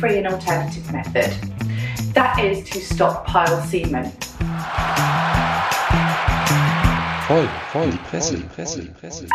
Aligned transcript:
free 0.00 0.16
and 0.16 0.26
alternative 0.28 0.90
method. 0.92 1.30
That 2.14 2.38
is 2.42 2.64
to 2.70 2.80
stockpile 2.80 3.60
semen. 3.66 4.10
Voll, 7.28 7.46
voll, 7.70 7.90
die 7.90 7.98
Presse, 8.08 8.36
die 8.38 8.42
Presse, 8.44 8.80
die 8.80 8.88
Presse. 8.88 9.26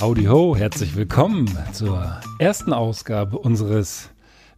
Howdy 0.00 0.24
ho, 0.24 0.56
herzlich 0.56 0.96
willkommen 0.96 1.50
zur 1.72 2.18
ersten 2.38 2.72
Ausgabe 2.72 3.38
unseres 3.38 4.08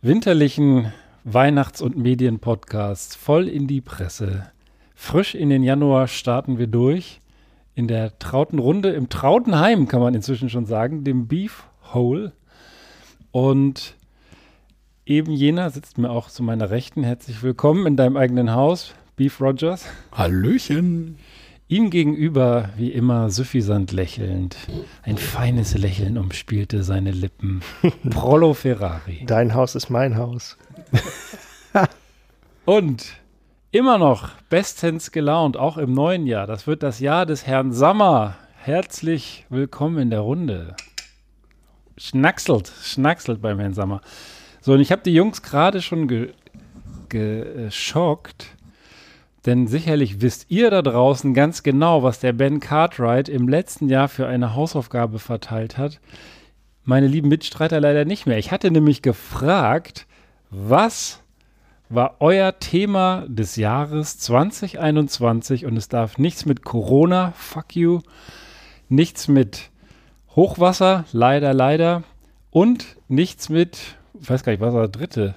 winterlichen 0.00 0.92
Weihnachts- 1.24 1.82
und 1.82 1.96
Medienpodcasts 1.96 3.16
voll 3.16 3.48
in 3.48 3.66
die 3.66 3.80
Presse. 3.80 4.52
Frisch 5.00 5.36
in 5.36 5.48
den 5.48 5.62
Januar 5.62 6.08
starten 6.08 6.58
wir 6.58 6.66
durch. 6.66 7.20
In 7.76 7.86
der 7.86 8.18
trauten 8.18 8.58
Runde, 8.58 8.90
im 8.90 9.08
Trautenheim 9.08 9.86
kann 9.86 10.00
man 10.00 10.12
inzwischen 10.12 10.50
schon 10.50 10.66
sagen, 10.66 11.04
dem 11.04 11.28
Beef 11.28 11.62
Hole. 11.94 12.32
Und 13.30 13.94
eben 15.06 15.32
jener 15.32 15.70
sitzt 15.70 15.98
mir 15.98 16.10
auch 16.10 16.28
zu 16.28 16.42
meiner 16.42 16.70
Rechten. 16.70 17.04
Herzlich 17.04 17.44
willkommen 17.44 17.86
in 17.86 17.96
deinem 17.96 18.16
eigenen 18.16 18.52
Haus, 18.52 18.92
Beef 19.14 19.40
Rogers. 19.40 19.86
Hallöchen. 20.10 21.16
Ihm 21.68 21.90
gegenüber, 21.90 22.70
wie 22.76 22.90
immer, 22.90 23.30
suffisant 23.30 23.92
lächelnd. 23.92 24.56
Ein 25.04 25.16
feines 25.16 25.78
Lächeln 25.78 26.18
umspielte 26.18 26.82
seine 26.82 27.12
Lippen. 27.12 27.62
Prollo 28.10 28.52
Ferrari. 28.52 29.22
Dein 29.26 29.54
Haus 29.54 29.76
ist 29.76 29.90
mein 29.90 30.16
Haus. 30.16 30.58
Und 32.64 33.06
immer 33.70 33.98
noch 33.98 34.30
bestens 34.48 35.12
gelaunt, 35.12 35.56
auch 35.56 35.76
im 35.76 35.92
neuen 35.92 36.26
Jahr. 36.26 36.46
Das 36.46 36.66
wird 36.66 36.82
das 36.82 37.00
Jahr 37.00 37.26
des 37.26 37.46
Herrn 37.46 37.72
Sammer. 37.72 38.36
Herzlich 38.56 39.44
willkommen 39.50 39.98
in 39.98 40.10
der 40.10 40.20
Runde. 40.20 40.74
Schnackselt, 41.98 42.72
schnackselt 42.82 43.42
beim 43.42 43.58
Herrn 43.58 43.74
Sammer. 43.74 44.00
So, 44.62 44.72
und 44.72 44.80
ich 44.80 44.90
habe 44.90 45.02
die 45.02 45.14
Jungs 45.14 45.42
gerade 45.42 45.82
schon 45.82 46.08
ge 46.08 46.32
geschockt, 47.10 48.48
denn 49.46 49.66
sicherlich 49.66 50.20
wisst 50.20 50.50
ihr 50.50 50.70
da 50.70 50.82
draußen 50.82 51.32
ganz 51.32 51.62
genau, 51.62 52.02
was 52.02 52.20
der 52.20 52.34
Ben 52.34 52.60
Cartwright 52.60 53.30
im 53.30 53.48
letzten 53.48 53.88
Jahr 53.88 54.08
für 54.08 54.26
eine 54.26 54.54
Hausaufgabe 54.54 55.18
verteilt 55.18 55.78
hat. 55.78 56.00
Meine 56.84 57.06
lieben 57.06 57.28
Mitstreiter 57.28 57.80
leider 57.80 58.04
nicht 58.04 58.26
mehr. 58.26 58.36
Ich 58.36 58.52
hatte 58.52 58.70
nämlich 58.70 59.00
gefragt, 59.00 60.06
was 60.50 61.22
war 61.88 62.16
euer 62.20 62.58
Thema 62.58 63.24
des 63.28 63.56
Jahres 63.56 64.18
2021 64.18 65.66
und 65.66 65.76
es 65.76 65.88
darf 65.88 66.18
nichts 66.18 66.46
mit 66.46 66.64
Corona, 66.64 67.32
fuck 67.36 67.74
you, 67.76 68.00
nichts 68.88 69.28
mit 69.28 69.70
Hochwasser, 70.36 71.04
leider, 71.12 71.54
leider 71.54 72.02
und 72.50 72.96
nichts 73.08 73.48
mit, 73.48 73.96
weiß 74.14 74.42
gar 74.42 74.52
nicht, 74.52 74.60
was 74.60 74.74
war 74.74 74.88
der 74.88 75.00
dritte, 75.00 75.34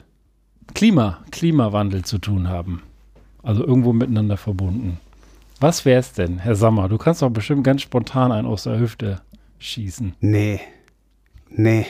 Klima, 0.74 1.24
Klimawandel 1.32 2.04
zu 2.04 2.18
tun 2.18 2.48
haben. 2.48 2.84
Also 3.44 3.66
irgendwo 3.66 3.94
miteinander 3.94 4.38
verbunden. 4.38 5.00
Was 5.60 5.86
wäre 5.86 6.00
es 6.00 6.14
denn, 6.14 6.40
Herr 6.40 6.56
Sammer? 6.56 6.90
Du 6.90 6.98
kannst 6.98 7.22
doch 7.22 7.30
bestimmt 7.30 7.64
ganz 7.64 7.82
spontan 7.82 8.32
einen 8.32 8.48
aus 8.48 8.64
der 8.64 8.80
Hüfte 8.80 9.22
schießen. 9.60 10.16
Nee. 10.20 10.60
Nee. 11.50 11.86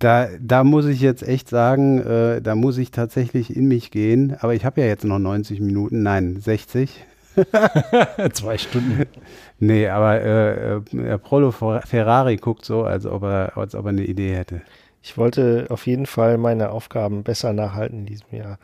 Da, 0.00 0.28
da 0.40 0.64
muss 0.64 0.86
ich 0.86 1.00
jetzt 1.00 1.22
echt 1.22 1.48
sagen, 1.48 2.00
äh, 2.00 2.40
da 2.40 2.54
muss 2.54 2.78
ich 2.78 2.90
tatsächlich 2.90 3.54
in 3.54 3.68
mich 3.68 3.90
gehen. 3.90 4.34
Aber 4.40 4.54
ich 4.54 4.64
habe 4.64 4.80
ja 4.80 4.86
jetzt 4.86 5.04
noch 5.04 5.18
90 5.18 5.60
Minuten, 5.60 6.02
nein, 6.02 6.40
60. 6.40 7.04
Zwei 8.32 8.58
Stunden. 8.58 9.06
Nee, 9.62 9.88
aber 9.88 10.22
äh, 10.22 10.76
äh, 10.76 11.18
Prolo 11.18 11.50
Ferrari 11.50 12.36
guckt 12.36 12.64
so, 12.64 12.84
als 12.84 13.04
ob, 13.04 13.24
er, 13.24 13.58
als 13.58 13.74
ob 13.74 13.84
er 13.84 13.90
eine 13.90 14.06
Idee 14.06 14.34
hätte. 14.34 14.62
Ich 15.02 15.18
wollte 15.18 15.66
auf 15.68 15.86
jeden 15.86 16.06
Fall 16.06 16.38
meine 16.38 16.70
Aufgaben 16.70 17.24
besser 17.24 17.52
nachhalten 17.52 17.98
in 17.98 18.06
diesem 18.06 18.34
Jahr. 18.34 18.58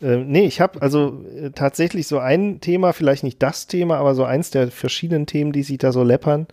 Äh, 0.00 0.16
nee, 0.16 0.46
ich 0.46 0.62
habe 0.62 0.80
also 0.80 1.22
äh, 1.36 1.50
tatsächlich 1.50 2.06
so 2.06 2.18
ein 2.18 2.60
Thema, 2.60 2.94
vielleicht 2.94 3.24
nicht 3.24 3.42
das 3.42 3.66
Thema, 3.66 3.98
aber 3.98 4.14
so 4.14 4.24
eins 4.24 4.50
der 4.50 4.68
verschiedenen 4.70 5.26
Themen, 5.26 5.52
die 5.52 5.62
sich 5.62 5.76
da 5.76 5.92
so 5.92 6.02
läppern, 6.02 6.46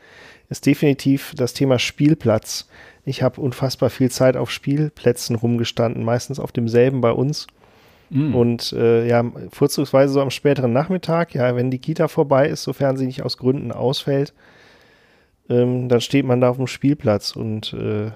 ist 0.50 0.66
definitiv 0.66 1.34
das 1.38 1.54
Thema 1.54 1.80
Spielplatz. 1.80 2.68
Ich 3.06 3.22
habe 3.22 3.40
unfassbar 3.40 3.90
viel 3.90 4.10
Zeit 4.10 4.36
auf 4.36 4.50
Spielplätzen 4.52 5.36
rumgestanden, 5.36 6.04
meistens 6.04 6.40
auf 6.40 6.52
demselben 6.52 7.02
bei 7.02 7.12
uns. 7.12 7.48
Mm. 8.10 8.36
Und 8.36 8.74
äh, 8.74 9.08
ja, 9.08 9.24
vorzugsweise 9.52 10.14
so 10.14 10.22
am 10.22 10.32
späteren 10.32 10.74
Nachmittag, 10.74 11.34
ja, 11.36 11.56
wenn 11.56 11.72
die 11.72 11.80
Kita 11.80 12.08
vorbei 12.08 12.48
ist, 12.50 12.64
sofern 12.64 12.98
sie 12.98 13.06
nicht 13.06 13.22
aus 13.24 13.38
Gründen 13.38 13.72
ausfällt, 13.72 14.34
ähm, 15.50 15.88
dann 15.90 16.02
steht 16.02 16.26
man 16.26 16.42
da 16.42 16.50
auf 16.50 16.58
dem 16.58 16.68
Spielplatz 16.68 17.36
und 17.36 17.74
äh, 17.74 18.12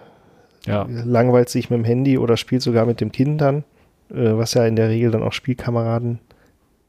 Ja. 0.65 0.87
langweilt 0.89 1.49
sich 1.49 1.69
mit 1.69 1.77
dem 1.77 1.85
Handy 1.85 2.17
oder 2.17 2.37
spielt 2.37 2.61
sogar 2.61 2.85
mit 2.85 2.99
dem 3.01 3.11
Kind 3.11 3.39
dann, 3.41 3.63
äh, 4.09 4.33
was 4.35 4.55
ja 4.55 4.65
in 4.65 4.75
der 4.75 4.89
Regel 4.89 5.11
dann 5.11 5.23
auch 5.23 5.33
Spielkameraden 5.33 6.19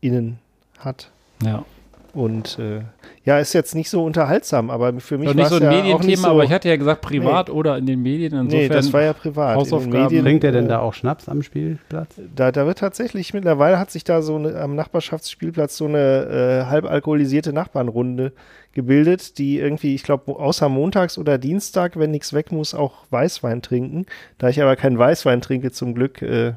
innen 0.01 0.39
hat. 0.79 1.11
Ja. 1.43 1.65
Und 2.13 2.59
äh, 2.59 2.81
ja, 3.25 3.39
ist 3.39 3.53
jetzt 3.53 3.75
nicht 3.75 3.89
so 3.91 4.03
unterhaltsam, 4.05 4.69
aber 4.71 4.99
für 5.01 5.17
mich 5.19 5.29
war 5.29 5.35
nicht 5.35 5.49
so 5.49 5.57
es 5.57 5.63
ein 5.63 5.65
ja 5.65 5.71
auch 5.71 5.75
Medienthema, 5.77 6.07
nicht 6.11 6.19
so, 6.21 6.29
aber 6.29 6.45
ich 6.45 6.51
hatte 6.51 6.69
ja 6.69 6.77
gesagt, 6.77 7.03
privat 7.03 7.51
oder 7.51 7.79
in 7.79 7.87
den 7.87 8.03
Medien. 8.03 8.33
Insofern, 8.35 8.61
Nee, 8.63 8.69
das 8.69 8.93
war 8.93 9.03
ja 9.03 9.13
privat. 9.13 9.57
Hausaufgaben. 9.57 10.23
Trinkt 10.23 10.43
er 10.45 10.53
denn 10.53 10.65
äh, 10.65 10.69
da 10.69 10.81
auch 10.81 10.95
Schnaps 10.95 11.29
am 11.29 11.43
Spielplatz? 11.43 12.15
Da, 12.35 12.51
da 12.51 12.67
wird 12.67 12.79
tatsächlich 12.79 13.33
mittlerweile 13.35 13.79
hat 13.79 13.91
sich 13.93 14.03
da 14.05 14.23
so 14.23 14.37
eine, 14.37 14.57
am 14.61 14.75
Nachbarschaftsspielplatz 14.75 15.77
so 15.77 15.87
eine 15.87 16.63
äh, 16.65 16.71
halb 16.71 16.85
alkoholisierte 16.85 17.53
Nachbarnrunde 17.53 18.33
gebildet, 18.73 19.39
die 19.39 19.59
irgendwie, 19.59 19.95
ich 19.95 20.03
glaube, 20.03 20.33
außer 20.37 20.69
montags 20.69 21.19
oder 21.19 21.39
Dienstag, 21.39 21.99
wenn 21.99 22.11
nichts 22.11 22.33
weg 22.33 22.51
muss, 22.53 22.75
auch 22.75 22.95
Weißwein 23.11 23.63
trinken. 23.63 24.07
Da 24.39 24.49
ich 24.49 24.61
aber 24.63 24.77
keinen 24.77 24.99
Weißwein 24.99 25.41
trinke, 25.41 25.71
zum 25.73 25.95
Glück, 25.95 26.23
äh, 26.23 26.55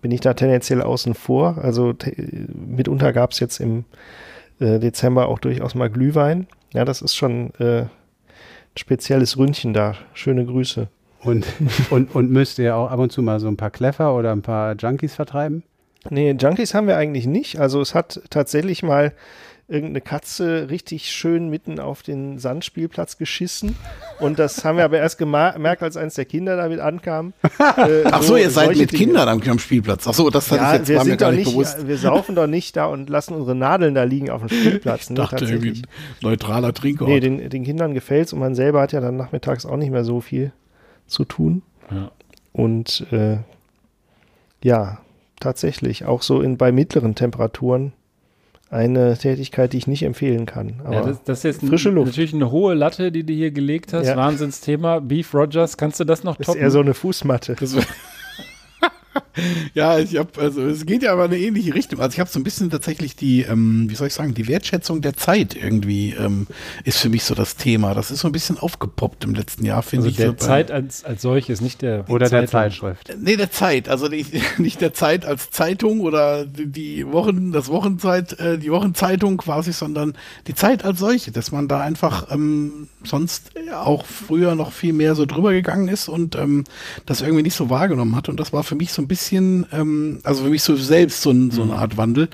bin 0.00 0.12
ich 0.12 0.20
da 0.20 0.34
tendenziell 0.34 0.80
außen 0.82 1.14
vor. 1.14 1.58
Also 1.60 1.92
te- 1.92 2.14
mitunter 2.54 3.12
gab 3.12 3.32
es 3.32 3.40
jetzt 3.40 3.58
im 3.60 3.84
äh, 4.60 4.78
Dezember 4.78 5.28
auch 5.28 5.38
durchaus 5.38 5.74
mal 5.74 5.90
Glühwein. 5.90 6.46
Ja, 6.72 6.84
das 6.84 7.02
ist 7.02 7.14
schon 7.14 7.52
äh, 7.58 7.82
ein 7.82 7.88
spezielles 8.76 9.36
Ründchen 9.36 9.72
da. 9.72 9.94
Schöne 10.14 10.44
Grüße. 10.44 10.88
Und, 11.22 11.46
und, 11.90 12.14
und 12.14 12.30
müsst 12.30 12.58
ihr 12.58 12.76
auch 12.76 12.90
ab 12.90 13.00
und 13.00 13.12
zu 13.12 13.22
mal 13.22 13.40
so 13.40 13.48
ein 13.48 13.56
paar 13.56 13.70
Kleffer 13.70 14.14
oder 14.14 14.32
ein 14.32 14.42
paar 14.42 14.74
Junkies 14.76 15.14
vertreiben? 15.14 15.62
Nee, 16.10 16.36
Junkies 16.38 16.74
haben 16.74 16.86
wir 16.86 16.96
eigentlich 16.96 17.26
nicht. 17.26 17.58
Also 17.58 17.80
es 17.80 17.94
hat 17.94 18.20
tatsächlich 18.30 18.82
mal 18.82 19.12
irgendeine 19.68 20.00
Katze 20.00 20.68
richtig 20.70 21.12
schön 21.12 21.50
mitten 21.50 21.78
auf 21.78 22.02
den 22.02 22.38
Sandspielplatz 22.38 23.18
geschissen. 23.18 23.76
Und 24.18 24.38
das 24.38 24.64
haben 24.64 24.78
wir 24.78 24.84
aber 24.86 24.96
erst 24.98 25.18
gemerkt, 25.18 25.82
als 25.82 25.98
eins 25.98 26.14
der 26.14 26.24
Kinder 26.24 26.56
damit 26.56 26.80
ankam. 26.80 27.34
Äh, 27.76 28.04
Ach 28.10 28.22
so, 28.22 28.36
ihr 28.36 28.50
seid 28.50 28.70
mit 28.70 28.92
Dinge. 28.92 29.04
Kindern 29.04 29.28
am, 29.28 29.42
am 29.42 29.58
Spielplatz. 29.58 30.06
Ach 30.08 30.14
so, 30.14 30.30
das 30.30 30.50
hatte 30.50 30.62
Ja, 30.62 30.72
ich 30.72 30.78
jetzt 30.80 30.88
wir 30.88 30.96
war 30.96 31.04
mir 31.04 31.16
gar 31.16 31.32
nicht 31.32 31.50
bewusst. 31.50 31.86
wir 31.86 31.98
saufen 31.98 32.34
doch 32.34 32.46
nicht 32.46 32.76
da 32.76 32.86
und 32.86 33.10
lassen 33.10 33.34
unsere 33.34 33.54
Nadeln 33.54 33.94
da 33.94 34.04
liegen 34.04 34.30
auf 34.30 34.40
dem 34.40 34.48
Spielplatz. 34.48 35.04
Ich 35.04 35.10
Nee, 35.10 35.16
dachte 35.16 35.44
irgendwie 35.44 35.82
neutraler 36.22 36.72
Trinkort. 36.72 37.10
Nee, 37.10 37.20
den, 37.20 37.50
den 37.50 37.64
Kindern 37.64 37.94
gefällt's 37.94 38.32
und 38.32 38.38
man 38.40 38.54
selber 38.54 38.80
hat 38.80 38.92
ja 38.92 39.00
dann 39.00 39.16
nachmittags 39.16 39.66
auch 39.66 39.76
nicht 39.76 39.90
mehr 39.90 40.04
so 40.04 40.20
viel 40.20 40.52
zu 41.06 41.24
tun. 41.24 41.62
Ja. 41.90 42.10
Und 42.52 43.06
äh, 43.12 43.38
ja, 44.62 44.98
tatsächlich, 45.40 46.04
auch 46.06 46.22
so 46.22 46.40
in, 46.40 46.56
bei 46.56 46.72
mittleren 46.72 47.14
Temperaturen 47.14 47.92
eine 48.70 49.16
Tätigkeit, 49.16 49.72
die 49.72 49.78
ich 49.78 49.86
nicht 49.86 50.02
empfehlen 50.02 50.44
kann. 50.46 50.74
Aber 50.84 50.94
Ja, 50.94 51.02
das, 51.02 51.22
das 51.24 51.38
ist 51.38 51.44
jetzt 51.44 51.64
frische 51.68 51.90
Luft. 51.90 52.08
natürlich 52.08 52.34
eine 52.34 52.50
hohe 52.50 52.74
Latte, 52.74 53.10
die 53.10 53.24
du 53.24 53.32
hier 53.32 53.50
gelegt 53.50 53.92
hast. 53.92 54.06
Ja. 54.06 54.16
Wahnsinnsthema. 54.16 54.98
Beef 55.00 55.32
Rogers, 55.34 55.76
kannst 55.76 56.00
du 56.00 56.04
das 56.04 56.22
noch 56.24 56.38
ist 56.38 56.46
toppen? 56.46 56.60
eher 56.60 56.70
so 56.70 56.80
eine 56.80 56.92
Fußmatte. 56.94 57.56
Das 57.58 57.74
ja, 59.74 59.98
ich 59.98 60.16
habe 60.16 60.28
also 60.40 60.62
es 60.66 60.84
geht 60.86 61.02
ja 61.02 61.12
aber 61.12 61.26
in 61.26 61.32
eine 61.32 61.40
ähnliche 61.40 61.74
Richtung. 61.74 62.00
Also 62.00 62.14
ich 62.14 62.20
habe 62.20 62.30
so 62.30 62.38
ein 62.38 62.42
bisschen 62.44 62.70
tatsächlich 62.70 63.16
die, 63.16 63.42
ähm, 63.42 63.86
wie 63.88 63.94
soll 63.94 64.06
ich 64.08 64.14
sagen, 64.14 64.34
die 64.34 64.48
Wertschätzung 64.48 65.00
der 65.00 65.16
Zeit 65.16 65.54
irgendwie 65.54 66.12
ähm, 66.14 66.46
ist 66.84 66.98
für 66.98 67.08
mich 67.08 67.24
so 67.24 67.34
das 67.34 67.56
Thema. 67.56 67.94
Das 67.94 68.10
ist 68.10 68.20
so 68.20 68.28
ein 68.28 68.32
bisschen 68.32 68.58
aufgepoppt 68.58 69.24
im 69.24 69.34
letzten 69.34 69.64
Jahr, 69.64 69.82
finde 69.82 70.06
also 70.06 70.10
ich. 70.10 70.16
der 70.16 70.28
so 70.28 70.34
Zeit 70.34 70.70
als, 70.70 71.04
als 71.04 71.22
solches, 71.22 71.60
nicht 71.60 71.82
der 71.82 72.08
Oder 72.08 72.28
der 72.28 72.46
Zeitung. 72.46 72.48
Zeitschrift? 72.50 73.14
Nee, 73.20 73.36
der 73.36 73.50
Zeit, 73.50 73.88
also 73.88 74.08
nicht, 74.08 74.32
nicht 74.58 74.80
der 74.80 74.94
Zeit 74.94 75.24
als 75.24 75.50
Zeitung 75.50 76.00
oder 76.00 76.44
die- 76.44 76.66
die 76.66 77.06
Wochen, 77.12 77.52
das 77.52 77.68
Wochenzeit, 77.68 78.38
äh, 78.38 78.58
die 78.58 78.70
Wochenzeitung 78.70 79.36
quasi, 79.38 79.72
sondern 79.72 80.14
die 80.46 80.54
Zeit 80.54 80.84
als 80.84 80.98
solche, 80.98 81.30
dass 81.32 81.50
man 81.52 81.68
da 81.68 81.80
einfach 81.80 82.30
ähm, 82.30 82.88
sonst 83.04 83.52
auch 83.74 84.04
früher 84.04 84.54
noch 84.54 84.72
viel 84.72 84.92
mehr 84.92 85.14
so 85.14 85.26
drüber 85.26 85.52
gegangen 85.52 85.88
ist 85.88 86.08
und 86.08 86.36
ähm, 86.36 86.64
das 87.06 87.20
irgendwie 87.20 87.42
nicht 87.42 87.54
so 87.54 87.70
wahrgenommen 87.70 88.14
hat. 88.16 88.28
Und 88.28 88.38
das 88.38 88.52
war 88.52 88.62
für 88.64 88.74
mich 88.74 88.92
so 88.92 89.02
ein 89.02 89.07
bisschen, 89.08 89.66
ähm, 89.72 90.20
also 90.22 90.44
für 90.44 90.50
mich 90.50 90.62
so 90.62 90.76
selbst 90.76 91.22
so, 91.22 91.30
ein, 91.30 91.50
so 91.50 91.62
eine 91.62 91.74
Art 91.74 91.96
Wandel, 91.96 92.28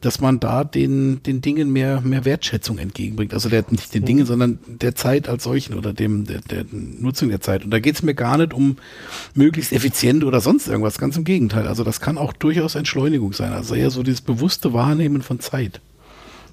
dass 0.00 0.20
man 0.20 0.40
da 0.40 0.64
den, 0.64 1.22
den 1.22 1.40
Dingen 1.40 1.70
mehr, 1.70 2.00
mehr 2.00 2.24
Wertschätzung 2.24 2.78
entgegenbringt. 2.78 3.34
Also 3.34 3.48
der, 3.48 3.64
nicht 3.70 3.94
den 3.94 4.04
Dingen, 4.04 4.26
sondern 4.26 4.58
der 4.66 4.94
Zeit 4.94 5.28
als 5.28 5.44
solchen 5.44 5.74
oder 5.74 5.92
dem, 5.92 6.26
der, 6.26 6.40
der 6.40 6.64
Nutzung 6.72 7.28
der 7.28 7.40
Zeit. 7.40 7.64
Und 7.64 7.70
da 7.70 7.78
geht 7.78 7.94
es 7.94 8.02
mir 8.02 8.14
gar 8.14 8.38
nicht 8.38 8.54
um 8.54 8.76
möglichst 9.34 9.72
effizient 9.72 10.24
oder 10.24 10.40
sonst 10.40 10.66
irgendwas, 10.68 10.98
ganz 10.98 11.16
im 11.16 11.24
Gegenteil. 11.24 11.68
Also 11.68 11.84
das 11.84 12.00
kann 12.00 12.18
auch 12.18 12.32
durchaus 12.32 12.74
Entschleunigung 12.74 13.32
sein. 13.32 13.52
Also 13.52 13.74
eher 13.74 13.90
so 13.90 14.02
dieses 14.02 14.20
bewusste 14.20 14.72
Wahrnehmen 14.72 15.22
von 15.22 15.40
Zeit. 15.40 15.80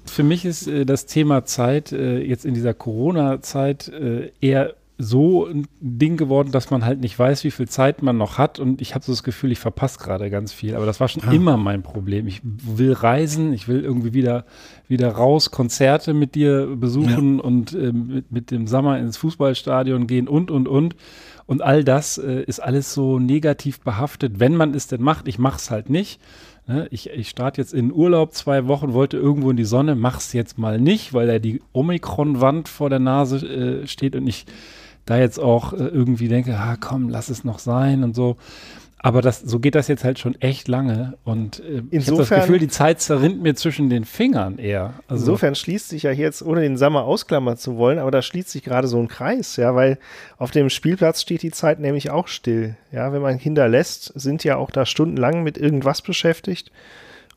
für 0.04 0.22
mich 0.22 0.44
ist 0.44 0.66
äh, 0.68 0.84
das 0.84 1.06
Thema 1.06 1.44
Zeit 1.44 1.92
äh, 1.92 2.18
jetzt 2.18 2.44
in 2.44 2.54
dieser 2.54 2.74
Corona-Zeit 2.74 3.88
äh, 3.88 4.30
eher 4.40 4.74
so 5.02 5.46
ein 5.46 5.66
Ding 5.80 6.16
geworden, 6.16 6.52
dass 6.52 6.70
man 6.70 6.84
halt 6.84 7.00
nicht 7.00 7.18
weiß, 7.18 7.44
wie 7.44 7.50
viel 7.50 7.68
Zeit 7.68 8.02
man 8.02 8.16
noch 8.16 8.38
hat. 8.38 8.58
Und 8.58 8.80
ich 8.80 8.94
habe 8.94 9.04
so 9.04 9.12
das 9.12 9.22
Gefühl, 9.22 9.50
ich 9.52 9.58
verpasse 9.58 9.98
gerade 9.98 10.30
ganz 10.30 10.52
viel. 10.52 10.74
Aber 10.76 10.86
das 10.86 11.00
war 11.00 11.08
schon 11.08 11.22
Ah. 11.26 11.32
immer 11.32 11.56
mein 11.56 11.82
Problem. 11.82 12.26
Ich 12.26 12.40
will 12.44 12.92
reisen, 12.92 13.52
ich 13.52 13.68
will 13.68 13.80
irgendwie 13.82 14.14
wieder, 14.14 14.44
wieder 14.88 15.08
raus, 15.10 15.50
Konzerte 15.50 16.14
mit 16.14 16.34
dir 16.34 16.66
besuchen 16.76 17.40
und 17.40 17.72
äh, 17.74 17.92
mit, 17.92 18.30
mit 18.30 18.50
dem 18.50 18.66
Sommer 18.66 18.98
ins 18.98 19.16
Fußballstadion 19.16 20.06
gehen 20.06 20.28
und, 20.28 20.50
und, 20.50 20.68
und. 20.68 20.94
Und 21.46 21.60
all 21.60 21.82
das 21.84 22.18
äh, 22.18 22.42
ist 22.44 22.60
alles 22.60 22.94
so 22.94 23.18
negativ 23.18 23.80
behaftet, 23.80 24.38
wenn 24.38 24.54
man 24.54 24.72
es 24.74 24.86
denn 24.86 25.02
macht. 25.02 25.26
Ich 25.26 25.38
mache 25.40 25.56
es 25.58 25.70
halt 25.70 25.90
nicht. 25.90 26.20
Ne? 26.68 26.86
Ich, 26.92 27.10
ich 27.10 27.28
starte 27.28 27.60
jetzt 27.60 27.74
in 27.74 27.92
Urlaub 27.92 28.32
zwei 28.32 28.68
Wochen, 28.68 28.92
wollte 28.92 29.16
irgendwo 29.16 29.50
in 29.50 29.56
die 29.56 29.64
Sonne, 29.64 29.96
mach's 29.96 30.32
jetzt 30.32 30.56
mal 30.58 30.80
nicht, 30.80 31.12
weil 31.12 31.26
da 31.26 31.38
die 31.40 31.60
Omikron-Wand 31.72 32.68
vor 32.68 32.88
der 32.88 33.00
Nase 33.00 33.38
äh, 33.82 33.86
steht 33.88 34.14
und 34.14 34.28
ich 34.28 34.46
da 35.06 35.18
jetzt 35.18 35.38
auch 35.38 35.72
äh, 35.72 35.76
irgendwie 35.76 36.28
denke, 36.28 36.56
ah, 36.56 36.76
komm, 36.80 37.08
lass 37.08 37.28
es 37.28 37.44
noch 37.44 37.58
sein 37.58 38.04
und 38.04 38.14
so. 38.14 38.36
Aber 39.04 39.20
das, 39.20 39.40
so 39.40 39.58
geht 39.58 39.74
das 39.74 39.88
jetzt 39.88 40.04
halt 40.04 40.20
schon 40.20 40.40
echt 40.40 40.68
lange 40.68 41.14
und 41.24 41.58
äh, 41.58 41.82
ich 41.90 42.06
habe 42.06 42.18
das 42.18 42.28
Gefühl, 42.28 42.60
die 42.60 42.68
Zeit 42.68 43.00
zerrinnt 43.00 43.42
mir 43.42 43.56
zwischen 43.56 43.90
den 43.90 44.04
Fingern 44.04 44.58
eher. 44.58 44.94
Also, 45.08 45.24
Insofern 45.24 45.56
schließt 45.56 45.88
sich 45.88 46.04
ja 46.04 46.12
hier 46.12 46.26
jetzt, 46.26 46.40
ohne 46.40 46.60
den 46.60 46.76
Sommer 46.76 47.02
ausklammern 47.02 47.56
zu 47.56 47.76
wollen, 47.76 47.98
aber 47.98 48.12
da 48.12 48.22
schließt 48.22 48.50
sich 48.50 48.62
gerade 48.62 48.86
so 48.86 49.00
ein 49.00 49.08
Kreis, 49.08 49.56
ja, 49.56 49.74
weil 49.74 49.98
auf 50.38 50.52
dem 50.52 50.70
Spielplatz 50.70 51.20
steht 51.20 51.42
die 51.42 51.50
Zeit 51.50 51.80
nämlich 51.80 52.10
auch 52.10 52.28
still. 52.28 52.76
Ja, 52.92 53.12
wenn 53.12 53.22
man 53.22 53.38
Kinder 53.40 53.66
lässt, 53.68 54.12
sind 54.14 54.44
ja 54.44 54.56
auch 54.56 54.70
da 54.70 54.86
stundenlang 54.86 55.42
mit 55.42 55.58
irgendwas 55.58 56.00
beschäftigt 56.00 56.70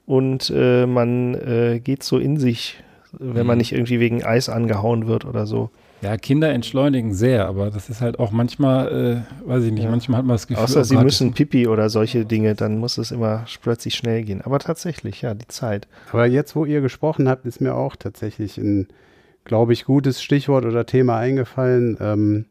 und 0.06 0.54
äh, 0.56 0.86
man 0.86 1.34
äh, 1.34 1.80
geht 1.84 2.04
so 2.04 2.20
in 2.20 2.38
sich, 2.38 2.78
wenn 3.12 3.48
man 3.48 3.56
Mhm. 3.56 3.62
nicht 3.62 3.72
irgendwie 3.72 4.00
wegen 4.00 4.24
Eis 4.24 4.50
angehauen 4.50 5.08
wird 5.08 5.26
oder 5.26 5.48
so. 5.48 5.72
Ja, 6.06 6.18
Kinder 6.18 6.52
entschleunigen 6.52 7.16
sehr, 7.16 7.48
aber 7.48 7.72
das 7.72 7.90
ist 7.90 8.00
halt 8.00 8.20
auch 8.20 8.32
manchmal, 8.32 9.24
äh, 9.44 9.48
weiß 9.50 9.64
ich 9.64 9.72
nicht, 9.72 9.86
Ja. 9.86 9.90
manchmal 9.90 10.20
hat 10.20 10.26
man 10.28 10.36
das 10.36 10.46
Gefühl, 10.46 10.64
Außer 10.64 10.82
oh 10.82 10.84
sie 10.84 10.98
müssen 10.98 11.34
Pipi 11.34 11.68
oder 11.68 11.90
solche 11.90 12.26
Dinge, 12.26 12.54
dann 12.54 12.78
muss 12.78 13.00
es 13.00 13.10
immer 13.10 13.46
plötzlich 13.64 13.96
schnell 13.96 14.22
gehen. 14.22 14.42
Aber 14.44 14.60
tatsächlich, 14.60 15.24
ja, 15.24 15.34
die 15.34 15.48
Zeit. 15.48 15.88
Aber 16.12 16.28
jetzt, 16.28 16.56
wo 16.56 16.64
ihr 16.64 16.82
gesprochen 16.82 17.28
habt, 17.28 17.48
ist 17.48 17.60
mir 17.60 17.74
auch 17.74 17.96
tatsächlich 17.96 18.60
ein, 18.60 18.88
glaube 19.46 19.74
ich, 19.74 19.86
gutes 19.86 20.22
Stichwort 20.22 20.66
oder 20.66 20.86
Thema 20.86 21.18
eingefallen. 21.18 21.98
Ähm, 22.00 22.46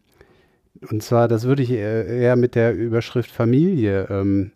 und 0.90 1.04
zwar, 1.04 1.28
das 1.28 1.44
würde 1.44 1.62
ich 1.62 1.70
eher, 1.70 2.06
eher 2.06 2.34
mit 2.34 2.56
der 2.56 2.74
Überschrift 2.74 3.30
Familie 3.30 4.08
ähm, 4.10 4.50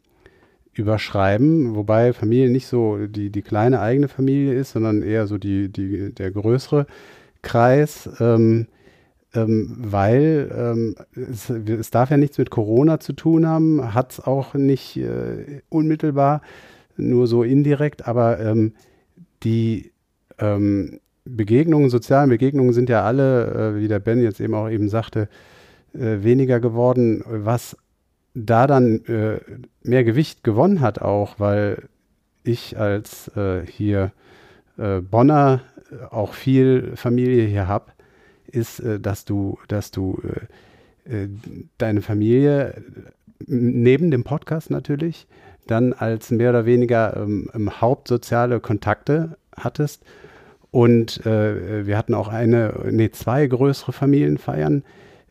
überschreiben, 0.73 1.77
wobei 1.77 2.13
Familie 2.13 2.51
nicht 2.51 2.67
so 2.67 3.07
die, 3.07 3.31
die 3.31 3.43
kleine 3.43 3.81
eigene 3.81 4.09
Familie 4.09 4.55
ist, 4.55 4.73
sondern 4.73 5.03
eher 5.03 5.29
so 5.29 5.39
die, 5.39 5.69
die, 5.69 6.13
der 6.13 6.33
größere 6.33 6.87
Kreis. 7.43 8.09
Ähm, 8.19 8.67
ähm, 9.35 9.77
weil 9.79 10.51
ähm, 10.57 10.95
es, 11.15 11.51
es 11.51 11.91
darf 11.91 12.11
ja 12.11 12.17
nichts 12.17 12.39
mit 12.39 12.51
Corona 12.51 13.01
zu 13.01 13.13
tun 13.13 13.47
haben, 13.47 13.95
hat 13.95 14.13
es 14.13 14.21
auch 14.21 14.55
nicht 14.55 14.97
äh, 14.97 15.61
unmittelbar, 15.69 16.43
nur 16.97 17.27
so 17.27 17.43
indirekt, 17.43 18.07
aber 18.07 18.41
ähm, 18.41 18.73
die 19.43 19.93
ähm, 20.39 21.01
Begegnungen, 21.25 21.91
sozialen 21.91 22.31
Begegnungen 22.31 22.73
sind 22.73 22.89
ja 22.89 23.05
alle, 23.05 23.75
äh, 23.77 23.81
wie 23.81 23.89
der 23.89 23.99
Ben 23.99 24.23
jetzt 24.23 24.41
eben 24.41 24.55
auch 24.55 24.69
eben 24.69 24.89
sagte, 24.89 25.29
äh, 25.95 26.23
weniger 26.23 26.61
geworden, 26.61 27.23
was 27.27 27.77
da 28.35 28.67
dann 28.67 29.05
äh, 29.07 29.41
mehr 29.83 30.05
Gewicht 30.05 30.43
gewonnen 30.43 30.81
hat 30.81 31.01
auch, 31.01 31.39
weil 31.39 31.89
ich 32.45 32.79
als 32.79 33.29
äh, 33.37 33.67
hier 33.67 34.13
äh, 34.79 35.01
Bonner 35.01 35.61
auch 36.11 36.35
viel 36.35 36.93
Familie 36.97 37.47
hier 37.47 37.67
habe, 37.67 37.93
ist, 38.49 38.81
äh, 38.81 39.01
dass 39.01 39.25
du, 39.25 39.59
dass 39.69 39.91
du 39.91 40.21
äh, 41.07 41.23
äh, 41.25 41.29
deine 41.79 42.03
Familie 42.03 42.83
neben 43.47 44.11
dem 44.11 44.25
Podcast 44.25 44.71
natürlich 44.71 45.27
dann 45.67 45.93
als 45.93 46.31
mehr 46.31 46.51
oder 46.51 46.67
weniger 46.67 47.17
ähm, 47.17 47.51
hauptsoziale 47.81 48.61
Kontakte 48.61 49.37
hattest. 49.57 50.03
Und 50.71 51.25
äh, 51.25 51.87
wir 51.87 51.97
hatten 51.97 52.15
auch 52.15 52.29
eine, 52.29 52.75
nee, 52.91 53.11
zwei 53.11 53.47
größere 53.47 53.93
Familienfeiern, 53.93 54.83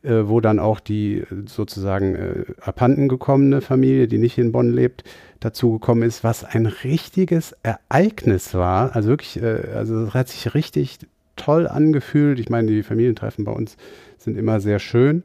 äh, 0.04 0.22
wo 0.26 0.40
dann 0.42 0.60
auch 0.60 0.80
die 0.80 1.24
sozusagen 1.46 2.16
äh, 2.16 2.46
abhanden 2.62 3.08
gekommene 3.08 3.62
Familie, 3.62 4.08
die 4.08 4.18
nicht 4.18 4.38
in 4.38 4.52
Bonn 4.52 4.72
lebt, 4.72 5.04
dazugekommen 5.40 6.08
ist, 6.08 6.24
was 6.24 6.44
ein 6.44 6.66
richtiges 6.66 7.56
Ereignis 7.62 8.56
war. 8.56 8.96
Also 8.96 9.10
wirklich, 9.10 9.44
also 9.44 10.06
es 10.06 10.14
hat 10.16 10.30
sich 10.30 10.56
richtig 10.56 10.98
toll 11.38 11.68
angefühlt. 11.68 12.40
Ich 12.40 12.50
meine, 12.50 12.68
die 12.68 12.84
Familientreffen 12.84 13.46
bei 13.46 13.52
uns 13.52 13.78
sind 14.18 14.38
immer 14.38 14.60
sehr 14.60 14.80
schön. 14.80 15.24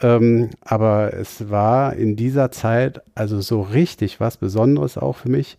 Ähm, 0.00 0.50
aber 0.60 1.14
es 1.14 1.48
war 1.48 1.94
in 1.94 2.16
dieser 2.16 2.50
Zeit 2.50 3.00
also 3.14 3.40
so 3.40 3.62
richtig 3.62 4.20
was 4.20 4.36
Besonderes 4.36 4.98
auch 4.98 5.16
für 5.16 5.30
mich. 5.30 5.56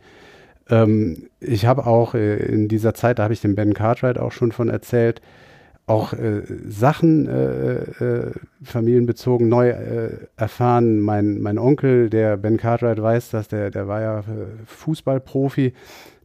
Ähm, 0.69 1.29
ich 1.39 1.65
habe 1.65 1.87
auch 1.87 2.13
äh, 2.13 2.35
in 2.35 2.67
dieser 2.67 2.93
Zeit, 2.93 3.19
da 3.19 3.23
habe 3.23 3.33
ich 3.33 3.41
dem 3.41 3.55
Ben 3.55 3.73
Cartwright 3.73 4.19
auch 4.19 4.31
schon 4.31 4.51
von 4.51 4.69
erzählt, 4.69 5.21
auch 5.87 6.11
äh, 6.11 6.41
Sachen 6.67 7.27
äh, 7.27 7.75
äh, 8.03 8.31
familienbezogen 8.61 9.47
neu 9.47 9.69
äh, 9.69 10.17
erfahren. 10.35 10.99
Mein, 10.99 11.39
mein 11.39 11.57
Onkel, 11.57 12.09
der 12.09 12.35
Ben 12.35 12.57
Cartwright 12.57 13.01
weiß 13.01 13.29
das, 13.29 13.47
der, 13.47 13.71
der 13.71 13.87
war 13.87 14.01
ja 14.01 14.19
äh, 14.19 14.23
Fußballprofi, 14.65 15.73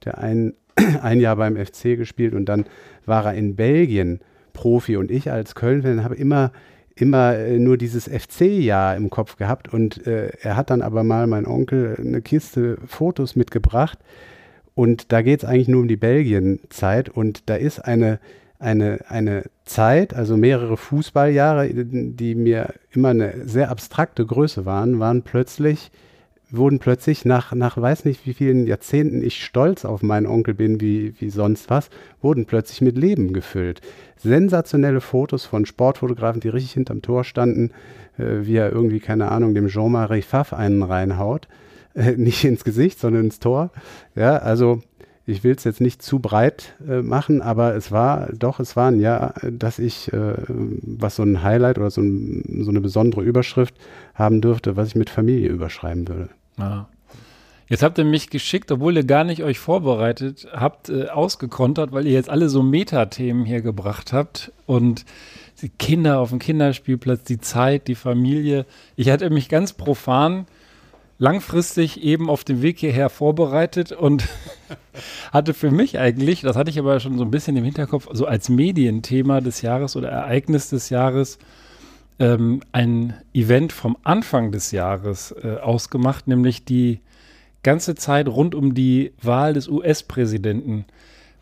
der 0.05 0.19
ein, 0.19 0.55
ein 1.03 1.21
Jahr 1.21 1.37
beim 1.37 1.57
FC 1.57 1.97
gespielt 1.97 2.35
und 2.35 2.47
dann 2.47 2.67
war 3.07 3.27
er 3.27 3.35
in 3.35 3.57
Belgien 3.57 4.21
Profi 4.53 4.97
und 4.97 5.11
ich 5.11 5.31
als 5.31 5.55
Köln-Fan 5.55 6.05
habe 6.05 6.15
immer 6.15 6.53
immer 6.95 7.37
äh, 7.37 7.59
nur 7.59 7.79
dieses 7.79 8.09
FC-Jahr 8.09 8.97
im 8.97 9.11
Kopf 9.11 9.37
gehabt 9.37 9.73
und 9.73 10.07
äh, 10.07 10.31
er 10.41 10.57
hat 10.57 10.71
dann 10.71 10.83
aber 10.83 11.05
mal 11.05 11.27
mein 11.27 11.47
Onkel 11.47 11.97
eine 11.99 12.21
Kiste 12.21 12.79
Fotos 12.87 13.37
mitgebracht 13.37 13.99
und 14.75 15.13
da 15.13 15.23
geht 15.23 15.43
es 15.43 15.49
eigentlich 15.49 15.69
nur 15.69 15.83
um 15.83 15.89
die 15.89 15.97
Belgien-Zeit 15.97 17.09
und 17.09 17.49
da 17.49 17.57
ist 17.57 17.81
eine, 17.81 18.19
eine, 18.59 19.01
eine 19.09 19.45
Zeit, 19.65 20.15
also 20.15 20.37
mehrere 20.37 20.77
Fußballjahre, 20.77 21.71
die 21.73 22.35
mir 22.35 22.75
immer 22.91 23.09
eine 23.09 23.47
sehr 23.47 23.71
abstrakte 23.71 24.25
Größe 24.25 24.65
waren, 24.65 24.99
waren 24.99 25.23
plötzlich 25.23 25.91
wurden 26.53 26.79
plötzlich 26.79 27.25
nach, 27.25 27.53
nach 27.55 27.77
weiß 27.77 28.05
nicht 28.05 28.27
wie 28.27 28.35
vielen 28.35 28.67
Jahrzehnten 28.67 29.23
ich 29.23 29.43
stolz 29.43 29.85
auf 29.85 30.03
meinen 30.03 30.27
Onkel 30.27 30.55
bin, 30.55 30.81
wie, 30.81 31.15
wie 31.19 31.31
sonst 31.31 31.71
was, 31.71 31.89
wurden 32.21 32.45
plötzlich 32.45 32.83
mit 32.83 32.97
Leben 32.97 33.33
gefüllt. 33.33 33.81
Sensationelle 34.17 35.01
Fotos 35.01 35.47
von 35.47 35.67
Sportfotografen, 35.67 36.41
die 36.41 36.49
richtig 36.49 36.75
hinterm 36.75 37.03
Tor 37.03 37.25
standen, 37.25 37.71
äh, 38.19 38.47
wie 38.47 38.57
er 38.57 38.71
irgendwie, 38.71 39.01
keine 39.01 39.31
Ahnung, 39.31 39.55
dem 39.55 39.69
Jean-Marie 39.69 40.23
Pfaff 40.23 40.53
einen 40.53 40.83
reinhaut. 40.83 41.49
Äh, 41.95 42.13
nicht 42.13 42.45
ins 42.45 42.65
Gesicht, 42.65 43.01
sondern 43.01 43.25
ins 43.25 43.39
Tor. 43.41 43.71
Ja, 44.15 44.37
also 44.37 44.83
ich 45.25 45.45
will 45.45 45.55
es 45.55 45.65
jetzt 45.65 45.81
nicht 45.81 46.03
zu 46.03 46.19
breit 46.19 46.75
äh, 46.87 47.01
machen, 47.01 47.43
aber 47.43 47.75
es 47.75 47.93
war 47.93 48.29
doch, 48.33 48.61
es 48.61 48.77
war 48.77 48.91
ein 48.91 49.01
Jahr, 49.01 49.35
dass 49.51 49.79
ich, 49.79 50.13
äh, 50.13 50.35
was 50.49 51.17
so 51.17 51.23
ein 51.23 51.43
Highlight 51.43 51.79
oder 51.79 51.91
so, 51.91 52.01
ein, 52.01 52.63
so 52.63 52.71
eine 52.71 52.81
besondere 52.81 53.23
Überschrift 53.23 53.75
haben 54.15 54.41
dürfte, 54.41 54.77
was 54.77 54.89
ich 54.89 54.97
mit 54.97 55.11
Familie 55.11 55.49
überschreiben 55.49 56.09
würde. 56.09 56.29
Ja. 56.59 56.89
Jetzt 57.69 57.83
habt 57.83 57.97
ihr 57.97 58.05
mich 58.05 58.29
geschickt, 58.29 58.71
obwohl 58.71 58.97
ihr 58.97 59.05
gar 59.05 59.25
nicht 59.25 59.43
euch 59.43 59.59
vorbereitet 59.59 60.47
habt, 60.53 60.91
äh, 60.91 61.09
ausgekontert, 61.09 61.93
weil 61.93 62.07
ihr 62.07 62.13
jetzt 62.13 62.29
alle 62.29 62.51
so 62.51 62.63
Metathemen 62.63 63.47
hier 63.47 63.63
gebracht 63.63 64.13
habt 64.13 64.53
und 64.67 65.07
die 65.63 65.71
Kinder 65.71 66.19
auf 66.19 66.31
dem 66.31 66.39
Kinderspielplatz, 66.39 67.23
die 67.25 67.41
Zeit, 67.41 67.89
die 67.89 67.95
Familie. 67.95 68.67
Ich 68.97 69.09
hatte 69.09 69.31
mich 69.31 69.49
ganz 69.49 69.73
profan 69.73 70.47
langfristig 71.19 72.03
eben 72.03 72.29
auf 72.29 72.43
dem 72.43 72.63
Weg 72.63 72.81
hierher 72.81 73.09
vorbereitet 73.09 73.93
und 73.93 74.29
hatte 75.33 75.55
für 75.55 75.71
mich 75.71 75.99
eigentlich, 75.99 76.41
das 76.41 76.57
hatte 76.57 76.69
ich 76.69 76.79
aber 76.79 76.99
schon 77.01 77.17
so 77.17 77.25
ein 77.25 77.31
bisschen 77.31 77.57
im 77.57 77.65
Hinterkopf, 77.65 78.09
so 78.13 78.27
als 78.27 78.49
Medienthema 78.49 79.41
des 79.41 79.63
Jahres 79.63 79.95
oder 79.95 80.09
Ereignis 80.09 80.69
des 80.69 80.91
Jahres 80.91 81.39
ähm, 82.19 82.61
ein 82.73 83.15
Event 83.35 83.73
vom 83.73 83.97
Anfang 84.05 84.53
des 84.53 84.71
Jahres 84.71 85.35
äh, 85.43 85.57
ausgemacht, 85.57 86.29
nämlich 86.29 86.65
die 86.65 87.01
ganze 87.63 87.95
Zeit 87.95 88.29
rund 88.29 88.55
um 88.55 88.75
die 88.75 89.13
Wahl 89.23 89.55
des 89.55 89.69
US-Präsidenten, 89.69 90.85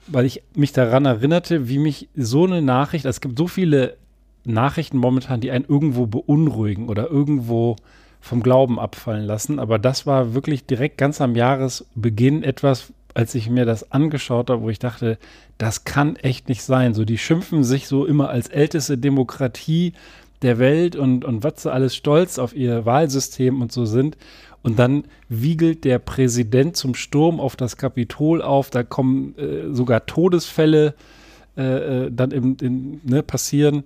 weil 0.06 0.26
ich 0.26 0.42
mich 0.54 0.72
daran 0.72 1.06
erinnerte, 1.06 1.68
wie 1.68 1.78
mich 1.78 2.08
so 2.14 2.44
eine 2.44 2.62
Nachricht, 2.62 3.04
es 3.04 3.20
gibt 3.20 3.38
so 3.38 3.46
viele 3.46 3.96
Nachrichten 4.44 4.98
momentan, 4.98 5.40
die 5.40 5.50
einen 5.50 5.64
irgendwo 5.66 6.06
beunruhigen 6.06 6.88
oder 6.88 7.10
irgendwo 7.10 7.76
vom 8.20 8.42
Glauben 8.42 8.78
abfallen 8.78 9.24
lassen, 9.24 9.58
aber 9.58 9.78
das 9.78 10.06
war 10.06 10.34
wirklich 10.34 10.66
direkt 10.66 10.98
ganz 10.98 11.20
am 11.20 11.36
Jahresbeginn 11.36 12.42
etwas, 12.42 12.92
als 13.14 13.34
ich 13.34 13.48
mir 13.48 13.64
das 13.64 13.90
angeschaut 13.92 14.50
habe, 14.50 14.62
wo 14.62 14.70
ich 14.70 14.78
dachte, 14.78 15.18
das 15.58 15.84
kann 15.84 16.16
echt 16.16 16.48
nicht 16.48 16.62
sein. 16.62 16.94
So, 16.94 17.04
die 17.04 17.18
schimpfen 17.18 17.64
sich 17.64 17.88
so 17.88 18.06
immer 18.06 18.28
als 18.28 18.48
älteste 18.48 18.98
Demokratie 18.98 19.94
der 20.42 20.59
Welt 20.59 20.97
und, 20.97 21.25
und 21.25 21.44
was 21.44 21.62
sie 21.62 21.73
alles 21.73 21.94
stolz 21.94 22.38
auf 22.38 22.54
ihr 22.54 22.87
Wahlsystem 22.87 23.61
und 23.61 23.73
so 23.73 23.85
sind. 23.85 24.16
Und 24.62 24.78
dann 24.78 25.04
wiegelt 25.28 25.85
der 25.85 25.99
Präsident 25.99 26.76
zum 26.76 26.94
Sturm 26.94 27.40
auf 27.40 27.56
das 27.56 27.76
Kapitol 27.76 28.42
auf. 28.42 28.70
Da 28.70 28.82
kommen 28.82 29.37
äh, 29.38 29.73
sogar 29.75 30.06
Todesfälle 30.06 30.94
äh, 31.56 32.06
äh 32.06 32.11
dann 32.12 32.30
im, 32.30 32.56
in, 32.61 33.00
ne, 33.04 33.23
passieren. 33.23 33.85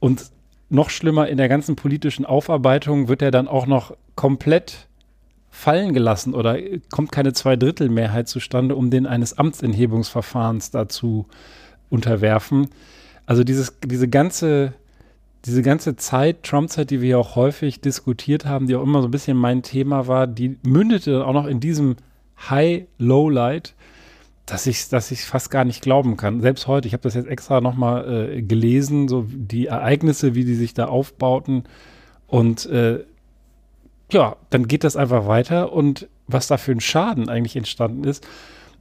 Und 0.00 0.30
noch 0.68 0.90
schlimmer, 0.90 1.28
in 1.28 1.36
der 1.36 1.48
ganzen 1.48 1.76
politischen 1.76 2.24
Aufarbeitung 2.24 3.08
wird 3.08 3.22
er 3.22 3.30
dann 3.30 3.48
auch 3.48 3.66
noch 3.66 3.96
komplett 4.16 4.88
fallen 5.50 5.94
gelassen 5.94 6.34
oder 6.34 6.58
kommt 6.90 7.12
keine 7.12 7.32
Zweidrittelmehrheit 7.32 8.28
zustande, 8.28 8.74
um 8.74 8.90
den 8.90 9.06
eines 9.06 9.38
Amtsenthebungsverfahrens 9.38 10.72
dazu 10.72 11.26
unterwerfen. 11.90 12.68
Also 13.24 13.44
dieses, 13.44 13.78
diese 13.84 14.08
ganze 14.08 14.74
diese 15.44 15.62
ganze 15.62 15.96
Zeit, 15.96 16.42
Trump-Zeit, 16.42 16.90
die 16.90 17.00
wir 17.00 17.10
ja 17.10 17.18
auch 17.18 17.36
häufig 17.36 17.80
diskutiert 17.80 18.46
haben, 18.46 18.66
die 18.66 18.76
auch 18.76 18.82
immer 18.82 19.02
so 19.02 19.08
ein 19.08 19.10
bisschen 19.10 19.36
mein 19.36 19.62
Thema 19.62 20.06
war, 20.06 20.26
die 20.26 20.56
mündete 20.62 21.26
auch 21.26 21.34
noch 21.34 21.46
in 21.46 21.60
diesem 21.60 21.96
High-Low-Light, 22.48 23.74
dass 24.46 24.66
ich 24.66 24.88
dass 24.88 25.10
ich 25.10 25.24
fast 25.24 25.50
gar 25.50 25.64
nicht 25.64 25.82
glauben 25.82 26.16
kann. 26.16 26.40
Selbst 26.40 26.66
heute, 26.66 26.88
ich 26.88 26.94
habe 26.94 27.02
das 27.02 27.14
jetzt 27.14 27.28
extra 27.28 27.60
nochmal 27.60 28.30
äh, 28.30 28.42
gelesen, 28.42 29.08
so 29.08 29.26
die 29.28 29.66
Ereignisse, 29.66 30.34
wie 30.34 30.44
die 30.44 30.54
sich 30.54 30.74
da 30.74 30.86
aufbauten. 30.86 31.64
Und 32.26 32.66
äh, 32.66 33.04
ja, 34.10 34.36
dann 34.50 34.68
geht 34.68 34.84
das 34.84 34.96
einfach 34.96 35.26
weiter 35.26 35.72
und 35.72 36.08
was 36.26 36.46
da 36.46 36.56
für 36.56 36.72
ein 36.72 36.80
Schaden 36.80 37.28
eigentlich 37.28 37.56
entstanden 37.56 38.04
ist, 38.04 38.26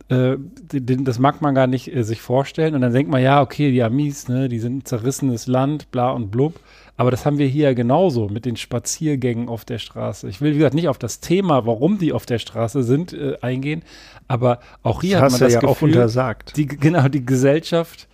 äh, 0.09 0.37
das 0.71 1.19
mag 1.19 1.41
man 1.41 1.55
gar 1.55 1.67
nicht 1.67 1.93
äh, 1.93 2.03
sich 2.03 2.21
vorstellen. 2.21 2.75
Und 2.75 2.81
dann 2.81 2.93
denkt 2.93 3.11
man, 3.11 3.21
ja, 3.21 3.41
okay, 3.41 3.71
die 3.71 3.83
Amis, 3.83 4.27
ne, 4.27 4.49
die 4.49 4.59
sind 4.59 4.77
ein 4.77 4.85
zerrissenes 4.85 5.47
Land, 5.47 5.91
bla 5.91 6.11
und 6.11 6.31
blub. 6.31 6.59
Aber 6.95 7.09
das 7.09 7.25
haben 7.25 7.39
wir 7.39 7.47
hier 7.47 7.69
ja 7.69 7.73
genauso 7.73 8.29
mit 8.29 8.45
den 8.45 8.55
Spaziergängen 8.55 9.49
auf 9.49 9.65
der 9.65 9.79
Straße. 9.79 10.29
Ich 10.29 10.41
will, 10.41 10.53
wie 10.53 10.57
gesagt, 10.57 10.75
nicht 10.75 10.89
auf 10.89 10.99
das 10.99 11.19
Thema, 11.19 11.65
warum 11.65 11.97
die 11.97 12.13
auf 12.13 12.25
der 12.25 12.37
Straße 12.37 12.83
sind, 12.83 13.13
äh, 13.13 13.37
eingehen. 13.41 13.83
Aber 14.27 14.59
auch 14.83 15.01
hier 15.01 15.19
das 15.19 15.23
hat 15.23 15.31
man 15.31 15.39
das 15.39 15.53
ja 15.53 15.59
Gefühl, 15.59 15.69
auch 15.69 15.81
untersagt. 15.81 16.55
Die, 16.55 16.67
genau, 16.67 17.07
die 17.07 17.25
Gesellschaft 17.25 18.07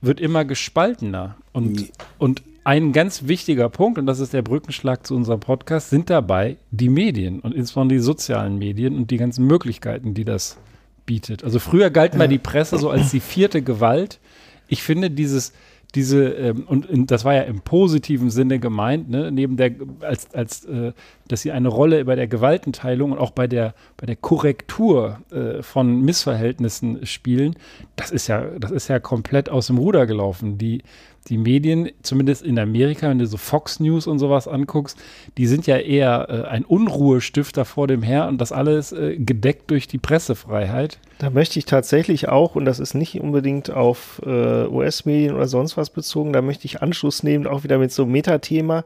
wird 0.00 0.20
immer 0.20 0.44
gespaltener. 0.44 1.36
Und, 1.52 1.92
und 2.18 2.42
ein 2.64 2.92
ganz 2.92 3.28
wichtiger 3.28 3.68
Punkt, 3.68 3.98
und 3.98 4.06
das 4.06 4.20
ist 4.20 4.32
der 4.32 4.42
Brückenschlag 4.42 5.06
zu 5.06 5.14
unserem 5.14 5.40
Podcast, 5.40 5.90
sind 5.90 6.08
dabei 6.08 6.56
die 6.70 6.88
Medien 6.88 7.40
und 7.40 7.54
insbesondere 7.54 7.98
die 7.98 8.04
sozialen 8.04 8.58
Medien 8.58 8.96
und 8.96 9.10
die 9.10 9.18
ganzen 9.18 9.46
Möglichkeiten, 9.46 10.14
die 10.14 10.24
das 10.24 10.56
bietet. 11.06 11.44
Also 11.44 11.58
früher 11.58 11.90
galt 11.90 12.14
mal 12.14 12.28
die 12.28 12.38
Presse 12.38 12.78
so 12.78 12.90
als 12.90 13.10
die 13.10 13.20
vierte 13.20 13.62
Gewalt. 13.62 14.20
Ich 14.68 14.82
finde 14.82 15.10
dieses, 15.10 15.52
diese, 15.94 16.24
ähm, 16.30 16.64
und, 16.66 16.88
und, 16.88 17.10
das 17.10 17.24
war 17.24 17.34
ja 17.34 17.42
im 17.42 17.60
positiven 17.60 18.30
Sinne 18.30 18.58
gemeint, 18.58 19.08
ne, 19.08 19.30
neben 19.30 19.56
der, 19.56 19.72
als, 20.00 20.32
als 20.34 20.64
äh, 20.64 20.92
dass 21.28 21.42
sie 21.42 21.52
eine 21.52 21.68
Rolle 21.68 22.04
bei 22.04 22.16
der 22.16 22.26
Gewaltenteilung 22.26 23.12
und 23.12 23.18
auch 23.18 23.30
bei 23.30 23.46
der, 23.46 23.74
bei 23.96 24.06
der 24.06 24.16
Korrektur 24.16 25.20
äh, 25.30 25.62
von 25.62 26.00
Missverhältnissen 26.00 27.06
spielen, 27.06 27.56
das 27.96 28.10
ist 28.10 28.26
ja, 28.26 28.44
das 28.58 28.72
ist 28.72 28.88
ja 28.88 28.98
komplett 28.98 29.48
aus 29.48 29.68
dem 29.68 29.78
Ruder 29.78 30.06
gelaufen. 30.06 30.58
Die, 30.58 30.82
die 31.28 31.38
Medien, 31.38 31.90
zumindest 32.02 32.42
in 32.42 32.58
Amerika, 32.58 33.08
wenn 33.08 33.18
du 33.18 33.26
so 33.26 33.36
Fox 33.36 33.80
News 33.80 34.06
und 34.06 34.18
sowas 34.18 34.46
anguckst, 34.46 34.98
die 35.38 35.46
sind 35.46 35.66
ja 35.66 35.78
eher 35.78 36.28
äh, 36.28 36.48
ein 36.48 36.64
Unruhestifter 36.64 37.64
vor 37.64 37.86
dem 37.86 38.02
Her 38.02 38.28
und 38.28 38.38
das 38.40 38.52
alles 38.52 38.92
äh, 38.92 39.16
gedeckt 39.16 39.70
durch 39.70 39.88
die 39.88 39.98
Pressefreiheit. 39.98 40.98
Da 41.18 41.30
möchte 41.30 41.58
ich 41.58 41.64
tatsächlich 41.64 42.28
auch, 42.28 42.56
und 42.56 42.66
das 42.66 42.78
ist 42.78 42.94
nicht 42.94 43.20
unbedingt 43.20 43.70
auf 43.70 44.20
äh, 44.26 44.66
US-Medien 44.66 45.34
oder 45.34 45.46
sonst 45.46 45.76
was 45.76 45.90
bezogen, 45.90 46.32
da 46.32 46.42
möchte 46.42 46.66
ich 46.66 46.82
Anschluss 46.82 47.22
nehmen, 47.22 47.46
auch 47.46 47.64
wieder 47.64 47.78
mit 47.78 47.92
so 47.92 48.02
einem 48.02 48.12
Metathema. 48.12 48.84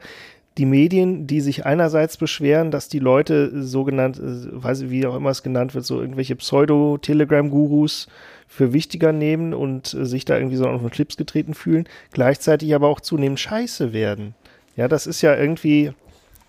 Die 0.59 0.67
Medien, 0.67 1.27
die 1.27 1.41
sich 1.41 1.67
einerseits 1.67 2.17
beschweren, 2.17 2.71
dass 2.71 2.89
die 2.89 2.99
Leute 2.99 3.63
sogenannt, 3.63 4.19
äh, 4.19 4.63
weiß 4.63 4.83
ich, 4.83 4.91
wie 4.91 5.07
auch 5.07 5.17
immer 5.17 5.31
es 5.31 5.43
genannt 5.43 5.75
wird, 5.75 5.85
so 5.85 6.01
irgendwelche 6.01 6.37
Pseudo-Telegram-Gurus 6.37 8.09
für 8.49 8.73
wichtiger 8.73 9.13
nehmen 9.13 9.55
und 9.55 9.95
äh, 9.95 10.05
sich 10.05 10.25
da 10.25 10.37
irgendwie 10.37 10.57
so 10.57 10.67
auf 10.67 10.81
den 10.81 10.91
Clips 10.91 11.17
getreten 11.17 11.55
fühlen, 11.55 11.89
gleichzeitig 12.13 12.75
aber 12.75 12.89
auch 12.89 13.01
zunehmend 13.01 13.39
scheiße 13.39 13.93
werden. 13.93 14.35
Ja, 14.75 14.89
das 14.89 15.07
ist 15.07 15.23
ja 15.23 15.37
irgendwie, 15.37 15.93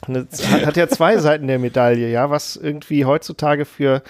eine, 0.07 0.27
hat, 0.49 0.65
hat 0.65 0.77
ja 0.77 0.87
zwei 0.87 1.17
Seiten 1.19 1.47
der 1.47 1.59
Medaille, 1.59 2.09
ja, 2.09 2.29
was 2.29 2.55
irgendwie 2.55 3.05
heutzutage 3.05 3.65
für 3.65 4.01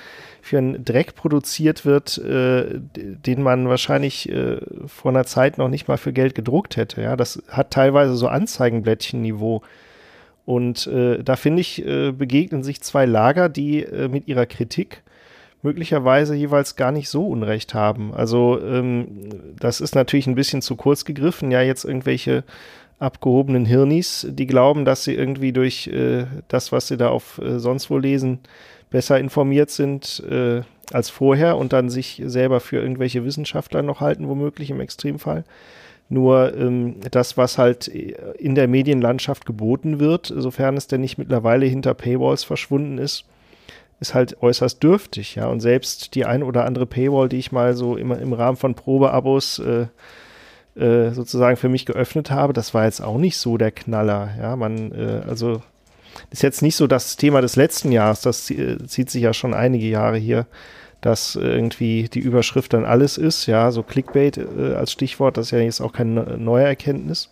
für 0.42 0.58
einen 0.58 0.86
Dreck 0.86 1.16
produziert 1.16 1.86
wird, 1.86 2.18
äh, 2.18 2.80
den 2.96 3.44
man 3.44 3.68
wahrscheinlich 3.68 4.30
äh, 4.30 4.58
vor 4.88 5.12
einer 5.12 5.26
Zeit 5.26 5.58
noch 5.58 5.70
nicht 5.70 5.88
mal 5.88 5.98
für 5.98 6.14
Geld 6.14 6.34
gedruckt 6.34 6.78
hätte. 6.78 7.02
Ja, 7.02 7.16
das 7.16 7.44
hat 7.50 7.72
teilweise 7.72 8.16
so 8.16 8.28
Anzeigenblättchen-Niveau. 8.28 9.62
Und 10.46 10.88
äh, 10.88 11.24
da 11.24 11.36
finde 11.36 11.62
ich, 11.62 11.86
äh, 11.86 12.12
begegnen 12.12 12.64
sich 12.64 12.82
zwei 12.82 13.06
Lager, 13.06 13.50
die 13.50 13.84
äh, 13.84 14.08
mit 14.08 14.28
ihrer 14.28 14.46
Kritik 14.46 15.04
möglicherweise 15.62 16.36
jeweils 16.36 16.76
gar 16.76 16.92
nicht 16.92 17.10
so 17.10 17.28
Unrecht 17.28 17.74
haben. 17.74 18.14
Also 18.14 18.60
ähm, 18.62 19.08
das 19.60 19.82
ist 19.82 19.96
natürlich 19.96 20.28
ein 20.28 20.36
bisschen 20.36 20.62
zu 20.62 20.76
kurz 20.76 21.06
gegriffen, 21.06 21.52
ja, 21.52 21.62
jetzt 21.62 21.84
irgendwelche 21.84 22.44
abgehobenen 23.00 23.66
Hirnis, 23.66 24.28
die 24.30 24.46
glauben, 24.46 24.86
dass 24.86 25.04
sie 25.04 25.16
irgendwie 25.16 25.54
durch 25.54 25.88
äh, 25.88 26.26
das, 26.48 26.72
was 26.72 26.88
sie 26.88 26.98
da 26.98 27.10
auf 27.10 27.40
äh, 27.40 27.60
sonst 27.60 27.90
wo 27.90 27.98
lesen, 27.98 28.40
besser 28.90 29.20
informiert 29.20 29.70
sind 29.70 30.24
äh, 30.30 30.62
als 30.92 31.10
vorher 31.10 31.58
und 31.58 31.74
dann 31.74 31.90
sich 31.90 32.22
selber 32.26 32.60
für 32.60 32.78
irgendwelche 32.78 33.24
Wissenschaftler 33.24 33.82
noch 33.84 34.02
halten, 34.02 34.28
womöglich 34.28 34.70
im 34.70 34.82
Extremfall. 34.82 35.44
Nur 36.10 36.58
ähm, 36.58 36.96
das, 37.12 37.38
was 37.38 37.60
halt 37.60 37.88
in 37.88 38.56
der 38.56 38.68
Medienlandschaft 38.68 39.46
geboten 39.46 40.00
wird, 40.00 40.34
sofern 40.36 40.76
es 40.76 40.88
denn 40.88 41.02
nicht 41.02 41.20
mittlerweile 41.20 41.68
hinter 41.68 41.94
Paywalls 41.94 42.44
verschwunden 42.44 42.98
ist, 42.98 43.26
ist 44.00 44.14
halt 44.14 44.42
äußerst 44.42 44.82
dürftig, 44.82 45.36
ja. 45.36 45.48
Und 45.48 45.60
selbst 45.60 46.16
die 46.16 46.26
ein 46.26 46.44
oder 46.44 46.66
andere 46.66 46.86
Paywall, 46.86 47.30
die 47.30 47.38
ich 47.38 47.52
mal 47.52 47.74
so 47.74 47.98
immer 47.98 48.20
im 48.20 48.34
Rahmen 48.34 48.58
von 48.58 48.76
Probeabos 48.76 49.60
äh, 49.60 49.88
äh, 50.80 51.12
sozusagen 51.12 51.58
für 51.58 51.70
mich 51.70 51.86
geöffnet 51.86 52.32
habe, 52.32 52.54
das 52.54 52.74
war 52.74 52.86
jetzt 52.86 53.02
auch 53.02 53.18
nicht 53.18 53.38
so 53.38 53.58
der 53.58 53.72
Knaller, 53.72 54.30
ja. 54.40 54.56
Man, 54.56 54.92
äh, 54.92 55.22
also 55.28 55.62
ist 56.32 56.44
jetzt 56.44 56.62
nicht 56.62 56.76
so 56.76 56.88
das 56.88 57.18
Thema 57.18 57.42
des 57.42 57.56
letzten 57.56 57.92
Jahres, 57.92 58.22
das 58.22 58.46
zieht 58.46 59.10
sich 59.10 59.22
ja 59.22 59.34
schon 59.34 59.54
einige 59.54 59.88
Jahre 59.88 60.18
hier, 60.18 60.48
dass 61.02 61.36
irgendwie 61.36 62.10
die 62.10 62.20
Überschrift 62.20 62.74
dann 62.74 62.86
alles 62.86 63.18
ist, 63.18 63.46
ja, 63.46 63.72
so 63.72 63.84
Clickbait 63.84 64.38
äh, 64.38 64.74
als 64.74 64.92
Stichwort, 64.92 65.38
das 65.38 65.48
ist 65.48 65.52
ja 65.52 65.60
jetzt 65.60 65.82
auch 65.82 65.94
keine 65.94 66.38
neue 66.38 66.66
Erkenntnis. 66.66 67.30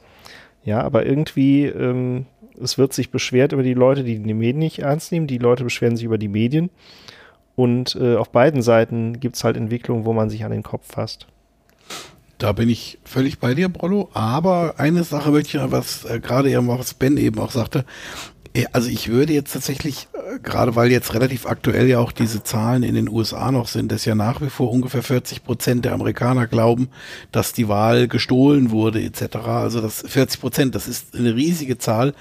Ja, 0.64 0.82
aber 0.82 1.06
irgendwie 1.06 1.66
ähm, 1.66 2.26
es 2.62 2.78
wird 2.78 2.94
sich 2.94 3.12
beschwert 3.12 3.52
über 3.52 3.64
die 3.64 3.74
Leute, 3.74 4.04
die 4.04 4.20
die 4.20 4.34
Medien 4.34 4.60
nicht 4.60 4.80
ernst 4.80 5.12
nehmen. 5.12 5.28
Die 5.28 5.38
Leute 5.38 5.64
beschweren 5.64 5.96
sich 5.96 6.06
über 6.06 6.18
die 6.18 6.28
Medien. 6.28 6.70
Und 7.56 7.96
äh, 7.96 8.16
auf 8.16 8.30
beiden 8.30 8.62
Seiten 8.62 9.20
gibt 9.20 9.36
es 9.36 9.44
halt 9.44 9.58
Entwicklungen, 9.58 10.06
wo 10.06 10.14
man 10.14 10.30
sich 10.30 10.46
an 10.46 10.52
den 10.52 10.64
Kopf 10.64 10.86
fasst. 10.88 11.28
Da 12.38 12.52
bin 12.52 12.70
ich 12.70 13.00
völlig 13.04 13.40
bei 13.40 13.56
dir, 13.56 13.68
Brollo. 13.68 14.10
Aber 14.14 14.76
eine 14.78 15.04
Sache 15.04 15.32
möchte 15.32 15.58
ich, 15.58 15.72
was 15.72 16.06
äh, 16.06 16.20
gerade 16.20 16.52
eben, 16.52 16.68
was 16.68 16.94
Ben 16.94 17.18
eben 17.18 17.40
auch 17.40 17.52
sagte, 17.52 17.84
also 18.72 18.90
ich 18.90 19.10
würde 19.10 19.34
jetzt 19.34 19.54
tatsächlich, 19.54 20.08
äh, 20.14 20.40
gerade 20.40 20.76
weil 20.76 20.92
jetzt 20.92 21.14
relativ 21.14 21.46
aktuell 21.46 21.88
ja 21.88 22.00
auch 22.00 22.12
diese 22.12 22.44
Zahlen 22.44 22.84
in 22.84 22.96
den 22.96 23.10
USA 23.10 23.52
noch 23.52 23.68
sind, 23.68 23.92
dass 23.92 24.06
ja 24.06 24.16
nach 24.16 24.42
wie 24.42 24.50
vor 24.50 24.72
ungefähr 24.72 25.04
40 25.04 25.44
Prozent 25.44 25.86
der 25.86 25.94
Amerikaner 25.94 26.48
glauben, 26.48 26.90
dass 27.32 27.54
die 27.54 27.68
Wahl 27.68 28.08
gestohlen 28.08 28.72
wurde 28.72 29.02
etc. 29.02 29.38
Also 29.46 29.82
das 29.82 30.04
40 30.08 30.40
Prozent, 30.40 30.76
das 30.76 30.88
ist 30.88 31.16
eine 31.16 31.36
riesige 31.36 31.78
Zahl 31.78 32.14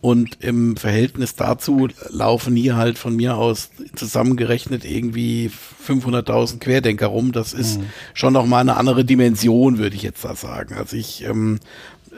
und 0.00 0.42
im 0.42 0.76
Verhältnis 0.76 1.34
dazu 1.36 1.88
laufen 2.08 2.56
hier 2.56 2.76
halt 2.76 2.98
von 2.98 3.16
mir 3.16 3.36
aus 3.36 3.70
zusammengerechnet 3.94 4.84
irgendwie 4.84 5.50
500.000 5.86 6.58
Querdenker 6.58 7.06
rum. 7.06 7.32
Das 7.32 7.52
ist 7.52 7.78
mhm. 7.78 7.86
schon 8.14 8.32
noch 8.32 8.46
mal 8.46 8.60
eine 8.60 8.76
andere 8.76 9.04
Dimension, 9.04 9.78
würde 9.78 9.96
ich 9.96 10.02
jetzt 10.02 10.24
da 10.24 10.34
sagen. 10.34 10.74
Also 10.74 10.96
ich 10.96 11.24
ähm, 11.24 11.60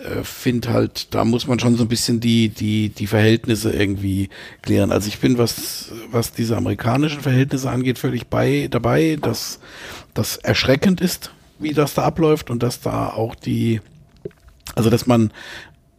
äh, 0.05 0.25
finde 0.25 0.73
halt, 0.73 1.15
da 1.15 1.25
muss 1.25 1.47
man 1.47 1.59
schon 1.59 1.77
so 1.77 1.85
ein 1.85 1.89
bisschen 1.89 2.21
die, 2.21 2.49
die, 2.49 2.89
die 2.91 3.07
Verhältnisse 3.07 3.73
irgendwie 3.73 4.29
klären. 4.63 4.93
Also 4.93 5.09
ich 5.09 5.19
bin, 5.19 5.39
was, 5.39 5.93
was 6.11 6.33
diese 6.33 6.57
amerikanischen 6.57 7.21
Verhältnisse 7.21 7.71
angeht, 7.71 7.99
völlig 7.99 8.29
bei, 8.29 8.69
dabei, 8.71 9.19
dass 9.21 9.61
das 10.15 10.37
erschreckend 10.37 11.01
ist, 11.01 11.33
wie 11.59 11.75
das 11.75 11.95
da 11.95 12.03
abläuft 12.03 12.51
und 12.51 12.63
dass 12.63 12.81
da 12.81 13.09
auch 13.11 13.35
die, 13.35 13.81
also 14.75 14.91
dass 14.91 15.07
man 15.07 15.33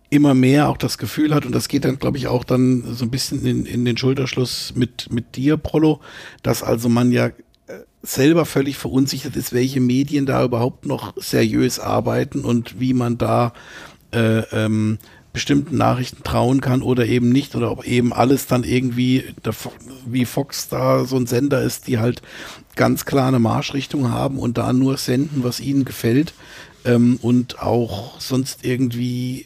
immer 0.10 0.34
mehr 0.34 0.68
auch 0.68 0.78
das 0.78 0.98
Gefühl 0.98 1.34
hat, 1.34 1.46
und 1.46 1.54
das 1.56 1.70
geht 1.70 1.86
dann, 1.86 1.98
glaube 1.98 2.18
ich, 2.18 2.28
auch 2.28 2.44
dann 2.44 2.84
so 2.94 3.06
ein 3.06 3.12
bisschen 3.12 3.46
in, 3.46 3.66
in 3.66 3.86
den 3.86 3.98
Schulterschluss 3.98 4.74
mit, 4.76 5.12
mit 5.12 5.36
dir, 5.38 5.58
Prollo, 5.58 6.02
dass 6.44 6.64
also 6.64 6.90
man 6.90 7.12
ja 7.14 7.28
äh, 7.28 7.32
selber 8.04 8.46
völlig 8.46 8.78
verunsichert 8.78 9.38
ist, 9.38 9.54
welche 9.54 9.80
Medien 9.80 10.26
da 10.26 10.44
überhaupt 10.44 10.86
noch 10.86 11.14
seriös 11.16 11.80
arbeiten 11.80 12.44
und 12.44 12.80
wie 12.80 12.94
man 12.94 13.18
da 13.18 13.54
äh, 14.14 14.40
ähm, 14.52 14.98
bestimmten 15.34 15.78
Nachrichten 15.78 16.24
trauen 16.24 16.60
kann 16.60 16.82
oder 16.82 17.06
eben 17.06 17.30
nicht 17.30 17.56
oder 17.56 17.72
ob 17.72 17.86
eben 17.88 18.12
alles 18.12 18.48
dann 18.48 18.64
irgendwie 18.66 19.24
wie 20.06 20.26
Fox 20.26 20.68
da 20.68 21.06
so 21.06 21.16
ein 21.16 21.26
Sender 21.26 21.62
ist, 21.62 21.88
die 21.88 22.00
halt 22.00 22.22
ganz 22.76 23.06
klar 23.06 23.30
eine 23.30 23.40
Marschrichtung 23.40 24.12
haben 24.12 24.38
und 24.40 24.58
da 24.58 24.74
nur 24.74 24.98
senden, 24.98 25.44
was 25.44 25.62
ihnen 25.62 25.86
gefällt 25.86 26.34
ähm, 26.84 27.18
und 27.22 27.62
auch 27.62 28.20
sonst 28.20 28.66
irgendwie 28.66 29.46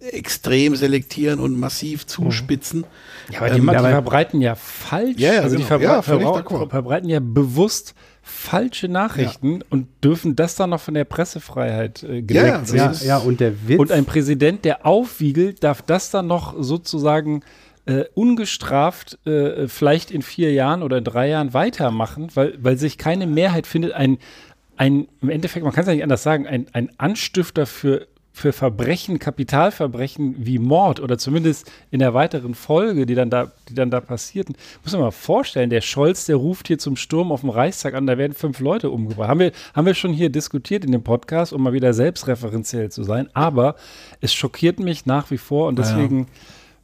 extrem 0.00 0.74
selektieren 0.74 1.38
und 1.38 1.58
massiv 1.58 2.06
zuspitzen. 2.06 2.84
Ja, 3.30 3.38
aber 3.38 3.50
die, 3.50 3.60
Ähm, 3.60 3.68
die 3.68 3.72
verbreiten 3.78 4.40
ja 4.40 4.56
falsch. 4.56 5.18
Ja, 5.18 5.34
ja, 5.34 5.40
also 5.42 5.50
die 5.56 5.62
genau. 5.62 5.68
verbre 5.68 5.84
Ja, 5.84 6.02
völlig 6.02 6.26
verbrau- 6.26 6.42
d'accord. 6.42 6.70
verbreiten 6.70 7.08
ja 7.08 7.20
bewusst 7.20 7.94
falsche 8.22 8.88
Nachrichten 8.88 9.62
und 9.68 9.88
dürfen 10.02 10.36
das 10.36 10.54
dann 10.54 10.70
noch 10.70 10.80
von 10.80 10.94
der 10.94 11.04
Pressefreiheit 11.04 12.02
äh, 12.04 12.22
gedeckt 12.22 12.30
Ja, 12.30 12.46
ja, 12.46 12.64
sehen. 12.64 12.78
Ja, 12.78 12.92
ja, 13.06 13.16
und 13.18 13.40
der 13.40 13.68
Witz. 13.68 13.80
Und 13.80 13.90
ein 13.90 14.04
Präsident, 14.04 14.64
der 14.64 14.86
aufwiegelt, 14.86 15.64
darf 15.64 15.82
das 15.82 16.10
dann 16.10 16.28
noch 16.28 16.54
sozusagen 16.58 17.42
äh, 17.84 18.04
ungestraft 18.14 19.18
äh, 19.26 19.66
vielleicht 19.66 20.12
in 20.12 20.22
vier 20.22 20.52
Jahren 20.52 20.84
oder 20.84 20.98
in 20.98 21.04
drei 21.04 21.28
Jahren 21.28 21.52
weitermachen, 21.52 22.28
weil, 22.34 22.56
weil 22.62 22.76
sich 22.78 22.96
keine 22.96 23.26
Mehrheit 23.26 23.66
findet, 23.66 23.92
ein, 23.92 24.18
ein 24.76 25.08
im 25.20 25.28
Endeffekt, 25.28 25.64
man 25.64 25.74
kann 25.74 25.82
es 25.82 25.88
ja 25.88 25.94
nicht 25.94 26.04
anders 26.04 26.22
sagen, 26.22 26.46
ein, 26.46 26.66
ein 26.72 26.90
Anstifter 26.98 27.66
für, 27.66 28.06
für 28.32 28.52
Verbrechen, 28.52 29.18
Kapitalverbrechen 29.18 30.36
wie 30.38 30.58
Mord 30.58 31.00
oder 31.00 31.18
zumindest 31.18 31.70
in 31.90 31.98
der 31.98 32.14
weiteren 32.14 32.54
Folge, 32.54 33.04
die 33.04 33.14
dann 33.14 33.30
da, 33.30 33.52
die 33.68 33.74
dann 33.74 33.90
da 33.90 34.00
passierten. 34.00 34.56
Muss 34.82 34.92
man 34.92 35.02
mal 35.02 35.10
vorstellen, 35.10 35.70
der 35.70 35.82
Scholz, 35.82 36.26
der 36.26 36.36
ruft 36.36 36.68
hier 36.68 36.78
zum 36.78 36.96
Sturm 36.96 37.30
auf 37.30 37.42
dem 37.42 37.50
Reichstag 37.50 37.94
an, 37.94 38.06
da 38.06 38.16
werden 38.16 38.32
fünf 38.32 38.60
Leute 38.60 38.90
umgebracht. 38.90 39.28
Haben 39.28 39.40
wir, 39.40 39.52
haben 39.74 39.86
wir 39.86 39.94
schon 39.94 40.12
hier 40.12 40.30
diskutiert 40.30 40.84
in 40.84 40.92
dem 40.92 41.04
Podcast, 41.04 41.52
um 41.52 41.62
mal 41.62 41.74
wieder 41.74 41.92
selbstreferenziell 41.92 42.90
zu 42.90 43.04
sein. 43.04 43.28
Aber 43.34 43.76
es 44.20 44.32
schockiert 44.32 44.80
mich 44.80 45.04
nach 45.04 45.30
wie 45.30 45.38
vor 45.38 45.68
und 45.68 45.78
deswegen 45.78 46.26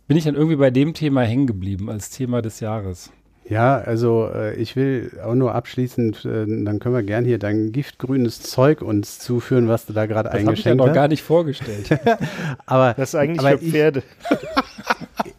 bin 0.07 0.17
ich 0.17 0.25
dann 0.25 0.35
irgendwie 0.35 0.57
bei 0.57 0.71
dem 0.71 0.95
Thema 0.95 1.23
hängen 1.23 1.47
geblieben 1.47 1.91
als 1.91 2.11
Thema 2.11 2.43
des 2.43 2.61
Jahres. 2.61 3.11
Ja, 3.49 3.79
also 3.79 4.29
äh, 4.35 4.55
ich 4.57 4.77
will 4.77 5.11
auch 5.25 5.35
nur 5.35 5.55
abschließend, 5.55 6.25
äh, 6.27 6.45
dann 6.47 6.79
können 6.81 6.95
wir 6.95 7.03
gern 7.03 7.25
hier 7.25 7.39
dein 7.39 7.73
giftgrünes 7.73 8.43
Zeug 8.43 8.83
uns 8.83 9.19
zuführen, 9.19 9.69
was 9.69 9.87
du 9.87 9.95
da 9.95 10.05
gerade 10.05 10.29
Das 10.29 10.33
habe 10.33 10.41
ich 10.41 10.45
ja 10.45 10.51
eingeschenkt 10.51 10.79
noch 10.79 10.89
hast. 10.89 10.95
gar 10.95 11.09
nicht 11.09 11.23
vorgestellt. 11.23 11.99
aber 12.67 12.95
Das 12.95 13.11
ist 13.11 13.15
eigentlich 13.15 13.41
aber 13.41 13.59
für 13.59 13.65
Pferde. 13.65 14.03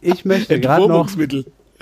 ich 0.18 0.24
möchte 0.24 0.58
gerade 0.58 0.88
noch, 0.88 1.08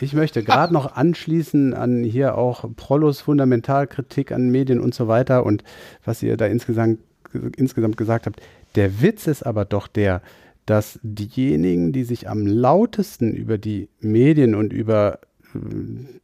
ich 0.01 0.13
möchte 0.13 0.43
gerade 0.43 0.75
noch 0.75 0.95
anschließen 0.95 1.73
an 1.73 2.05
hier 2.05 2.37
auch 2.37 2.65
Prollos 2.77 3.23
Fundamentalkritik 3.23 4.31
an 4.31 4.51
Medien 4.51 4.81
und 4.81 4.95
so 4.95 5.09
weiter 5.09 5.47
und 5.47 5.65
was 6.05 6.23
ihr 6.23 6.37
da 6.37 6.45
insgesamt, 6.47 6.99
insgesamt 7.57 7.97
gesagt 7.97 8.27
habt. 8.27 8.41
Der 8.75 9.01
Witz 9.01 9.27
ist 9.27 9.45
aber 9.45 9.65
doch 9.65 9.89
der, 9.89 10.21
dass 10.67 10.99
diejenigen, 11.03 11.93
die 11.93 12.05
sich 12.05 12.29
am 12.29 12.47
lautesten 12.47 13.33
über 13.33 13.57
die 13.57 13.89
Medien 14.01 14.55
und 14.55 14.75
über 14.75 15.21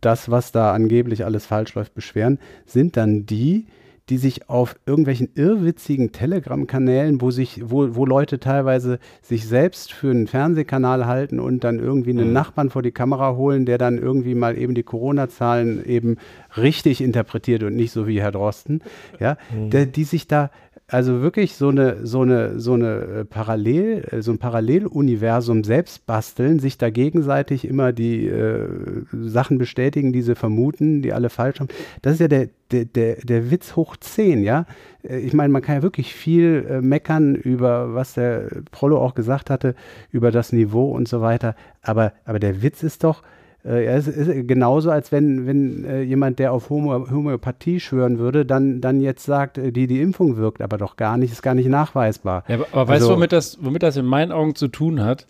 das, 0.00 0.30
was 0.30 0.52
da 0.52 0.72
angeblich 0.72 1.24
alles 1.24 1.46
falsch 1.46 1.74
läuft, 1.74 1.94
beschweren, 1.94 2.38
sind 2.66 2.96
dann 2.96 3.26
die, 3.26 3.66
die 4.10 4.18
sich 4.18 4.50
auf 4.50 4.76
irgendwelchen 4.84 5.30
irrwitzigen 5.34 6.12
Telegram-Kanälen, 6.12 7.22
wo 7.22 7.30
sich, 7.30 7.62
wo, 7.64 7.94
wo 7.94 8.04
Leute 8.04 8.38
teilweise 8.38 8.98
sich 9.22 9.46
selbst 9.46 9.92
für 9.92 10.10
einen 10.10 10.26
Fernsehkanal 10.26 11.06
halten 11.06 11.40
und 11.40 11.64
dann 11.64 11.78
irgendwie 11.78 12.10
einen 12.10 12.32
Nachbarn 12.32 12.68
vor 12.68 12.82
die 12.82 12.92
Kamera 12.92 13.34
holen, 13.34 13.64
der 13.64 13.78
dann 13.78 13.96
irgendwie 13.96 14.34
mal 14.34 14.58
eben 14.58 14.74
die 14.74 14.82
Corona-Zahlen 14.82 15.84
eben 15.86 16.18
richtig 16.56 17.00
interpretiert 17.00 17.62
und 17.62 17.76
nicht 17.76 17.92
so 17.92 18.06
wie 18.06 18.20
Herr 18.20 18.32
Drosten, 18.32 18.82
ja, 19.20 19.38
der, 19.72 19.86
die 19.86 20.04
sich 20.04 20.28
da 20.28 20.50
also 20.86 21.22
wirklich 21.22 21.54
so 21.54 21.68
eine, 21.68 22.06
so 22.06 22.20
eine, 22.20 22.60
so 22.60 22.74
eine 22.74 22.94
äh, 23.20 23.24
Parallel, 23.24 24.06
äh, 24.10 24.22
so 24.22 24.32
ein 24.32 24.38
Paralleluniversum 24.38 25.64
selbst 25.64 26.04
basteln, 26.04 26.58
sich 26.58 26.76
da 26.76 26.90
gegenseitig 26.90 27.66
immer 27.66 27.92
die 27.92 28.26
äh, 28.26 28.68
Sachen 29.12 29.56
bestätigen, 29.56 30.12
die 30.12 30.20
sie 30.20 30.34
vermuten, 30.34 31.00
die 31.00 31.12
alle 31.14 31.30
falsch 31.30 31.60
haben. 31.60 31.68
Das 32.02 32.14
ist 32.14 32.20
ja 32.20 32.28
der, 32.28 32.48
der, 32.70 32.84
der, 32.84 33.16
der 33.16 33.50
Witz 33.50 33.76
hoch 33.76 33.96
10, 33.96 34.42
ja. 34.42 34.66
Äh, 35.02 35.20
Ich 35.20 35.32
meine, 35.32 35.52
man 35.52 35.62
kann 35.62 35.76
ja 35.76 35.82
wirklich 35.82 36.14
viel 36.14 36.66
äh, 36.68 36.80
meckern 36.82 37.34
über, 37.34 37.94
was 37.94 38.14
der 38.14 38.48
Prollo 38.70 38.98
auch 38.98 39.14
gesagt 39.14 39.48
hatte, 39.48 39.74
über 40.10 40.30
das 40.30 40.52
Niveau 40.52 40.90
und 40.90 41.08
so 41.08 41.22
weiter. 41.22 41.56
Aber, 41.80 42.12
aber 42.26 42.38
der 42.38 42.62
Witz 42.62 42.82
ist 42.82 43.04
doch, 43.04 43.22
äh, 43.64 43.84
ja, 43.84 43.92
es 43.92 44.06
ist 44.08 44.46
genauso, 44.46 44.90
als 44.90 45.10
wenn, 45.12 45.46
wenn 45.46 45.84
äh, 45.84 46.02
jemand, 46.02 46.38
der 46.38 46.52
auf 46.52 46.70
Homo 46.70 47.10
Homöopathie 47.10 47.80
schwören 47.80 48.18
würde, 48.18 48.44
dann, 48.44 48.80
dann 48.80 49.00
jetzt 49.00 49.24
sagt, 49.24 49.58
äh, 49.58 49.72
die, 49.72 49.86
die 49.86 50.00
Impfung 50.00 50.36
wirkt 50.36 50.60
aber 50.60 50.76
doch 50.78 50.96
gar 50.96 51.16
nicht, 51.16 51.32
ist 51.32 51.42
gar 51.42 51.54
nicht 51.54 51.68
nachweisbar. 51.68 52.44
Ja, 52.48 52.56
aber, 52.56 52.66
aber 52.72 52.88
weißt 52.88 53.02
du, 53.02 53.06
Also- 53.06 53.16
womit 53.16 53.32
das, 53.32 53.58
womit 53.62 53.82
das 53.82 53.96
in 53.96 54.06
meinen 54.06 54.32
Augen 54.32 54.54
zu 54.54 54.68
tun 54.68 55.02
hat? 55.02 55.26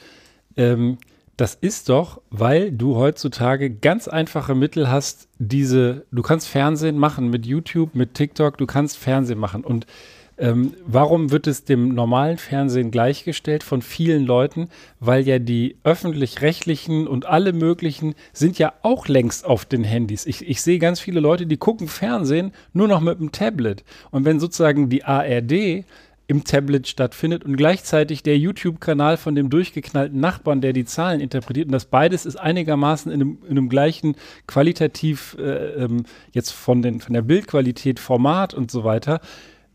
Ähm, 0.57 0.99
das 1.37 1.55
ist 1.57 1.89
doch, 1.89 2.21
weil 2.31 2.71
du 2.71 2.95
heutzutage 2.97 3.69
ganz 3.71 4.07
einfache 4.07 4.55
Mittel 4.55 4.89
hast, 4.91 5.27
diese, 5.39 6.05
du 6.13 6.23
kannst 6.23 6.47
Fernsehen 6.49 6.97
machen 6.97 7.29
mit 7.29 7.45
YouTube, 7.45 7.97
mit 7.97 8.15
TikTok, 8.15 8.57
du 8.57 8.67
kannst 8.67 8.99
Fernsehen 8.99 9.39
machen. 9.41 9.65
Und 9.65 9.87
ähm, 10.37 10.75
warum 10.85 11.31
wird 11.31 11.47
es 11.47 11.65
dem 11.65 11.95
normalen 11.95 12.39
Fernsehen 12.39 12.91
gleichgestellt 12.91 13.63
von 13.63 13.83
vielen 13.83 14.25
Leuten? 14.25 14.69
Weil 14.99 15.27
ja 15.27 15.39
die 15.39 15.77
öffentlich-rechtlichen 15.85 17.07
und 17.07 17.27
alle 17.27 17.53
möglichen 17.53 18.15
sind 18.33 18.59
ja 18.59 18.73
auch 18.83 19.07
längst 19.07 19.45
auf 19.45 19.65
den 19.65 19.85
Handys. 19.85 20.27
Ich, 20.27 20.47
ich 20.49 20.61
sehe 20.61 20.79
ganz 20.79 20.99
viele 20.99 21.21
Leute, 21.21 21.47
die 21.47 21.57
gucken 21.57 21.87
Fernsehen 21.87 22.53
nur 22.73 22.89
noch 22.89 23.01
mit 23.01 23.21
dem 23.21 23.31
Tablet. 23.31 23.85
Und 24.11 24.25
wenn 24.25 24.41
sozusagen 24.41 24.89
die 24.89 25.05
ARD 25.05 25.85
im 26.27 26.45
Tablet 26.45 26.89
stattfindet 26.89 27.45
und 27.45 27.57
gleichzeitig 27.57 28.23
der 28.23 28.39
YouTube-Kanal 28.39 29.19
von 29.19 29.35
dem 29.35 29.51
durchgeknallten 29.51 30.19
Nachbarn, 30.19 30.63
der 30.63 30.73
die 30.73 30.87
Zahlen 30.87 31.21
interpretiert. 31.21 31.67
Und 31.67 31.73
das 31.73 31.85
beides 31.85 32.25
ist 32.25 32.37
einigermaßen 32.37 33.13
in 33.13 33.21
einem, 33.21 33.39
in 33.45 33.51
einem 33.51 33.69
gleichen 33.69 34.17
qualitativ, 34.47 35.37
äh, 35.39 35.85
ähm, 35.85 36.05
jetzt 36.33 36.53
von, 36.53 36.81
den, 36.81 37.01
von 37.01 37.13
der 37.13 37.23
Bildqualität, 37.23 38.01
Format 38.01 38.55
und 38.55 38.71
so 38.71 38.85
weiter. 38.85 39.21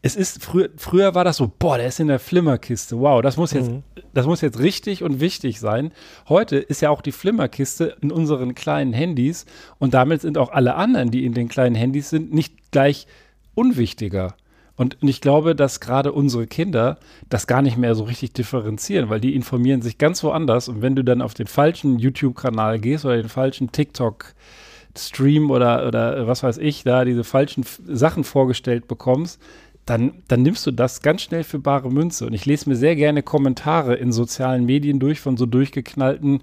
Es 0.02 0.16
ist, 0.16 0.44
früher, 0.44 0.70
früher 0.78 1.14
war 1.14 1.26
das 1.26 1.38
so, 1.38 1.52
boah, 1.60 1.78
der 1.78 1.88
ist 1.88 2.00
in 2.00 2.08
der 2.08 2.20
Flimmerkiste. 2.20 3.00
Wow, 3.00 3.22
das 3.22 3.36
muss 3.36 3.52
jetzt, 3.52 3.70
das 4.14 4.26
muss 4.26 4.40
jetzt 4.40 4.60
richtig 4.60 5.04
und 5.04 5.20
wichtig 5.20 5.60
sein. 5.60 5.92
Heute 6.30 6.58
ist 6.58 6.82
ja 6.82 6.90
auch 6.90 7.02
die 7.02 7.12
Flimmerkiste 7.12 7.98
in 8.02 8.12
unseren 8.12 8.56
kleinen 8.56 8.94
Handys 8.94 9.46
und 9.78 9.94
damit 9.94 10.22
sind 10.22 10.38
auch 10.38 10.52
alle 10.52 10.76
anderen, 10.76 11.12
die 11.12 11.26
in 11.26 11.34
den 11.34 11.50
kleinen 11.50 11.76
Handys 11.76 12.10
sind, 12.10 12.34
nicht 12.34 12.72
gleich 12.72 13.08
unwichtiger. 13.56 14.36
Und 14.78 14.96
ich 15.02 15.20
glaube, 15.20 15.56
dass 15.56 15.82
gerade 15.82 16.14
unsere 16.14 16.48
Kinder 16.48 17.00
das 17.28 17.48
gar 17.48 17.62
nicht 17.62 17.76
mehr 17.76 17.96
so 17.96 18.06
richtig 18.06 18.32
differenzieren, 18.32 19.10
weil 19.10 19.20
die 19.20 19.36
informieren 19.36 19.82
sich 19.82 19.98
ganz 19.98 20.24
woanders. 20.24 20.70
Und 20.70 20.82
wenn 20.82 20.96
du 20.96 21.04
dann 21.04 21.22
auf 21.22 21.34
den 21.34 21.48
falschen 21.48 22.00
YouTube-Kanal 22.00 22.80
gehst 22.80 23.04
oder 23.04 23.18
den 23.18 23.28
falschen 23.28 23.74
TikTok-Stream 23.74 25.52
oder, 25.52 25.86
oder 25.86 26.28
was 26.28 26.44
weiß 26.44 26.60
ich, 26.60 26.86
da 26.86 27.04
diese 27.04 27.26
falschen 27.26 27.66
Sachen 27.86 28.24
vorgestellt 28.24 28.88
bekommst, 28.88 29.42
dann, 29.86 30.14
dann 30.28 30.44
nimmst 30.44 30.66
du 30.68 30.72
das 30.72 31.02
ganz 31.02 31.24
schnell 31.24 31.44
für 31.44 31.60
bare 31.60 31.92
Münze. 31.92 32.26
Und 32.28 32.34
ich 32.34 32.46
lese 32.46 32.70
mir 32.70 32.76
sehr 32.76 32.96
gerne 32.96 33.24
Kommentare 33.24 33.96
in 33.96 34.12
sozialen 34.12 34.66
Medien 34.66 35.00
durch 35.00 35.20
von 35.20 35.38
so 35.38 35.46
durchgeknallten 35.46 36.42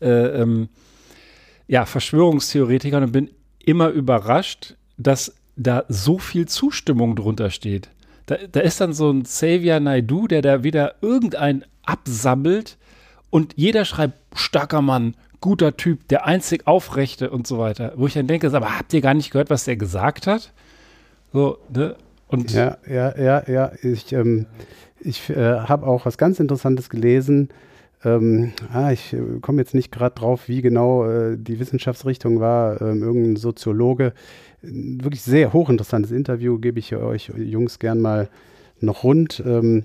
äh, 0.00 0.08
ähm, 0.08 0.68
ja, 1.66 1.86
Verschwörungstheoretikern 1.86 3.04
und 3.04 3.12
bin 3.12 3.30
immer 3.64 3.88
überrascht, 3.88 4.76
dass 4.96 5.34
da 5.56 5.84
so 5.88 6.18
viel 6.18 6.46
Zustimmung 6.46 7.16
drunter 7.16 7.50
steht. 7.50 7.88
Da, 8.26 8.36
da 8.50 8.60
ist 8.60 8.80
dann 8.80 8.92
so 8.92 9.10
ein 9.10 9.24
Xavier 9.24 9.80
Naidu, 9.80 10.26
der 10.26 10.42
da 10.42 10.62
wieder 10.62 10.94
irgendein 11.00 11.64
absammelt 11.84 12.76
und 13.30 13.54
jeder 13.56 13.84
schreibt, 13.84 14.18
starker 14.34 14.82
Mann, 14.82 15.14
guter 15.40 15.76
Typ, 15.76 16.08
der 16.08 16.24
einzig 16.26 16.66
Aufrechte 16.66 17.30
und 17.30 17.46
so 17.46 17.58
weiter. 17.58 17.92
Wo 17.96 18.06
ich 18.06 18.14
dann 18.14 18.26
denke, 18.26 18.46
aber 18.52 18.78
habt 18.78 18.94
ihr 18.94 19.00
gar 19.00 19.14
nicht 19.14 19.30
gehört, 19.30 19.50
was 19.50 19.64
der 19.64 19.76
gesagt 19.76 20.26
hat? 20.26 20.52
So, 21.32 21.58
ne? 21.72 21.96
Und 22.34 22.52
Ja, 22.52 22.78
ja, 22.88 23.16
ja, 23.16 23.42
ja. 23.46 23.72
Ich, 23.82 24.12
ähm, 24.12 24.46
ich 25.00 25.30
äh, 25.30 25.36
habe 25.60 25.86
auch 25.86 26.06
was 26.06 26.18
ganz 26.18 26.40
Interessantes 26.40 26.90
gelesen. 26.90 27.48
Ähm, 28.04 28.52
ah, 28.72 28.92
ich 28.92 29.12
äh, 29.12 29.40
komme 29.40 29.60
jetzt 29.62 29.74
nicht 29.74 29.90
gerade 29.90 30.14
drauf, 30.14 30.48
wie 30.48 30.60
genau 30.60 31.08
äh, 31.08 31.36
die 31.38 31.58
Wissenschaftsrichtung 31.58 32.40
war. 32.40 32.80
Ähm, 32.80 33.02
irgendein 33.02 33.36
Soziologe. 33.36 34.12
Wirklich 34.62 35.22
sehr 35.22 35.52
hochinteressantes 35.52 36.10
Interview, 36.10 36.58
gebe 36.58 36.78
ich 36.78 36.94
euch 36.94 37.30
Jungs 37.36 37.78
gern 37.78 38.00
mal 38.00 38.28
noch 38.80 39.04
rund. 39.04 39.42
Ähm, 39.46 39.84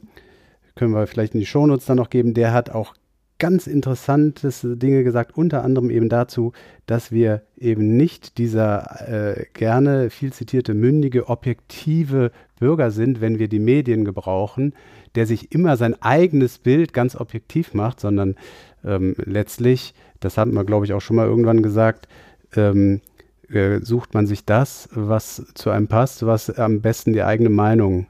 können 0.76 0.94
wir 0.94 1.08
vielleicht 1.08 1.34
in 1.34 1.40
die 1.40 1.46
Shownotes 1.46 1.86
dann 1.86 1.98
noch 1.98 2.10
geben. 2.10 2.34
Der 2.34 2.54
hat 2.54 2.70
auch 2.70 2.94
ganz 3.40 3.68
interessantes 3.68 4.62
Dinge 4.64 5.04
gesagt, 5.04 5.36
unter 5.38 5.64
anderem 5.64 5.90
eben 5.90 6.10
dazu, 6.10 6.52
dass 6.86 7.12
wir 7.12 7.42
eben 7.58 7.98
nicht 7.98 8.38
dieser 8.38 9.38
äh, 9.38 9.46
gerne 9.54 10.10
viel 10.10 10.32
zitierte 10.34 10.74
mündige, 10.74 11.30
objektive 11.30 12.32
Bürger 12.60 12.92
sind, 12.92 13.22
wenn 13.22 13.40
wir 13.40 13.48
die 13.48 13.60
Medien 13.60 14.06
gebrauchen, 14.06 14.74
der 15.16 15.26
sich 15.26 15.54
immer 15.54 15.78
sein 15.78 16.00
eigenes 16.02 16.60
Bild 16.60 16.94
ganz 16.94 17.16
objektiv 17.16 17.74
macht, 17.74 18.00
sondern 18.00 18.36
ähm, 18.84 19.16
letztlich, 19.18 19.94
das 20.20 20.38
hatten 20.38 20.54
wir, 20.54 20.66
glaube 20.66 20.86
ich, 20.86 20.94
auch 20.94 21.02
schon 21.02 21.16
mal 21.16 21.28
irgendwann 21.28 21.64
gesagt, 21.64 22.08
ähm, 22.56 23.02
äh, 23.50 23.80
sucht 23.80 24.14
man 24.14 24.28
sich 24.28 24.46
das, 24.46 24.90
was 24.92 25.46
zu 25.56 25.70
einem 25.70 25.88
passt, 25.88 26.26
was 26.26 26.50
am 26.50 26.82
besten 26.82 27.14
die 27.14 27.24
eigene 27.24 27.50
Meinung 27.50 28.08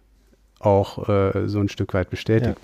auch 0.60 1.08
äh, 1.08 1.48
so 1.48 1.60
ein 1.60 1.70
Stück 1.70 1.94
weit 1.94 2.10
bestätigt. 2.10 2.58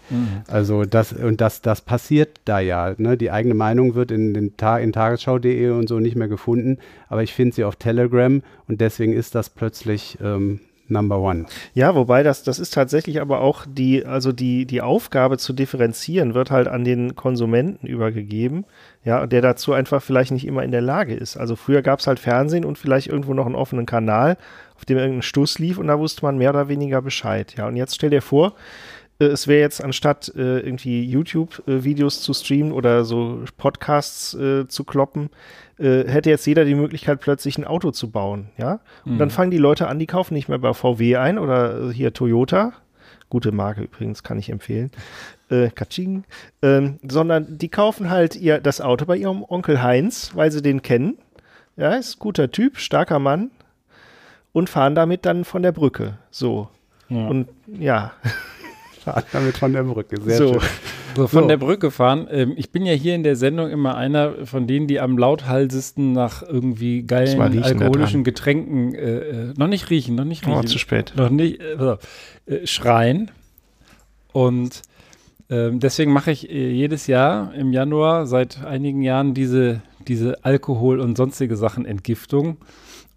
Also 0.48 0.84
das 0.84 1.14
und 1.14 1.42
das 1.42 1.62
das 1.62 1.82
passiert 1.82 2.40
da 2.46 2.60
ja. 2.60 2.94
Ne? 2.98 3.18
Die 3.18 3.32
eigene 3.32 3.54
Meinung 3.54 3.96
wird 3.96 4.12
in 4.12 4.34
den 4.34 4.58
Ta 4.58 4.78
in 4.78 4.92
Tagesschau.de 4.92 5.70
und 5.70 5.88
so 5.88 6.00
nicht 6.00 6.16
mehr 6.16 6.28
gefunden, 6.28 6.78
aber 7.08 7.24
ich 7.24 7.34
finde 7.34 7.56
sie 7.56 7.64
auf 7.64 7.78
Telegram 7.78 8.42
und 8.68 8.82
deswegen 8.82 9.14
ist 9.14 9.36
das 9.36 9.50
plötzlich 9.50 10.18
ähm, 10.22 10.60
Number 10.88 11.20
One. 11.20 11.46
Ja, 11.74 11.96
wobei 11.96 12.24
das, 12.24 12.44
das 12.44 12.60
ist 12.60 12.74
tatsächlich 12.74 13.22
aber 13.22 13.42
auch 13.42 13.66
die, 13.68 14.06
also 14.06 14.32
die, 14.32 14.66
die 14.66 14.82
Aufgabe 14.82 15.38
zu 15.38 15.54
differenzieren 15.54 16.34
wird 16.34 16.52
halt 16.52 16.68
an 16.68 16.84
den 16.84 17.16
Konsumenten 17.16 17.88
übergegeben, 17.88 18.66
ja, 19.04 19.26
der 19.26 19.42
dazu 19.42 19.74
einfach 19.74 20.02
vielleicht 20.02 20.32
nicht 20.32 20.46
immer 20.46 20.64
in 20.64 20.72
der 20.72 20.82
Lage 20.82 21.16
ist. 21.16 21.38
Also 21.38 21.56
früher 21.56 21.82
gab 21.82 22.00
es 22.00 22.08
halt 22.08 22.20
Fernsehen 22.20 22.66
und 22.66 22.78
vielleicht 22.78 23.08
irgendwo 23.08 23.34
noch 23.34 23.46
einen 23.46 23.56
offenen 23.56 23.86
Kanal, 23.86 24.38
auf 24.76 24.86
dem 24.86 24.98
irgendein 24.98 25.22
Stuss 25.22 25.60
lief 25.60 25.78
und 25.78 25.88
da 25.88 26.00
wusste 26.00 26.24
man 26.24 26.38
mehr 26.38 26.52
oder 26.52 26.68
weniger 26.68 27.02
Bescheid. 27.02 27.56
Ja, 27.58 27.68
und 27.68 27.76
jetzt 27.76 27.96
stell 27.96 28.10
dir 28.10 28.22
vor, 28.22 28.54
äh, 29.20 29.26
es 29.26 29.48
wäre 29.48 29.62
jetzt 29.62 29.84
anstatt 29.84 30.32
äh, 30.36 30.60
irgendwie 30.60 31.04
YouTube-Videos 31.04 32.22
zu 32.22 32.34
streamen 32.34 32.72
oder 32.72 33.06
so 33.06 33.44
Podcasts 33.58 34.34
äh, 34.34 34.68
zu 34.68 34.84
kloppen, 34.84 35.30
äh, 35.78 36.08
hätte 36.08 36.30
jetzt 36.30 36.46
jeder 36.46 36.66
die 36.66 36.76
Möglichkeit, 36.76 37.20
plötzlich 37.20 37.58
ein 37.58 37.66
Auto 37.66 37.92
zu 37.92 38.10
bauen, 38.10 38.50
ja. 38.58 38.80
Und 39.06 39.18
dann 39.18 39.30
fangen 39.30 39.52
die 39.52 39.58
Leute 39.58 39.88
an, 39.88 40.00
die 40.00 40.06
kaufen 40.08 40.34
nicht 40.34 40.48
mehr 40.48 40.60
bei 40.60 40.74
VW 40.74 41.18
ein 41.18 41.38
oder 41.38 41.90
äh, 41.90 41.94
hier 41.94 42.14
Toyota. 42.14 42.74
Gute 43.30 43.52
Marke 43.52 43.82
übrigens, 43.82 44.24
kann 44.24 44.38
ich 44.38 44.50
empfehlen. 44.50 44.92
Äh, 45.50 45.70
Katsching. 45.70 46.24
Ähm, 46.62 47.00
sondern 47.08 47.58
die 47.58 47.70
kaufen 47.70 48.10
halt 48.10 48.36
ihr 48.36 48.60
das 48.60 48.82
Auto 48.82 49.06
bei 49.06 49.18
ihrem 49.18 49.44
Onkel 49.44 49.82
Heinz, 49.82 50.32
weil 50.36 50.52
sie 50.52 50.62
den 50.62 50.82
kennen. 50.82 51.18
Ja, 51.76 51.96
ist 51.96 52.18
ein 52.18 52.20
guter 52.20 52.52
Typ, 52.52 52.78
starker 52.78 53.20
Mann. 53.20 53.52
Und 54.54 54.70
fahren 54.70 54.96
damit 54.96 55.26
dann 55.26 55.44
von 55.44 55.64
der 55.64 55.74
Brücke. 55.74 56.18
So. 56.32 56.70
Ja. 57.10 57.28
Und 57.28 57.50
ja, 57.68 58.14
damit 59.32 59.58
von 59.58 59.74
der 59.74 59.84
Brücke. 59.84 60.20
Sehr 60.22 60.38
so. 60.38 60.54
schön. 60.60 60.70
So, 61.16 61.28
von 61.28 61.44
So. 61.44 61.48
der 61.48 61.58
Brücke 61.58 61.92
fahren. 61.92 62.28
Ähm, 62.30 62.54
ich 62.58 62.72
bin 62.72 62.86
ja 62.86 62.94
hier 62.94 63.16
in 63.16 63.24
der 63.24 63.36
Sendung 63.38 63.70
immer 63.70 63.96
einer 63.96 64.46
von 64.46 64.68
denen, 64.68 64.88
die 64.88 65.00
am 65.00 65.18
lauthalsesten 65.18 66.12
nach 66.12 66.44
irgendwie 66.44 67.04
geilen 67.04 67.40
alkoholischen. 67.40 68.24
Getränken, 68.26 68.94
äh, 68.94 69.18
äh, 69.20 69.54
noch 69.56 69.68
nicht 69.68 69.90
riechen, 69.90 70.16
noch 70.16 70.26
nicht 70.26 70.46
Oh, 70.46 70.52
riechen. 70.54 70.68
zu 70.68 70.78
spät. 70.78 71.14
Noch 71.16 71.30
nicht, 71.30 71.62
äh, 71.62 71.96
äh, 72.54 72.68
schreien. 72.68 73.32
Und 74.34 74.82
ähm, 75.50 75.80
deswegen 75.80 76.12
mache 76.12 76.32
ich 76.32 76.50
äh, 76.50 76.72
jedes 76.72 77.08
Jahr 77.08 77.54
im 77.54 77.72
Januar 77.72 78.26
seit 78.26 78.66
einigen 78.66 79.02
Jahren 79.02 79.34
diese, 79.34 79.82
diese 80.08 80.44
Alkohol- 80.44 81.00
und 81.00 81.16
sonstige 81.16 81.56
Sachen 81.56 81.86
Entgiftung. 81.86 82.58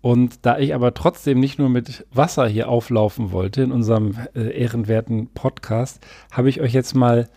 Und 0.00 0.46
da 0.46 0.58
ich 0.58 0.74
aber 0.74 0.94
trotzdem 0.94 1.40
nicht 1.40 1.58
nur 1.58 1.68
mit 1.68 2.06
Wasser 2.12 2.46
hier 2.46 2.68
auflaufen 2.68 3.32
wollte 3.32 3.62
in 3.62 3.72
unserem 3.72 4.16
äh, 4.34 4.56
ehrenwerten 4.56 5.28
Podcast, 5.28 6.00
habe 6.30 6.48
ich 6.48 6.60
euch 6.60 6.72
jetzt 6.72 6.94
mal 6.94 7.28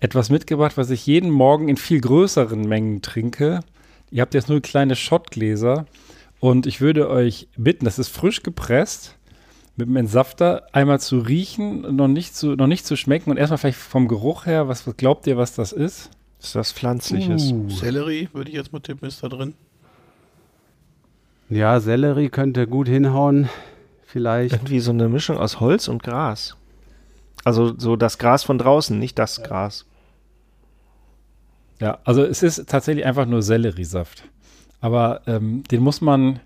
etwas 0.00 0.30
mitgebracht, 0.30 0.76
was 0.76 0.90
ich 0.90 1.06
jeden 1.06 1.30
Morgen 1.30 1.68
in 1.68 1.76
viel 1.76 2.00
größeren 2.00 2.62
Mengen 2.62 3.02
trinke. 3.02 3.60
Ihr 4.10 4.22
habt 4.22 4.34
jetzt 4.34 4.48
nur 4.48 4.60
kleine 4.60 4.96
Schottgläser 4.96 5.86
und 6.40 6.66
ich 6.66 6.80
würde 6.80 7.08
euch 7.10 7.48
bitten, 7.56 7.84
das 7.84 7.98
ist 7.98 8.08
frisch 8.08 8.42
gepresst, 8.42 9.16
mit 9.76 9.88
dem 9.88 9.96
Entsafter 9.96 10.66
einmal 10.72 11.00
zu 11.00 11.18
riechen, 11.18 11.96
noch 11.96 12.08
nicht 12.08 12.36
zu, 12.36 12.54
noch 12.54 12.66
nicht 12.66 12.86
zu 12.86 12.96
schmecken 12.96 13.30
und 13.30 13.36
erstmal 13.36 13.58
vielleicht 13.58 13.78
vom 13.78 14.08
Geruch 14.08 14.46
her, 14.46 14.68
was, 14.68 14.86
was 14.86 14.96
glaubt 14.96 15.26
ihr, 15.26 15.36
was 15.36 15.54
das 15.54 15.72
ist? 15.72 16.10
Ist 16.40 16.54
das 16.54 16.72
Pflanzliches? 16.72 17.52
Uh. 17.52 17.68
Sellerie, 17.70 18.28
würde 18.32 18.50
ich 18.50 18.56
jetzt 18.56 18.72
mal 18.72 18.80
tippen, 18.80 19.08
ist 19.08 19.22
da 19.22 19.28
drin. 19.28 19.54
Ja, 21.48 21.80
Sellerie 21.80 22.28
könnte 22.28 22.66
gut 22.66 22.88
hinhauen. 22.88 23.48
Vielleicht. 24.06 24.54
Irgendwie 24.54 24.80
so 24.80 24.92
eine 24.92 25.08
Mischung 25.08 25.38
aus 25.38 25.60
Holz 25.60 25.88
und 25.88 26.02
Gras. 26.02 26.56
Also 27.44 27.78
so 27.78 27.96
das 27.96 28.18
Gras 28.18 28.44
von 28.44 28.58
draußen, 28.58 28.98
nicht 28.98 29.18
das 29.18 29.42
Gras. 29.42 29.86
Ja, 31.80 31.98
also 32.04 32.22
es 32.22 32.42
ist 32.42 32.68
tatsächlich 32.68 33.04
einfach 33.04 33.26
nur 33.26 33.42
Selleriesaft. 33.42 34.24
Aber 34.80 35.22
ähm, 35.26 35.64
den 35.70 35.82
muss 35.82 36.00
man 36.00 36.40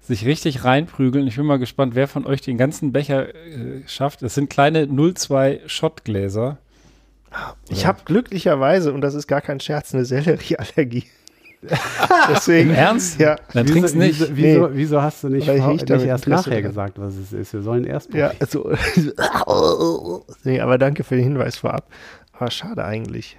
sich 0.00 0.26
richtig 0.26 0.64
reinprügeln. 0.64 1.26
Ich 1.26 1.36
bin 1.36 1.46
mal 1.46 1.58
gespannt, 1.58 1.94
wer 1.94 2.08
von 2.08 2.26
euch 2.26 2.40
den 2.40 2.58
ganzen 2.58 2.92
Becher 2.92 3.34
äh, 3.34 3.86
schafft. 3.86 4.22
Es 4.22 4.34
sind 4.34 4.50
kleine 4.50 4.88
02 4.88 5.60
Schottgläser. 5.66 6.58
Ich 7.68 7.86
habe 7.86 8.00
glücklicherweise, 8.04 8.92
und 8.92 9.00
das 9.00 9.14
ist 9.14 9.26
gar 9.26 9.40
kein 9.40 9.60
Scherz, 9.60 9.94
eine 9.94 10.04
Sellerieallergie. 10.04 11.04
Deswegen. 12.30 12.70
Im 12.70 12.76
Ernst? 12.76 13.20
Ja. 13.20 13.36
Dann 13.52 13.66
wieso, 13.66 13.74
trinkst 13.74 13.96
nicht. 13.96 14.20
Wieso, 14.20 14.36
wieso, 14.36 14.70
wieso 14.74 15.02
hast 15.02 15.22
du 15.24 15.28
nicht, 15.28 15.46
vor- 15.46 15.72
nicht 15.72 15.88
erst 15.90 16.26
nachher 16.26 16.50
dran. 16.54 16.62
gesagt, 16.62 16.98
was 16.98 17.14
es 17.16 17.32
ist? 17.32 17.52
Wir 17.52 17.62
sollen 17.62 17.84
erst 17.84 18.12
Ja, 18.14 18.30
probieren. 18.30 19.12
also. 19.16 20.24
nee, 20.44 20.60
aber 20.60 20.78
danke 20.78 21.04
für 21.04 21.14
den 21.16 21.24
Hinweis 21.24 21.56
vorab. 21.56 21.88
Aber 22.32 22.50
schade 22.50 22.84
eigentlich. 22.84 23.36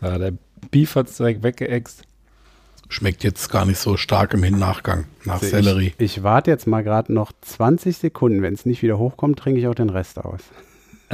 Ja, 0.00 0.18
der 0.18 0.32
Beef 0.70 0.94
hat 0.94 1.08
es 1.08 1.16
direkt 1.16 1.42
weggeext. 1.42 2.02
Schmeckt 2.88 3.24
jetzt 3.24 3.50
gar 3.50 3.64
nicht 3.64 3.78
so 3.78 3.96
stark 3.96 4.34
im 4.34 4.40
Nachgang 4.58 5.06
nach 5.24 5.34
Also 5.34 5.46
Sellerie. 5.48 5.94
Ich, 5.98 6.18
ich 6.18 6.22
warte 6.22 6.50
jetzt 6.50 6.66
mal 6.66 6.82
gerade 6.84 7.12
noch 7.12 7.32
20 7.40 7.96
Sekunden. 7.96 8.42
Wenn 8.42 8.54
es 8.54 8.66
nicht 8.66 8.82
wieder 8.82 8.98
hochkommt, 8.98 9.38
trinke 9.38 9.58
ich 9.58 9.66
auch 9.66 9.74
den 9.74 9.90
Rest 9.90 10.18
aus. 10.18 10.40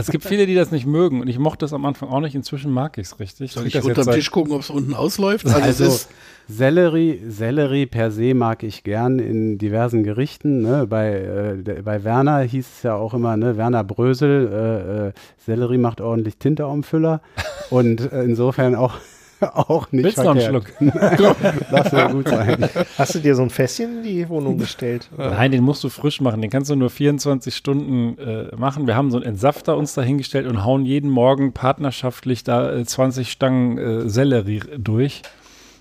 Es 0.00 0.10
gibt 0.10 0.24
viele, 0.24 0.46
die 0.46 0.54
das 0.54 0.70
nicht 0.70 0.86
mögen 0.86 1.20
und 1.20 1.28
ich 1.28 1.38
mochte 1.38 1.64
es 1.64 1.72
am 1.72 1.84
Anfang 1.84 2.08
auch 2.08 2.20
nicht. 2.20 2.34
Inzwischen 2.34 2.72
mag 2.72 2.98
ich 2.98 3.06
es 3.06 3.20
richtig. 3.20 3.52
Soll 3.52 3.66
ich 3.66 3.72
das 3.72 3.84
unter 3.84 4.00
jetzt 4.00 4.06
dem 4.08 4.14
Tisch 4.14 4.30
gucken, 4.30 4.52
ob 4.52 4.60
es 4.60 4.70
unten 4.70 4.94
ausläuft? 4.94 5.46
Also, 5.46 5.84
Also, 5.84 6.06
Sellerie, 6.48 7.20
Sellerie 7.28 7.86
per 7.86 8.10
se 8.10 8.34
mag 8.34 8.62
ich 8.64 8.82
gern 8.82 9.18
in 9.20 9.58
diversen 9.58 10.02
Gerichten. 10.02 10.62
Ne? 10.62 10.86
Bei, 10.88 11.54
äh, 11.64 11.82
bei 11.82 12.02
Werner 12.02 12.40
hieß 12.40 12.66
es 12.76 12.82
ja 12.82 12.96
auch 12.96 13.14
immer, 13.14 13.36
ne? 13.36 13.56
Werner 13.56 13.84
Brösel, 13.84 14.48
äh, 14.52 15.08
äh, 15.08 15.12
Sellerie 15.38 15.78
macht 15.78 16.00
ordentlich 16.00 16.38
Tinte 16.38 16.64
am 16.64 16.82
Füller. 16.82 17.20
Und 17.70 18.12
äh, 18.12 18.24
insofern 18.24 18.74
auch, 18.74 18.94
auch 19.54 19.90
nicht 19.92 20.04
Willst 20.04 20.18
du 20.18 20.22
noch 20.22 20.30
einen. 20.30 20.40
Schluck? 20.40 20.64
Das 21.70 21.90
soll 21.90 22.08
gut 22.12 22.28
sein. 22.28 22.68
Hast 22.98 23.14
du 23.14 23.18
dir 23.20 23.34
so 23.34 23.42
ein 23.42 23.50
Fässchen 23.50 23.98
in 23.98 24.02
die 24.02 24.28
Wohnung 24.28 24.58
gestellt? 24.58 25.08
Nein, 25.16 25.52
den 25.52 25.62
musst 25.62 25.82
du 25.84 25.88
frisch 25.88 26.20
machen. 26.20 26.40
Den 26.40 26.50
kannst 26.50 26.70
du 26.70 26.76
nur 26.76 26.90
24 26.90 27.54
Stunden 27.54 28.18
äh, 28.18 28.54
machen. 28.56 28.86
Wir 28.86 28.96
haben 28.96 29.10
so 29.10 29.16
einen 29.16 29.26
Entsafter 29.26 29.76
uns 29.76 29.94
dahingestellt 29.94 30.46
und 30.46 30.64
hauen 30.64 30.84
jeden 30.84 31.10
Morgen 31.10 31.52
partnerschaftlich 31.52 32.44
da 32.44 32.72
äh, 32.72 32.84
20 32.84 33.30
Stangen 33.30 33.78
äh, 33.78 34.08
Sellerie 34.08 34.62
durch. 34.76 35.22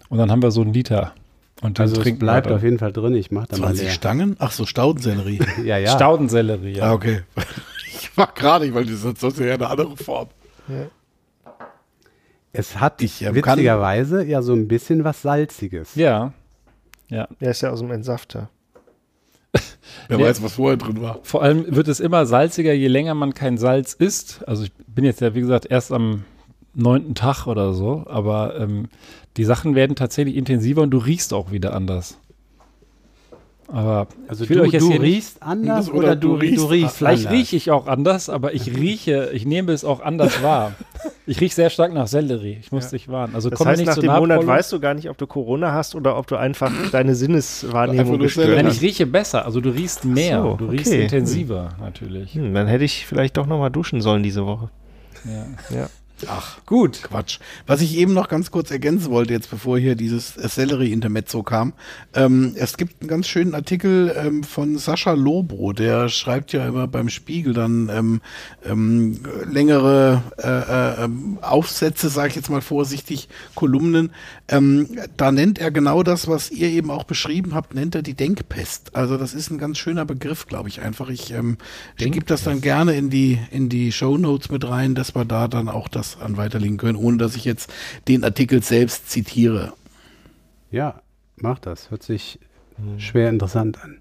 Und 0.09 0.17
dann 0.17 0.31
haben 0.31 0.41
wir 0.41 0.51
so 0.51 0.61
einen 0.61 0.73
Liter. 0.73 1.13
Und 1.61 1.77
den 1.77 1.83
Also 1.83 1.97
es 1.97 2.01
trinken 2.03 2.19
bleibt 2.19 2.49
auf 2.49 2.63
jeden 2.63 2.79
Fall 2.79 2.93
drin. 2.93 3.15
Ich 3.15 3.31
mache 3.31 3.47
da 3.49 3.57
mal 3.57 3.67
20 3.67 3.83
leer. 3.83 3.91
Stangen? 3.93 4.35
Ach 4.39 4.51
so, 4.51 4.65
Staudensellerie. 4.65 5.39
Ja, 5.65 5.77
ja. 5.77 5.91
Staudensellerie, 5.91 6.77
ja. 6.77 6.85
Ah, 6.85 6.93
okay. 6.93 7.21
Ich 7.87 8.15
war 8.17 8.31
gerade, 8.33 8.73
weil 8.73 8.85
das 8.85 9.03
ist 9.03 9.19
sonst 9.19 9.39
ja 9.39 9.53
eine 9.53 9.67
andere 9.67 9.97
Form. 9.97 10.29
Es 12.51 12.79
hat 12.79 13.01
Ich, 13.01 13.21
ähm, 13.21 13.35
witzigerweise 13.35 14.23
ja 14.23 14.41
so 14.41 14.53
ein 14.53 14.67
bisschen 14.67 15.03
was 15.03 15.21
Salziges. 15.21 15.95
Ja. 15.95 16.33
Ja. 17.09 17.27
Der 17.39 17.51
ist 17.51 17.61
ja 17.61 17.69
aus 17.69 17.79
dem 17.79 17.91
Entsafter. 17.91 18.49
Wer 20.07 20.19
Ja. 20.19 20.25
weiß, 20.25 20.43
was 20.43 20.53
vorher 20.53 20.77
drin 20.77 21.01
war. 21.01 21.19
Vor 21.23 21.41
allem 21.41 21.75
wird 21.75 21.87
es 21.87 21.99
immer 21.99 22.25
salziger, 22.25 22.73
je 22.73 22.87
länger 22.87 23.13
man 23.15 23.33
kein 23.33 23.57
Salz 23.57 23.93
isst. 23.93 24.41
Also 24.47 24.63
ich 24.63 24.71
bin 24.87 25.05
jetzt 25.05 25.21
ja, 25.21 25.33
wie 25.33 25.41
gesagt, 25.41 25.65
erst 25.69 25.91
am 25.91 26.23
neunten 26.75 27.15
Tag 27.15 27.47
oder 27.47 27.73
so, 27.73 28.05
aber 28.07 28.59
ähm, 28.59 28.89
die 29.37 29.43
Sachen 29.43 29.75
werden 29.75 29.95
tatsächlich 29.95 30.35
intensiver 30.35 30.81
und 30.83 30.91
du 30.91 30.97
riechst 30.99 31.33
auch 31.33 31.51
wieder 31.51 31.73
anders. 31.73 32.19
Aber 33.71 34.07
Also 34.27 34.43
ich 34.45 34.49
will 34.49 34.57
du, 34.57 34.63
euch 34.63 34.71
jetzt 34.71 34.81
du 34.81 34.87
hier 34.91 34.99
nicht- 34.99 35.15
riechst 35.17 35.43
anders 35.43 35.89
Oder 35.89 35.97
oder, 35.99 36.15
du 36.15 36.27
du, 36.29 36.33
du 36.37 36.39
riechst- 36.41 36.69
riechst, 36.71 36.97
Vielleicht 36.97 37.27
anders? 37.27 37.39
rieche 37.39 37.55
ich 37.55 37.69
auch 37.69 37.85
anders, 37.87 38.27
aber 38.29 38.53
ich 38.55 38.75
rieche, 38.75 39.29
ich 39.31 39.45
nehme 39.45 39.71
es 39.73 39.85
auch 39.85 40.01
anders 40.01 40.41
wahr. 40.41 40.71
Ich 41.27 41.39
rieche 41.39 41.53
sehr 41.53 41.69
stark 41.69 41.93
nach 41.93 42.07
Sellerie. 42.07 42.57
Ich 42.59 42.71
muss 42.71 42.89
dich 42.89 43.07
warnen. 43.09 43.35
Also 43.35 43.49
Das 43.51 43.57
komm 43.59 43.67
heißt, 43.67 43.77
nicht 43.77 43.87
nach 43.87 43.93
zu 43.95 44.01
dem 44.01 44.11
Monat 44.13 44.45
weißt 44.45 44.71
du 44.73 44.79
gar 44.79 44.95
nicht, 44.95 45.07
ob 45.09 45.17
du 45.19 45.27
Corona 45.27 45.71
hast 45.71 45.93
oder 45.93 46.17
ob 46.17 46.25
du 46.25 46.35
einfach 46.35 46.71
deine 46.91 47.13
Sinneswahrnehmung 47.13 48.17
gestört 48.17 48.45
Sellerie. 48.47 48.63
Nein, 48.63 48.71
hast. 48.71 48.77
ich 48.77 48.81
rieche 48.81 49.05
besser. 49.05 49.45
Also 49.45 49.61
du 49.61 49.69
riechst 49.69 50.03
mehr. 50.03 50.41
so, 50.41 50.55
du 50.55 50.65
riechst 50.65 50.87
okay. 50.91 51.03
intensiver 51.03 51.69
natürlich. 51.79 52.33
Hm, 52.33 52.53
dann 52.55 52.65
hätte 52.67 52.83
ich 52.85 53.05
vielleicht 53.05 53.37
doch 53.37 53.45
noch 53.45 53.59
mal 53.59 53.69
duschen 53.69 54.01
sollen 54.01 54.23
diese 54.23 54.45
Woche. 54.47 54.69
Ja. 55.25 55.77
Ja. 55.81 55.89
Ach, 56.27 56.59
Gut. 56.65 57.01
Quatsch. 57.03 57.39
Was 57.65 57.81
ich 57.81 57.97
eben 57.97 58.13
noch 58.13 58.27
ganz 58.27 58.51
kurz 58.51 58.69
ergänzen 58.69 59.09
wollte, 59.09 59.33
jetzt 59.33 59.49
bevor 59.49 59.79
hier 59.79 59.95
dieses 59.95 60.35
Sellerie-Intermezzo 60.35 61.41
kam. 61.43 61.73
Ähm, 62.13 62.53
es 62.55 62.77
gibt 62.77 63.01
einen 63.01 63.09
ganz 63.09 63.27
schönen 63.27 63.55
Artikel 63.55 64.13
ähm, 64.15 64.43
von 64.43 64.77
Sascha 64.77 65.13
Lobro, 65.13 65.73
der 65.73 66.09
schreibt 66.09 66.53
ja 66.53 66.67
immer 66.67 66.87
beim 66.87 67.09
Spiegel 67.09 67.53
dann 67.53 67.89
ähm, 67.91 68.21
ähm, 68.65 69.19
längere 69.49 70.21
äh, 70.37 70.47
äh, 70.47 71.05
ähm, 71.05 71.39
Aufsätze, 71.41 72.09
sage 72.09 72.29
ich 72.29 72.35
jetzt 72.35 72.49
mal 72.49 72.61
vorsichtig, 72.61 73.29
Kolumnen. 73.55 74.11
Ähm, 74.47 74.99
da 75.17 75.31
nennt 75.31 75.59
er 75.59 75.71
genau 75.71 76.03
das, 76.03 76.27
was 76.27 76.51
ihr 76.51 76.69
eben 76.69 76.91
auch 76.91 77.03
beschrieben 77.03 77.55
habt, 77.55 77.73
nennt 77.73 77.95
er 77.95 78.01
die 78.01 78.13
Denkpest. 78.15 78.95
Also 78.95 79.17
das 79.17 79.33
ist 79.33 79.49
ein 79.49 79.57
ganz 79.57 79.77
schöner 79.77 80.05
Begriff, 80.05 80.47
glaube 80.47 80.69
ich 80.69 80.81
einfach. 80.81 81.09
Ich 81.09 81.31
ähm, 81.31 81.57
gebe 81.97 82.25
das 82.25 82.43
dann 82.43 82.61
gerne 82.61 82.93
in 82.93 83.09
die, 83.09 83.39
in 83.51 83.69
die 83.69 83.91
Show 83.91 84.17
Notes 84.17 84.51
mit 84.51 84.67
rein, 84.67 84.95
dass 84.95 85.15
wir 85.15 85.25
da 85.25 85.47
dann 85.47 85.69
auch 85.69 85.87
das 85.87 86.08
an 86.17 86.37
weiterlinken 86.37 86.77
können, 86.77 86.97
ohne 86.97 87.17
dass 87.17 87.35
ich 87.35 87.45
jetzt 87.45 87.71
den 88.07 88.23
Artikel 88.23 88.63
selbst 88.63 89.09
zitiere. 89.09 89.73
Ja, 90.71 91.01
mach 91.37 91.59
das. 91.59 91.91
Hört 91.91 92.03
sich 92.03 92.39
schwer 92.97 93.29
interessant 93.29 93.83
an. 93.83 93.99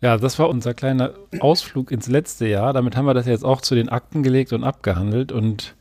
Ja, 0.00 0.18
das 0.18 0.38
war 0.38 0.48
unser 0.48 0.74
kleiner 0.74 1.14
Ausflug 1.40 1.90
ins 1.90 2.06
letzte 2.06 2.46
Jahr. 2.46 2.72
Damit 2.72 2.96
haben 2.96 3.06
wir 3.06 3.14
das 3.14 3.26
jetzt 3.26 3.44
auch 3.44 3.60
zu 3.60 3.74
den 3.74 3.88
Akten 3.88 4.22
gelegt 4.22 4.52
und 4.52 4.62
abgehandelt. 4.62 5.32
Und 5.32 5.74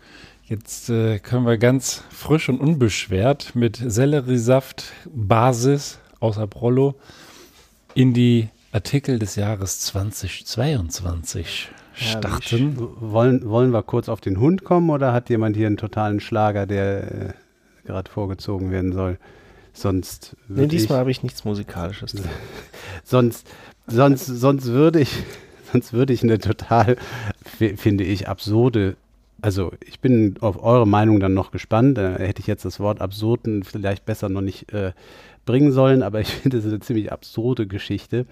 jetzt 0.45 0.89
äh, 0.89 1.19
können 1.19 1.45
wir 1.45 1.57
ganz 1.57 2.03
frisch 2.09 2.49
und 2.49 2.59
unbeschwert 2.59 3.55
mit 3.55 3.75
Selleriesaft 3.77 4.93
Basis 5.13 5.99
außer 6.19 6.47
Prollo 6.47 6.95
in 7.93 8.13
die 8.13 8.49
Artikel 8.71 9.19
des 9.19 9.35
Jahres 9.35 9.79
2022 9.81 11.69
starten. 11.95 12.75
Wollen, 12.99 13.47
wollen 13.49 13.71
wir 13.71 13.83
kurz 13.83 14.09
auf 14.09 14.21
den 14.21 14.39
Hund 14.39 14.63
kommen 14.63 14.89
oder 14.89 15.13
hat 15.13 15.29
jemand 15.29 15.55
hier 15.55 15.67
einen 15.67 15.77
totalen 15.77 16.19
Schlager, 16.19 16.65
der 16.65 17.03
äh, 17.29 17.33
gerade 17.85 18.09
vorgezogen 18.11 18.71
werden 18.71 18.93
soll? 18.93 19.17
Sonst. 19.73 20.35
Nee, 20.47 20.67
diesmal 20.67 20.99
habe 20.99 21.11
ich 21.11 21.23
nichts 21.23 21.43
Musikalisches. 21.45 22.15
sonst, 23.03 23.47
sonst, 23.87 24.25
sonst 24.25 24.67
würde 24.67 25.01
ich, 25.01 25.11
sonst 25.71 25.93
würde 25.93 26.13
ich 26.13 26.23
eine 26.23 26.39
total, 26.39 26.97
fi- 27.45 27.75
finde 27.77 28.03
ich, 28.03 28.27
absurde. 28.27 28.95
Also 29.41 29.73
ich 29.85 29.99
bin 29.99 30.37
auf 30.39 30.63
eure 30.63 30.87
Meinung 30.87 31.19
dann 31.19 31.33
noch 31.33 31.51
gespannt. 31.51 31.97
Da 31.97 32.15
hätte 32.15 32.39
ich 32.39 32.47
jetzt 32.47 32.65
das 32.65 32.79
Wort 32.79 33.01
absurden 33.01 33.63
vielleicht 33.63 34.05
besser 34.05 34.29
noch 34.29 34.41
nicht 34.41 34.71
äh, 34.73 34.93
bringen 35.45 35.71
sollen, 35.71 36.01
aber 36.03 36.21
ich 36.21 36.29
finde 36.33 36.57
es 36.57 36.65
eine 36.65 36.79
ziemlich 36.79 37.11
absurde 37.11 37.67
Geschichte, 37.67 38.25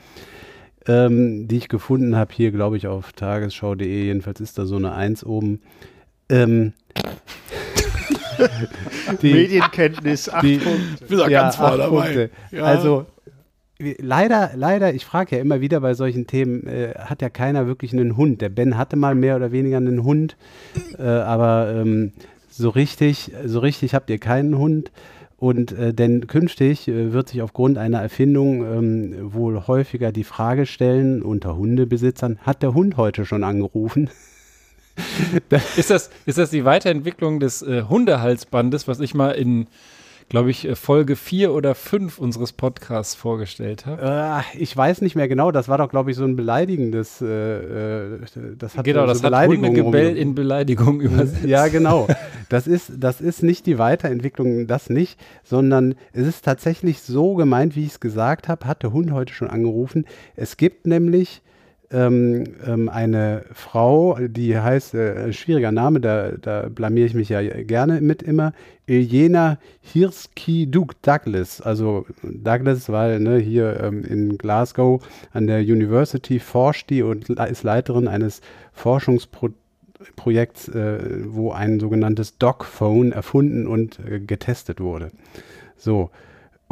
ähm, 0.88 1.48
die 1.48 1.58
ich 1.58 1.70
gefunden 1.70 2.16
habe 2.16 2.34
hier, 2.34 2.52
glaube 2.52 2.78
ich, 2.78 2.88
auf 2.88 3.14
tagesschau.de. 3.14 4.06
Jedenfalls 4.06 4.42
ist 4.42 4.58
da 4.58 4.66
so 4.66 4.76
eine 4.76 4.94
Eins 4.94 5.24
oben. 5.24 5.62
Ähm, 6.30 6.74
die, 9.22 9.34
Medienkenntnis, 9.34 10.30
acht 10.30 10.44
die- 10.44 10.58
Punkte. 10.58 10.82
Ich 11.02 11.08
bin 11.08 11.18
da 11.18 11.30
ganz 11.30 11.60
acht 11.60 11.68
vorne 11.70 11.78
dabei. 11.84 12.02
Punkte. 12.02 12.30
Ja. 12.52 12.64
Also 12.64 13.06
leider, 13.80 14.52
leider, 14.56 14.94
ich 14.94 15.06
frage 15.06 15.36
ja 15.36 15.42
immer 15.42 15.62
wieder 15.62 15.80
bei 15.82 15.94
solchen 15.94 16.28
Themen, 16.28 16.66
äh, 16.68 16.94
hat 16.98 17.22
ja 17.22 17.30
keiner 17.30 17.68
wirklich 17.68 17.94
einen 17.94 18.18
Hund. 18.18 18.42
Der 18.42 18.50
Ben 18.50 18.78
hatte 18.78 18.96
mal 18.96 19.16
mehr 19.16 19.36
oder 19.36 19.52
weniger 19.52 19.78
einen 19.78 20.04
Hund, 20.04 20.38
äh, 20.98 21.04
aber 21.04 21.74
ähm, 21.76 22.14
so 22.50 22.70
richtig, 22.70 23.32
so 23.46 23.60
richtig 23.60 23.94
habt 23.96 24.10
ihr 24.10 24.20
keinen 24.20 24.58
Hund. 24.58 24.92
Und 25.44 25.74
äh, 25.74 25.94
denn 25.94 26.26
künftig 26.28 26.88
äh, 26.88 27.12
wird 27.12 27.28
sich 27.28 27.42
aufgrund 27.42 27.78
einer 27.78 28.02
Erfindung 28.02 28.64
ähm, 28.64 29.34
wohl 29.34 29.68
häufiger 29.68 30.14
die 30.14 30.24
Frage 30.24 30.66
stellen 30.66 31.22
unter 31.22 31.58
Hundebesitzern, 31.58 32.40
hat 32.44 32.64
der 32.64 32.74
Hund 32.74 32.96
heute 32.96 33.26
schon 33.26 33.44
angerufen? 33.44 34.10
Ist 35.76 35.90
das, 35.90 36.12
ist 36.28 36.38
das 36.38 36.52
die 36.52 36.66
Weiterentwicklung 36.66 37.40
des 37.40 37.62
äh, 37.64 37.82
Hundehalsbandes, 37.90 38.88
was 38.88 39.00
ich 39.00 39.16
mal 39.16 39.32
in, 39.32 39.66
glaube 40.30 40.50
ich, 40.50 40.68
äh, 40.68 40.76
Folge 40.76 41.16
4 41.16 41.54
oder 41.54 41.76
5 41.76 42.18
unseres 42.18 42.54
Podcasts 42.54 43.16
vorgestellt 43.16 43.86
habe? 43.86 44.44
Äh, 44.54 44.58
ich 44.58 44.76
weiß 44.76 45.02
nicht 45.02 45.16
mehr 45.16 45.28
genau, 45.28 45.52
das 45.52 45.70
war 45.70 45.78
doch, 45.78 45.90
glaube 45.90 46.10
ich, 46.10 46.18
so 46.18 46.24
ein 46.24 46.36
beleidigendes, 46.36 47.22
äh, 47.22 47.28
äh, 47.28 48.20
das 48.58 48.76
hat 48.76 48.86
Genau, 48.86 49.02
so 49.02 49.08
das 49.08 49.18
hat 49.18 49.24
Beleidigungen 49.24 49.70
Hundegebell 49.70 50.18
in 50.18 50.34
Beleidigung 50.34 51.02
übersetzt. 51.02 51.44
Ja, 51.46 51.68
genau. 51.68 52.08
Das 52.50 52.66
ist, 52.66 52.94
das 52.98 53.22
ist 53.22 53.44
nicht 53.44 53.66
die 53.68 53.78
Weiterentwicklung, 53.78 54.66
das 54.66 54.90
nicht, 54.90 55.20
sondern 55.44 55.96
es 56.14 56.26
ist 56.26 56.44
tatsächlich 56.44 57.02
so 57.02 57.36
gemeint, 57.36 57.76
wie 57.76 57.84
ich 57.84 57.92
es 57.92 58.00
gesagt 58.00 58.48
habe, 58.48 58.66
hat 58.66 58.82
der 58.82 58.94
Hund 58.94 59.12
heute 59.12 59.34
schon 59.34 59.50
angerufen. 59.50 60.06
Es 60.36 60.58
gibt 60.58 60.88
nämlich 60.88 61.43
ähm, 61.94 62.44
ähm, 62.66 62.90
eine 62.90 63.44
Frau, 63.54 64.18
die 64.20 64.58
heißt, 64.58 64.96
äh, 64.96 65.32
schwieriger 65.32 65.72
Name, 65.72 66.00
da, 66.00 66.32
da 66.32 66.68
blamier 66.70 67.06
ich 67.06 67.14
mich 67.14 67.30
ja 67.30 67.42
gerne 67.42 68.02
mit 68.02 68.24
immer, 68.24 68.54
Iljena 68.86 69.60
Hirski-Duke 69.82 70.96
Douglas. 71.02 71.62
Also 71.62 72.06
Douglas, 72.24 72.90
weil 72.90 73.20
ne, 73.20 73.38
hier 73.38 73.80
ähm, 73.82 74.04
in 74.04 74.38
Glasgow 74.38 75.02
an 75.32 75.48
der 75.48 75.60
University 75.60 76.40
forscht 76.40 76.90
die 76.90 77.04
und 77.04 77.30
ist 77.30 77.64
Leiterin 77.64 78.08
eines 78.08 78.42
Forschungsprojekts 78.74 79.64
Projekts, 80.18 80.68
äh, 80.68 81.00
wo 81.28 81.52
ein 81.52 81.80
sogenanntes 81.80 82.38
Dog-Phone 82.38 83.14
erfunden 83.14 83.68
und 83.68 84.00
äh, 84.00 84.20
getestet 84.20 84.82
wurde. 84.82 85.12
So. 85.78 86.10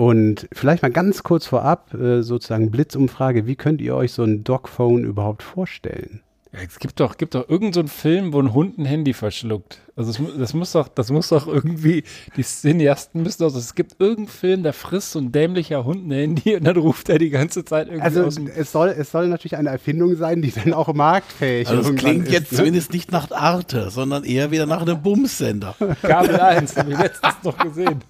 Und 0.02 0.48
vielleicht 0.52 0.82
mal 0.82 0.90
ganz 0.90 1.22
kurz 1.22 1.46
vorab, 1.46 1.94
äh, 1.94 2.24
sozusagen 2.24 2.72
Blitzumfrage, 2.72 3.46
wie 3.46 3.56
könnt 3.56 3.82
ihr 3.82 3.96
euch 3.96 4.14
so 4.14 4.24
ein 4.24 4.44
Dog-Phone 4.44 5.04
überhaupt 5.04 5.44
vorstellen? 5.44 6.22
Ja, 6.54 6.60
Es 6.68 6.80
gibt 6.80 7.00
doch, 7.00 7.16
gibt 7.16 7.34
doch 7.34 7.48
irgendeinen 7.48 7.74
so 7.74 7.80
einen 7.80 7.88
Film, 7.90 8.34
wo 8.34 8.42
ein 8.42 8.54
Hund 8.54 8.78
ein 8.78 8.84
Handy 8.86 9.14
verschluckt. 9.14 9.80
Also 9.96 10.22
mu- 10.22 10.32
das 10.38 10.54
muss 10.54 10.74
doch, 10.74 10.90
das 10.90 11.10
muss 11.10 11.30
doch 11.30 11.48
irgendwie, 11.48 12.04
die 12.36 12.44
Cineasten 12.44 13.24
müssen 13.24 13.44
doch, 13.44 13.56
es 13.56 13.74
gibt 13.74 13.96
irgendeinen 14.00 14.28
Film, 14.28 14.64
da 14.64 14.74
frisst 14.74 15.12
so 15.12 15.20
ein 15.20 15.32
dämlicher 15.32 15.86
Hund 15.86 16.08
ein 16.08 16.12
Handy 16.12 16.56
und 16.58 16.66
dann 16.66 16.76
ruft 16.76 17.08
er 17.08 17.20
die 17.20 17.30
ganze 17.30 17.64
Zeit 17.64 17.88
irgendwie 17.88 18.04
Also 18.04 18.26
aus 18.26 18.36
dem 18.36 18.48
es 18.48 18.72
soll, 18.72 18.90
es 18.90 19.12
soll 19.12 19.28
natürlich 19.30 19.56
eine 19.56 19.70
Erfindung 19.70 20.16
sein, 20.18 20.42
die 20.42 20.52
dann 20.52 20.74
auch 20.74 20.94
marktfähig 20.94 21.68
Also 21.70 21.82
es 21.82 21.88
irgendwann 21.88 22.12
klingt 22.12 22.28
ist, 22.28 22.34
jetzt 22.34 22.52
ne? 22.52 22.58
zumindest 22.58 22.92
nicht 22.94 23.12
nach 23.14 23.32
Arte, 23.32 23.90
sondern 23.90 24.24
eher 24.26 24.52
wieder 24.52 24.66
nach 24.66 24.82
einem 24.82 25.02
Bumssender. 25.02 25.76
Kabel 26.02 26.38
1, 26.40 26.76
habe 26.76 26.92
ich 26.92 26.98
letztens 26.98 27.36
noch 27.44 27.58
gesehen. 27.60 28.04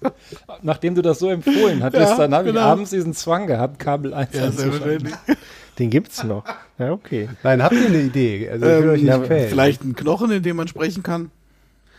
Nachdem 0.62 0.94
du 0.96 1.02
das 1.02 1.18
so 1.20 1.28
empfohlen 1.28 1.82
hattest, 1.82 2.10
Ja, 2.10 2.16
dann 2.16 2.34
habe 2.34 2.48
ich 2.48 2.54
genau. 2.54 2.66
abends 2.66 2.90
diesen 2.90 3.12
Zwang 3.14 3.46
gehabt, 3.46 3.78
Kabel 3.78 4.14
1 4.14 4.34
Ja, 4.34 4.44
anzuschalten. 4.46 5.12
Den 5.82 5.90
gibt's 5.90 6.22
noch. 6.22 6.44
Ja, 6.78 6.92
okay. 6.92 7.28
Nein, 7.42 7.62
habt 7.62 7.74
ihr 7.74 7.86
eine 7.86 8.00
Idee? 8.00 8.48
Also 8.50 8.64
ich 8.66 8.72
will 8.72 8.82
Ähm, 8.84 8.90
euch 8.90 9.02
nicht 9.02 9.30
ja. 9.30 9.46
Vielleicht 9.48 9.84
ein 9.84 9.96
Knochen, 9.96 10.30
in 10.30 10.42
dem 10.42 10.56
man 10.56 10.68
sprechen 10.68 11.02
kann. 11.02 11.30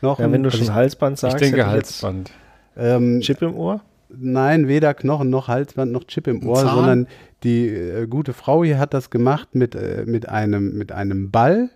Noch 0.01 0.19
Ja, 0.19 0.31
wenn 0.31 0.41
du 0.43 0.49
also 0.49 0.63
schon 0.63 0.73
Halsband 0.73 1.15
Ich 1.15 1.19
sagst, 1.21 1.41
denke 1.41 1.59
ich 1.59 1.73
jetzt 1.73 2.01
Halsband. 2.03 2.31
ähm, 2.77 3.19
Chip 3.21 3.41
im 3.41 3.55
Ohr? 3.55 3.81
Nein, 4.09 4.67
weder 4.69 4.93
Knochen 4.93 5.29
noch 5.29 5.47
Halsband 5.49 5.91
noch 5.91 6.05
Chip 6.05 6.27
im 6.27 6.47
Ohr, 6.47 6.59
sondern 6.61 7.07
die 7.43 7.67
äh, 7.67 8.07
gute 8.07 8.31
Frau 8.33 8.63
hier 8.63 8.79
hat 8.79 8.93
das 8.93 9.09
gemacht 9.09 9.49
mit, 9.53 9.75
äh, 9.75 10.03
mit, 10.05 10.29
einem, 10.29 10.77
mit 10.77 10.91
einem 10.93 11.29
Ball. 11.29 11.69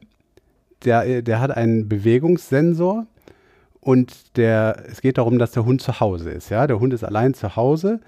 Der, 0.86 1.06
äh, 1.06 1.24
der 1.24 1.42
hat 1.42 1.52
einen 1.52 1.90
Bewegungssensor 1.90 3.06
und 3.82 4.38
der, 4.38 4.84
es 4.90 5.02
geht 5.02 5.18
darum, 5.18 5.40
dass 5.40 5.52
der 5.52 5.66
Hund 5.66 5.82
zu 5.82 6.00
Hause 6.00 6.30
ist. 6.30 6.50
Ja? 6.50 6.68
Der 6.68 6.80
Hund 6.80 6.94
ist 6.94 7.04
allein 7.04 7.34
zu 7.34 7.56
Hause 7.56 8.00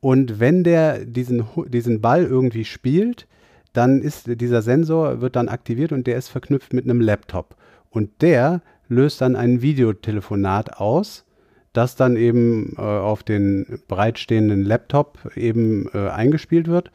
und 0.00 0.40
wenn 0.40 0.64
der 0.64 1.04
diesen, 1.04 1.44
diesen 1.68 2.00
Ball 2.00 2.24
irgendwie 2.24 2.64
spielt, 2.64 3.26
dann 3.74 4.00
ist 4.00 4.40
dieser 4.40 4.62
Sensor 4.62 5.20
wird 5.20 5.36
dann 5.36 5.50
aktiviert 5.50 5.92
und 5.92 6.06
der 6.06 6.16
ist 6.16 6.28
verknüpft 6.28 6.72
mit 6.72 6.84
einem 6.84 7.02
Laptop. 7.02 7.56
Und 7.90 8.22
der 8.22 8.62
löst 8.88 9.20
dann 9.20 9.36
ein 9.36 9.60
Videotelefonat 9.60 10.78
aus, 10.78 11.26
das 11.72 11.96
dann 11.96 12.16
eben 12.16 12.74
äh, 12.78 12.80
auf 12.80 13.22
den 13.22 13.80
bereitstehenden 13.88 14.64
Laptop 14.64 15.18
eben 15.36 15.90
äh, 15.92 16.08
eingespielt 16.08 16.68
wird. 16.68 16.90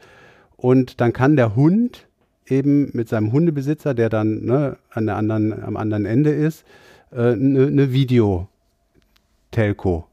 Und 0.56 1.00
dann 1.00 1.12
kann 1.12 1.36
der 1.36 1.54
Hund 1.54 2.08
eben 2.46 2.90
mit 2.94 3.08
seinem 3.08 3.30
Hundebesitzer, 3.30 3.94
der 3.94 4.08
dann 4.08 4.44
ne, 4.44 4.76
an 4.90 5.06
der 5.06 5.14
anderen, 5.16 5.62
am 5.62 5.76
anderen 5.76 6.06
Ende 6.06 6.30
ist, 6.30 6.64
eine 7.12 7.32
äh, 7.32 7.36
ne 7.36 7.70
ne 7.70 7.92
Video-Telco 7.92 10.09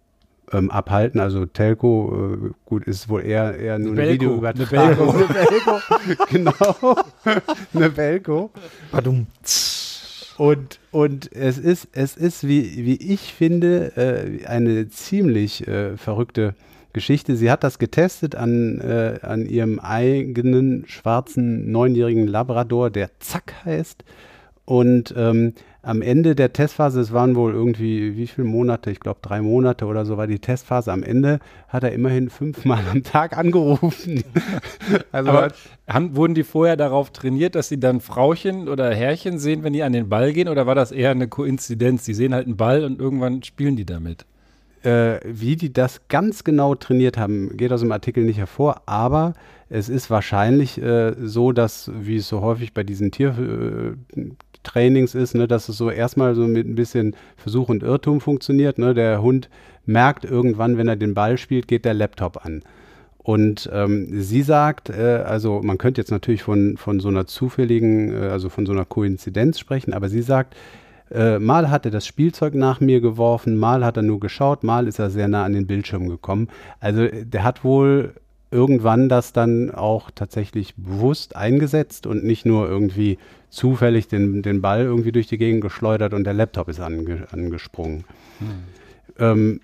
ähm, 0.51 0.71
abhalten. 0.71 1.19
Also 1.19 1.45
Telco, 1.45 2.35
äh, 2.35 2.49
gut, 2.65 2.85
ist 2.85 3.09
wohl 3.09 3.23
eher, 3.23 3.57
eher 3.57 3.79
nur 3.79 3.93
eine, 3.93 4.09
Videoübertragung. 4.09 5.15
eine 5.15 5.25
Eine 5.27 5.33
Belco. 5.33 5.79
genau. 6.29 6.97
eine 7.73 7.89
Belco. 7.89 8.51
Badum. 8.91 9.27
Und, 10.37 10.79
und 10.91 11.31
es 11.33 11.57
ist, 11.57 11.87
es 11.93 12.15
ist 12.15 12.47
wie, 12.47 12.85
wie 12.85 12.95
ich 12.95 13.33
finde, 13.33 13.97
äh, 13.97 14.45
eine 14.45 14.87
ziemlich 14.89 15.67
äh, 15.67 15.97
verrückte 15.97 16.53
Geschichte. 16.93 17.35
Sie 17.35 17.51
hat 17.51 17.63
das 17.63 17.79
getestet 17.79 18.35
an, 18.35 18.79
äh, 18.79 19.19
an 19.21 19.45
ihrem 19.45 19.79
eigenen 19.79 20.85
schwarzen 20.87 21.71
neunjährigen 21.71 22.27
Labrador, 22.27 22.89
der 22.89 23.09
Zack 23.19 23.53
heißt. 23.65 24.03
Und 24.67 25.13
ähm, 25.15 25.53
am 25.81 26.01
Ende 26.01 26.35
der 26.35 26.51
Testphase, 26.51 26.99
es 26.99 27.13
waren 27.13 27.37
wohl 27.37 27.53
irgendwie, 27.53 28.17
wie 28.17 28.27
viele 28.27 28.45
Monate, 28.45 28.91
ich 28.91 28.99
glaube 28.99 29.19
drei 29.21 29.41
Monate 29.41 29.85
oder 29.85 30.05
so 30.05 30.17
war 30.17 30.27
die 30.27 30.39
Testphase, 30.39 30.91
am 30.91 31.03
Ende 31.03 31.39
hat 31.69 31.85
er 31.85 31.93
immerhin 31.93 32.29
fünfmal 32.29 32.83
am 32.91 33.01
Tag 33.01 33.37
angerufen. 33.37 34.25
also 35.13 35.29
Aber 35.29 35.53
haben, 35.87 36.17
wurden 36.17 36.35
die 36.35 36.43
vorher 36.43 36.75
darauf 36.75 37.11
trainiert, 37.11 37.55
dass 37.55 37.69
sie 37.69 37.79
dann 37.79 38.01
Frauchen 38.01 38.67
oder 38.67 38.93
Herrchen 38.93 39.39
sehen, 39.39 39.63
wenn 39.63 39.71
die 39.71 39.83
an 39.83 39.93
den 39.93 40.09
Ball 40.09 40.33
gehen? 40.33 40.49
Oder 40.49 40.67
war 40.67 40.75
das 40.75 40.91
eher 40.91 41.11
eine 41.11 41.29
Koinzidenz? 41.29 42.03
Die 42.03 42.13
sehen 42.13 42.33
halt 42.33 42.45
einen 42.45 42.57
Ball 42.57 42.83
und 42.83 42.99
irgendwann 42.99 43.43
spielen 43.43 43.77
die 43.77 43.85
damit. 43.85 44.25
Äh, 44.83 45.21
wie 45.23 45.55
die 45.55 45.71
das 45.71 46.09
ganz 46.09 46.43
genau 46.43 46.75
trainiert 46.75 47.17
haben, 47.17 47.55
geht 47.55 47.71
aus 47.71 47.79
dem 47.79 47.93
Artikel 47.93 48.25
nicht 48.25 48.37
hervor, 48.37 48.81
aber 48.85 49.33
es 49.69 49.89
ist 49.89 50.09
wahrscheinlich 50.09 50.81
äh, 50.81 51.13
so, 51.17 51.51
dass, 51.51 51.91
wie 51.93 52.17
es 52.17 52.27
so 52.27 52.41
häufig 52.41 52.73
bei 52.73 52.83
diesen 52.83 53.11
Tiertrainings 54.63 55.15
ist, 55.15 55.35
ne, 55.35 55.47
dass 55.47 55.69
es 55.69 55.77
so 55.77 55.89
erstmal 55.89 56.35
so 56.35 56.47
mit 56.47 56.67
ein 56.67 56.75
bisschen 56.75 57.15
Versuch 57.35 57.69
und 57.69 57.83
Irrtum 57.83 58.21
funktioniert. 58.21 58.77
Ne? 58.77 58.93
Der 58.93 59.21
Hund 59.21 59.49
merkt 59.85 60.25
irgendwann, 60.25 60.77
wenn 60.77 60.87
er 60.87 60.95
den 60.95 61.13
Ball 61.13 61.37
spielt, 61.37 61.67
geht 61.67 61.85
der 61.85 61.93
Laptop 61.93 62.45
an. 62.45 62.63
Und 63.17 63.69
ähm, 63.73 64.21
sie 64.21 64.41
sagt, 64.41 64.89
äh, 64.89 65.23
also 65.25 65.61
man 65.61 65.77
könnte 65.77 65.99
jetzt 65.99 66.11
natürlich 66.11 66.43
von, 66.43 66.77
von 66.77 66.99
so 66.99 67.09
einer 67.09 67.27
zufälligen, 67.27 68.13
äh, 68.13 68.27
also 68.27 68.49
von 68.49 68.65
so 68.65 68.71
einer 68.71 68.85
Koinzidenz 68.85 69.59
sprechen, 69.59 69.93
aber 69.93 70.07
sie 70.07 70.21
sagt, 70.21 70.55
äh, 71.11 71.39
mal 71.39 71.69
hat 71.69 71.85
er 71.85 71.91
das 71.91 72.05
Spielzeug 72.05 72.53
nach 72.55 72.79
mir 72.79 73.01
geworfen, 73.01 73.57
mal 73.57 73.83
hat 73.83 73.97
er 73.97 74.03
nur 74.03 74.19
geschaut, 74.19 74.63
mal 74.63 74.87
ist 74.87 74.99
er 74.99 75.09
sehr 75.09 75.27
nah 75.27 75.43
an 75.43 75.53
den 75.53 75.67
Bildschirm 75.67 76.07
gekommen. 76.07 76.47
Also 76.79 77.01
äh, 77.01 77.25
der 77.25 77.43
hat 77.43 77.63
wohl 77.63 78.13
irgendwann 78.49 79.09
das 79.09 79.33
dann 79.33 79.71
auch 79.71 80.09
tatsächlich 80.11 80.75
bewusst 80.75 81.35
eingesetzt 81.35 82.07
und 82.07 82.23
nicht 82.23 82.45
nur 82.45 82.69
irgendwie 82.69 83.17
zufällig 83.49 84.07
den, 84.07 84.41
den 84.41 84.61
Ball 84.61 84.81
irgendwie 84.81 85.11
durch 85.11 85.27
die 85.27 85.37
Gegend 85.37 85.61
geschleudert 85.61 86.13
und 86.13 86.23
der 86.23 86.33
Laptop 86.33 86.67
ist 86.69 86.79
ange, 86.79 87.27
angesprungen. 87.31 88.03
Ähm, 89.19 89.61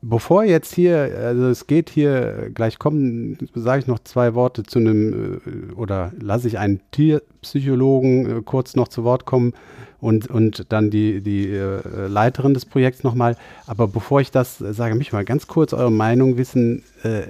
bevor 0.00 0.44
jetzt 0.44 0.74
hier, 0.74 0.96
also 0.96 1.46
es 1.48 1.66
geht 1.66 1.90
hier, 1.90 2.50
gleich 2.52 2.78
kommen, 2.78 3.38
sage 3.54 3.80
ich 3.80 3.86
noch 3.86 4.00
zwei 4.00 4.34
Worte 4.34 4.64
zu 4.64 4.78
einem, 4.78 5.40
äh, 5.46 5.72
oder 5.74 6.12
lasse 6.20 6.48
ich 6.48 6.58
einen 6.58 6.80
Tierpsychologen 6.90 8.38
äh, 8.38 8.42
kurz 8.42 8.74
noch 8.74 8.88
zu 8.88 9.04
Wort 9.04 9.24
kommen 9.24 9.54
und, 10.00 10.26
und 10.26 10.72
dann 10.72 10.90
die, 10.90 11.20
die 11.20 11.48
äh, 11.48 12.08
Leiterin 12.08 12.54
des 12.54 12.66
Projekts 12.66 13.04
nochmal. 13.04 13.36
Aber 13.66 13.86
bevor 13.86 14.20
ich 14.20 14.30
das 14.30 14.58
sage, 14.58 14.96
mich 14.96 15.12
mal 15.12 15.24
ganz 15.24 15.46
kurz 15.46 15.72
eure 15.72 15.92
Meinung 15.92 16.36
wissen 16.36 16.82
äh, 17.04 17.28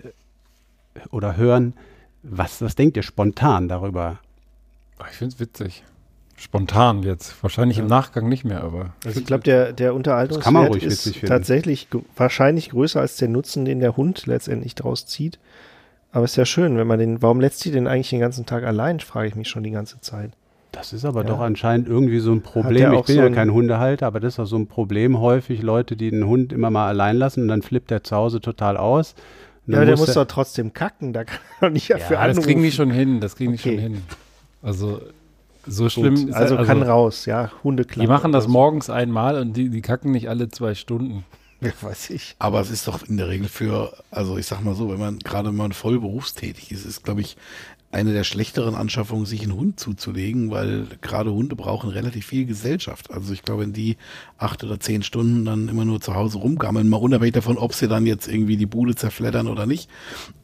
oder 1.10 1.36
hören. 1.36 1.74
Was, 2.22 2.62
was 2.62 2.76
denkt 2.76 2.96
ihr 2.96 3.02
spontan 3.02 3.68
darüber? 3.68 4.20
Ich 5.10 5.16
finde 5.16 5.34
es 5.34 5.40
witzig. 5.40 5.84
Spontan 6.36 7.02
jetzt. 7.04 7.40
Wahrscheinlich 7.42 7.78
im 7.78 7.86
Nachgang 7.86 8.28
nicht 8.28 8.44
mehr, 8.44 8.62
aber. 8.64 8.94
Also 9.04 9.20
ich 9.20 9.26
glaube, 9.26 9.44
der, 9.44 9.72
der 9.72 9.94
Unterhaltungswert 9.94 10.76
ist 10.82 11.20
tatsächlich 11.26 11.86
wahrscheinlich 12.16 12.70
größer 12.70 13.00
als 13.00 13.16
der 13.16 13.28
Nutzen, 13.28 13.64
den 13.64 13.78
der 13.80 13.96
Hund 13.96 14.26
letztendlich 14.26 14.74
draus 14.74 15.06
zieht. 15.06 15.38
Aber 16.10 16.24
ist 16.24 16.36
ja 16.36 16.44
schön, 16.44 16.76
wenn 16.76 16.86
man 16.86 16.98
den, 16.98 17.22
warum 17.22 17.40
lässt 17.40 17.60
sie 17.60 17.70
den 17.70 17.86
eigentlich 17.86 18.10
den 18.10 18.20
ganzen 18.20 18.44
Tag 18.44 18.64
allein, 18.64 19.00
frage 19.00 19.28
ich 19.28 19.34
mich 19.36 19.48
schon 19.48 19.62
die 19.62 19.70
ganze 19.70 20.00
Zeit. 20.00 20.32
Das 20.72 20.92
ist 20.92 21.04
aber 21.04 21.20
Ja. 21.22 21.28
doch 21.28 21.40
anscheinend 21.40 21.86
irgendwie 21.86 22.18
so 22.18 22.32
ein 22.32 22.42
Problem. 22.42 22.92
Ich 22.94 23.04
bin 23.04 23.14
so 23.16 23.20
ja 23.20 23.26
ein- 23.26 23.34
kein 23.34 23.52
Hundehalter, 23.52 24.06
aber 24.06 24.18
das 24.20 24.34
ist 24.34 24.40
auch 24.40 24.46
so 24.46 24.56
ein 24.56 24.66
Problem 24.66 25.20
häufig. 25.20 25.62
Leute, 25.62 25.96
die 25.96 26.10
den 26.10 26.26
Hund 26.26 26.52
immer 26.52 26.70
mal 26.70 26.88
allein 26.88 27.16
lassen 27.16 27.42
und 27.42 27.48
dann 27.48 27.62
flippt 27.62 27.90
er 27.90 28.02
zu 28.02 28.16
Hause 28.16 28.40
total 28.40 28.76
aus. 28.76 29.14
Ja, 29.66 29.84
der 29.84 29.96
muss 29.96 30.08
er- 30.08 30.14
doch 30.24 30.26
trotzdem 30.26 30.72
kacken, 30.72 31.12
da 31.12 31.24
kann 31.24 31.38
er 31.60 31.68
doch 31.68 31.72
nicht 31.72 31.88
dafür 31.90 32.16
Ja, 32.16 32.26
das 32.26 32.38
kriegen 32.38 32.62
die 32.62 32.68
anrufen. 32.68 32.76
schon 32.76 32.90
hin. 32.90 33.20
Das 33.20 33.36
kriegen 33.36 33.52
die 33.52 33.58
Okay. 33.58 33.70
schon 33.76 33.78
hin. 33.78 34.02
Also, 34.62 35.00
so 35.66 35.84
Gut, 35.84 35.92
schlimm 35.92 36.28
ist 36.28 36.34
also, 36.34 36.56
kann 36.56 36.82
raus, 36.82 37.26
ja, 37.26 37.50
Hunde 37.62 37.84
Die 37.84 38.06
machen 38.06 38.32
das 38.32 38.48
morgens 38.48 38.90
einmal 38.90 39.38
und 39.38 39.56
die, 39.56 39.68
die 39.68 39.82
kacken 39.82 40.10
nicht 40.12 40.28
alle 40.28 40.48
zwei 40.48 40.74
Stunden. 40.74 41.24
Ja, 41.60 41.70
weiß 41.80 42.10
ich. 42.10 42.34
Aber 42.40 42.60
es 42.60 42.70
ist 42.70 42.88
doch 42.88 43.02
in 43.08 43.16
der 43.16 43.28
Regel 43.28 43.46
für, 43.46 43.92
also 44.10 44.36
ich 44.36 44.46
sag 44.46 44.64
mal 44.64 44.74
so, 44.74 44.90
wenn 44.90 44.98
man 44.98 45.20
gerade 45.20 45.50
wenn 45.50 45.56
man 45.56 45.72
voll 45.72 46.00
berufstätig 46.00 46.72
ist, 46.72 46.84
ist, 46.84 47.04
glaube 47.04 47.20
ich, 47.20 47.36
eine 47.92 48.12
der 48.12 48.24
schlechteren 48.24 48.74
Anschaffungen, 48.74 49.26
sich 49.26 49.42
einen 49.42 49.54
Hund 49.54 49.78
zuzulegen, 49.78 50.50
weil 50.50 50.86
gerade 51.02 51.32
Hunde 51.32 51.54
brauchen 51.54 51.90
relativ 51.90 52.26
viel 52.26 52.46
Gesellschaft. 52.46 53.12
Also 53.12 53.32
ich 53.34 53.42
glaube, 53.42 53.62
wenn 53.62 53.74
die 53.74 53.96
acht 54.38 54.64
oder 54.64 54.80
zehn 54.80 55.02
Stunden 55.02 55.44
dann 55.44 55.68
immer 55.68 55.84
nur 55.84 56.00
zu 56.00 56.14
Hause 56.14 56.38
rumgammeln, 56.38 56.88
mal 56.88 56.96
unabhängig 56.96 57.34
davon, 57.34 57.58
ob 57.58 57.74
sie 57.74 57.88
dann 57.88 58.06
jetzt 58.06 58.28
irgendwie 58.28 58.56
die 58.56 58.66
Bude 58.66 58.96
zerfleddern 58.96 59.46
oder 59.46 59.66
nicht. 59.66 59.90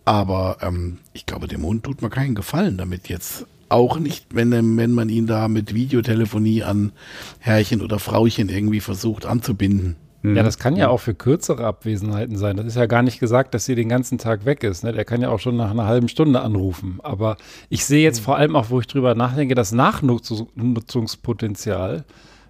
Aber 0.05 0.59
ähm, 0.61 0.99
ich 1.15 1.27
glaube, 1.27 1.49
dem 1.49 1.65
Hund 1.65 1.85
tut 1.85 2.03
man 2.03 2.11
keinen 2.11 2.35
Gefallen 2.35 2.77
damit 2.77 3.09
jetzt. 3.09 3.47
Auch 3.69 3.99
nicht, 3.99 4.35
wenn, 4.35 4.77
wenn 4.77 4.93
man 4.93 5.09
ihn 5.09 5.27
da 5.27 5.49
mit 5.49 5.75
Videotelefonie 5.75 6.63
an 6.63 6.93
Herrchen 7.39 7.83
oder 7.83 7.99
Frauchen 7.99 8.49
irgendwie 8.49 8.81
versucht 8.81 9.27
anzubinden. 9.27 9.97
Ja, 10.23 10.43
das 10.43 10.59
kann 10.59 10.75
ja 10.75 10.89
auch 10.89 10.99
für 10.99 11.15
kürzere 11.15 11.65
Abwesenheiten 11.65 12.37
sein. 12.37 12.57
Das 12.57 12.67
ist 12.67 12.75
ja 12.75 12.87
gar 12.87 13.03
nicht 13.03 13.21
gesagt, 13.21 13.55
dass 13.55 13.67
sie 13.67 13.77
den 13.77 13.89
ganzen 13.89 14.19
Tag 14.19 14.45
weg 14.45 14.65
ist. 14.65 14.83
Ne? 14.83 14.93
Der 14.93 15.05
kann 15.05 15.23
ja 15.23 15.31
auch 15.31 15.39
schon 15.39 15.57
nach 15.57 15.71
einer 15.71 15.87
halben 15.87 16.09
Stunde 16.09 16.41
anrufen. 16.41 16.99
Aber 17.05 17.37
ich 17.69 17.85
sehe 17.85 18.03
jetzt 18.03 18.19
vor 18.19 18.37
allem 18.37 18.57
auch, 18.57 18.71
wo 18.71 18.81
ich 18.81 18.89
drüber 18.89 19.15
nachdenke, 19.15 19.55
das 19.55 19.71
Nachnutzungspotenzial. 19.71 22.05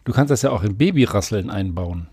Du 0.04 0.12
kannst 0.12 0.31
das 0.31 0.40
ja 0.42 0.50
auch 0.50 0.64
in 0.64 0.78
Babyrasseln 0.78 1.50
einbauen. 1.50 2.07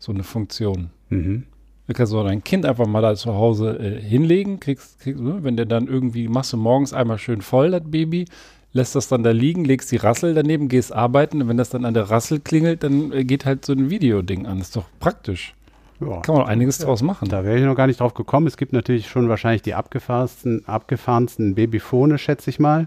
So 0.00 0.10
eine 0.10 0.24
Funktion. 0.24 0.90
Mhm. 1.08 1.44
Du 1.86 1.94
kannst 1.94 2.10
so 2.10 2.22
dein 2.24 2.42
Kind 2.42 2.66
einfach 2.66 2.86
mal 2.86 3.00
da 3.00 3.14
zu 3.14 3.34
Hause 3.34 3.78
äh, 3.78 4.00
hinlegen, 4.00 4.58
kriegst, 4.58 4.98
kriegst, 5.00 5.20
ne, 5.20 5.38
wenn 5.42 5.56
der 5.56 5.66
dann 5.66 5.86
irgendwie, 5.86 6.28
machst 6.28 6.52
du 6.52 6.56
morgens 6.56 6.92
einmal 6.92 7.18
schön 7.18 7.42
voll, 7.42 7.70
das 7.70 7.82
Baby, 7.84 8.26
lässt 8.72 8.94
das 8.96 9.08
dann 9.08 9.22
da 9.22 9.30
liegen, 9.30 9.64
legst 9.64 9.92
die 9.92 9.96
Rassel 9.96 10.34
daneben, 10.34 10.68
gehst 10.68 10.92
arbeiten 10.92 11.42
und 11.42 11.48
wenn 11.48 11.56
das 11.56 11.70
dann 11.70 11.84
an 11.84 11.94
der 11.94 12.10
Rassel 12.10 12.40
klingelt, 12.40 12.82
dann 12.82 13.12
äh, 13.12 13.24
geht 13.24 13.44
halt 13.44 13.64
so 13.64 13.72
ein 13.72 13.88
Videoding 13.90 14.46
an. 14.46 14.60
ist 14.60 14.74
doch 14.74 14.86
praktisch. 15.00 15.54
Ja. 16.00 16.20
Kann 16.20 16.34
man 16.34 16.44
auch 16.44 16.48
einiges 16.48 16.78
draus 16.78 17.02
machen. 17.02 17.28
Da 17.28 17.44
wäre 17.44 17.58
ich 17.58 17.64
noch 17.64 17.74
gar 17.74 17.86
nicht 17.86 18.00
drauf 18.00 18.14
gekommen. 18.14 18.46
Es 18.46 18.56
gibt 18.56 18.72
natürlich 18.72 19.08
schon 19.08 19.28
wahrscheinlich 19.28 19.62
die 19.62 19.74
abgefahrensten, 19.74 20.66
abgefahrensten 20.68 21.54
Babyphone, 21.54 22.18
schätze 22.18 22.50
ich 22.50 22.58
mal. 22.58 22.86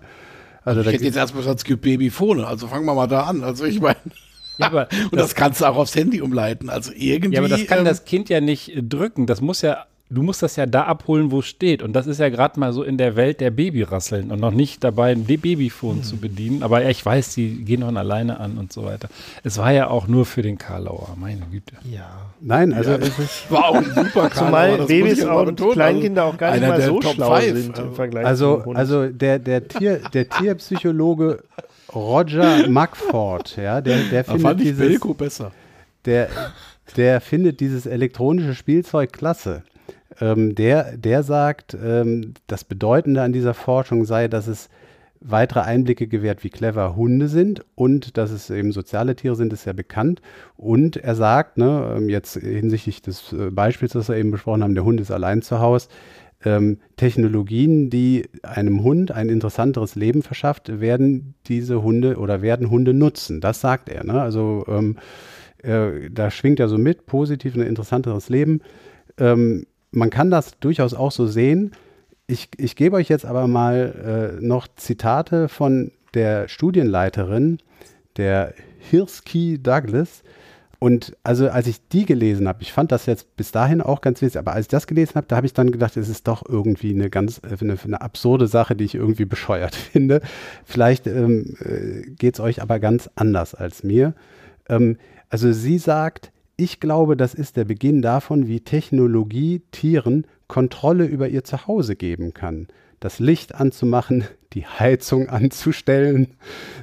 Also 0.64 0.82
Ich 0.82 0.86
da 0.86 0.92
hätte 0.92 1.06
jetzt 1.06 1.18
erstmal 1.18 1.42
gesagt, 1.42 1.60
es 1.60 1.66
gibt 1.66 1.82
Babyphone, 1.82 2.44
also 2.44 2.68
fangen 2.68 2.86
wir 2.86 2.94
mal 2.94 3.08
da 3.08 3.22
an. 3.22 3.44
Also 3.44 3.66
ich 3.66 3.82
meine, 3.82 3.98
Ja, 4.60 4.68
aber 4.68 4.90
und 5.12 5.16
das, 5.16 5.36
kannst 5.36 5.62
du 5.62 5.66
auch 5.66 5.78
aufs 5.78 5.96
Handy 5.96 6.22
umleiten. 6.22 6.70
Also 6.70 6.92
irgendwie. 6.96 7.36
Ja, 7.36 7.42
aber 7.42 7.50
das 7.50 7.66
kann 7.66 7.80
ähm, 7.80 7.86
das 7.86 8.06
Kind 8.06 8.30
ja 8.30 8.42
nicht 8.42 8.74
drücken. 8.76 9.26
Das 9.26 9.42
muss 9.42 9.62
ja, 9.62 9.86
du 10.10 10.22
musst 10.22 10.44
das 10.44 10.56
ja 10.56 10.66
da 10.66 10.84
abholen, 10.84 11.32
wo 11.32 11.40
es 11.40 11.46
steht. 11.46 11.82
Und 11.82 11.94
das 11.94 12.08
ist 12.08 12.20
ja 12.20 12.30
gerade 12.30 12.60
mal 12.60 12.74
so 12.74 12.84
in 12.84 12.98
der 12.98 13.16
Welt 13.16 13.42
der 13.42 13.52
Babyrasseln 13.52 14.32
und 14.32 14.40
noch 14.40 14.52
nicht 14.52 14.84
dabei, 14.84 15.12
ein 15.12 15.26
Babyphone 15.26 16.04
zu 16.04 16.18
bedienen. 16.18 16.64
Aber 16.64 16.82
ja, 16.84 16.90
ich 16.90 17.06
weiß, 17.06 17.36
die 17.36 17.64
gehen 17.64 17.84
von 17.84 17.96
alleine 17.96 18.40
an 18.40 18.58
und 18.58 18.74
so 18.74 18.84
weiter. 18.86 19.10
Es 19.44 19.58
war 19.58 19.72
ja 19.72 19.88
auch 19.88 20.08
nur 20.08 20.26
für 20.26 20.42
den 20.42 20.58
Karlauer, 20.58 21.16
meine 21.18 21.46
Güte. 21.52 21.76
Ja. 21.90 22.10
Nein, 22.42 22.74
also 22.74 22.92
es 22.92 23.18
ist, 23.20 23.46
war 23.52 23.70
auch 23.70 23.76
ein 23.76 23.94
super 23.94 24.30
Zumal 24.32 24.78
das 24.78 24.88
Babys 24.88 25.20
ja 25.20 25.34
mal 25.34 25.48
und. 25.48 25.60
Kleinkinder 25.72 26.26
auch 26.26 26.38
gar 26.38 26.52
nicht 26.52 26.68
mal 26.68 26.82
so 26.82 27.00
Top 27.00 27.14
schlau 27.14 27.36
Five. 27.36 27.58
sind 27.58 27.80
im 27.80 27.94
Vergleich 27.94 28.26
also, 28.26 28.58
zum 28.58 28.66
Hund. 28.66 28.78
also 28.78 29.08
der, 29.08 29.40
der, 29.40 29.68
Tier, 29.68 30.02
der 30.14 30.30
Tierpsychologe 30.30 31.44
Roger 31.94 32.68
Mugford, 32.70 33.58
ja, 33.58 33.82
der, 33.82 33.98
der 34.12 34.24
findet 34.24 34.42
fand 34.42 34.62
ich 34.62 34.68
dieses, 34.68 34.88
Belko 34.88 35.14
besser. 35.14 35.52
der, 36.06 36.30
der 36.98 37.22
findet 37.22 37.60
dieses 37.60 37.86
elektronische 37.86 38.54
Spielzeug 38.54 39.14
klasse. 39.14 39.64
Ähm, 40.22 40.56
der, 40.56 40.98
der 40.98 41.24
sagt, 41.24 41.78
ähm, 41.82 42.34
das 42.48 42.64
Bedeutende 42.64 43.22
an 43.22 43.34
dieser 43.34 43.54
Forschung 43.54 44.06
sei, 44.06 44.28
dass 44.28 44.48
es 44.48 44.70
weitere 45.22 45.62
Einblicke 45.62 46.08
gewährt, 46.08 46.44
wie 46.44 46.50
clever 46.50 46.96
Hunde 46.96 47.28
sind 47.28 47.66
und 47.76 48.18
dass 48.18 48.32
es 48.32 48.50
eben 48.50 48.72
soziale 48.72 49.16
Tiere 49.16 49.36
sind, 49.36 49.52
ist 49.52 49.66
ja 49.66 49.74
bekannt. 49.74 50.22
Und 50.56 50.98
er 50.98 51.16
sagt, 51.16 51.58
ne, 51.58 51.96
ähm, 51.98 52.10
jetzt 52.10 52.36
hinsichtlich 52.38 53.02
des 53.02 53.34
äh, 53.34 53.50
Beispiels, 53.52 53.94
das 53.94 54.10
wir 54.10 54.16
eben 54.16 54.32
besprochen 54.32 54.64
haben, 54.64 54.76
der 54.76 54.86
Hund 54.86 55.02
ist 55.02 55.12
allein 55.12 55.42
zu 55.42 55.60
Hause, 55.60 55.90
ähm, 56.46 56.80
Technologien, 56.96 57.90
die 57.90 58.30
einem 58.44 58.84
Hund 58.84 59.12
ein 59.12 59.30
interessanteres 59.30 59.96
Leben 59.96 60.24
verschafft, 60.24 60.80
werden 60.80 61.36
diese 61.48 61.82
Hunde 61.82 62.18
oder 62.18 62.42
werden 62.42 62.70
Hunde 62.70 62.94
nutzen. 62.94 63.42
Das 63.42 63.62
sagt 63.62 63.90
er. 63.90 64.04
Ne? 64.06 64.22
Also 64.22 64.66
ähm, 64.68 64.98
äh, 65.64 66.10
da 66.10 66.32
schwingt 66.32 66.60
er 66.60 66.70
so 66.70 66.78
mit, 66.78 67.06
positiv 67.06 67.56
ein 67.56 67.62
interessanteres 67.62 68.30
Leben. 68.30 68.62
Ähm, 69.18 69.66
man 69.92 70.10
kann 70.10 70.32
das 70.32 70.60
durchaus 70.60 70.94
auch 70.94 71.12
so 71.12 71.28
sehen. 71.28 71.72
Ich, 72.28 72.50
ich 72.58 72.76
gebe 72.76 72.96
euch 72.96 73.10
jetzt 73.10 73.26
aber 73.26 73.48
mal 73.48 74.38
äh, 74.40 74.46
noch 74.46 74.68
Zitate 74.76 75.50
von 75.50 75.92
der 76.14 76.48
Studienleiterin, 76.48 77.58
der 78.18 78.54
Hirsky 78.80 79.62
Douglas. 79.62 80.24
Und 80.80 81.18
also 81.24 81.50
als 81.50 81.68
ich 81.68 81.86
die 81.90 82.06
gelesen 82.06 82.48
habe, 82.48 82.62
ich 82.62 82.72
fand 82.72 82.94
das 82.94 83.06
jetzt 83.06 83.36
bis 83.36 83.52
dahin 83.52 83.82
auch 83.82 84.00
ganz 84.00 84.22
witzig, 84.22 84.40
aber 84.40 84.54
als 84.54 84.66
ich 84.66 84.70
das 84.70 84.88
gelesen 84.88 85.16
habe, 85.16 85.28
da 85.28 85.36
habe 85.36 85.46
ich 85.46 85.54
dann 85.54 85.72
gedacht, 85.72 85.98
es 85.98 86.08
ist 86.08 86.26
doch 86.28 86.44
irgendwie 86.48 86.92
eine 86.92 87.10
ganz 87.10 87.42
äh, 87.44 87.58
eine, 87.60 87.78
eine 87.84 88.02
absurde 88.02 88.48
Sache, 88.48 88.78
die 88.78 88.86
ich 88.86 88.96
irgendwie 88.96 89.26
bescheuert 89.26 89.76
finde. 89.92 90.22
Vielleicht 90.64 91.06
ähm, 91.06 91.58
äh, 91.60 92.10
geht 92.12 92.36
es 92.36 92.40
euch 92.40 92.62
aber 92.62 92.80
ganz 92.80 93.10
anders 93.16 93.54
als 93.56 93.84
mir. 93.84 94.14
Ähm, 94.70 94.98
also 95.30 95.52
sie 95.52 95.78
sagt, 95.78 96.32
ich 96.56 96.80
glaube, 96.80 97.18
das 97.18 97.34
ist 97.34 97.58
der 97.58 97.66
Beginn 97.66 98.02
davon, 98.02 98.48
wie 98.48 98.62
Technologie 98.62 99.62
Tieren 99.72 100.26
Kontrolle 100.48 101.06
über 101.06 101.28
ihr 101.28 101.44
Zuhause 101.44 101.96
geben 101.96 102.34
kann. 102.34 102.68
Das 103.00 103.20
Licht 103.20 103.54
anzumachen, 103.54 104.24
die 104.54 104.66
Heizung 104.66 105.28
anzustellen, 105.28 106.36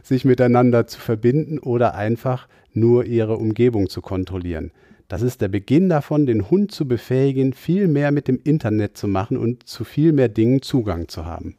sich 0.02 0.26
miteinander 0.26 0.86
zu 0.86 1.00
verbinden 1.00 1.58
oder 1.58 1.94
einfach 1.94 2.46
nur 2.76 3.04
ihre 3.04 3.36
Umgebung 3.36 3.88
zu 3.88 4.00
kontrollieren. 4.00 4.70
Das 5.08 5.22
ist 5.22 5.40
der 5.40 5.48
Beginn 5.48 5.88
davon, 5.88 6.26
den 6.26 6.50
Hund 6.50 6.72
zu 6.72 6.86
befähigen, 6.86 7.52
viel 7.52 7.86
mehr 7.86 8.10
mit 8.10 8.26
dem 8.26 8.40
Internet 8.42 8.96
zu 8.96 9.06
machen 9.06 9.36
und 9.36 9.68
zu 9.68 9.84
viel 9.84 10.12
mehr 10.12 10.28
Dingen 10.28 10.62
Zugang 10.62 11.08
zu 11.08 11.24
haben. 11.24 11.56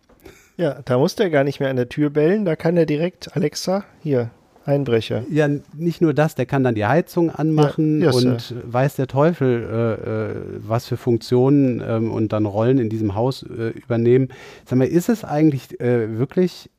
ja, 0.58 0.82
da 0.84 0.98
muss 0.98 1.16
der 1.16 1.30
gar 1.30 1.44
nicht 1.44 1.60
mehr 1.60 1.70
an 1.70 1.78
der 1.78 1.90
Tür 1.90 2.10
bellen, 2.10 2.44
da 2.46 2.56
kann 2.56 2.76
er 2.76 2.86
direkt, 2.86 3.36
Alexa, 3.36 3.86
hier, 4.02 4.32
Einbrecher. 4.68 5.24
Ja, 5.32 5.48
nicht 5.74 6.02
nur 6.02 6.14
das, 6.14 6.36
der 6.36 6.46
kann 6.46 6.64
dann 6.64 6.76
die 6.76 6.86
Heizung 6.86 7.30
anmachen 7.32 8.02
Ja, 8.02 8.08
yes, 8.08 8.26
und 8.26 8.56
weiß 8.66 8.98
der 8.98 9.08
Teufel, 9.08 9.64
äh, 9.64 9.94
äh, 9.94 10.36
was 10.60 10.88
für 10.88 10.98
Funktionen 10.98 11.82
ähm, 11.88 12.12
und 12.12 12.34
dann 12.34 12.46
Rollen 12.46 12.78
in 12.78 12.90
diesem 12.90 13.16
Haus 13.16 13.44
äh, 13.44 13.70
übernehmen. 13.70 14.28
Sag 14.66 14.78
mal, 14.78 14.88
ist 14.88 15.08
es 15.08 15.24
eigentlich 15.24 15.80
äh, 15.80 16.20
wirklich 16.20 16.70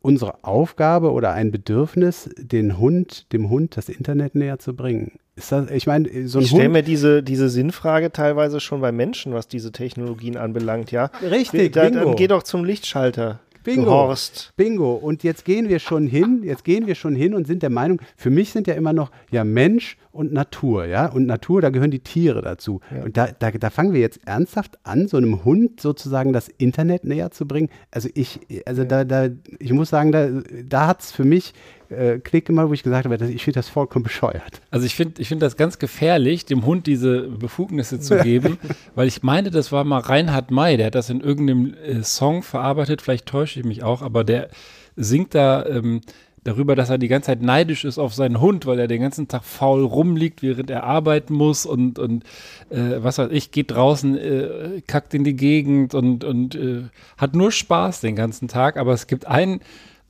unsere 0.00 0.44
Aufgabe 0.44 1.12
oder 1.12 1.32
ein 1.32 1.50
Bedürfnis, 1.50 2.30
den 2.36 2.78
Hund, 2.78 3.32
dem 3.32 3.50
Hund 3.50 3.76
das 3.76 3.88
Internet 3.88 4.34
näher 4.34 4.58
zu 4.58 4.74
bringen? 4.74 5.18
Ist 5.36 5.52
das, 5.52 5.70
ich 5.70 5.86
meine, 5.86 6.08
so 6.26 6.38
ein 6.38 6.44
Ich 6.44 6.50
stelle 6.50 6.68
mir 6.68 6.82
diese, 6.82 7.22
diese 7.22 7.48
Sinnfrage 7.48 8.10
teilweise 8.10 8.58
schon 8.58 8.80
bei 8.80 8.90
Menschen, 8.90 9.34
was 9.34 9.46
diese 9.46 9.70
Technologien 9.70 10.36
anbelangt, 10.36 10.90
ja. 10.90 11.10
Richtig, 11.22 11.72
da. 11.72 11.88
Dann 11.88 12.16
geh 12.16 12.26
doch 12.26 12.42
zum 12.42 12.64
Lichtschalter. 12.64 13.38
Bingo. 13.64 13.90
Horst. 13.90 14.52
Bingo. 14.56 14.94
Und 14.94 15.22
jetzt 15.22 15.44
gehen 15.44 15.68
wir 15.68 15.78
schon 15.78 16.06
hin, 16.06 16.42
jetzt 16.44 16.64
gehen 16.64 16.86
wir 16.86 16.94
schon 16.94 17.14
hin 17.14 17.34
und 17.34 17.46
sind 17.46 17.62
der 17.62 17.70
Meinung, 17.70 18.00
für 18.16 18.30
mich 18.30 18.50
sind 18.50 18.66
ja 18.66 18.74
immer 18.74 18.92
noch 18.92 19.10
ja 19.30 19.44
Mensch 19.44 19.96
und 20.10 20.32
Natur, 20.32 20.86
ja. 20.86 21.06
Und 21.06 21.26
Natur, 21.26 21.60
da 21.60 21.70
gehören 21.70 21.90
die 21.90 22.00
Tiere 22.00 22.42
dazu. 22.42 22.80
Und 23.04 23.16
da, 23.16 23.28
da, 23.38 23.50
da 23.50 23.70
fangen 23.70 23.92
wir 23.92 24.00
jetzt 24.00 24.20
ernsthaft 24.26 24.78
an, 24.82 25.06
so 25.06 25.16
einem 25.16 25.44
Hund 25.44 25.80
sozusagen 25.80 26.32
das 26.32 26.48
Internet 26.48 27.04
näher 27.04 27.30
zu 27.30 27.46
bringen. 27.46 27.68
Also 27.90 28.08
ich, 28.14 28.40
also 28.66 28.84
da, 28.84 29.04
da, 29.04 29.28
ich 29.58 29.72
muss 29.72 29.90
sagen, 29.90 30.12
da, 30.12 30.28
da 30.64 30.86
hat 30.86 31.02
es 31.02 31.12
für 31.12 31.24
mich 31.24 31.52
äh, 31.90 32.18
Klick 32.18 32.48
immer, 32.48 32.68
wo 32.68 32.72
ich 32.72 32.82
gesagt 32.82 33.04
habe, 33.04 33.16
ich 33.26 33.44
finde 33.44 33.58
das 33.58 33.68
vollkommen 33.68 34.02
bescheuert. 34.02 34.60
Also 34.70 34.86
ich 34.86 34.94
finde 34.94 35.20
ich 35.20 35.28
find 35.28 35.42
das 35.42 35.56
ganz 35.56 35.78
gefährlich, 35.78 36.44
dem 36.44 36.64
Hund 36.66 36.86
diese 36.86 37.22
Befugnisse 37.22 38.00
zu 38.00 38.18
geben, 38.22 38.58
weil 38.94 39.08
ich 39.08 39.22
meine, 39.22 39.50
das 39.50 39.72
war 39.72 39.84
mal 39.84 40.00
Reinhard 40.00 40.50
May, 40.50 40.76
der 40.76 40.86
hat 40.86 40.94
das 40.94 41.10
in 41.10 41.20
irgendeinem 41.20 41.74
äh, 41.74 42.02
Song 42.02 42.42
verarbeitet, 42.42 43.02
vielleicht 43.02 43.26
täusche 43.26 43.60
ich 43.60 43.66
mich 43.66 43.82
auch, 43.82 44.02
aber 44.02 44.24
der 44.24 44.48
singt 44.96 45.34
da 45.34 45.64
ähm, 45.66 46.00
darüber, 46.44 46.74
dass 46.74 46.90
er 46.90 46.98
die 46.98 47.08
ganze 47.08 47.26
Zeit 47.26 47.42
neidisch 47.42 47.84
ist 47.84 47.98
auf 47.98 48.14
seinen 48.14 48.40
Hund, 48.40 48.66
weil 48.66 48.78
er 48.78 48.88
den 48.88 49.02
ganzen 49.02 49.28
Tag 49.28 49.44
faul 49.44 49.84
rumliegt, 49.84 50.42
während 50.42 50.70
er 50.70 50.84
arbeiten 50.84 51.34
muss 51.34 51.66
und, 51.66 51.98
und 51.98 52.24
äh, 52.70 53.02
was 53.02 53.18
weiß 53.18 53.30
ich, 53.32 53.50
geht 53.50 53.70
draußen, 53.70 54.16
äh, 54.16 54.82
kackt 54.86 55.14
in 55.14 55.24
die 55.24 55.36
Gegend 55.36 55.94
und, 55.94 56.24
und 56.24 56.54
äh, 56.54 56.84
hat 57.16 57.34
nur 57.34 57.52
Spaß 57.52 58.00
den 58.00 58.16
ganzen 58.16 58.48
Tag, 58.48 58.76
aber 58.76 58.92
es 58.92 59.06
gibt 59.06 59.26
einen 59.26 59.60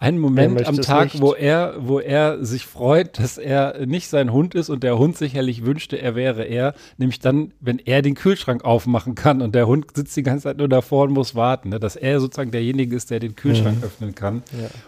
einen 0.00 0.18
Moment 0.18 0.64
am 0.66 0.80
Tag, 0.80 1.14
nicht. 1.14 1.20
wo 1.20 1.34
er, 1.34 1.74
wo 1.80 1.98
er 1.98 2.44
sich 2.44 2.66
freut, 2.66 3.18
dass 3.18 3.36
er 3.36 3.84
nicht 3.84 4.08
sein 4.08 4.32
Hund 4.32 4.54
ist 4.54 4.70
und 4.70 4.84
der 4.84 4.96
Hund 4.96 5.16
sicherlich 5.16 5.64
wünschte, 5.64 6.00
er 6.00 6.14
wäre 6.14 6.44
er, 6.44 6.74
nämlich 6.98 7.18
dann, 7.18 7.52
wenn 7.60 7.80
er 7.80 8.00
den 8.02 8.14
Kühlschrank 8.14 8.64
aufmachen 8.64 9.16
kann 9.16 9.42
und 9.42 9.56
der 9.56 9.66
Hund 9.66 9.86
sitzt 9.96 10.16
die 10.16 10.22
ganze 10.22 10.44
Zeit 10.44 10.58
nur 10.58 10.68
davor 10.68 11.04
und 11.04 11.14
muss 11.14 11.34
warten, 11.34 11.70
ne? 11.70 11.80
dass 11.80 11.96
er 11.96 12.20
sozusagen 12.20 12.52
derjenige 12.52 12.94
ist, 12.94 13.10
der 13.10 13.18
den 13.18 13.34
Kühlschrank 13.34 13.82
öffnen 13.82 14.14
kann. 14.14 14.42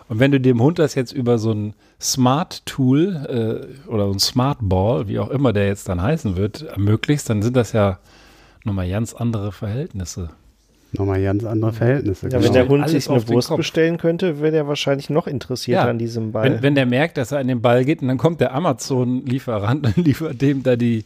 Und 0.09 0.21
wenn 0.21 0.31
du 0.31 0.41
dem 0.41 0.63
Hund 0.63 0.79
das 0.79 0.95
jetzt 0.95 1.13
über 1.13 1.39
so 1.39 1.53
ein 1.53 1.75
Smart 2.01 2.65
Tool 2.65 3.69
äh, 3.87 3.91
oder 3.91 4.07
so 4.07 4.13
ein 4.13 4.21
Smart 4.21 4.59
Ball, 4.61 5.09
wie 5.09 5.19
auch 5.19 5.31
immer 5.31 5.53
der 5.53 5.67
jetzt 5.67 5.89
dann 5.89 6.01
heißen 6.01 6.37
wird, 6.37 6.63
ermöglichst, 6.63 7.29
dann 7.29 7.43
sind 7.43 7.57
das 7.57 7.73
ja 7.73 7.99
nochmal 8.65 8.89
ganz 8.89 9.13
andere 9.13 9.51
Verhältnisse. 9.51 10.31
Nochmal 10.93 11.23
ganz 11.23 11.45
andere 11.45 11.73
Verhältnisse. 11.73 12.27
Ja, 12.27 12.39
genau. 12.39 12.45
wenn 12.45 12.53
der 12.53 12.69
Hund 12.69 12.83
Alles 12.83 12.93
sich 12.93 13.09
auf 13.09 13.25
eine 13.27 13.35
Wurst 13.35 13.49
Kopf. 13.49 13.59
bestellen 13.59 13.97
könnte, 13.99 14.41
wäre 14.41 14.51
der 14.53 14.67
wahrscheinlich 14.67 15.09
noch 15.11 15.27
interessierter 15.29 15.85
Ja. 15.85 15.91
an 15.91 15.99
diesem 15.99 16.33
Ball. 16.33 16.45
Wenn, 16.51 16.63
wenn 16.63 16.75
der 16.75 16.87
merkt, 16.87 17.17
dass 17.17 17.31
er 17.33 17.39
an 17.39 17.47
den 17.49 17.61
Ball 17.63 17.85
geht 17.85 18.03
und 18.03 18.09
dann 18.09 18.19
kommt 18.19 18.41
der 18.41 18.53
Amazon-Lieferant 18.55 19.87
und 19.87 19.97
liefert 20.05 20.41
dem 20.41 20.63
da 20.63 20.77
die, 20.77 21.05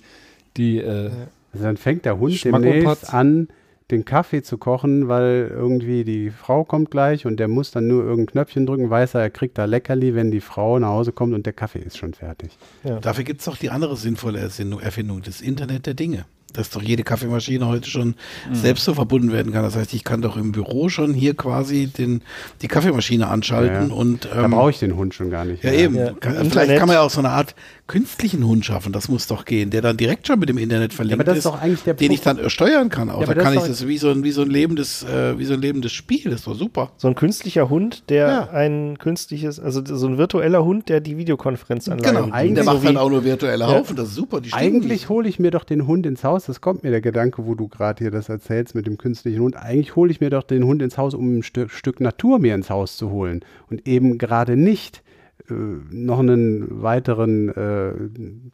die 0.57 0.79
äh, 0.79 1.11
Also 1.53 1.65
dann 1.65 1.77
fängt 1.77 2.05
der 2.05 2.19
Hund 2.19 2.43
demnächst 2.45 3.13
an, 3.13 3.49
den 3.91 4.07
Kaffee 4.07 4.43
zu 4.43 4.57
kochen, 4.57 5.09
weil 5.09 5.51
irgendwie 5.55 6.05
die 6.05 6.31
Frau 6.31 6.65
kommt 6.65 6.91
gleich 6.91 7.27
und 7.27 7.39
der 7.39 7.49
muss 7.49 7.71
dann 7.71 7.87
nur 7.87 8.03
irgendein 8.03 8.33
Knöpfchen 8.33 8.65
drücken, 8.65 8.89
weiß 8.89 9.15
er, 9.15 9.21
er 9.21 9.31
kriegt 9.31 9.59
da 9.59 9.67
Leckerli, 9.67 10.15
wenn 10.15 10.31
die 10.31 10.41
Frau 10.41 10.79
nach 10.79 10.89
Hause 10.89 11.13
kommt 11.13 11.35
und 11.35 11.45
der 11.45 11.53
Kaffee 11.53 11.81
ist 11.81 11.99
schon 11.99 12.15
fertig. 12.15 12.57
Dafür 13.03 13.25
gibt 13.25 13.41
es 13.41 13.45
doch 13.45 13.59
die 13.59 13.69
andere 13.69 13.97
sinnvolle 13.97 14.39
Erfindung, 14.39 14.81
Erfindung, 14.81 15.21
das 15.23 15.43
Internet 15.43 15.85
der 15.85 15.93
Dinge. 15.95 16.25
Dass 16.55 16.71
doch 16.71 16.81
jede 16.83 17.03
Kaffeemaschine 17.03 17.67
heute 17.69 17.91
schon 17.91 18.15
Mhm. 18.49 18.55
selbst 18.55 18.85
so 18.85 18.95
verbunden 18.95 19.31
werden 19.33 19.53
kann. 19.53 19.63
Das 19.63 19.77
heißt, 19.77 19.93
ich 19.93 20.03
kann 20.05 20.23
doch 20.23 20.37
im 20.39 20.53
Büro 20.53 20.89
schon 20.89 21.13
hier 21.13 21.35
quasi 21.35 21.89
den, 21.89 22.23
die 22.63 22.69
Kaffeemaschine 22.69 23.27
anschalten 23.29 23.89
Ja. 23.91 23.95
und 23.95 24.25
Da 24.33 24.45
ähm, 24.45 24.53
brauche 24.53 24.71
ich 24.71 24.79
den 24.79 24.97
Hund 24.97 25.15
schon 25.15 25.31
gar 25.31 25.45
nicht. 25.45 25.63
ja, 25.63 25.71
mehr. 25.71 25.79
eben. 25.81 25.97
Ja, 25.97 26.13
Kann, 26.13 26.51
vielleicht 26.51 26.79
kann 26.79 26.87
man 26.89 26.95
ja 26.95 27.03
auch 27.03 27.11
so 27.11 27.19
eine 27.21 27.31
Art 27.31 27.55
künstlichen 27.87 28.47
Hund 28.47 28.65
schaffen. 28.65 28.93
Das 28.93 29.09
muss 29.09 29.27
doch 29.27 29.45
gehen, 29.45 29.71
der 29.71 29.83
dann 29.83 29.97
direkt 29.97 30.27
schon 30.27 30.39
mit 30.39 30.49
dem 30.49 30.57
Internet 30.59 30.95
verlinkt 30.95 31.21
aber 31.21 31.25
das 31.25 31.39
ist, 31.39 31.47
doch 31.47 31.61
eigentlich 31.61 31.83
der 31.83 31.95
den 31.95 32.11
ich 32.13 32.23
Punkt. 32.23 32.39
dann 32.41 32.47
äh, 32.47 32.51
steuern 32.51 32.89
kann. 32.89 33.11
Auch 33.11 33.21
Ja, 33.21 33.27
da 33.27 33.35
kann 33.35 33.53
ich 33.55 33.61
das 33.63 33.87
wie 33.87 33.99
so 33.99 34.11
ein 34.11 34.25
wie 34.25 34.31
so 34.31 34.43
ein 34.43 34.49
lebendes 34.51 35.03
äh, 35.05 35.39
wie 35.39 35.45
so 35.45 35.53
ein 35.55 35.61
lebendes 35.61 35.93
Spiel. 35.93 36.25
Das 36.25 36.37
ist 36.41 36.47
doch 36.47 36.55
super. 36.55 36.93
so 36.97 37.09
ein 37.09 37.15
künstlicher 37.15 37.69
Hund, 37.69 38.05
der 38.09 38.27
Ja. 38.29 38.49
ein 38.51 38.97
künstliches, 38.99 39.61
also 39.61 39.83
so 39.85 40.07
ein 40.07 40.17
virtueller 40.19 40.65
Hund, 40.65 40.89
der 40.89 41.01
die 41.01 41.19
Videokonferenzanlage 41.19 42.09
Genau. 42.09 42.21
bedient. 42.21 42.35
eigentlich 42.35 42.55
Der 42.55 42.65
so 42.65 42.71
macht 42.73 42.83
wie, 42.83 42.87
dann 42.87 42.97
auch 42.97 43.11
nur 43.11 43.25
virtuelle 43.25 43.65
Ja. 43.65 43.71
Haufen. 43.73 43.97
Das 43.97 44.09
ist 44.09 44.15
super. 44.15 44.41
Die 44.41 44.53
Eigentlich 44.55 45.09
hole 45.11 45.29
ich 45.29 45.39
mir 45.39 45.51
doch 45.51 45.65
den 45.65 45.87
Hund 45.87 46.07
ins 46.07 46.25
Haus. 46.25 46.47
Das 46.47 46.61
kommt 46.61 46.85
mir 46.85 46.91
der 46.91 47.01
Gedanke, 47.03 47.45
wo 47.47 47.55
du 47.55 47.69
gerade 47.69 48.03
hier 48.03 48.11
das 48.11 48.29
erzählst 48.29 48.75
mit 48.75 48.87
dem 48.87 48.97
künstlichen 48.99 49.41
Hund. 49.43 49.57
Eigentlich 49.57 49.95
hole 49.95 50.11
ich 50.11 50.21
mir 50.21 50.31
doch 50.31 50.43
den 50.43 50.65
Hund 50.65 50.81
ins 50.81 50.97
Haus, 50.99 51.15
um 51.15 51.39
ein 51.39 51.43
Stück, 51.43 51.71
Stück 51.71 52.01
Natur 52.01 52.39
mir 52.39 52.55
ins 52.55 52.71
Haus 52.71 52.97
zu 52.97 53.11
holen. 53.11 53.45
Und 53.71 53.87
eben 53.87 54.17
gerade 54.19 54.57
nicht 54.57 55.03
noch 55.49 56.21
einen 56.21 56.83
weiteren 56.83 57.51
äh, 57.51 57.93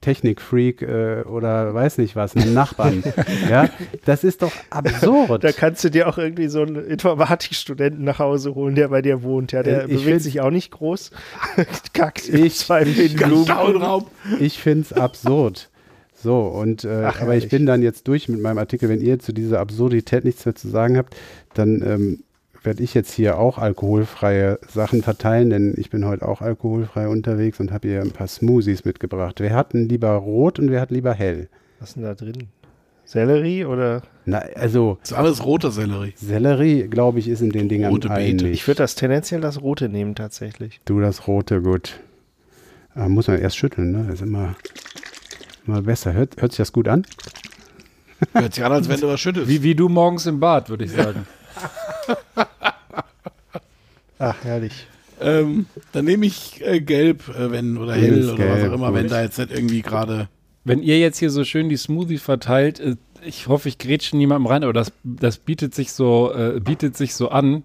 Technikfreak 0.01 0.83
äh, 0.83 1.23
oder 1.23 1.73
weiß 1.73 1.99
nicht 1.99 2.17
was, 2.17 2.35
einen 2.35 2.53
Nachbarn. 2.53 3.05
ja, 3.51 3.69
das 4.05 4.25
ist 4.25 4.43
doch 4.43 4.53
absurd. 4.71 5.45
da 5.45 5.53
kannst 5.53 5.85
du 5.85 5.91
dir 5.91 6.09
auch 6.09 6.19
irgendwie 6.19 6.49
so 6.49 6.63
einen 6.63 6.77
Informatikstudenten 6.85 8.03
nach 8.05 8.19
Hause 8.19 8.55
holen, 8.57 8.75
der 8.75 8.89
bei 8.89 9.03
dir 9.03 9.23
wohnt. 9.23 9.53
Ja, 9.53 9.63
der 9.63 9.83
Äh, 9.83 9.85
ich 9.85 9.89
bewegt 9.91 10.05
find- 10.07 10.23
sich 10.23 10.41
auch 10.41 10.51
nicht 10.51 10.73
groß. 10.73 11.13
Kackt 11.93 12.29
Ich- 12.29 12.57
zwei 12.57 12.85
Blumen. 12.85 13.49
Raum. 13.51 14.07
Ich 14.41 14.59
finde 14.59 14.83
es 14.83 14.93
absurd. 14.93 15.69
So, 16.23 16.41
und 16.43 16.85
äh, 16.85 17.05
Ach, 17.07 17.21
aber 17.23 17.35
ich 17.37 17.45
herrlich. 17.45 17.49
bin 17.51 17.67
dann 17.67 17.83
jetzt 17.83 18.07
durch 18.09 18.29
mit 18.29 18.41
meinem 18.43 18.59
Artikel. 18.59 18.89
Wenn 18.89 19.01
ihr 19.01 19.19
zu 19.21 19.33
dieser 19.33 19.61
Absurdität 19.61 20.25
nichts 20.25 20.45
mehr 20.45 20.55
zu 20.55 20.69
sagen 20.69 20.99
habt, 20.99 21.17
dann 21.55 21.83
ähm, 21.87 22.23
werde 22.63 22.83
ich 22.83 22.95
jetzt 22.95 23.13
hier 23.13 23.39
auch 23.39 23.59
alkoholfreie 23.59 24.59
Sachen 24.69 25.03
verteilen, 25.03 25.51
denn 25.51 25.75
ich 25.77 25.91
bin 25.91 26.05
heute 26.05 26.27
auch 26.27 26.43
alkoholfrei 26.43 27.09
unterwegs 27.09 27.61
und 27.61 27.73
habe 27.73 27.89
hier 27.89 28.03
ein 28.03 28.11
paar 28.11 28.27
Smoothies 28.27 28.85
mitgebracht. 28.85 29.41
Wer 29.41 29.55
hat 29.55 29.73
denn 29.73 29.89
lieber 29.89 30.11
rot 30.13 30.59
und 30.59 30.71
wer 30.71 30.81
hat 30.81 30.91
lieber 30.91 31.15
hell? 31.15 31.49
Was 31.79 31.91
ist 31.91 31.95
denn 31.97 32.03
da 32.05 32.15
drin? 32.15 32.49
Sellerie 33.05 33.65
oder? 33.65 34.03
Na, 34.25 34.39
also 34.55 34.99
Das 35.01 35.11
ist 35.11 35.17
alles 35.17 35.45
roter 35.45 35.71
Sellerie. 35.73 36.13
Sellerie, 36.17 36.87
glaube 36.89 37.19
ich, 37.19 37.29
ist 37.29 37.41
in 37.41 37.51
den 37.51 37.69
Dingern 37.69 37.91
Rote 37.91 38.09
Beete. 38.09 38.49
Ich 38.49 38.67
würde 38.69 38.79
das 38.79 38.95
tendenziell 38.95 39.41
das 39.41 39.63
Rote 39.63 39.89
nehmen 39.89 40.15
tatsächlich. 40.15 40.81
Du 40.85 41.01
das 41.01 41.27
rote, 41.27 41.61
gut. 41.63 41.99
Ah, 42.95 43.09
muss 43.09 43.27
man 43.27 43.39
erst 43.39 43.57
schütteln, 43.57 43.91
ne? 43.93 44.05
Das 44.07 44.17
ist 44.17 44.23
immer, 44.23 44.55
immer 45.67 45.83
besser. 45.83 46.13
Hört, 46.13 46.41
hört 46.41 46.53
sich 46.53 46.59
das 46.59 46.73
gut 46.73 46.87
an? 46.87 47.05
Hört 48.33 48.55
sich 48.55 48.65
an, 48.65 48.73
als 48.73 48.89
wenn 48.89 49.01
du 49.01 49.09
was 49.09 49.19
schüttelst. 49.21 49.49
wie, 49.49 49.63
wie 49.63 49.75
du 49.75 49.89
morgens 49.89 50.27
im 50.27 50.39
Bad, 50.39 50.69
würde 50.69 50.85
ich 50.85 50.93
sagen. 50.93 51.27
Ach, 54.19 54.37
herrlich. 54.43 54.87
Ähm, 55.21 55.67
dann 55.93 56.07
nehme 56.07 56.27
ich 56.27 56.65
äh, 56.65 56.81
gelb, 56.81 57.29
äh, 57.29 57.51
wenn 57.51 57.77
oder 57.77 57.95
hell 57.95 58.13
nimmst 58.13 58.31
oder 58.31 58.49
was 58.49 58.59
gelb, 58.59 58.71
auch 58.71 58.75
immer, 58.75 58.95
wenn 58.95 59.09
da 59.09 59.23
jetzt 59.23 59.39
nicht 59.39 59.51
irgendwie 59.51 59.83
gerade. 59.83 60.29
Wenn 60.65 60.83
ihr 60.83 60.99
jetzt 60.99 61.19
hier 61.19 61.31
so 61.31 61.45
schön 61.45 61.69
die 61.69 61.77
Smoothie 61.77 62.19
verteilt, 62.19 62.81
äh, 62.81 62.97
ich 63.25 63.49
hoffe, 63.49 63.69
ich 63.69 63.79
grätsche 63.79 64.17
niemandem 64.17 64.47
rein, 64.47 64.65
aber 64.65 64.73
das, 64.73 64.93
das 65.05 65.39
bietet 65.39 65.75
sich 65.75 65.93
so, 65.93 66.33
äh, 66.33 66.61
bietet 66.61 66.97
sich 66.97 67.15
so 67.15 67.29
an, 67.29 67.65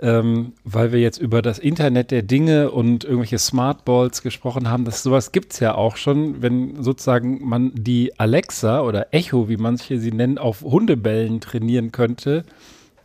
ähm, 0.00 0.52
weil 0.64 0.92
wir 0.92 1.00
jetzt 1.00 1.18
über 1.18 1.42
das 1.42 1.58
Internet 1.58 2.10
der 2.10 2.22
Dinge 2.22 2.70
und 2.70 3.04
irgendwelche 3.04 3.38
Smartballs 3.38 4.22
gesprochen 4.22 4.70
haben. 4.70 4.84
Das 4.84 5.02
sowas 5.02 5.32
gibt 5.32 5.52
es 5.52 5.60
ja 5.60 5.74
auch 5.74 5.96
schon, 5.96 6.42
wenn 6.42 6.82
sozusagen 6.82 7.46
man 7.46 7.72
die 7.74 8.18
Alexa 8.18 8.82
oder 8.82 9.08
Echo, 9.12 9.48
wie 9.48 9.56
manche 9.56 9.98
sie 9.98 10.12
nennen, 10.12 10.38
auf 10.38 10.62
Hundebällen 10.62 11.40
trainieren 11.40 11.92
könnte, 11.92 12.44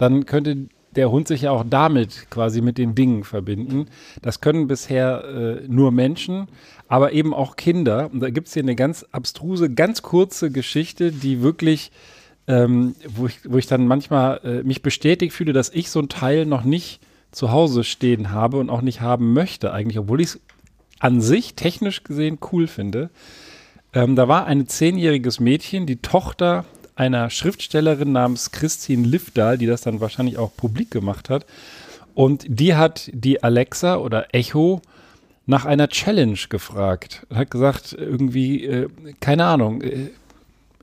dann 0.02 0.26
könnte 0.26 0.68
der 0.96 1.12
Hund 1.12 1.28
sich 1.28 1.44
ja 1.44 1.52
auch 1.52 1.64
damit 1.68 2.28
quasi 2.30 2.62
mit 2.62 2.78
den 2.78 2.96
Dingen 2.96 3.24
verbinden. 3.24 3.86
Das 4.22 4.42
können 4.42 4.68
bisher 4.68 5.24
äh, 5.24 5.68
nur 5.68 5.92
Menschen, 5.92 6.48
aber 6.88 7.14
eben 7.14 7.34
auch 7.34 7.56
Kinder. 7.56 8.10
Und 8.12 8.20
da 8.20 8.30
gibt 8.30 8.48
es 8.48 8.54
hier 8.54 8.64
eine 8.64 8.76
ganz 8.76 9.06
abstruse, 9.12 9.70
ganz 9.70 10.02
kurze 10.02 10.52
Geschichte, 10.52 11.12
die 11.12 11.42
wirklich, 11.42 11.92
ähm, 12.48 12.96
wo, 13.08 13.28
ich, 13.28 13.40
wo 13.50 13.58
ich 13.58 13.68
dann 13.68 13.88
manchmal 13.88 14.42
äh, 14.44 14.64
mich 14.64 14.82
bestätigt 14.82 15.34
fühle, 15.34 15.54
dass 15.54 15.70
ich 15.70 15.90
so 15.90 16.00
ein 16.00 16.10
Teil 16.10 16.46
noch 16.46 16.64
nicht 16.64 17.00
zu 17.32 17.52
Hause 17.52 17.86
stehen 17.86 18.32
habe 18.32 18.58
und 18.58 18.70
auch 18.70 18.82
nicht 18.82 19.00
haben 19.00 19.34
möchte 19.34 19.72
eigentlich, 19.72 20.00
obwohl 20.00 20.20
ich 20.20 20.28
es 20.28 20.40
an 21.00 21.22
sich 21.22 21.56
technisch 21.56 22.04
gesehen 22.04 22.40
cool 22.52 22.68
finde. 22.68 23.10
Ähm, 23.94 24.16
da 24.16 24.28
war 24.28 24.46
ein 24.46 24.68
zehnjähriges 24.68 25.40
Mädchen, 25.40 25.86
die 25.86 25.98
Tochter 25.98 26.66
einer 27.02 27.32
Schriftstellerin 27.32 28.12
namens 28.12 28.52
Christine 28.52 29.08
Livdahl, 29.08 29.58
die 29.58 29.66
das 29.66 29.82
dann 29.82 30.02
wahrscheinlich 30.02 30.38
auch 30.38 30.56
publik 30.56 30.92
gemacht 30.92 31.32
hat. 31.32 31.48
Und 32.14 32.46
die 32.48 32.76
hat 32.76 33.10
die 33.12 33.42
Alexa 33.42 33.96
oder 33.98 34.28
Echo 34.36 34.84
nach 35.48 35.66
einer 35.66 35.90
Challenge 35.90 36.38
gefragt. 36.48 37.26
Hat 37.34 37.50
gesagt, 37.50 37.94
irgendwie, 37.94 38.66
äh, 38.66 38.88
keine 39.20 39.46
Ahnung, 39.46 39.82
äh, 39.82 40.12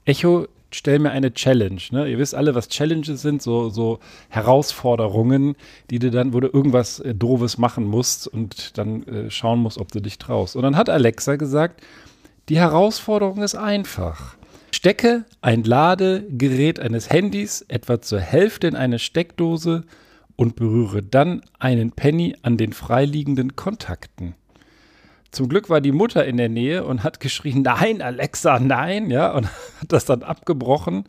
Echo, 0.07 0.49
stell 0.73 0.99
mir 0.99 1.13
eine 1.13 1.33
Challenge. 1.33 1.81
Ne? 1.93 2.11
Ihr 2.11 2.19
wisst 2.19 2.35
alle, 2.35 2.57
was 2.57 2.69
Challenges 2.69 3.23
sind, 3.23 3.41
so, 3.41 3.71
so 3.71 4.01
Herausforderungen, 4.29 5.55
die 5.91 6.01
du 6.01 6.11
dann, 6.11 6.33
wo 6.33 6.41
du 6.41 6.49
irgendwas 6.49 6.99
äh, 6.99 7.15
Doofes 7.15 7.59
machen 7.59 7.85
musst 7.85 8.27
und 8.27 8.77
dann 8.77 9.07
äh, 9.07 9.31
schauen 9.31 9.61
musst, 9.61 9.79
ob 9.79 9.93
du 9.93 10.01
dich 10.01 10.19
traust. 10.19 10.57
Und 10.57 10.65
dann 10.65 10.77
hat 10.77 10.91
Alexa 10.91 11.37
gesagt, 11.37 11.81
die 12.49 12.59
Herausforderung 12.59 13.41
ist 13.41 13.55
einfach. 13.55 14.38
Stecke 14.79 15.25
ein 15.41 15.65
Ladegerät 15.65 16.79
eines 16.79 17.11
Handys 17.11 17.63
etwa 17.63 18.01
zur 18.01 18.21
Hälfte 18.21 18.69
in 18.69 18.77
eine 18.77 19.01
Steckdose 19.01 19.83
und 20.37 20.55
berühre 20.55 21.03
dann 21.03 21.43
einen 21.59 21.91
Penny 21.91 22.37
an 22.43 22.57
den 22.57 22.73
freiliegenden 22.73 23.57
Kontakten. 23.57 24.37
Zum 25.33 25.49
Glück 25.49 25.69
war 25.69 25.81
die 25.81 25.91
Mutter 25.91 26.25
in 26.25 26.37
der 26.37 26.49
Nähe 26.49 26.85
und 26.85 27.03
hat 27.03 27.19
geschrien, 27.19 27.63
nein, 27.63 28.03
Alexa, 28.03 28.61
nein, 28.61 29.11
ja, 29.11 29.33
und 29.33 29.47
hat 29.81 29.91
das 29.91 30.05
dann 30.05 30.23
abgebrochen 30.23 31.07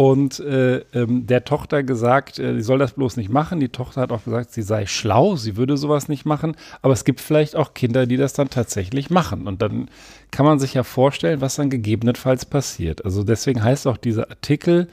und 0.00 0.40
äh, 0.40 0.78
ähm, 0.94 1.26
der 1.26 1.44
Tochter 1.44 1.82
gesagt, 1.82 2.38
äh, 2.38 2.54
sie 2.54 2.62
soll 2.62 2.78
das 2.78 2.92
bloß 2.92 3.18
nicht 3.18 3.28
machen. 3.28 3.60
Die 3.60 3.68
Tochter 3.68 4.00
hat 4.00 4.12
auch 4.12 4.24
gesagt, 4.24 4.50
sie 4.50 4.62
sei 4.62 4.86
schlau, 4.86 5.36
sie 5.36 5.58
würde 5.58 5.76
sowas 5.76 6.08
nicht 6.08 6.24
machen, 6.24 6.56
aber 6.80 6.94
es 6.94 7.04
gibt 7.04 7.20
vielleicht 7.20 7.54
auch 7.54 7.74
Kinder, 7.74 8.06
die 8.06 8.16
das 8.16 8.32
dann 8.32 8.48
tatsächlich 8.48 9.10
machen 9.10 9.46
und 9.46 9.60
dann 9.60 9.90
kann 10.30 10.46
man 10.46 10.58
sich 10.58 10.72
ja 10.72 10.84
vorstellen, 10.84 11.42
was 11.42 11.56
dann 11.56 11.68
gegebenenfalls 11.68 12.46
passiert. 12.46 13.04
Also 13.04 13.24
deswegen 13.24 13.62
heißt 13.62 13.86
auch 13.86 13.98
dieser 13.98 14.30
Artikel 14.30 14.88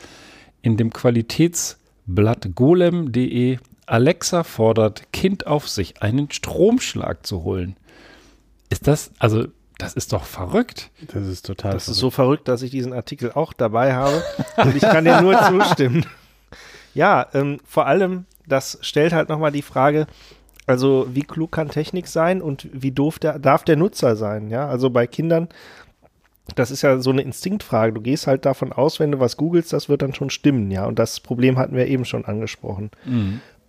in 0.62 0.76
dem 0.76 0.92
Qualitätsblatt 0.92 2.54
golem.de, 2.54 3.60
Alexa 3.86 4.44
fordert 4.44 5.14
Kind 5.14 5.48
auf 5.48 5.70
sich, 5.70 6.02
einen 6.02 6.30
Stromschlag 6.32 7.26
zu 7.26 7.46
holen. 7.46 7.78
Ist 8.70 8.88
das, 8.88 9.12
also, 9.20 9.46
das 9.78 9.94
ist 9.94 10.14
doch 10.14 10.24
verrückt. 10.24 10.90
Das 11.14 11.28
ist 11.28 11.46
total. 11.46 11.74
Das 11.74 11.88
ist 11.88 11.98
so 11.98 12.10
verrückt, 12.10 12.48
dass 12.48 12.62
ich 12.62 12.72
diesen 12.72 12.94
Artikel 12.94 13.32
auch 13.34 13.54
dabei 13.54 13.94
habe. 13.94 14.24
Und 14.58 14.76
ich 14.76 14.82
kann 14.82 15.06
dir 15.06 15.22
nur 15.22 15.40
zustimmen. 15.48 16.06
Ja, 16.94 17.28
ähm, 17.34 17.60
vor 17.66 17.86
allem, 17.86 18.26
das 18.48 18.80
stellt 18.82 19.14
halt 19.14 19.30
nochmal 19.30 19.52
die 19.52 19.62
Frage, 19.62 20.08
also 20.66 21.08
wie 21.14 21.22
klug 21.22 21.52
kann 21.52 21.70
Technik 21.70 22.08
sein 22.08 22.42
und 22.42 22.68
wie 22.74 22.92
doof 22.92 23.20
der, 23.20 23.40
darf 23.40 23.64
der 23.64 23.76
Nutzer 23.76 24.16
sein? 24.16 24.50
Ja, 24.50 24.68
also 24.68 24.90
bei 24.90 25.06
Kindern, 25.06 25.48
das 26.56 26.72
ist 26.72 26.82
ja 26.82 27.00
so 27.00 27.12
eine 27.12 27.22
Instinktfrage. 27.22 27.94
Du 27.94 28.02
gehst 28.02 28.26
halt 28.26 28.46
davon 28.46 28.74
aus, 28.74 29.00
wenn 29.00 29.12
du 29.12 29.20
was 29.20 29.38
googelst, 29.38 29.74
das 29.74 29.90
wird 29.90 30.02
dann 30.02 30.16
schon 30.16 30.30
stimmen, 30.32 30.72
ja. 30.72 30.86
Und 30.86 30.98
das 30.98 31.20
Problem 31.20 31.58
hatten 31.58 31.76
wir 31.76 31.88
eben 31.88 32.04
schon 32.06 32.26
angesprochen. 32.26 32.90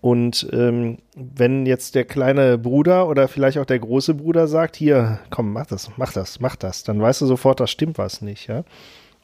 Und 0.01 0.49
ähm, 0.53 0.99
wenn 1.17 1.67
jetzt 1.67 1.97
der 1.97 2.05
kleine 2.05 2.57
Bruder 2.57 3.09
oder 3.09 3.27
vielleicht 3.27 3.59
auch 3.59 3.65
der 3.67 3.81
große 3.81 4.15
Bruder 4.15 4.47
sagt, 4.47 4.77
hier, 4.77 5.19
komm, 5.31 5.53
mach 5.53 5.67
das, 5.67 5.91
mach 5.97 6.13
das, 6.13 6.39
mach 6.39 6.55
das, 6.55 6.85
dann 6.85 7.01
weißt 7.01 7.21
du 7.23 7.27
sofort, 7.27 7.59
das 7.59 7.71
stimmt 7.71 7.99
was 7.99 8.23
nicht, 8.23 8.47
ja. 8.49 8.63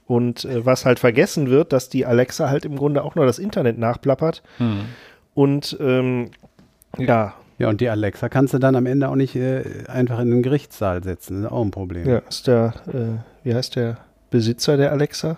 Und 0.07 0.45
äh, 0.45 0.67
was 0.67 0.85
halt 0.85 0.99
vergessen 0.99 1.49
wird, 1.49 1.73
dass 1.73 1.89
die 1.89 2.05
Alexa 2.07 2.49
halt 2.49 2.65
im 2.65 2.77
Grunde 2.77 3.05
auch 3.05 3.15
nur 3.15 3.25
das 3.25 3.39
Internet 3.39 3.79
nachplappert. 3.79 4.43
Und 5.33 5.77
ähm, 5.81 6.31
ja, 6.99 7.35
Ja, 7.59 7.69
und 7.69 7.81
die 7.81 7.89
Alexa 7.89 8.29
kannst 8.29 8.53
du 8.53 8.59
dann 8.59 8.75
am 8.75 8.87
Ende 8.87 9.09
auch 9.09 9.15
nicht 9.15 9.37
äh, 9.37 9.85
einfach 9.87 10.19
in 10.19 10.31
den 10.31 10.43
Gerichtssaal 10.43 11.05
setzen. 11.05 11.43
Das 11.43 11.45
ist 11.47 11.53
auch 11.57 11.63
ein 11.65 11.71
Problem. 11.71 12.09
ja, 12.09 12.19
ist 12.19 12.49
der, 12.49 12.75
äh, 12.89 13.47
wie 13.47 13.55
heißt 13.55 13.77
der 13.77 13.99
Besitzer 14.31 14.77
der 14.77 14.91
Alexa? 14.91 15.37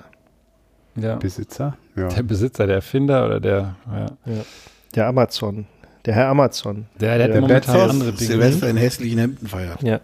Ja. 0.96 1.16
Besitzer? 1.16 1.76
Ja. 1.94 2.08
Der 2.08 2.22
Besitzer, 2.22 2.66
der 2.66 2.76
Erfinder 2.76 3.26
oder 3.26 3.38
der, 3.38 3.76
ja. 3.92 4.06
Der 4.94 5.06
Amazon. 5.06 5.66
Der 6.04 6.14
Herr 6.14 6.28
Amazon. 6.28 6.86
Der, 7.00 7.16
der 7.18 7.24
hat 7.26 7.32
Der 7.34 7.40
momentan 7.40 7.74
Bezos. 7.74 7.90
andere 7.90 8.12
Dinge. 8.12 8.30
Silvester 8.30 8.68
in 8.70 8.76
hässlichen 8.76 9.18
Hemden 9.18 9.46
feiert, 9.48 9.82
Ja. 9.82 10.00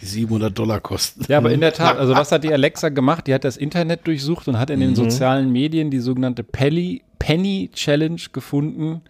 die 0.00 0.06
700 0.06 0.58
Dollar 0.58 0.80
kosten. 0.80 1.24
Ja, 1.28 1.38
aber 1.38 1.52
in 1.52 1.60
der 1.60 1.72
Tat, 1.74 1.98
also 1.98 2.14
was 2.16 2.32
hat 2.32 2.42
die 2.42 2.52
Alexa 2.52 2.88
gemacht? 2.88 3.26
Die 3.26 3.34
hat 3.34 3.44
das 3.44 3.56
Internet 3.56 4.06
durchsucht 4.06 4.48
und 4.48 4.58
hat 4.58 4.70
in 4.70 4.80
den 4.80 4.94
sozialen 4.94 5.52
Medien 5.52 5.90
die 5.90 6.00
sogenannte 6.00 6.42
Penny, 6.42 7.02
Penny 7.18 7.70
Challenge 7.74 8.20
gefunden. 8.32 9.02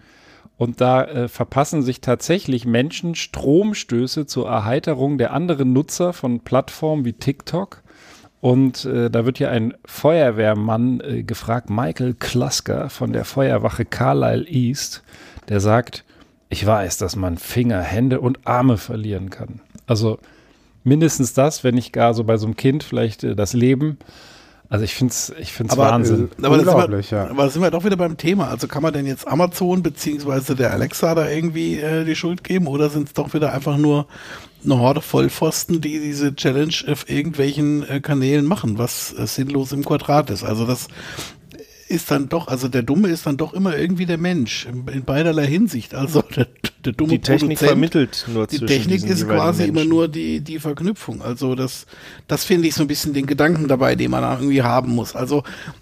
Und 0.57 0.81
da 0.83 1.05
äh, 1.05 1.29
verpassen 1.29 1.83
sich 1.83 2.03
tatsächlich 2.03 2.67
Menschen 2.67 3.15
Stromstöße 3.15 4.27
zur 4.27 4.47
Erheiterung 4.49 5.17
der 5.17 5.33
anderen 5.33 5.73
Nutzer 5.73 6.13
von 6.13 6.41
Plattformen 6.41 7.05
wie 7.07 7.15
TikTok. 7.15 7.83
Und 8.41 8.87
äh, 8.87 9.11
da 9.11 9.27
wird 9.27 9.39
hier 9.39 9.51
ein 9.51 9.75
Feuerwehrmann 9.85 11.01
äh, 11.01 11.23
gefragt, 11.23 11.69
Michael 11.69 12.15
Klusker 12.15 12.89
von 12.89 13.13
der 13.13 13.25
Feuerwache 13.25 13.85
Carlisle 13.85 14.47
East, 14.49 15.03
der 15.49 15.61
sagt, 15.61 16.05
ich 16.49 16.65
weiß, 16.65 16.97
dass 16.97 17.17
man 17.17 17.37
Finger, 17.37 17.81
Hände 17.83 18.21
und 18.21 18.47
Arme 18.47 18.79
verlieren 18.79 19.29
kann. 19.31 19.61
Also 19.87 20.19
mindestens 20.85 21.35
das, 21.35 21.65
wenn 21.65 21.75
nicht 21.75 21.93
gar 21.93 22.15
so 22.15 22.25
bei 22.25 22.39
so 22.39 22.47
einem 22.47 22.57
Kind 22.57 22.83
vielleicht 22.83 23.25
äh, 23.25 23.37
das 23.37 23.53
Leben. 23.53 23.99
Also 24.71 24.85
ich 24.85 24.95
finde 24.95 25.11
es 25.11 25.35
ich 25.39 25.53
find's 25.53 25.73
Aber, 25.73 25.91
Wahnsinn. 25.91 26.31
äh, 26.41 26.47
Aber 26.47 26.57
da, 26.57 26.65
sind 26.65 26.69
Unglaublich, 26.73 27.11
wir, 27.11 27.19
ja. 27.19 27.29
aber 27.29 27.43
da 27.43 27.51
sind 27.51 27.61
wir 27.61 27.71
doch 27.71 27.85
wieder 27.85 27.97
beim 27.97 28.17
Thema. 28.17 28.49
Also 28.49 28.69
kann 28.69 28.83
man 28.83 28.93
denn 28.93 29.05
jetzt 29.05 29.27
Amazon 29.29 29.83
beziehungsweise 29.83 30.55
der 30.55 30.73
Alexa 30.73 31.15
da 31.15 31.29
irgendwie 31.29 31.79
äh, 31.79 32.05
die 32.05 32.17
Schuld 32.17 32.43
geben 32.45 32.69
oder 32.69 32.89
sind 32.89 33.09
es 33.09 33.13
doch 33.13 33.35
wieder 33.35 33.53
einfach 33.53 33.77
nur 33.77 34.07
eine 34.65 34.79
Horde 34.79 35.01
Vollpfosten, 35.01 35.81
die 35.81 36.01
diese 36.01 36.35
Challenge 36.35 36.75
auf 36.89 37.09
irgendwelchen 37.09 37.89
äh, 37.89 38.01
Kanälen 38.01 38.47
machen, 38.47 38.79
was 38.79 39.13
äh, 39.13 39.27
sinnlos 39.27 39.73
im 39.73 39.85
Quadrat 39.85 40.31
ist. 40.31 40.45
Also 40.45 40.67
das 40.67 40.89
ist 41.91 42.09
dann 42.11 42.29
doch, 42.29 42.47
also 42.47 42.69
der 42.69 42.85
Dumme 42.85 43.09
ist 43.09 43.27
dann 43.27 43.37
doch 43.37 43.53
immer 43.53 43.77
irgendwie 43.77 44.07
der 44.07 44.17
Mensch 44.17 44.67
in, 44.67 45.05
beiderlei 45.05 45.47
Hinsicht. 45.47 45.93
Also 45.93 46.23
der, 46.37 46.47
der 46.85 46.93
dumme 46.93 47.11
Die 47.11 47.19
Technik 47.19 47.59
Produzent, 47.59 47.69
vermittelt 47.69 48.27
nur 48.33 48.47
die 48.47 48.61
Technik 48.61 49.05
ist 49.05 49.27
quasi 49.27 49.65
immer 49.65 49.81
Menschen. 49.81 49.89
nur 49.89 50.07
die, 50.07 50.41
die 50.41 50.61
Verknüpfung. 50.61 51.21
Also 51.21 51.57
das, 51.57 51.87
das 52.29 52.45
finde 52.45 52.69
ich 52.69 52.75
so 52.75 52.83
ein 52.83 52.87
bisschen 52.87 53.13
den 53.13 53.27
Gedanken 53.27 53.67
dabei, 53.67 53.97
den 53.97 54.13
man 54.13 54.23
irgendwie 54.23 54.63
haben 54.63 54.93
muss. 54.93 55.17
Also 55.17 55.39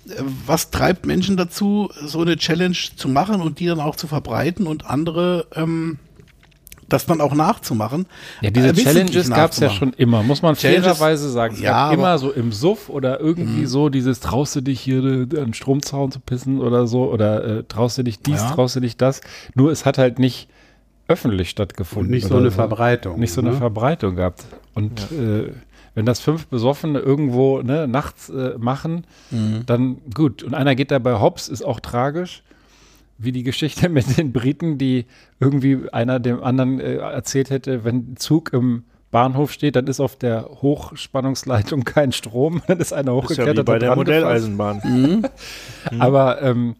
äh, 0.08 0.22
was 0.46 0.70
treibt 0.70 1.04
Menschen 1.04 1.36
dazu, 1.36 1.90
so 2.02 2.22
eine 2.22 2.38
Challenge 2.38 2.78
zu 2.96 3.08
machen 3.08 3.42
und 3.42 3.60
die 3.60 3.66
dann 3.66 3.80
auch 3.80 3.96
zu 3.96 4.06
verbreiten 4.06 4.66
und 4.66 4.86
andere 4.86 5.46
ähm, 5.54 5.98
das 6.88 7.06
dann 7.06 7.20
auch 7.20 7.34
nachzumachen? 7.34 8.06
Ja, 8.40 8.50
diese 8.50 8.68
Äh, 8.68 8.72
Challenges 8.74 9.30
gab 9.30 9.50
es 9.52 9.60
ja 9.60 9.70
schon 9.70 9.92
immer, 9.94 10.22
muss 10.22 10.42
man 10.42 10.54
Challenges- 10.54 10.82
fairerweise 10.96 11.30
sagen. 11.30 11.54
Es 11.54 11.60
Ja, 11.60 11.92
immer 11.92 12.18
so 12.18 12.30
im 12.32 12.52
Suff 12.52 12.88
oder 12.88 13.20
irgendwie 13.20 13.66
so 13.66 13.88
dieses 13.88 14.20
traust 14.20 14.56
du 14.56 14.60
dich 14.60 14.80
hier 14.80 14.98
an 15.02 15.28
den 15.28 15.54
Stromzaun 15.54 16.10
zu 16.10 16.20
pissen 16.20 16.60
oder 16.60 16.86
so 16.86 17.10
oder 17.10 17.44
äh, 17.58 17.64
traust 17.64 17.98
du 17.98 18.02
dich 18.04 18.20
dies, 18.20 18.40
Ja. 18.40 18.50
traust 18.50 18.76
du 18.76 18.80
dich 18.80 18.96
das. 18.96 19.20
Nur 19.54 19.70
es 19.70 19.84
hat 19.84 19.98
halt 19.98 20.18
nicht 20.18 20.48
öffentlich 21.08 21.50
stattgefunden. 21.50 22.08
Und 22.08 22.10
nicht 22.14 22.26
so 22.28 22.36
eine 22.36 22.50
Verbreitung. 22.50 23.18
Nicht 23.18 23.32
so 23.32 23.40
eine 23.40 23.50
ne? 23.50 23.56
Verbreitung 23.56 24.16
gehabt. 24.16 24.44
Und 24.74 25.10
äh, 25.12 25.52
wenn 25.94 26.04
das 26.06 26.20
fünf 26.20 26.46
Besoffene 26.48 26.98
irgendwo 27.00 27.60
ne, 27.62 27.88
nachts 27.88 28.28
äh, 28.28 28.54
machen, 28.58 29.04
Mhm. 29.30 29.62
dann 29.66 29.96
gut. 30.14 30.42
Und 30.42 30.54
einer 30.54 30.74
geht 30.74 30.90
dabei 30.90 31.18
hops, 31.18 31.48
ist 31.48 31.62
auch 31.64 31.80
tragisch. 31.80 32.42
Wie 33.18 33.32
die 33.32 33.42
Geschichte 33.42 33.88
mit 33.88 34.16
den 34.16 34.32
Briten, 34.32 34.78
die 34.78 35.06
irgendwie 35.40 35.90
einer 35.92 36.20
dem 36.20 36.42
anderen 36.42 36.80
äh, 36.80 36.96
erzählt 36.96 37.50
hätte, 37.50 37.84
wenn 37.84 38.16
Zug 38.16 38.52
im 38.52 38.84
Bahnhof 39.10 39.52
steht, 39.52 39.76
dann 39.76 39.86
ist 39.86 40.00
auf 40.00 40.16
der 40.16 40.48
Hochspannungsleitung 40.60 41.84
kein 41.84 42.12
Strom, 42.12 42.62
dann 42.68 42.78
ist 42.78 42.92
einer 42.92 43.02
ist 43.02 43.06
ja 43.06 43.12
wie 43.12 43.22
hochgeklettert 43.22 43.66
bei 43.66 43.78
der 43.78 43.94
dran 43.94 44.04
gefasst. 44.04 44.50
Modelleisenbahn. 44.50 45.28
Aber 45.98 46.42
ähm, 46.42 46.76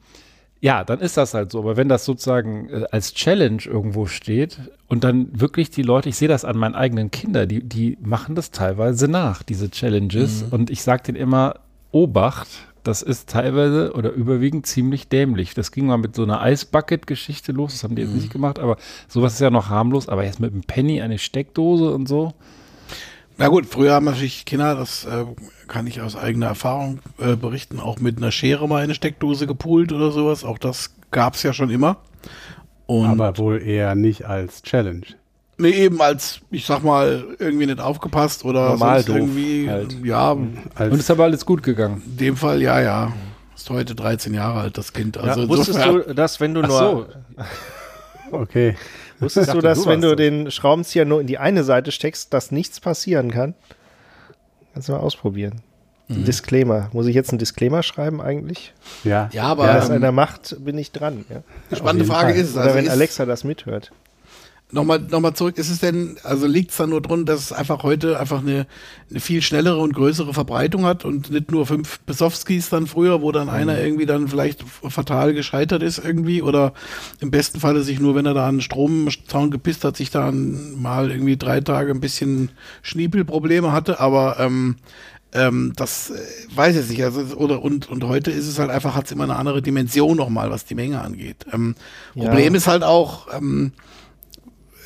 ja, 0.61 0.85
dann 0.85 1.01
ist 1.01 1.17
das 1.17 1.35
halt 1.35 1.53
so. 1.53 1.61
Aber 1.61 1.77
wenn 1.77 1.89
das 1.89 2.05
sozusagen 2.05 2.69
äh, 2.69 2.85
als 2.91 3.15
Challenge 3.15 3.63
irgendwo 3.65 4.07
steht 4.07 4.59
und 4.89 5.05
dann 5.05 5.29
wirklich 5.41 5.71
die 5.71 5.83
Leute, 5.83 6.09
ich 6.09 6.17
sehe 6.17 6.29
das 6.29 6.45
an 6.45 6.57
meinen 6.57 6.75
eigenen 6.75 7.11
Kindern, 7.11 7.49
die, 7.49 7.63
die 7.63 7.97
machen 8.01 8.35
das 8.35 8.51
teilweise 8.51 9.09
nach, 9.09 9.43
diese 9.43 9.71
Challenges. 9.71 10.45
Und 10.51 10.71
ich 10.71 10.83
sage 10.83 11.05
denen 11.05 11.17
immer, 11.17 11.61
Obacht, 11.91 12.49
das 12.89 13.03
ist 13.03 13.29
teilweise 13.29 13.93
oder 13.93 14.13
überwiegend 14.13 14.65
ziemlich 14.65 15.09
dämlich. 15.09 15.53
Das 15.53 15.73
ging 15.73 15.87
mal 15.87 15.99
mit 15.99 16.17
so 16.17 16.23
einer 16.23 16.41
Eisbucket-Geschichte 16.41 17.53
los, 17.53 17.73
das 17.73 17.85
haben 17.85 17.97
die 17.97 18.01
jetzt 18.03 18.15
nicht 18.15 18.33
gemacht, 18.33 18.59
aber 18.59 18.79
sowas 19.09 19.35
ist 19.35 19.41
ja 19.41 19.51
noch 19.51 19.69
harmlos. 19.69 20.09
Aber 20.09 20.25
jetzt 20.25 20.41
mit 20.41 20.53
einem 20.53 20.63
Penny 20.63 21.03
eine 21.03 21.19
Steckdose 21.19 21.93
und 21.93 22.09
so. 22.09 22.33
Na 23.37 23.49
gut, 23.49 23.67
früher 23.67 23.93
haben 23.93 24.07
natürlich 24.07 24.47
Kinder, 24.47 24.75
das 24.75 25.05
äh, 25.05 25.27
kann 25.67 25.87
ich 25.87 26.01
aus 26.01 26.17
eigener 26.17 26.47
Erfahrung 26.47 27.01
äh, 27.19 27.37
berichten, 27.37 27.79
auch 27.79 28.01
mit 28.01 28.17
einer 28.17 28.33
Schere 28.33 28.67
mal 28.67 28.83
eine 28.83 28.95
Steckdose 28.95 29.47
gepult 29.47 29.93
oder 29.93 30.11
sowas. 30.11 30.43
Auch 30.43 30.57
das 30.57 30.95
gab 31.11 31.35
es 31.35 31.43
ja 31.43 31.53
schon 31.53 31.69
immer. 31.69 31.99
Und 32.87 33.05
Aber 33.05 33.37
wohl 33.37 33.61
eher 33.61 33.97
nicht 33.97 34.25
als 34.25 34.63
Challenge. 34.63 35.05
Nee, 35.59 35.71
eben 35.71 36.01
als, 36.01 36.41
ich 36.51 36.65
sag 36.67 36.83
mal, 36.83 37.25
irgendwie 37.39 37.67
nicht 37.67 37.81
aufgepasst 37.81 38.45
oder 38.45 38.71
Normal 38.71 38.97
sonst 39.03 39.09
doof 39.09 39.17
irgendwie. 39.17 39.69
halt. 39.71 39.97
Ja, 40.05 40.37
Als, 40.75 40.93
Und 40.93 40.99
ist 41.01 41.11
aber 41.11 41.25
alles 41.25 41.45
gut 41.45 41.63
gegangen. 41.63 42.03
in 42.07 42.17
dem 42.17 42.37
Fall, 42.37 42.63
ja, 42.63 42.81
ja. 42.81 43.13
Ist 43.57 43.69
heute 43.71 43.95
13 43.95 44.35
Jahre 44.35 44.61
alt, 44.61 44.79
das 44.79 44.93
Kind. 44.93 45.19
Also 45.19 45.43
ja, 45.43 45.49
wusstest 45.49 45.79
insofern- 45.81 46.03
du, 46.09 46.15
dass 46.15 46.41
wenn 46.41 46.55
du 46.55 46.63
Ach 46.63 46.69
nur 46.69 46.79
so, 46.79 47.07
okay. 48.33 48.77
Wusstest 49.21 49.49
du, 49.49 49.55
dachte, 49.55 49.67
dass 49.69 49.83
du 49.83 49.89
wenn 49.91 50.01
du 50.01 50.09
das. 50.11 50.17
den 50.17 50.51
Schraubenzieher 50.51 51.05
nur 51.05 51.21
in 51.21 51.27
die 51.27 51.39
eine 51.39 51.65
Seite 51.65 51.91
steckst, 51.91 52.33
dass 52.33 52.53
nichts 52.53 52.79
passieren 52.81 53.31
kann? 53.33 53.55
Kannst 54.73 54.89
du 54.89 54.93
mal 54.93 55.01
ausprobieren. 55.01 55.61
Disclaimer. 56.11 56.89
Muss 56.93 57.07
ich 57.07 57.15
jetzt 57.15 57.31
einen 57.31 57.39
Disclaimer 57.39 57.83
schreiben 57.83 58.23
eigentlich? 58.23 58.73
Ja, 59.05 59.29
Ja, 59.33 59.43
aber 59.43 59.65
Wenn 59.65 59.69
Ja, 59.71 59.75
das 59.75 59.89
ähm, 59.91 59.97
einer 59.97 60.13
macht, 60.13 60.57
bin 60.65 60.79
ich 60.79 60.91
dran. 60.93 61.25
Ja? 61.29 61.43
spannende 61.77 62.07
Frage 62.07 62.31
Fall. 62.33 62.41
ist 62.41 62.49
es. 62.51 62.55
Oder 62.55 62.63
Also 62.65 62.75
wenn 62.77 62.85
ist, 62.87 62.91
Alexa 62.93 63.27
das 63.27 63.45
mithört. 63.45 63.91
Nochmal, 64.71 64.99
nochmal 64.99 65.33
zurück, 65.33 65.57
ist 65.57 65.71
es 65.71 65.79
denn, 65.79 66.19
also 66.25 66.47
liegt 66.47 66.73
es 66.73 66.77
dann 66.77 66.91
nur 66.91 67.01
drin, 67.01 67.25
dass 67.25 67.41
es 67.41 67.53
einfach 67.53 67.83
heute 67.85 68.21
einfach 68.21 68.41
eine, 68.41 68.67
eine 69.09 69.21
viel 69.21 69.41
schnellere 69.41 69.79
und 69.79 69.95
größere 69.95 70.35
Verbreitung 70.35 70.85
hat 70.85 71.07
und 71.07 71.31
nicht 71.31 71.51
nur 71.51 71.65
fünf 71.65 72.01
Besowskis 72.01 72.69
dann 72.69 72.87
früher, 72.87 73.23
wo 73.23 73.33
dann 73.33 73.49
einer 73.49 73.81
irgendwie 73.81 74.05
dann 74.05 74.29
vielleicht 74.29 74.63
fatal 74.63 75.33
gescheitert 75.33 75.83
ist 75.83 75.97
irgendwie 76.05 76.43
oder 76.43 76.75
im 77.21 77.31
besten 77.31 77.61
Falle 77.61 77.83
sich 77.83 77.99
nur, 77.99 78.15
wenn 78.15 78.27
er 78.27 78.35
da 78.35 78.47
an 78.47 78.57
den 78.57 78.61
Stromzaun 78.61 79.51
gepisst 79.51 79.85
hat, 79.85 79.97
sich 79.97 80.11
dann 80.11 80.79
mal 80.79 81.11
irgendwie 81.11 81.39
drei 81.39 81.63
Tage 81.63 81.91
ein 81.91 82.01
bisschen 82.01 82.51
Schniepelprobleme 82.83 83.73
hatte, 83.73 84.01
aber 84.01 84.39
ähm, 84.39 84.77
ähm, 85.33 85.73
das 85.77 86.11
äh, 86.11 86.15
weiß 86.55 86.77
ich 86.77 86.91
nicht. 86.91 87.05
Also, 87.05 87.21
oder, 87.37 87.63
und, 87.63 87.89
und 87.89 88.05
heute 88.05 88.31
ist 88.31 88.47
es 88.47 88.59
halt 88.59 88.71
einfach, 88.71 88.95
hat 88.95 89.07
es 89.07 89.13
immer 89.13 89.25
eine 89.25 89.37
andere 89.37 89.63
Dimension 89.63 90.17
nochmal, 90.17 90.51
was 90.51 90.65
die 90.65 90.75
Menge 90.75 91.01
angeht. 91.01 91.47
Ähm, 91.53 91.75
Ja. 92.15 92.25
Problem 92.25 92.55
ist 92.55 92.67
halt 92.67 92.83
auch, 92.83 93.29
ähm, 93.35 93.73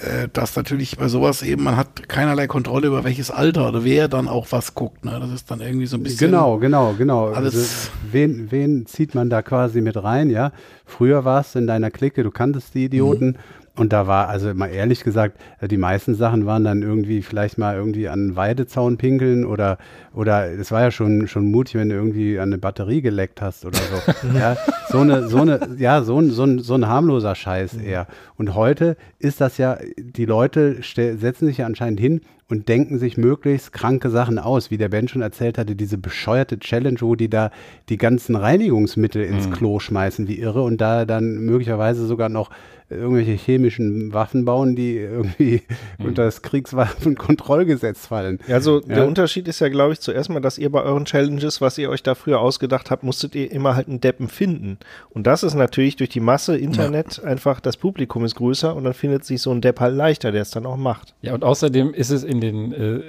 äh, 0.02 0.28
dass 0.32 0.56
natürlich 0.56 0.96
bei 0.98 1.08
sowas 1.08 1.42
eben, 1.42 1.62
man 1.64 1.76
hat 1.76 2.08
keinerlei 2.08 2.46
Kontrolle 2.46 2.86
über 2.88 3.04
welches 3.04 3.30
Alter 3.30 3.68
oder 3.68 3.84
wer 3.84 4.08
dann 4.08 4.28
auch 4.28 4.46
was 4.50 4.74
guckt. 4.74 5.04
Ne? 5.04 5.18
Das 5.20 5.30
ist 5.30 5.50
dann 5.50 5.60
irgendwie 5.60 5.86
so 5.86 5.96
ein 5.96 6.02
bisschen. 6.02 6.30
Genau, 6.30 6.58
genau, 6.58 6.94
genau. 6.96 7.28
Alles- 7.28 7.54
Also, 7.54 7.66
wen, 8.12 8.50
wen 8.50 8.86
zieht 8.86 9.14
man 9.14 9.30
da 9.30 9.42
quasi 9.42 9.80
mit 9.80 10.02
rein, 10.02 10.30
ja? 10.30 10.52
Früher 10.84 11.24
warst 11.24 11.54
du 11.54 11.60
in 11.60 11.66
deiner 11.66 11.90
Clique, 11.90 12.22
du 12.22 12.30
kanntest 12.30 12.74
die 12.74 12.84
Idioten. 12.84 13.26
Mhm. 13.28 13.36
Und 13.74 13.94
da 13.94 14.06
war, 14.06 14.28
also 14.28 14.52
mal 14.52 14.66
ehrlich 14.68 15.02
gesagt, 15.02 15.40
äh, 15.60 15.66
die 15.66 15.78
meisten 15.78 16.14
Sachen 16.14 16.44
waren 16.44 16.62
dann 16.62 16.82
irgendwie 16.82 17.22
vielleicht 17.22 17.56
mal 17.56 17.74
irgendwie 17.74 18.06
an 18.08 18.36
Weidezaun 18.36 18.98
pinkeln 18.98 19.46
oder, 19.46 19.78
oder 20.14 20.50
es 20.52 20.70
war 20.70 20.82
ja 20.82 20.90
schon, 20.90 21.26
schon 21.26 21.50
mutig, 21.50 21.76
wenn 21.76 21.88
du 21.88 21.94
irgendwie 21.94 22.38
an 22.38 22.50
eine 22.50 22.58
Batterie 22.58 23.00
geleckt 23.00 23.40
hast 23.40 23.64
oder 23.64 23.78
so. 23.78 24.28
ja, 24.38 24.56
so 24.90 24.98
eine, 24.98 25.26
so 25.26 25.38
eine, 25.38 25.68
ja, 25.78 26.02
so 26.02 26.18
ein, 26.18 26.30
so 26.30 26.44
ein, 26.44 26.58
so 26.58 26.74
ein 26.74 26.86
harmloser 26.86 27.30
Mhm. 27.30 27.36
Scheiß 27.36 27.74
eher. 27.78 28.06
Und 28.36 28.54
heute 28.54 28.96
ist 29.18 29.40
das 29.40 29.56
ja, 29.56 29.78
die 29.98 30.26
Leute 30.26 30.76
setzen 30.82 31.46
sich 31.46 31.58
ja 31.58 31.66
anscheinend 31.66 31.98
hin 31.98 32.20
und 32.50 32.68
denken 32.68 32.98
sich 32.98 33.16
möglichst 33.16 33.72
kranke 33.72 34.10
Sachen 34.10 34.38
aus, 34.38 34.70
wie 34.70 34.76
der 34.76 34.90
Ben 34.90 35.08
schon 35.08 35.22
erzählt 35.22 35.56
hatte, 35.56 35.74
diese 35.74 35.96
bescheuerte 35.96 36.58
Challenge, 36.58 36.98
wo 37.00 37.14
die 37.14 37.30
da 37.30 37.50
die 37.88 37.96
ganzen 37.96 38.36
Reinigungsmittel 38.36 39.22
ins 39.24 39.46
Mhm. 39.46 39.52
Klo 39.52 39.78
schmeißen 39.78 40.28
wie 40.28 40.38
irre 40.38 40.62
und 40.62 40.78
da 40.78 41.06
dann 41.06 41.38
möglicherweise 41.38 42.06
sogar 42.06 42.28
noch 42.28 42.50
irgendwelche 42.96 43.32
chemischen 43.32 44.12
Waffen 44.12 44.44
bauen, 44.44 44.76
die 44.76 44.96
irgendwie 44.96 45.62
Mhm. 45.98 46.06
unter 46.06 46.24
das 46.24 46.42
Kriegswaffenkontrollgesetz 46.42 48.06
fallen. 48.06 48.38
Ja, 48.46 48.56
also 48.56 48.80
der 48.80 48.98
Ja. 48.98 49.04
Unterschied 49.04 49.48
ist 49.48 49.60
ja, 49.60 49.68
glaube 49.68 49.92
ich, 49.92 50.00
zuerst 50.00 50.30
mal, 50.30 50.40
dass 50.40 50.58
ihr 50.58 50.70
bei 50.70 50.82
euren 50.82 51.04
Challenges, 51.04 51.60
was 51.60 51.78
ihr 51.78 51.90
euch 51.90 52.02
da 52.02 52.14
früher 52.14 52.40
ausgedacht 52.40 52.90
habt, 52.90 53.02
musstet 53.02 53.34
ihr 53.34 53.50
immer 53.50 53.76
halt 53.76 53.88
einen 53.88 54.00
Deppen 54.00 54.28
finden. 54.28 54.78
Und 55.10 55.26
das 55.26 55.42
ist 55.42 55.54
natürlich 55.54 55.96
durch 55.96 56.10
die 56.10 56.20
Masse 56.20 56.56
Internet 56.56 57.22
einfach, 57.22 57.60
das 57.60 57.76
Publikum 57.76 58.24
ist 58.24 58.34
größer 58.36 58.74
und 58.74 58.84
dann 58.84 58.94
findet 58.94 59.24
sich 59.24 59.42
so 59.42 59.50
ein 59.50 59.60
Depp 59.60 59.80
halt 59.80 59.94
leichter, 59.96 60.32
der 60.32 60.42
es 60.42 60.50
dann 60.50 60.66
auch 60.66 60.76
macht. 60.76 61.14
Ja, 61.22 61.34
und 61.34 61.44
außerdem 61.44 61.94
ist 61.94 62.10
es 62.10 62.24
in 62.24 62.40
den, 62.40 62.72
äh, 62.72 63.00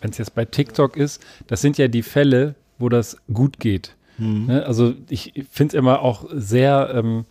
wenn 0.00 0.10
es 0.10 0.18
jetzt 0.18 0.34
bei 0.34 0.44
TikTok 0.44 0.96
ist, 0.96 1.22
das 1.46 1.60
sind 1.60 1.78
ja 1.78 1.88
die 1.88 2.02
Fälle, 2.02 2.54
wo 2.78 2.88
das 2.88 3.16
gut 3.32 3.60
geht. 3.60 3.94
Ne? 4.16 4.64
Also 4.64 4.94
ich 5.08 5.32
finde 5.50 5.74
es 5.76 5.78
immer 5.78 6.00
auch 6.00 6.26
sehr 6.32 6.92
ähm, 6.94 7.24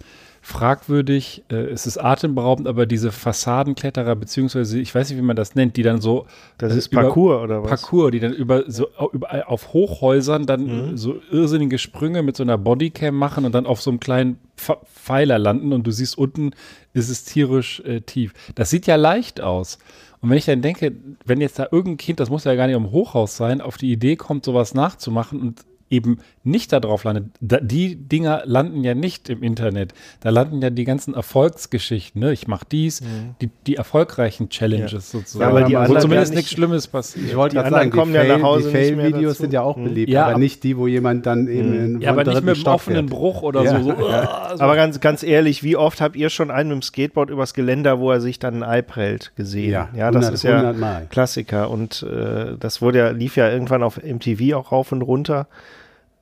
fragwürdig, 0.46 1.44
äh, 1.50 1.56
es 1.56 1.88
ist 1.88 1.98
atemberaubend, 1.98 2.68
aber 2.68 2.86
diese 2.86 3.12
Fassadenkletterer, 3.14 4.16
beziehungsweise 4.16 4.78
ich 4.80 4.94
weiß 4.94 5.10
nicht, 5.10 5.18
wie 5.18 5.24
man 5.24 5.38
das 5.38 5.56
nennt, 5.56 5.78
die 5.78 5.84
dann 5.84 6.02
so 6.02 6.28
Das 6.58 6.74
äh, 6.74 6.78
ist 6.78 6.90
Parcours 6.90 7.42
oder 7.42 7.64
was? 7.64 7.70
Parcours, 7.82 8.12
die 8.12 8.20
dann 8.20 8.34
über 8.34 8.70
so 8.70 8.88
überall 9.14 9.44
auf 9.44 9.74
Hochhäusern 9.74 10.46
dann 10.46 10.64
Mhm. 10.92 10.98
so 10.98 11.16
irrsinnige 11.32 11.78
Sprünge 11.78 12.24
mit 12.24 12.36
so 12.36 12.44
einer 12.44 12.58
Bodycam 12.58 13.16
machen 13.16 13.46
und 13.46 13.56
dann 13.56 13.66
auf 13.66 13.82
so 13.82 13.90
einem 13.90 14.00
kleinen 14.02 14.38
Pf 14.58 14.74
Pfeiler 14.94 15.40
landen 15.40 15.74
und 15.74 15.88
du 15.88 15.92
siehst 15.92 16.18
unten 16.18 16.52
ist 16.94 17.10
es 17.10 17.24
tierisch 17.24 17.80
äh, 17.82 18.02
tief. 18.02 18.34
Das 18.56 18.70
sieht 18.70 18.86
ja 18.86 18.96
leicht 18.98 19.42
aus. 19.42 19.80
Und 20.22 20.30
wenn 20.30 20.38
ich 20.38 20.46
dann 20.46 20.62
denke, 20.62 20.94
wenn 21.26 21.42
jetzt 21.42 21.58
da 21.60 21.68
irgendein 21.72 21.98
Kind, 21.98 22.20
das 22.22 22.30
muss 22.30 22.44
ja 22.46 22.56
gar 22.56 22.68
nicht 22.68 22.76
im 22.78 22.92
Hochhaus 22.92 23.36
sein, 23.36 23.60
auf 23.60 23.78
die 23.78 23.92
Idee 23.92 24.16
kommt, 24.16 24.46
sowas 24.46 24.74
nachzumachen 24.74 25.42
und 25.42 25.62
eben 25.94 26.18
nicht 26.44 26.74
darauf 26.74 27.04
landet, 27.04 27.26
da, 27.40 27.58
die 27.62 27.96
Dinger 27.96 28.42
landen 28.46 28.84
ja 28.84 28.96
nicht 28.96 29.30
im 29.30 29.44
Internet. 29.44 29.94
Da 30.20 30.30
landen 30.30 30.62
ja 30.62 30.70
die 30.70 30.84
ganzen 30.84 31.14
Erfolgsgeschichten. 31.14 32.20
Ne? 32.22 32.34
Ich 32.34 32.48
mache 32.48 32.66
dies, 32.72 33.02
die, 33.42 33.50
die 33.68 33.76
erfolgreichen 33.76 34.50
Challenges 34.50 35.12
sozusagen. 35.12 35.42
Ja, 35.42 35.50
aber 35.50 35.68
die 35.68 35.74
Wo 35.74 35.78
anderen 35.78 36.02
zumindest 36.02 36.32
ja 36.32 36.36
nicht- 36.38 36.46
nichts 36.46 36.52
Schlimmes 36.52 36.88
passiert. 36.88 37.26
Ich 37.28 37.36
wollte 37.36 37.56
Die 37.56 37.62
gerade 37.62 37.68
anderen 37.76 37.92
sagen, 37.92 38.00
kommen 38.00 38.14
ja 38.16 38.24
die 38.24 38.28
nach 38.30 38.36
Fail- 38.38 38.44
Hause 38.44 38.68
die 38.68 38.72
Fail-Videos 38.76 39.38
sind 39.38 39.54
ja 39.54 39.62
auch 39.62 39.78
Mhm. 39.78 39.84
beliebt, 39.86 40.10
Ja, 40.10 40.24
aber 40.24 40.32
aber- 40.32 40.40
nicht 40.40 40.64
die, 40.64 40.78
wo 40.78 40.88
jemand 40.88 41.26
dann 41.26 41.48
eben 41.48 41.74
in 41.74 42.02
Ja, 42.02 42.10
aber 42.12 42.24
nicht 42.24 42.44
mit 42.44 42.58
einem 42.58 42.66
offenen 42.68 43.08
fährt. 43.08 43.20
Bruch 43.20 43.42
oder 43.44 43.64
Ja. 43.64 43.80
so. 43.80 43.84
so, 43.84 44.08
ah, 44.08 44.56
so. 44.58 44.64
Aber 44.64 44.76
ganz, 44.76 45.00
ganz 45.00 45.24
ehrlich, 45.24 45.64
wie 45.64 45.78
oft 45.78 46.02
habt 46.02 46.16
ihr 46.16 46.30
schon 46.30 46.52
einen 46.52 46.70
mit 46.70 46.76
dem 46.78 46.82
Skateboard 46.82 47.30
übers 47.30 47.54
Geländer, 47.54 48.00
wo 48.00 48.12
er 48.12 48.20
sich 48.20 48.40
dann 48.40 48.64
ein 48.64 48.64
Ei 48.64 48.82
prellt, 48.82 49.32
gesehen? 49.36 49.72
Ja, 49.72 49.90
ja 49.96 50.12
das 50.12 50.26
100 50.26 50.34
ist 50.34 50.44
ja 50.44 50.56
100 50.58 50.78
Mal. 50.78 51.08
Klassiker. 51.10 51.70
Und 51.70 52.04
äh, 52.04 52.58
das 52.60 52.82
wurde 52.82 52.98
ja, 53.00 53.10
lief 53.12 53.36
ja 53.38 53.50
irgendwann 53.50 53.84
auf 53.84 54.00
MTV 54.04 54.56
auch 54.56 54.72
rauf 54.72 54.92
und 54.92 55.02
runter. 55.02 55.48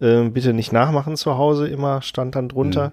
Ähm, 0.01 0.33
bitte 0.33 0.53
nicht 0.53 0.71
nachmachen 0.73 1.15
zu 1.15 1.37
Hause, 1.37 1.67
immer 1.67 2.01
stand 2.01 2.35
dann 2.35 2.49
drunter. 2.49 2.91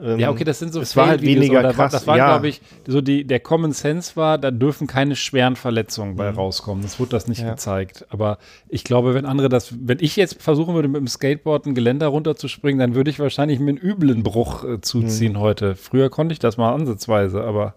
Ähm, 0.00 0.18
Ja, 0.18 0.30
okay, 0.30 0.42
das 0.42 0.58
sind 0.58 0.72
so 0.72 0.80
es 0.80 0.96
war 0.96 1.06
halt 1.06 1.22
weniger 1.22 1.62
da 1.62 1.68
war- 1.68 1.74
krass, 1.74 1.92
Das 1.92 2.06
war, 2.08 2.16
ja. 2.16 2.26
glaube 2.26 2.48
ich, 2.48 2.60
so 2.88 3.00
die, 3.00 3.24
der 3.24 3.38
Common 3.38 3.70
Sense 3.72 4.16
war, 4.16 4.38
da 4.38 4.50
dürfen 4.50 4.86
keine 4.88 5.14
schweren 5.14 5.54
Verletzungen 5.54 6.16
bei 6.16 6.28
rauskommen. 6.30 6.82
Das 6.82 6.98
wurde 6.98 7.10
das 7.10 7.28
nicht 7.28 7.42
Mhm. 7.42 7.46
Ja. 7.46 7.52
gezeigt. 7.52 8.06
Aber 8.08 8.38
ich 8.68 8.82
glaube, 8.82 9.14
wenn 9.14 9.24
andere 9.26 9.48
das, 9.48 9.72
wenn 9.86 9.98
ich 10.00 10.16
jetzt 10.16 10.42
versuchen 10.42 10.74
würde, 10.74 10.88
mit 10.88 10.96
dem 11.00 11.06
Skateboard 11.06 11.66
ein 11.66 11.74
Geländer 11.76 12.08
runterzuspringen, 12.08 12.80
dann 12.80 12.94
würde 12.96 13.10
ich 13.10 13.20
wahrscheinlich 13.20 13.60
mir 13.60 13.68
einen 13.68 13.78
üblen 13.78 14.22
Bruch 14.24 14.64
äh, 14.64 14.66
Mhm. 14.68 14.82
zuziehen 14.82 15.38
heute. 15.38 15.76
Früher 15.76 16.10
konnte 16.10 16.32
ich 16.32 16.38
das 16.40 16.56
mal 16.56 16.72
ansatzweise, 16.74 17.44
aber 17.44 17.74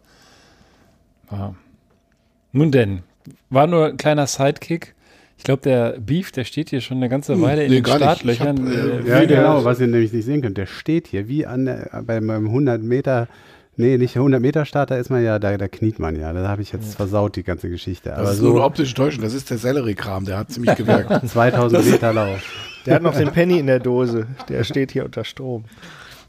ja. 1.31 1.53
nun 2.51 2.71
denn, 2.71 3.03
war 3.49 3.67
nur 3.67 3.87
ein 3.87 3.97
kleiner 3.97 4.25
Sidekick. 4.25 4.95
Ich 5.37 5.43
glaube, 5.43 5.61
der 5.63 5.99
Beef, 5.99 6.31
der 6.31 6.43
steht 6.43 6.69
hier 6.69 6.81
schon 6.81 6.97
eine 6.97 7.09
ganze 7.09 7.39
Weile 7.41 7.65
in 7.65 7.71
nee, 7.71 7.81
den 7.81 7.85
Startlöchern. 7.85 8.57
hab, 8.57 8.73
äh, 8.73 8.99
Äh, 8.99 9.07
Ja, 9.09 9.25
genau, 9.25 9.65
was 9.65 9.79
ihr 9.79 9.87
nämlich 9.87 10.13
nicht 10.13 10.25
sehen 10.25 10.41
könnt. 10.41 10.57
Der 10.57 10.65
steht 10.65 11.07
hier 11.07 11.27
wie 11.27 11.45
an 11.45 11.65
der, 11.65 12.03
bei 12.05 12.21
meinem 12.21 12.47
100 12.47 12.81
Meter, 12.81 13.27
nee, 13.75 13.97
nicht 13.97 14.15
100 14.15 14.41
Meter 14.41 14.65
Starter 14.65 14.97
ist 14.97 15.09
man 15.09 15.23
ja, 15.23 15.37
da, 15.37 15.57
da 15.57 15.67
kniet 15.67 15.99
man 15.99 16.17
ja. 16.19 16.31
Da 16.33 16.47
habe 16.47 16.61
ich 16.61 16.71
jetzt 16.71 16.95
versaut, 16.95 17.35
die 17.35 17.43
ganze 17.43 17.69
Geschichte. 17.69 18.09
Das 18.09 18.19
Aber 18.19 18.31
ist 18.31 18.41
nur 18.41 18.53
so 18.53 18.63
optische 18.63 18.95
Täuschung, 18.95 19.23
das 19.23 19.33
ist 19.33 19.49
der 19.49 19.57
Sellerie-Kram, 19.57 20.25
der 20.25 20.37
hat 20.37 20.51
ziemlich 20.51 20.75
gewirkt. 20.75 21.11
2000 21.29 21.91
Meter 21.91 22.13
Lauf. 22.13 22.39
Der 22.85 22.95
hat 22.95 23.01
noch 23.03 23.15
den 23.15 23.29
Penny 23.31 23.59
in 23.59 23.67
der 23.67 23.79
Dose. 23.79 24.27
Der 24.47 24.63
steht 24.63 24.91
hier 24.91 25.05
unter 25.05 25.23
Strom. 25.25 25.65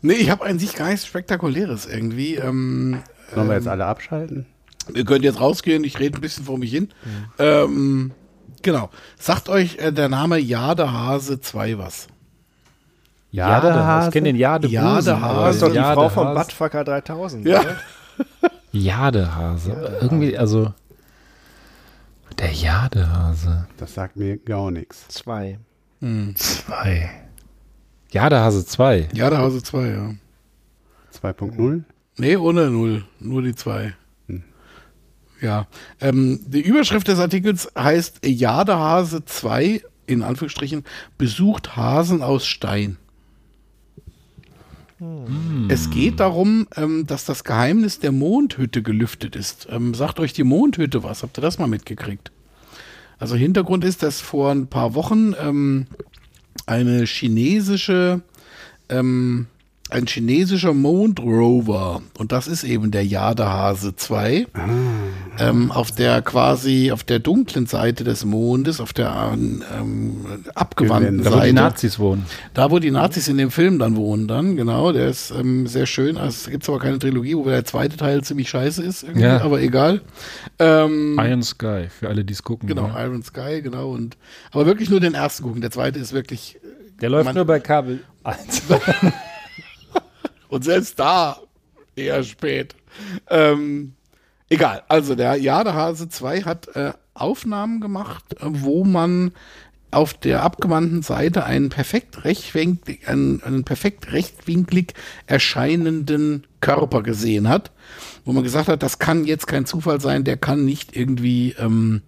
nee, 0.03 0.15
ich 0.15 0.31
habe 0.31 0.45
an 0.45 0.59
sich 0.59 0.75
gar 0.75 0.89
nichts 0.89 1.07
Spektakuläres 1.07 1.87
irgendwie. 1.87 2.37
Ähm, 2.37 2.99
Sollen 3.35 3.49
wir 3.49 3.57
jetzt 3.57 3.69
alle 3.69 3.85
abschalten? 3.85 4.47
Ihr 4.95 5.05
könnt 5.05 5.25
jetzt 5.25 5.41
rausgehen, 5.41 5.85
ich 5.85 5.99
rede 5.99 6.17
ein 6.19 6.21
bisschen 6.21 6.45
vor 6.45 6.59
mich 6.59 6.71
hin. 6.71 6.89
Ähm, 7.39 8.13
genau. 8.63 8.91
Sagt 9.19 9.49
euch 9.49 9.79
äh, 9.79 9.93
der 9.93 10.09
Name 10.09 10.39
Jadehase 10.39 11.41
2 11.41 11.79
was? 11.79 12.09
Jadehase. 13.31 14.09
Ich 14.09 14.13
kenne 14.13 14.29
den 14.29 14.37
Jade 14.37 14.69
Jadehase. 14.69 15.21
Das 15.41 15.55
ist 15.57 15.63
doch 15.63 15.73
die 15.73 15.79
Frau 15.79 16.09
vom 16.09 16.25
Jadehase. 16.29 16.47
Buttfucker 16.47 16.85
3000. 16.85 17.47
Ja. 17.47 17.61
oder? 17.61 17.77
Jadehase. 18.73 19.99
Irgendwie, 20.01 20.37
also. 20.37 20.73
Der 22.39 22.53
Jadehase. 22.53 23.67
Das 23.77 23.95
sagt 23.95 24.17
mir 24.17 24.37
gar 24.39 24.71
nichts. 24.71 25.09
Zwei. 25.09 25.59
Zwei. 26.35 27.11
Jadehase 28.11 28.65
2. 28.65 29.09
Jadehase 29.13 29.63
2, 29.63 29.87
ja. 29.89 30.15
2.0? 31.23 31.83
Nee, 32.19 32.37
ohne 32.37 32.71
Null. 32.71 33.05
Nur 33.19 33.43
die 33.43 33.55
2. 33.55 33.95
Ja. 35.41 35.67
Ähm, 36.01 36.41
die 36.47 36.61
Überschrift 36.61 37.09
des 37.09 37.19
Artikels 37.19 37.71
heißt 37.77 38.21
Jadehase 38.25 39.25
2, 39.25 39.83
in 40.07 40.23
Anführungsstrichen, 40.23 40.85
besucht 41.19 41.77
Hasen 41.77 42.23
aus 42.23 42.47
Stein. 42.47 42.97
Es 45.69 45.91
geht 45.91 46.21
darum, 46.21 46.67
ähm, 46.75 47.07
dass 47.07 47.27
das 47.27 47.45
Geheimnis 47.45 47.99
der 47.99 48.13
Mondhütte 48.13 48.83
gelüftet 48.83 49.37
ist. 49.37 49.69
Ähm, 49.71 49.93
sagt 49.93 50.19
euch 50.21 50.33
die 50.33 50.45
Mondhütte 50.45 51.03
was? 51.03 51.23
Habt 51.23 51.37
ihr 51.39 51.43
das 51.43 51.59
mal 51.59 51.67
mitgekriegt? 51.67 52.33
Also 53.19 53.37
Hintergrund 53.37 53.85
ist, 53.85 54.03
dass 54.03 54.23
vor 54.23 54.51
ein 54.51 54.69
paar 54.69 54.95
Wochen 54.95 55.35
ähm, 55.39 55.87
eine 56.65 57.05
chinesische, 57.05 58.23
ähm, 58.89 59.49
ein 59.91 60.07
chinesischer 60.07 60.75
Mondrover, 60.75 62.03
und 62.19 62.33
das 62.33 62.49
ist 62.49 62.65
eben 62.65 62.91
der 62.91 63.07
Jadehase 63.07 63.95
2, 63.95 64.47
ähm, 65.39 65.71
auf 65.71 65.93
der 65.93 66.23
quasi, 66.23 66.91
auf 66.93 67.05
der 67.05 67.19
dunklen 67.21 67.67
Seite 67.67 68.03
des 68.03 68.25
Mondes, 68.25 68.81
auf 68.81 68.93
der 68.93 69.33
ähm, 69.33 69.63
abgewandten 70.55 71.19
Da, 71.19 71.25
Da 71.25 71.31
wo 71.31 71.35
die 71.37 71.41
Seite. 71.43 71.55
Nazis 71.55 71.99
wohnen. 71.99 72.27
Da, 72.55 72.71
wo 72.71 72.79
die 72.81 72.91
Nazis 72.91 73.29
in 73.29 73.39
dem 73.39 73.51
Film 73.51 73.79
dann 73.79 73.95
wohnen, 73.97 74.27
dann, 74.27 74.57
genau, 74.57 74.91
der 74.93 75.09
ist 75.09 75.31
ähm, 75.31 75.67
sehr 75.67 75.87
schön. 75.87 76.17
Also, 76.17 76.31
es 76.47 76.51
gibt 76.51 76.69
aber 76.69 76.79
keine 76.81 76.99
Trilogie, 76.99 77.37
wo 77.37 77.45
der 77.45 77.65
zweite 77.65 77.97
Teil 77.97 78.23
ziemlich 78.25 78.49
scheiße 78.49 78.83
ist, 78.83 79.07
Ja. 79.15 79.41
aber 79.41 79.61
egal. 79.61 80.01
Ähm, 80.59 81.17
Iron 81.23 81.43
Sky, 81.43 81.87
für 81.91 82.09
alle, 82.09 82.25
die 82.25 82.33
es 82.33 82.43
gucken. 82.43 82.69
genau, 82.69 82.89
Ja. 82.89 83.05
Iron 83.05 83.23
Sky, 83.23 83.63
genau. 83.63 83.91
Und, 83.91 84.17
aber 84.51 84.67
wirklich 84.67 84.91
nur 84.91 85.01
den 85.01 85.15
ersten 85.15 85.45
gucken. 85.45 85.61
Der 85.61 85.71
zweite 85.71 85.99
ist 85.99 86.13
wirklich. 86.13 86.59
Der 87.01 87.11
läuft 87.11 87.27
Man- 87.27 87.35
nur 87.35 87.45
bei 87.45 87.61
Kabel 87.61 88.01
1. 88.25 88.63
Und 90.49 90.65
selbst 90.65 90.99
da 90.99 91.39
eher 91.95 92.23
spät. 92.23 92.75
Ähm, 93.31 93.95
egal, 94.49 94.83
also 94.89 95.15
der 95.15 95.37
Jadehase 95.37 96.09
2 96.09 96.43
hat 96.43 96.69
äh, 96.77 96.93
Aufnahmen 97.15 97.81
gemacht, 97.81 98.25
äh, 98.35 98.45
wo 98.45 98.85
man 98.85 99.33
auf 99.91 100.13
der 100.15 100.43
abgewandten 100.43 101.03
Seite 101.03 101.45
einen 101.45 101.71
perfekt 101.71 102.25
rechtwinklig, 102.25 103.09
einen, 103.09 103.43
einen 103.43 103.65
perfekt 103.65 104.13
rechtwinklig 104.13 104.95
erscheinenden 105.27 106.47
Körper 106.61 107.03
gesehen 107.03 107.49
hat, 107.49 107.71
wo 108.25 108.33
man 108.33 108.43
gesagt 108.43 108.69
hat, 108.69 108.83
das 108.83 108.99
kann 108.99 109.25
jetzt 109.25 109.47
kein 109.47 109.65
Zufall 109.65 110.01
sein, 110.01 110.25
der 110.25 110.37
kann 110.37 110.65
nicht 110.65 110.97
irgendwie 110.97 111.55
ähm, 111.59 112.03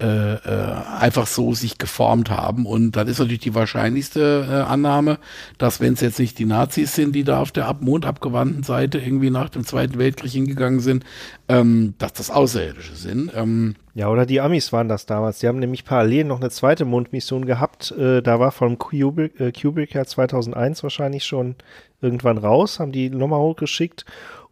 äh, 0.00 0.34
äh, 0.34 0.74
einfach 0.98 1.28
so 1.28 1.54
sich 1.54 1.78
geformt 1.78 2.28
haben. 2.28 2.66
Und 2.66 2.92
dann 2.96 3.06
ist 3.06 3.20
natürlich 3.20 3.42
die 3.42 3.54
wahrscheinlichste 3.54 4.44
äh, 4.50 4.54
Annahme, 4.68 5.18
dass 5.56 5.80
wenn 5.80 5.92
es 5.92 6.00
jetzt 6.00 6.18
nicht 6.18 6.36
die 6.40 6.46
Nazis 6.46 6.94
sind, 6.94 7.14
die 7.14 7.22
da 7.22 7.40
auf 7.40 7.52
der 7.52 7.66
ab 7.66 7.80
mondabgewandten 7.80 8.64
Seite 8.64 8.98
irgendwie 8.98 9.30
nach 9.30 9.50
dem 9.50 9.64
Zweiten 9.64 9.96
Weltkrieg 9.96 10.32
hingegangen 10.32 10.80
sind, 10.80 11.04
ähm, 11.48 11.94
dass 11.98 12.12
das 12.12 12.30
Außerirdische 12.30 12.96
sind. 12.96 13.30
Ähm, 13.36 13.76
Ja, 13.94 14.08
oder 14.08 14.26
die 14.26 14.40
Amis 14.40 14.72
waren 14.72 14.88
das 14.88 15.06
damals. 15.06 15.38
Die 15.38 15.46
haben 15.46 15.60
nämlich 15.60 15.84
parallel 15.84 16.24
noch 16.24 16.40
eine 16.40 16.50
zweite 16.50 16.84
Mondmission 16.84 17.46
gehabt. 17.46 17.92
Äh, 17.92 18.20
da 18.20 18.40
war 18.40 18.50
von 18.50 18.78
Kubrick, 18.78 19.38
äh, 19.38 19.52
Kubrick 19.52 19.94
ja 19.94 20.04
2001 20.04 20.82
wahrscheinlich 20.82 21.24
schon 21.24 21.54
irgendwann 22.00 22.38
raus, 22.38 22.80
haben 22.80 22.90
die 22.90 23.10
nochmal 23.10 23.38
hochgeschickt 23.38 24.04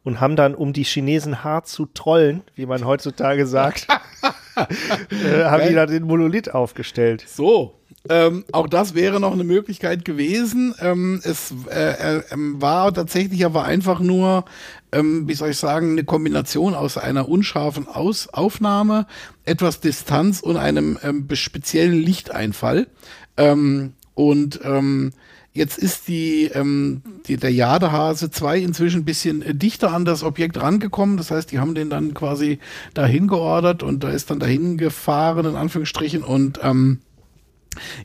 und 0.04 0.20
haben 0.20 0.36
dann, 0.36 0.54
um 0.54 0.72
die 0.72 0.84
Chinesen 0.84 1.44
hart 1.44 1.68
zu 1.68 1.86
trollen, 1.86 2.42
wie 2.54 2.66
man 2.66 2.84
heutzutage 2.84 3.46
sagt, 3.46 3.86
äh, 5.10 5.44
haben 5.44 5.68
die 5.68 5.74
da 5.74 5.86
den 5.86 6.04
Monolith 6.04 6.50
aufgestellt. 6.50 7.24
so. 7.26 7.78
Ähm, 8.08 8.44
auch 8.50 8.66
das 8.66 8.94
wäre 8.94 9.20
noch 9.20 9.32
eine 9.32 9.44
Möglichkeit 9.44 10.04
gewesen. 10.04 10.74
Ähm, 10.80 11.20
es 11.22 11.54
äh, 11.70 12.18
äh, 12.18 12.22
war 12.34 12.92
tatsächlich 12.92 13.44
aber 13.44 13.64
einfach 13.64 14.00
nur, 14.00 14.44
ähm, 14.90 15.28
wie 15.28 15.34
soll 15.34 15.50
ich 15.50 15.58
sagen, 15.58 15.92
eine 15.92 16.04
Kombination 16.04 16.74
aus 16.74 16.98
einer 16.98 17.28
unscharfen 17.28 17.86
aus 17.86 18.28
Aufnahme, 18.28 19.06
etwas 19.44 19.78
Distanz 19.78 20.40
und 20.40 20.56
einem 20.56 20.98
ähm, 21.04 21.28
speziellen 21.32 22.00
Lichteinfall. 22.00 22.88
Ähm, 23.36 23.92
und 24.14 24.60
ähm, 24.64 25.12
Jetzt 25.54 25.76
ist 25.76 26.08
die, 26.08 26.44
ähm, 26.54 27.02
die, 27.26 27.36
der 27.36 27.52
Jadehase 27.52 28.30
2 28.30 28.58
inzwischen 28.58 29.02
ein 29.02 29.04
bisschen 29.04 29.42
äh, 29.42 29.54
dichter 29.54 29.92
an 29.92 30.06
das 30.06 30.22
Objekt 30.22 30.58
rangekommen. 30.58 31.18
Das 31.18 31.30
heißt, 31.30 31.52
die 31.52 31.58
haben 31.58 31.74
den 31.74 31.90
dann 31.90 32.14
quasi 32.14 32.58
dahin 32.94 33.28
geordert 33.28 33.82
und 33.82 34.02
da 34.02 34.10
ist 34.10 34.30
dann 34.30 34.40
dahin 34.40 34.78
gefahren, 34.78 35.44
in 35.44 35.56
Anführungsstrichen. 35.56 36.22
Und 36.22 36.60
ähm, 36.62 37.00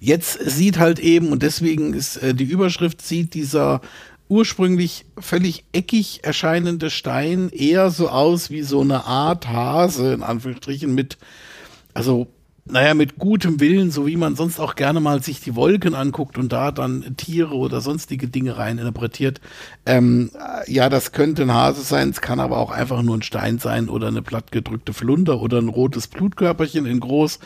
jetzt 0.01 0.39
sieht 0.49 0.77
halt 0.77 0.99
eben, 0.99 1.29
und 1.29 1.41
deswegen 1.41 1.93
ist 1.93 2.17
äh, 2.17 2.33
die 2.33 2.43
Überschrift, 2.43 3.01
sieht 3.01 3.33
dieser 3.33 3.79
ursprünglich 4.27 5.05
völlig 5.17 5.63
eckig 5.71 6.25
erscheinende 6.25 6.89
Stein 6.89 7.49
eher 7.49 7.91
so 7.91 8.09
aus 8.09 8.49
wie 8.49 8.63
so 8.63 8.81
eine 8.81 9.05
Art 9.05 9.47
Hase, 9.47 10.11
in 10.11 10.21
Anführungsstrichen, 10.21 10.93
mit, 10.93 11.17
also 11.93 12.27
naja, 12.69 12.93
mit 12.93 13.17
gutem 13.17 13.59
Willen, 13.59 13.91
so 13.91 14.07
wie 14.07 14.17
man 14.17 14.35
sonst 14.35 14.59
auch 14.59 14.75
gerne 14.75 14.99
mal 14.99 15.21
sich 15.21 15.39
die 15.41 15.55
Wolken 15.55 15.93
anguckt 15.93 16.37
und 16.37 16.51
da 16.51 16.71
dann 16.71 17.15
Tiere 17.17 17.55
oder 17.55 17.81
sonstige 17.81 18.27
Dinge 18.27 18.57
rein 18.57 18.77
interpretiert. 18.77 19.41
Ähm, 19.85 20.31
ja, 20.67 20.89
das 20.89 21.11
könnte 21.11 21.43
ein 21.43 21.53
Hase 21.53 21.81
sein, 21.81 22.09
es 22.09 22.21
kann 22.21 22.39
aber 22.39 22.57
auch 22.57 22.71
einfach 22.71 23.01
nur 23.01 23.17
ein 23.17 23.21
Stein 23.21 23.59
sein 23.59 23.89
oder 23.89 24.07
eine 24.07 24.21
plattgedrückte 24.21 24.93
Flunder 24.93 25.41
oder 25.41 25.59
ein 25.59 25.69
rotes 25.69 26.07
Blutkörperchen 26.07 26.85
in 26.85 26.99
groß. 26.99 27.39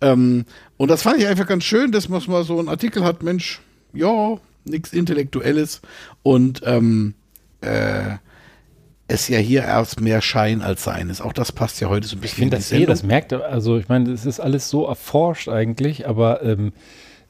Ähm, 0.00 0.44
und 0.76 0.90
das 0.90 1.02
fand 1.02 1.18
ich 1.18 1.26
einfach 1.26 1.46
ganz 1.46 1.64
schön, 1.64 1.92
dass 1.92 2.08
man 2.08 2.22
mal 2.26 2.44
so 2.44 2.58
einen 2.58 2.68
Artikel 2.68 3.04
hat, 3.04 3.22
Mensch, 3.22 3.60
ja, 3.92 4.36
nichts 4.64 4.92
Intellektuelles 4.92 5.80
und 6.22 6.62
ähm, 6.64 7.14
äh, 7.60 8.16
es 9.12 9.28
ja 9.28 9.38
hier 9.38 9.62
erst 9.62 10.00
mehr 10.00 10.20
Schein 10.20 10.62
als 10.62 10.84
Sein 10.84 11.10
ist. 11.10 11.20
Auch 11.20 11.32
das 11.32 11.52
passt 11.52 11.80
ja 11.80 11.88
heute 11.88 12.06
so 12.06 12.16
ein 12.16 12.20
bisschen. 12.20 12.34
Ich 12.34 12.38
finde 12.40 12.56
das 12.56 12.72
eh, 12.72 12.86
das 12.86 13.02
merkt, 13.02 13.32
also 13.32 13.78
ich 13.78 13.88
meine, 13.88 14.10
es 14.10 14.26
ist 14.26 14.40
alles 14.40 14.68
so 14.68 14.86
erforscht 14.86 15.48
eigentlich, 15.48 16.08
aber 16.08 16.42
ähm, 16.42 16.72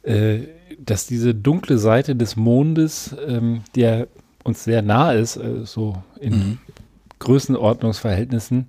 äh, 0.02 0.40
dass 0.78 1.06
diese 1.06 1.34
dunkle 1.34 1.78
Seite 1.78 2.16
des 2.16 2.36
Mondes, 2.36 3.14
ähm, 3.26 3.62
der 3.74 4.08
uns 4.44 4.64
sehr 4.64 4.82
nah 4.82 5.12
ist, 5.12 5.36
äh, 5.36 5.64
so 5.64 5.96
in 6.20 6.32
mhm. 6.32 6.58
Größenordnungsverhältnissen, 7.18 8.66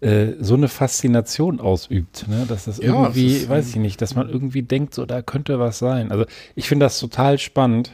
äh, 0.00 0.32
so 0.40 0.54
eine 0.54 0.68
Faszination 0.68 1.60
ausübt, 1.60 2.26
ne? 2.28 2.44
dass 2.48 2.66
das 2.66 2.78
ja, 2.78 2.86
irgendwie, 2.86 3.32
das 3.32 3.42
ist, 3.42 3.48
weiß 3.48 3.68
ich 3.70 3.76
nicht, 3.76 4.02
dass 4.02 4.14
man 4.14 4.28
irgendwie 4.28 4.62
denkt, 4.62 4.94
so 4.94 5.06
da 5.06 5.22
könnte 5.22 5.58
was 5.58 5.78
sein. 5.78 6.10
Also 6.10 6.26
ich 6.54 6.68
finde 6.68 6.86
das 6.86 6.98
total 6.98 7.38
spannend. 7.38 7.92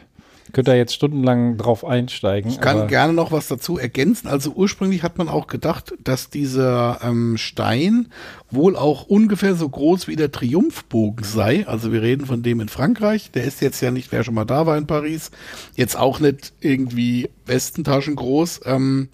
Könnt 0.53 0.69
ihr 0.69 0.77
jetzt 0.77 0.95
stundenlang 0.95 1.57
drauf 1.57 1.85
einsteigen. 1.85 2.51
Ich 2.51 2.61
kann 2.61 2.89
gerne 2.89 3.13
noch 3.13 3.33
was 3.33 3.49
dazu 3.49 3.79
ergänzen. 3.79 4.29
Also 4.29 4.53
ursprünglich 4.53 5.03
hat 5.03 5.17
man 5.17 5.29
auch 5.29 5.47
gedacht, 5.47 5.95
dass 6.03 6.29
dieser 6.31 7.01
ähm, 7.03 7.39
Stein 7.39 8.09
wohl 8.51 8.77
auch 8.77 9.07
ungefähr 9.07 9.55
so 9.55 9.69
groß 9.69 10.09
wie 10.09 10.17
der 10.17 10.33
Triumphbogen 10.33 11.25
sei. 11.25 11.67
Also 11.67 11.93
wir 11.93 12.03
reden 12.03 12.27
von 12.27 12.43
dem 12.43 12.61
in 12.61 12.69
Frankreich. 12.69 13.31
Der 13.31 13.45
ist 13.45 13.61
jetzt 13.61 13.81
ja 13.81 13.91
nicht, 13.91 14.13
wer 14.13 14.25
schon 14.25 14.35
mal 14.35 14.45
da 14.45 14.67
war 14.67 14.77
in 14.77 14.87
Paris, 14.87 15.31
jetzt 15.75 15.97
auch 15.97 16.21
nicht 16.21 16.53
irgendwie 16.61 17.31
Westentaschen 17.47 18.17
groß. 18.17 18.63
Ähm, 18.67 19.09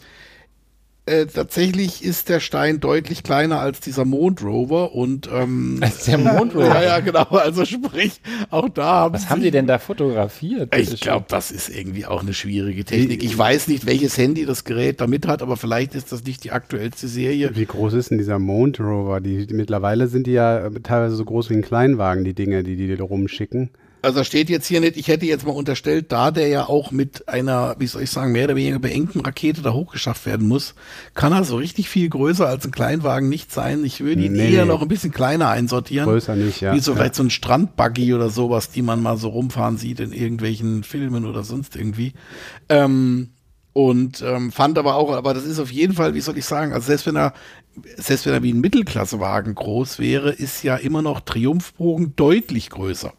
äh, 1.08 1.26
tatsächlich 1.26 2.04
ist 2.04 2.28
der 2.28 2.40
Stein 2.40 2.80
deutlich 2.80 3.22
kleiner 3.22 3.60
als 3.60 3.80
dieser 3.80 4.04
Mondrover 4.04 4.94
und 4.94 5.28
ähm, 5.32 5.78
als 5.82 6.04
der 6.04 6.18
Mondrover. 6.18 6.66
ja, 6.66 6.82
ja, 6.82 7.00
genau. 7.00 7.24
Also 7.24 7.64
sprich, 7.64 8.20
auch 8.50 8.68
da 8.68 8.84
haben 8.84 9.14
Was 9.14 9.30
haben 9.30 9.42
die 9.42 9.50
denn 9.50 9.66
da 9.66 9.78
fotografiert? 9.78 10.76
Ich 10.76 11.00
glaube, 11.00 11.26
das 11.28 11.50
ist 11.50 11.68
irgendwie 11.68 12.06
auch 12.06 12.22
eine 12.22 12.34
schwierige 12.34 12.84
Technik. 12.84 13.24
Ich 13.24 13.36
weiß 13.36 13.68
nicht, 13.68 13.86
welches 13.86 14.16
Handy 14.18 14.46
das 14.46 14.64
Gerät 14.64 15.00
damit 15.00 15.26
hat, 15.26 15.42
aber 15.42 15.56
vielleicht 15.56 15.94
ist 15.94 16.12
das 16.12 16.24
nicht 16.24 16.44
die 16.44 16.52
aktuellste 16.52 17.08
Serie. 17.08 17.50
Wie 17.54 17.66
groß 17.66 17.94
ist 17.94 18.10
denn 18.10 18.18
dieser 18.18 18.38
Mondrover? 18.38 19.20
Die, 19.20 19.46
die 19.46 19.54
mittlerweile 19.54 20.08
sind 20.08 20.26
die 20.26 20.32
ja 20.32 20.68
teilweise 20.82 21.16
so 21.16 21.24
groß 21.24 21.50
wie 21.50 21.54
ein 21.54 21.62
Kleinwagen, 21.62 22.24
die 22.24 22.34
Dinge, 22.34 22.62
die 22.62 22.76
die 22.76 22.94
da 22.96 23.04
rumschicken. 23.04 23.70
Also 24.00 24.22
steht 24.22 24.48
jetzt 24.48 24.66
hier 24.66 24.80
nicht, 24.80 24.96
ich 24.96 25.08
hätte 25.08 25.26
jetzt 25.26 25.46
mal 25.46 25.52
unterstellt, 25.52 26.12
da 26.12 26.30
der 26.30 26.48
ja 26.48 26.68
auch 26.68 26.90
mit 26.92 27.28
einer, 27.28 27.74
wie 27.78 27.86
soll 27.86 28.02
ich 28.02 28.10
sagen, 28.10 28.32
mehr 28.32 28.44
oder 28.44 28.56
weniger 28.56 28.78
beengten 28.78 29.20
Rakete 29.20 29.62
da 29.62 29.72
hochgeschafft 29.72 30.24
werden 30.26 30.46
muss, 30.46 30.74
kann 31.14 31.32
er 31.32 31.44
so 31.44 31.56
richtig 31.56 31.88
viel 31.88 32.08
größer 32.08 32.46
als 32.46 32.64
ein 32.64 32.70
Kleinwagen 32.70 33.28
nicht 33.28 33.52
sein. 33.52 33.84
Ich 33.84 34.00
würde 34.00 34.22
ihn 34.22 34.34
nee, 34.34 34.52
eher 34.52 34.66
noch 34.66 34.82
ein 34.82 34.88
bisschen 34.88 35.12
kleiner 35.12 35.48
einsortieren. 35.48 36.08
Größer 36.08 36.36
nicht, 36.36 36.60
ja. 36.60 36.74
Wie 36.74 36.80
so 36.80 36.92
ja. 36.92 36.98
vielleicht 36.98 37.16
so 37.16 37.24
ein 37.24 37.30
Strandbuggy 37.30 38.14
oder 38.14 38.30
sowas, 38.30 38.70
die 38.70 38.82
man 38.82 39.02
mal 39.02 39.16
so 39.16 39.28
rumfahren 39.28 39.78
sieht 39.78 40.00
in 40.00 40.12
irgendwelchen 40.12 40.84
Filmen 40.84 41.24
oder 41.24 41.42
sonst 41.42 41.74
irgendwie. 41.74 42.12
Ähm, 42.68 43.30
und 43.72 44.22
ähm, 44.22 44.50
fand 44.50 44.78
aber 44.78 44.96
auch, 44.96 45.12
aber 45.12 45.34
das 45.34 45.44
ist 45.44 45.60
auf 45.60 45.70
jeden 45.70 45.94
Fall, 45.94 46.14
wie 46.14 46.20
soll 46.20 46.36
ich 46.36 46.44
sagen, 46.44 46.72
also 46.72 46.86
selbst 46.86 47.06
wenn 47.06 47.16
er 47.16 47.32
selbst 47.96 48.26
wenn 48.26 48.32
er 48.32 48.42
wie 48.42 48.52
ein 48.52 48.60
Mittelklassewagen 48.60 49.54
groß 49.54 49.98
wäre, 49.98 50.32
ist 50.32 50.62
ja 50.62 50.76
immer 50.76 51.02
noch 51.02 51.20
Triumphbogen 51.20 52.14
deutlich 52.16 52.70
größer. 52.70 53.12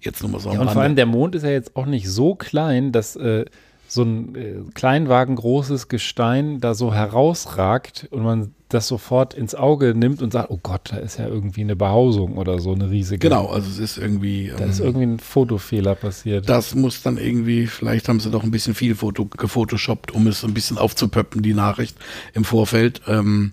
Jetzt 0.00 0.22
nur 0.22 0.30
mal 0.30 0.40
so. 0.40 0.52
Ja, 0.52 0.60
und 0.60 0.70
vor 0.70 0.82
allem 0.82 0.96
der 0.96 1.06
Mond 1.06 1.34
ist 1.34 1.42
ja 1.42 1.50
jetzt 1.50 1.76
auch 1.76 1.86
nicht 1.86 2.08
so 2.08 2.34
klein, 2.34 2.92
dass 2.92 3.16
äh, 3.16 3.44
so 3.86 4.02
ein 4.02 4.34
äh, 4.34 4.54
Kleinwagen 4.74 5.36
großes 5.36 5.88
Gestein 5.88 6.60
da 6.60 6.74
so 6.74 6.94
herausragt 6.94 8.08
und 8.10 8.22
man 8.22 8.54
das 8.68 8.86
sofort 8.86 9.34
ins 9.34 9.56
Auge 9.56 9.94
nimmt 9.96 10.22
und 10.22 10.32
sagt, 10.32 10.50
oh 10.50 10.58
Gott, 10.62 10.92
da 10.92 10.98
ist 10.98 11.18
ja 11.18 11.26
irgendwie 11.26 11.62
eine 11.62 11.74
Behausung 11.74 12.38
oder 12.38 12.60
so 12.60 12.72
eine 12.72 12.88
riesige. 12.88 13.28
Genau, 13.28 13.46
also 13.46 13.68
es 13.68 13.78
ist 13.78 13.98
irgendwie. 13.98 14.52
Da 14.56 14.64
ähm, 14.64 14.70
ist 14.70 14.78
irgendwie 14.78 15.06
ein 15.06 15.18
Fotofehler 15.18 15.96
passiert. 15.96 16.48
Das 16.48 16.74
muss 16.76 17.02
dann 17.02 17.18
irgendwie, 17.18 17.66
vielleicht 17.66 18.08
haben 18.08 18.20
sie 18.20 18.30
doch 18.30 18.44
ein 18.44 18.52
bisschen 18.52 18.74
viel 18.74 18.94
Foto, 18.94 19.26
gefotoshoppt, 19.26 20.12
um 20.12 20.28
es 20.28 20.44
ein 20.44 20.54
bisschen 20.54 20.78
aufzupöppen, 20.78 21.42
die 21.42 21.54
Nachricht 21.54 21.96
im 22.32 22.44
Vorfeld. 22.44 23.02
Ähm, 23.08 23.52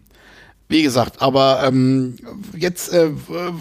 wie 0.69 0.83
gesagt, 0.83 1.21
aber 1.21 1.63
ähm, 1.65 2.17
jetzt 2.55 2.91
äh, 2.91 3.11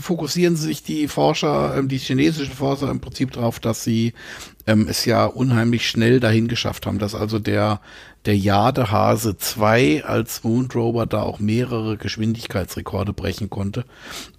fokussieren 0.01 0.57
sich 0.57 0.83
die 0.83 1.07
Forscher, 1.07 1.77
ähm, 1.77 1.89
die 1.89 1.99
chinesischen 1.99 2.55
Forscher 2.55 2.91
im 2.91 3.01
Prinzip 3.01 3.33
darauf, 3.33 3.61
dass 3.61 3.85
sie 3.85 4.13
ähm, 4.67 4.87
es 4.89 5.05
ja 5.05 5.27
unheimlich 5.27 5.89
schnell 5.89 6.19
dahin 6.19 6.49
geschafft 6.49 6.87
haben, 6.87 6.99
dass 6.99 7.15
also 7.15 7.39
der 7.39 7.81
der 8.27 8.37
Jadehase 8.37 9.37
2 9.37 10.05
als 10.05 10.43
Moonrover 10.43 11.07
da 11.07 11.23
auch 11.23 11.39
mehrere 11.39 11.97
Geschwindigkeitsrekorde 11.97 13.13
brechen 13.13 13.51
konnte, 13.51 13.85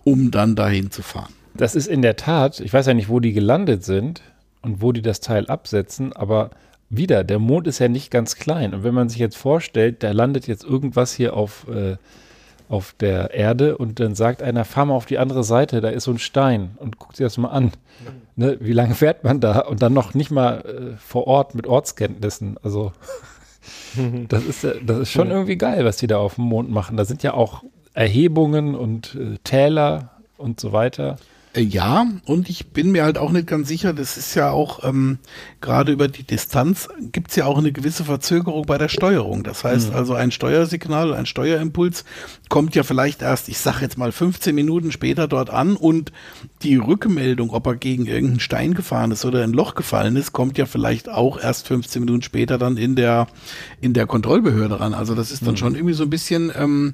um 0.03 0.29
dann 0.29 0.55
dahin 0.55 0.91
zu 0.91 1.01
fahren. 1.01 1.33
Das 1.55 1.73
ist 1.73 1.87
in 1.87 2.01
der 2.01 2.17
Tat, 2.17 2.59
ich 2.59 2.73
weiß 2.73 2.85
ja 2.85 2.93
nicht, 2.93 3.09
wo 3.09 3.19
die 3.19 3.33
gelandet 3.33 3.83
sind 3.83 4.21
und 4.61 4.81
wo 4.81 4.91
die 4.91 5.01
das 5.01 5.21
Teil 5.21 5.47
absetzen, 5.47 6.13
aber 6.13 6.51
wieder, 6.89 7.23
der 7.23 7.39
Mond 7.39 7.67
ist 7.67 7.79
ja 7.79 7.87
nicht 7.87 8.11
ganz 8.11 8.35
klein. 8.35 8.73
Und 8.73 8.83
wenn 8.83 8.93
man 8.93 9.09
sich 9.09 9.19
jetzt 9.19 9.37
vorstellt, 9.37 10.03
da 10.03 10.11
landet 10.11 10.47
jetzt 10.47 10.63
irgendwas 10.63 11.13
hier 11.13 11.35
auf 11.35 11.65
äh, 11.67 11.97
auf 12.69 12.93
der 12.99 13.33
Erde 13.33 13.77
und 13.77 13.99
dann 13.99 14.15
sagt 14.15 14.41
einer, 14.41 14.65
fahr 14.65 14.85
mal 14.85 14.95
auf 14.95 15.05
die 15.05 15.17
andere 15.17 15.43
Seite, 15.43 15.81
da 15.81 15.89
ist 15.89 16.03
so 16.03 16.11
ein 16.11 16.19
Stein 16.19 16.71
und 16.77 16.99
guck 16.99 17.13
dir 17.13 17.23
das 17.23 17.37
mal 17.37 17.49
an. 17.49 17.71
Ne, 18.35 18.57
wie 18.59 18.73
lange 18.73 18.93
fährt 18.93 19.23
man 19.23 19.39
da? 19.39 19.61
Und 19.61 19.81
dann 19.81 19.93
noch 19.93 20.13
nicht 20.13 20.31
mal 20.31 20.61
äh, 20.61 20.97
vor 20.97 21.27
Ort 21.27 21.55
mit 21.55 21.65
Ortskenntnissen. 21.65 22.57
Also 22.61 22.91
das 24.27 24.43
ist, 24.43 24.67
das 24.85 24.99
ist 24.99 25.11
schon 25.11 25.31
irgendwie 25.31 25.57
geil, 25.57 25.85
was 25.85 25.97
die 25.97 26.07
da 26.07 26.17
auf 26.17 26.35
dem 26.35 26.45
Mond 26.45 26.69
machen. 26.69 26.97
Da 26.97 27.05
sind 27.05 27.23
ja 27.23 27.33
auch 27.33 27.63
Erhebungen 27.93 28.75
und 28.75 29.15
äh, 29.15 29.37
Täler 29.43 30.11
und 30.37 30.59
so 30.59 30.71
weiter. 30.71 31.17
Äh, 31.57 31.61
ja, 31.61 32.05
und 32.25 32.49
ich 32.49 32.67
bin 32.67 32.91
mir 32.91 33.03
halt 33.03 33.17
auch 33.17 33.31
nicht 33.31 33.47
ganz 33.47 33.67
sicher, 33.67 33.93
das 33.93 34.17
ist 34.17 34.35
ja 34.35 34.51
auch, 34.51 34.83
ähm, 34.83 35.17
gerade 35.59 35.91
über 35.91 36.07
die 36.07 36.23
Distanz 36.23 36.87
gibt 37.11 37.31
es 37.31 37.35
ja 37.35 37.45
auch 37.45 37.57
eine 37.57 37.71
gewisse 37.71 38.03
Verzögerung 38.03 38.65
bei 38.65 38.77
der 38.77 38.89
Steuerung. 38.89 39.43
Das 39.43 39.63
heißt 39.63 39.89
mhm. 39.89 39.95
also, 39.95 40.13
ein 40.13 40.31
Steuersignal, 40.31 41.13
ein 41.13 41.25
Steuerimpuls 41.25 42.05
kommt 42.49 42.75
ja 42.75 42.83
vielleicht 42.83 43.23
erst, 43.23 43.49
ich 43.49 43.57
sage 43.57 43.81
jetzt 43.81 43.97
mal 43.97 44.11
15 44.11 44.53
Minuten 44.53 44.91
später 44.91 45.27
dort 45.27 45.49
an 45.49 45.75
und 45.75 46.11
die 46.61 46.75
Rückmeldung, 46.75 47.49
ob 47.49 47.65
er 47.65 47.75
gegen 47.75 48.05
irgendeinen 48.05 48.39
Stein 48.39 48.73
gefahren 48.73 49.11
ist 49.11 49.25
oder 49.25 49.43
ein 49.43 49.53
Loch 49.53 49.73
gefallen 49.75 50.15
ist, 50.15 50.33
kommt 50.33 50.57
ja 50.57 50.65
vielleicht 50.67 51.09
auch 51.09 51.39
erst 51.39 51.67
15 51.67 52.01
Minuten 52.01 52.21
später 52.21 52.57
dann 52.57 52.77
in 52.77 52.95
der, 52.95 53.27
in 53.81 53.93
der 53.93 54.05
Kontrollbehörde 54.05 54.79
ran. 54.79 54.93
Also 54.93 55.15
das 55.15 55.31
ist 55.31 55.41
dann 55.41 55.55
mhm. 55.55 55.57
schon 55.57 55.75
irgendwie 55.75 55.93
so 55.95 56.03
ein 56.03 56.09
bisschen, 56.09 56.51
ähm, 56.55 56.93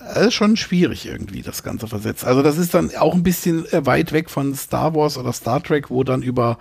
das 0.00 0.28
ist 0.28 0.34
schon 0.34 0.56
schwierig 0.56 1.06
irgendwie, 1.06 1.42
das 1.42 1.62
Ganze 1.62 1.86
versetzt. 1.86 2.24
Also 2.24 2.42
das 2.42 2.58
ist 2.58 2.74
dann 2.74 2.94
auch 2.96 3.14
ein 3.14 3.22
bisschen 3.22 3.66
äh, 3.72 3.84
weit 3.86 4.12
weg 4.12 4.30
von 4.30 4.54
Star 4.54 4.94
Wars 4.94 5.18
oder 5.18 5.32
Star 5.32 5.62
Trek, 5.62 5.90
wo 5.90 6.04
dann 6.04 6.22
über 6.22 6.58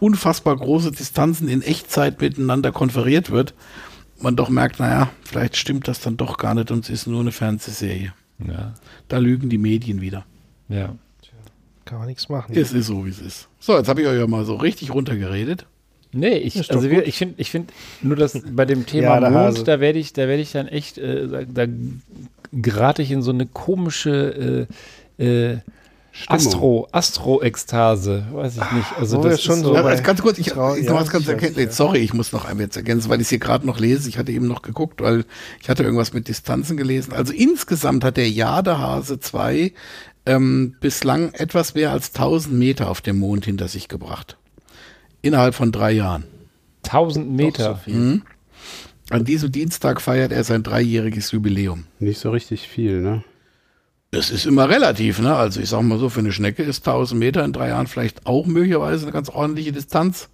unfassbar 0.00 0.56
große 0.56 0.90
Distanzen 0.92 1.48
in 1.48 1.62
Echtzeit 1.62 2.20
miteinander 2.20 2.72
konferiert 2.72 3.30
wird. 3.30 3.54
Man 4.18 4.36
doch 4.36 4.48
merkt, 4.48 4.80
naja, 4.80 5.10
vielleicht 5.22 5.56
stimmt 5.56 5.88
das 5.88 6.00
dann 6.00 6.16
doch 6.16 6.38
gar 6.38 6.54
nicht 6.54 6.70
und 6.70 6.84
es 6.84 6.90
ist 6.90 7.06
nur 7.06 7.20
eine 7.20 7.32
Fernsehserie. 7.32 8.12
Ja. 8.46 8.74
Da 9.08 9.18
lügen 9.18 9.50
die 9.50 9.58
Medien 9.58 10.00
wieder. 10.00 10.24
Ja. 10.68 10.94
Kann 11.84 11.98
man 11.98 12.08
nichts 12.08 12.28
machen. 12.28 12.54
Es 12.54 12.72
ist 12.72 12.86
so, 12.86 13.04
wie 13.04 13.10
es 13.10 13.20
ist. 13.20 13.48
So, 13.58 13.76
jetzt 13.76 13.88
habe 13.88 14.00
ich 14.02 14.06
euch 14.06 14.18
ja 14.18 14.26
mal 14.26 14.44
so 14.44 14.54
richtig 14.54 14.94
runtergeredet. 14.94 15.66
Nee, 16.12 16.38
ich, 16.38 16.70
also 16.70 16.88
ich 16.88 17.16
finde 17.16 17.34
ich 17.36 17.50
find 17.50 17.72
nur 18.02 18.16
das 18.16 18.40
bei 18.50 18.64
dem 18.64 18.86
Thema 18.86 19.20
ja, 19.20 19.30
Mond, 19.30 19.66
da 19.66 19.80
werde 19.80 19.98
ich, 19.98 20.12
da 20.12 20.26
werde 20.28 20.42
ich 20.42 20.52
dann 20.52 20.66
echt, 20.66 20.98
äh, 20.98 21.28
da, 21.28 21.66
da 21.66 21.72
gerate 22.52 23.02
ich 23.02 23.10
in 23.10 23.22
so 23.22 23.30
eine 23.30 23.46
komische, 23.46 24.66
äh, 25.18 25.24
äh, 25.24 25.58
Stimmung. 26.12 26.36
Astro, 26.36 26.88
Astro-Ekstase, 26.90 28.26
weiß 28.32 28.56
ich 28.56 28.72
nicht. 28.72 28.86
Also 28.98 29.22
wir 29.22 29.30
das 29.30 29.42
schon 29.42 29.58
ist 29.58 29.62
so 29.62 29.74
Ja, 29.74 29.94
ganz 30.00 30.20
kurz, 30.20 30.38
ich, 30.38 30.48
ich 30.48 30.54
ja, 30.54 30.74
noch 30.76 31.00
was 31.00 31.10
ganz 31.10 31.22
ich 31.22 31.28
weiß, 31.28 31.42
erkennen. 31.42 31.66
ja. 31.66 31.70
Sorry, 31.70 31.98
ich 31.98 32.12
muss 32.12 32.32
noch 32.32 32.44
einmal 32.44 32.64
jetzt 32.64 32.76
ergänzen, 32.76 33.08
weil 33.08 33.20
ich 33.20 33.26
es 33.26 33.28
hier 33.30 33.38
gerade 33.38 33.64
noch 33.64 33.78
lese. 33.78 34.08
Ich 34.08 34.18
hatte 34.18 34.32
eben 34.32 34.48
noch 34.48 34.62
geguckt, 34.62 35.00
weil 35.00 35.24
ich 35.62 35.68
hatte 35.68 35.84
irgendwas 35.84 36.12
mit 36.12 36.26
Distanzen 36.26 36.76
gelesen. 36.76 37.12
Also 37.12 37.32
insgesamt 37.32 38.02
hat 38.02 38.16
der 38.16 38.28
Jadehase 38.28 39.20
2 39.20 39.72
ähm, 40.26 40.74
bislang 40.80 41.32
etwas 41.32 41.74
mehr 41.74 41.92
als 41.92 42.08
1000 42.12 42.58
Meter 42.58 42.90
auf 42.90 43.00
dem 43.00 43.18
Mond 43.18 43.44
hinter 43.44 43.68
sich 43.68 43.86
gebracht. 43.86 44.36
Innerhalb 45.22 45.54
von 45.54 45.70
drei 45.70 45.92
Jahren. 45.92 46.24
1000 46.84 47.30
Meter. 47.30 47.80
Mhm. 47.86 48.22
An 49.10 49.24
diesem 49.24 49.50
Dienstag 49.50 50.00
feiert 50.00 50.32
er 50.32 50.44
sein 50.44 50.62
dreijähriges 50.62 51.32
Jubiläum. 51.32 51.84
Nicht 51.98 52.20
so 52.20 52.30
richtig 52.30 52.68
viel, 52.68 53.00
ne? 53.00 53.24
Das 54.12 54.30
ist 54.30 54.46
immer 54.46 54.68
relativ, 54.68 55.20
ne? 55.20 55.34
Also 55.34 55.60
ich 55.60 55.68
sag 55.68 55.82
mal 55.82 55.98
so, 55.98 56.08
für 56.08 56.20
eine 56.20 56.32
Schnecke 56.32 56.62
ist 56.62 56.86
1000 56.86 57.18
Meter 57.18 57.44
in 57.44 57.52
drei 57.52 57.68
Jahren 57.68 57.86
vielleicht 57.86 58.26
auch 58.26 58.46
möglicherweise 58.46 59.04
eine 59.04 59.12
ganz 59.12 59.28
ordentliche 59.28 59.72
Distanz. 59.72 60.28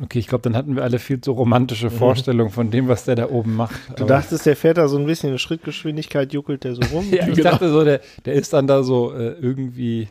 Okay, 0.00 0.20
ich 0.20 0.28
glaube, 0.28 0.42
dann 0.42 0.56
hatten 0.56 0.76
wir 0.76 0.84
alle 0.84 1.00
viel 1.00 1.20
zu 1.20 1.32
romantische 1.32 1.90
Vorstellungen 1.90 2.50
von 2.50 2.70
dem, 2.70 2.86
was 2.86 3.04
der 3.04 3.16
da 3.16 3.30
oben 3.30 3.56
macht. 3.56 3.74
Du 3.96 4.04
dachtest, 4.04 4.46
der 4.46 4.54
fährt 4.54 4.78
da 4.78 4.86
so 4.86 4.96
ein 4.96 5.06
bisschen 5.06 5.32
in 5.32 5.38
Schrittgeschwindigkeit, 5.38 6.32
juckelt 6.32 6.62
der 6.62 6.76
so 6.76 6.82
rum. 6.92 7.08
ja, 7.10 7.26
ich 7.26 7.34
genau. 7.34 7.50
dachte 7.50 7.70
so, 7.70 7.84
der, 7.84 8.00
der 8.24 8.34
ist 8.34 8.52
dann 8.52 8.68
da 8.68 8.84
so 8.84 9.12
äh, 9.12 9.32
irgendwie 9.40 10.08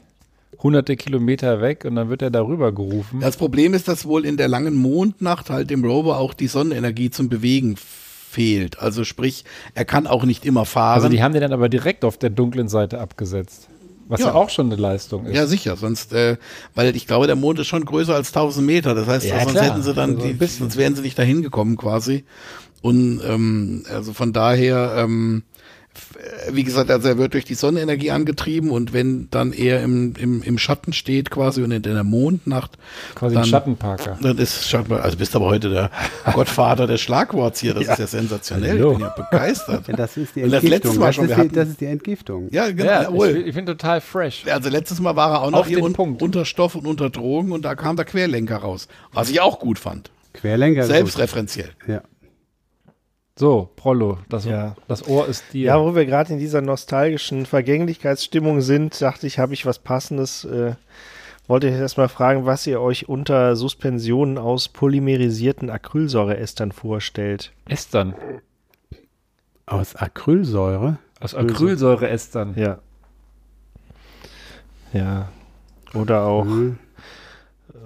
hunderte 0.61 0.95
Kilometer 0.95 1.61
weg 1.61 1.85
und 1.85 1.95
dann 1.95 2.09
wird 2.09 2.21
er 2.21 2.31
darüber 2.31 2.71
gerufen. 2.71 3.19
Das 3.19 3.37
Problem 3.37 3.73
ist, 3.73 3.87
dass 3.87 4.05
wohl 4.05 4.25
in 4.25 4.37
der 4.37 4.47
langen 4.47 4.75
Mondnacht 4.75 5.49
halt 5.49 5.69
dem 5.69 5.83
Rover 5.85 6.17
auch 6.17 6.33
die 6.33 6.47
Sonnenenergie 6.47 7.09
zum 7.11 7.29
Bewegen 7.29 7.75
fehlt. 7.77 8.79
Also 8.79 9.03
sprich, 9.03 9.45
er 9.75 9.85
kann 9.85 10.07
auch 10.07 10.23
nicht 10.25 10.45
immer 10.45 10.65
fahren. 10.65 10.95
Also 10.95 11.09
die 11.09 11.21
haben 11.21 11.33
den 11.33 11.41
dann 11.41 11.53
aber 11.53 11.69
direkt 11.69 12.03
auf 12.03 12.17
der 12.17 12.29
dunklen 12.29 12.67
Seite 12.69 12.99
abgesetzt. 12.99 13.67
Was 14.09 14.21
ja, 14.21 14.27
Ja. 14.27 14.33
auch 14.35 14.49
schon 14.49 14.67
eine 14.67 14.81
Leistung 14.81 15.25
ist. 15.25 15.35
ja, 15.35 15.45
sicher, 15.47 15.75
sonst, 15.75 16.13
äh, 16.13 16.37
weil 16.75 16.95
ich 16.95 17.07
glaube, 17.07 17.27
der 17.27 17.35
Mond 17.35 17.59
ist 17.59 17.67
schon 17.67 17.83
größer 17.83 18.15
als 18.15 18.29
1000 18.31 18.65
Meter. 18.65 18.95
Das 18.95 19.05
heißt, 19.07 19.25
Ja, 19.27 19.39
sonst 19.41 19.51
klar. 19.53 19.65
hätten 19.65 19.83
sie 19.83 19.93
dann, 19.93 20.15
Also 20.15 20.27
die, 20.31 20.45
sonst 20.47 20.77
wären 20.77 20.95
sie 20.95 21.01
nicht 21.01 21.19
dahin 21.19 21.41
gekommen 21.41 21.75
quasi. 21.75 22.23
Und 22.81 23.21
ähm, 23.27 23.83
also 23.93 24.13
von 24.13 24.31
daher, 24.33 24.93
ähm, 24.97 25.43
äh, 25.43 25.56
wie 26.51 26.63
gesagt, 26.63 26.89
also 26.89 27.07
er 27.07 27.17
wird 27.17 27.33
durch 27.33 27.45
die 27.45 27.53
Sonnenenergie 27.53 28.11
angetrieben 28.11 28.71
und 28.71 28.93
wenn 28.93 29.29
dann 29.31 29.53
er 29.53 29.81
im, 29.83 30.13
im, 30.17 30.41
im 30.43 30.57
Schatten 30.57 30.93
steht 30.93 31.29
quasi 31.29 31.61
und 31.63 31.71
in 31.71 31.81
der 31.81 32.03
Mondnacht, 32.03 32.77
Quasi 33.15 33.35
dann, 33.35 33.43
ein 33.43 33.49
Schattenparker. 33.49 34.17
Dann 34.21 34.37
ist 34.37 34.67
Schatten, 34.69 34.93
also 34.93 35.17
bist 35.17 35.35
aber 35.35 35.45
heute 35.45 35.69
der 35.69 35.91
Gottvater 36.33 36.87
des 36.87 37.01
Schlagworts 37.01 37.59
hier. 37.59 37.73
Das 37.73 37.87
ist 37.87 37.99
ja 37.99 38.07
sensationell. 38.07 38.77
Hallo. 38.77 38.91
Ich 38.93 38.97
bin 38.97 39.07
ja 39.07 39.15
begeistert. 39.29 39.87
Ja, 39.87 39.95
das 39.95 40.17
ist 40.17 40.35
die 40.35 40.43
Und 40.43 40.51
das 40.51 40.63
Entgiftung. 40.63 40.91
letzte 40.91 40.99
Mal 40.99 41.05
das, 41.07 41.15
schon, 41.15 41.25
ist 41.29 41.37
wir 41.37 41.43
die, 41.43 41.55
das 41.55 41.69
ist 41.69 41.81
die 41.81 41.85
Entgiftung. 41.85 42.47
Ja, 42.51 42.69
genau. 42.69 42.83
Ja, 42.85 43.01
jawohl. 43.03 43.37
ich, 43.37 43.47
ich 43.47 43.53
finde 43.55 43.75
total 43.77 44.01
fresh. 44.01 44.45
Also 44.47 44.69
letztes 44.69 44.99
Mal 44.99 45.15
war 45.15 45.31
er 45.31 45.41
auch 45.41 45.51
noch 45.51 45.59
Auf 45.59 45.67
hier 45.67 45.81
un 45.83 45.93
Punkt. 45.93 46.21
unter 46.21 46.45
Stoff 46.45 46.75
und 46.75 46.87
unter 46.87 47.09
Drogen 47.09 47.51
und 47.51 47.63
da 47.65 47.75
kam 47.75 47.95
der 47.95 48.05
Querlenker 48.05 48.57
raus. 48.57 48.87
Was 49.13 49.29
ich 49.29 49.41
auch 49.41 49.59
gut 49.59 49.79
fand. 49.79 50.11
Querlenker. 50.33 50.81
ist 50.81 50.87
Selbstreferenziell. 50.87 51.69
Ja. 51.87 52.01
So, 53.37 53.69
Prollo, 53.75 54.17
das, 54.29 54.45
Ja. 54.45 54.75
das 54.87 55.07
Ohr 55.07 55.27
ist 55.27 55.53
dir. 55.53 55.67
Ja, 55.67 55.79
wo 55.79 55.95
wir 55.95 56.05
gerade 56.05 56.33
in 56.33 56.39
dieser 56.39 56.61
nostalgischen 56.61 57.45
Vergänglichkeitsstimmung 57.45 58.61
sind, 58.61 58.99
dachte 59.01 59.27
ich, 59.27 59.37
habe 59.39 59.53
ich 59.53 59.65
was 59.65 59.79
Passendes. 59.79 60.43
Äh, 60.43 60.73
wollte 61.47 61.67
ich 61.69 61.75
erstmal 61.75 62.09
fragen, 62.09 62.45
was 62.45 62.67
ihr 62.67 62.81
euch 62.81 63.07
unter 63.07 63.55
Suspensionen 63.55 64.37
aus 64.37 64.67
polymerisierten 64.67 65.69
Acrylsäureestern 65.69 66.71
vorstellt. 66.73 67.53
Estern. 67.69 68.15
Aus 69.65 69.95
Acrylsäure. 69.95 70.97
Aus 71.21 71.35
Acrylsäureestern. 71.35 72.55
Ja. 72.57 72.79
Ja. 74.93 75.29
Oder 75.93 76.23
auch, 76.23 76.43
Hm. 76.45 76.79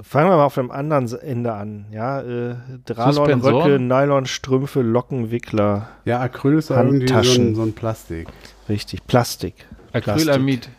Fangen 0.02 0.30
wir 0.30 0.38
mal 0.38 0.46
auf 0.46 0.56
dem 0.56 0.72
anderen 0.72 1.12
Ende 1.20 1.54
an. 1.54 1.86
Ja, 1.92 2.22
äh, 2.22 2.56
Dralon-Röcke? 2.86 3.80
Nylonstrümpfe, 3.80 4.82
Lockenwickler. 4.82 5.90
Ja, 6.06 6.20
Acryl 6.20 6.58
ist 6.58 6.70
irgendwie 6.70 7.08
so 7.08 7.42
ein, 7.42 7.56
so 7.56 7.64
ein 7.64 7.74
Plastik. 7.74 8.28
Richtig, 8.70 9.06
Plastik. 9.08 9.66
Acrylamid. 9.94 10.70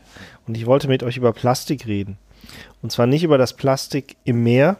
Und 0.46 0.56
ich 0.56 0.66
wollte 0.66 0.88
mit 0.88 1.02
euch 1.02 1.16
über 1.16 1.32
Plastik 1.32 1.86
reden. 1.86 2.18
Und 2.82 2.90
zwar 2.90 3.06
nicht 3.06 3.22
über 3.22 3.38
das 3.38 3.52
Plastik 3.52 4.16
im 4.24 4.42
Meer, 4.42 4.78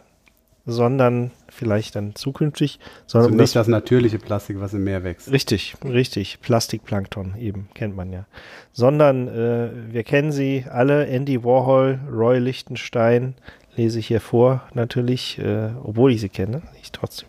sondern 0.65 1.31
vielleicht 1.49 1.95
dann 1.95 2.15
zukünftig, 2.15 2.79
sondern 3.05 3.31
Also 3.31 3.41
nicht 3.41 3.55
das 3.55 3.65
das 3.65 3.67
natürliche 3.67 4.17
Plastik, 4.17 4.59
was 4.59 4.73
im 4.73 4.83
Meer 4.83 5.03
wächst. 5.03 5.31
Richtig, 5.31 5.75
richtig. 5.83 6.39
Plastikplankton 6.41 7.35
eben, 7.37 7.67
kennt 7.73 7.95
man 7.95 8.11
ja. 8.13 8.25
Sondern 8.71 9.27
äh, 9.27 9.69
wir 9.91 10.03
kennen 10.03 10.31
sie 10.31 10.65
alle, 10.69 11.07
Andy 11.07 11.43
Warhol, 11.43 11.99
Roy 12.09 12.39
Lichtenstein, 12.39 13.35
lese 13.75 13.99
ich 13.99 14.07
hier 14.07 14.21
vor 14.21 14.61
natürlich, 14.73 15.39
äh, 15.39 15.69
obwohl 15.83 16.11
ich 16.11 16.21
sie 16.21 16.29
kenne, 16.29 16.61
ich 16.81 16.91
trotzdem. 16.91 17.27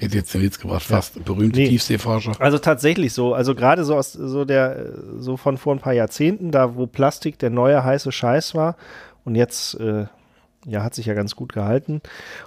Hätte 0.00 0.16
jetzt 0.16 0.32
den 0.32 0.42
Witz 0.42 0.60
gebracht, 0.60 0.84
fast. 0.84 1.24
Berühmte 1.24 1.58
Nee. 1.58 1.68
Tiefseeforscher. 1.70 2.32
Also 2.38 2.58
tatsächlich 2.58 3.12
so, 3.12 3.34
also 3.34 3.56
gerade 3.56 3.84
so 3.84 3.96
aus 3.96 4.12
so 4.12 4.44
der, 4.44 4.92
so 5.18 5.36
von 5.36 5.58
vor 5.58 5.74
ein 5.74 5.80
paar 5.80 5.92
Jahrzehnten, 5.92 6.52
da 6.52 6.76
wo 6.76 6.86
Plastik 6.86 7.38
der 7.40 7.50
neue 7.50 7.82
heiße 7.82 8.12
Scheiß 8.12 8.54
war 8.54 8.76
und 9.24 9.34
jetzt, 9.34 9.74
äh, 9.80 10.06
ja, 10.66 10.84
hat 10.84 10.94
sich 10.94 11.06
ja 11.06 11.14
ganz 11.14 11.34
gut 11.34 11.52
gehalten. 11.52 12.00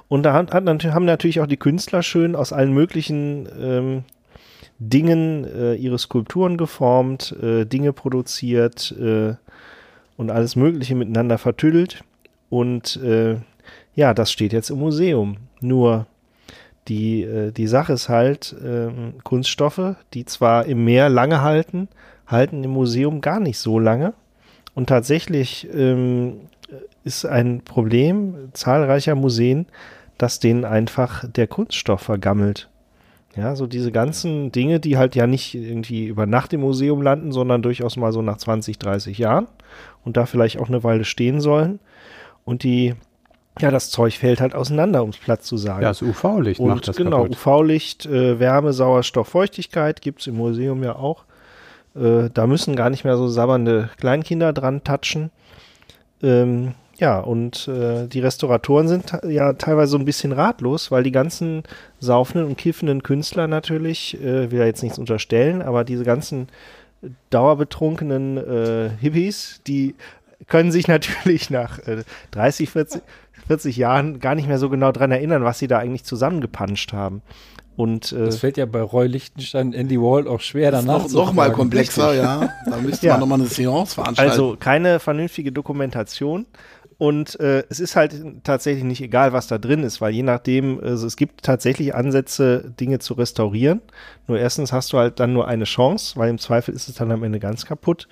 Und 0.08 0.24
da 0.24 0.32
hat, 0.32 0.54
hat, 0.54 0.66
haben 0.66 1.06
natürlich 1.06 1.42
auch 1.42 1.48
die 1.48 1.58
Künstler 1.58 2.04
schön 2.04 2.38
aus 2.38 2.54
allen 2.54 2.72
möglichen 2.72 3.50
ähm, 3.60 4.04
Dingen 4.80 5.44
äh, 5.44 5.74
ihre 5.74 6.00
Skulpturen 6.00 6.56
geformt, 6.56 7.36
äh, 7.42 7.66
Dinge 7.66 7.92
produziert 7.92 8.96
äh, 8.98 9.34
und 10.16 10.32
alles 10.32 10.56
Mögliche 10.56 10.96
miteinander 10.96 11.38
vertüdelt. 11.38 12.06
Und 12.52 12.98
äh, 12.98 13.38
ja, 13.96 14.14
das 14.14 14.32
steht 14.32 14.52
jetzt 14.52 14.70
im 14.70 14.80
Museum. 14.80 15.38
Nur 15.62 16.06
die, 16.90 17.24
äh, 17.24 17.52
die 17.52 17.66
Sache 17.66 17.94
ist 17.94 18.10
halt, 18.10 18.54
ähm, 18.64 19.14
Kunststoffe, 19.24 19.96
die 20.14 20.26
zwar 20.26 20.66
im 20.66 20.84
Meer 20.84 21.10
lange 21.10 21.42
halten, 21.42 21.88
halten 22.28 22.64
im 22.64 22.72
Museum 22.72 23.22
gar 23.22 23.40
nicht 23.40 23.58
so 23.58 23.80
lange. 23.80 24.14
Und 24.76 24.90
tatsächlich 24.90 25.68
ähm, 25.74 26.42
ist 27.06 27.26
ein 27.26 27.62
Problem 27.62 28.50
zahlreicher 28.52 29.16
Museen, 29.16 29.68
dass 30.18 30.40
denen 30.40 30.66
einfach 30.66 31.24
der 31.28 31.48
Kunststoff 31.48 32.02
vergammelt. 32.02 32.70
Ja, 33.38 33.56
so 33.56 33.66
diese 33.66 33.94
ganzen 33.94 34.52
Dinge, 34.52 34.82
die 34.82 34.98
halt 34.98 35.16
ja 35.16 35.26
nicht 35.26 35.56
irgendwie 35.56 36.06
über 36.06 36.26
Nacht 36.26 36.52
im 36.52 36.60
Museum 36.62 37.02
landen, 37.02 37.32
sondern 37.32 37.62
durchaus 37.62 37.96
mal 37.96 38.12
so 38.12 38.22
nach 38.22 38.36
20, 38.36 38.78
30 38.78 39.18
Jahren 39.18 39.48
und 40.04 40.18
da 40.18 40.26
vielleicht 40.26 40.60
auch 40.60 40.68
eine 40.68 40.84
Weile 40.84 41.06
stehen 41.06 41.40
sollen. 41.40 41.80
Und 42.52 42.64
die, 42.64 42.96
ja, 43.60 43.72
das 43.72 43.92
Zeug 43.92 44.18
fällt 44.18 44.42
halt 44.42 44.56
auseinander, 44.56 45.04
um 45.04 45.12
es 45.12 45.18
platt 45.18 45.42
zu 45.42 45.56
sagen. 45.56 45.84
Ja, 45.84 45.88
das 45.88 46.02
UV-Licht 46.02 46.60
macht 46.60 46.86
das 46.86 46.98
genau. 46.98 47.26
UV-Licht, 47.26 48.06
äh, 48.06 48.42
Wärme, 48.42 48.74
Sauerstoff, 48.74 49.30
Feuchtigkeit 49.30 50.02
gibt 50.02 50.20
es 50.20 50.28
im 50.28 50.36
Museum 50.36 50.84
ja 50.84 50.98
auch. 50.98 51.24
Äh, 51.96 52.30
da 52.34 52.48
müssen 52.48 52.76
gar 52.76 52.90
nicht 52.90 53.06
mehr 53.06 53.16
so 53.16 53.30
sabbernde 53.30 53.90
Kleinkinder 53.96 54.52
dran 54.52 54.84
touchen. 54.84 55.32
Ähm, 56.22 56.74
ja, 56.98 57.22
und 57.22 57.70
äh, 57.70 58.08
die 58.08 58.20
Restauratoren 58.20 58.90
sind 58.90 59.18
ja 59.26 59.54
teilweise 59.54 59.92
so 59.94 59.98
ein 59.98 60.04
bisschen 60.04 60.34
ratlos, 60.34 60.92
weil 60.92 61.04
die 61.04 61.14
ganzen 61.14 61.64
saufenden 62.02 62.50
und 62.50 62.58
kiffenden 62.58 63.02
Künstler 63.02 63.48
natürlich, 63.48 64.22
äh, 64.22 64.52
will 64.52 64.60
ja 64.60 64.66
jetzt 64.66 64.84
nichts 64.84 65.00
unterstellen, 65.00 65.62
aber 65.62 65.86
diese 65.86 66.04
ganzen 66.04 66.50
dauerbetrunkenen 67.30 68.38
äh, 68.38 68.90
Hippies, 69.00 69.62
die 69.66 69.96
können 70.48 70.72
sich 70.72 70.88
natürlich 70.88 71.50
nach 71.50 71.80
äh, 71.88 72.04
30, 72.32 72.70
40, 72.70 73.02
40 73.48 73.78
Jahren 73.78 74.20
gar 74.20 74.36
nicht 74.36 74.48
mehr 74.48 74.58
so 74.60 74.70
genau 74.70 74.92
dran 74.92 75.12
erinnern, 75.12 75.44
was 75.44 75.60
sie 75.60 75.68
da 75.68 75.80
eigentlich 75.80 76.04
zusammengepanscht 76.04 76.94
haben. 76.94 77.22
Und 77.78 78.12
äh, 78.12 78.26
Das 78.26 78.38
fällt 78.38 78.58
ja 78.58 78.66
bei 78.66 78.82
Roy 78.82 79.08
Lichtenstein 79.08 79.68
und 79.68 79.74
Andy 79.74 80.00
Wall 80.00 80.28
auch 80.28 80.42
schwer 80.42 80.72
Das 80.72 80.82
ist 80.82 80.88
danach 80.88 81.02
noch, 81.04 81.08
zu 81.10 81.16
noch 81.18 81.34
mal 81.34 81.52
komplexer, 81.52 82.14
ja. 82.14 82.50
Da 82.70 82.78
müsste 82.82 83.08
Ja. 83.08 83.14
man 83.14 83.22
nochmal 83.22 83.40
eine 83.40 83.48
Seance 83.50 83.96
veranstalten. 83.96 84.30
Also 84.32 84.56
keine 84.60 85.00
vernünftige 85.00 85.52
Dokumentation. 85.52 86.46
Und 86.98 87.40
äh, 87.40 87.64
es 87.70 87.80
ist 87.80 87.96
halt 87.96 88.14
tatsächlich 88.44 88.84
nicht 88.84 89.02
egal, 89.02 89.34
was 89.34 89.48
da 89.48 89.58
drin 89.58 89.82
ist, 89.82 90.02
weil 90.02 90.14
je 90.14 90.22
nachdem, 90.22 90.80
also 90.84 91.08
es 91.08 91.16
gibt 91.16 91.42
tatsächlich 91.44 91.96
Ansätze, 91.96 92.72
Dinge 92.80 93.00
zu 93.00 93.16
restaurieren. 93.16 93.82
Nur 94.28 94.38
erstens 94.38 94.72
hast 94.72 94.94
du 94.94 95.00
halt 95.00 95.20
dann 95.20 95.34
nur 95.34 95.48
eine 95.48 95.64
Chance, 95.64 96.18
weil 96.18 96.30
im 96.30 96.38
Zweifel 96.38 96.76
ist 96.76 96.90
es 96.90 96.96
dann 96.96 97.12
am 97.12 97.24
Ende 97.24 97.40
ganz 97.40 97.66
kaputt. 97.66 98.08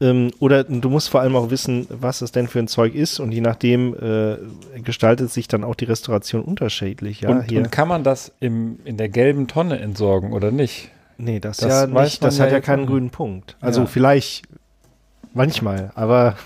Ähm, 0.00 0.30
oder 0.40 0.64
du 0.64 0.90
musst 0.90 1.08
vor 1.08 1.20
allem 1.22 1.36
auch 1.36 1.50
wissen, 1.50 1.86
was 1.88 2.20
es 2.20 2.30
denn 2.30 2.48
für 2.48 2.58
ein 2.58 2.68
Zeug 2.68 2.94
ist 2.94 3.18
und 3.18 3.32
je 3.32 3.40
nachdem 3.40 3.94
äh, 3.94 4.36
gestaltet 4.82 5.30
sich 5.32 5.48
dann 5.48 5.64
auch 5.64 5.74
die 5.74 5.86
Restauration 5.86 6.42
unterschiedlich. 6.42 7.22
Ja, 7.22 7.30
und, 7.30 7.50
und 7.50 7.72
kann 7.72 7.88
man 7.88 8.04
das 8.04 8.32
im, 8.40 8.78
in 8.84 8.98
der 8.98 9.08
gelben 9.08 9.48
Tonne 9.48 9.78
entsorgen 9.78 10.32
oder 10.32 10.50
nicht? 10.50 10.90
Nee, 11.16 11.40
das, 11.40 11.56
Das 11.58 11.68
ja 11.68 11.86
nicht. 11.86 12.22
Das 12.22 12.36
ja 12.36 12.44
hat 12.44 12.52
ja 12.52 12.60
keinen 12.60 12.84
auch 12.84 12.88
grünen 12.88 13.08
Punkt. 13.10 13.56
Also 13.62 13.82
Ja. 13.82 13.86
vielleicht 13.86 14.42
manchmal, 15.32 15.90
aber 15.94 16.36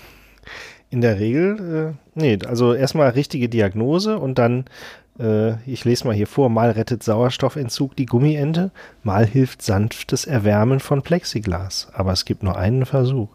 in 0.89 1.01
der 1.01 1.19
Regel, 1.19 1.95
äh, 2.15 2.19
nee, 2.19 2.39
also 2.47 2.73
erstmal 2.73 3.09
richtige 3.09 3.49
Diagnose 3.49 4.17
und 4.17 4.37
dann, 4.37 4.65
äh, 5.19 5.53
ich 5.69 5.83
lese 5.83 6.05
mal 6.07 6.15
hier 6.15 6.27
vor, 6.27 6.49
mal 6.49 6.71
rettet 6.71 7.03
Sauerstoffentzug 7.03 7.95
die 7.97 8.05
Gummiente, 8.05 8.71
mal 9.03 9.25
hilft 9.25 9.61
sanftes 9.61 10.25
Erwärmen 10.25 10.79
von 10.79 11.01
Plexiglas. 11.01 11.89
Aber 11.93 12.13
es 12.13 12.23
gibt 12.23 12.43
nur 12.43 12.57
einen 12.57 12.85
Versuch. 12.85 13.29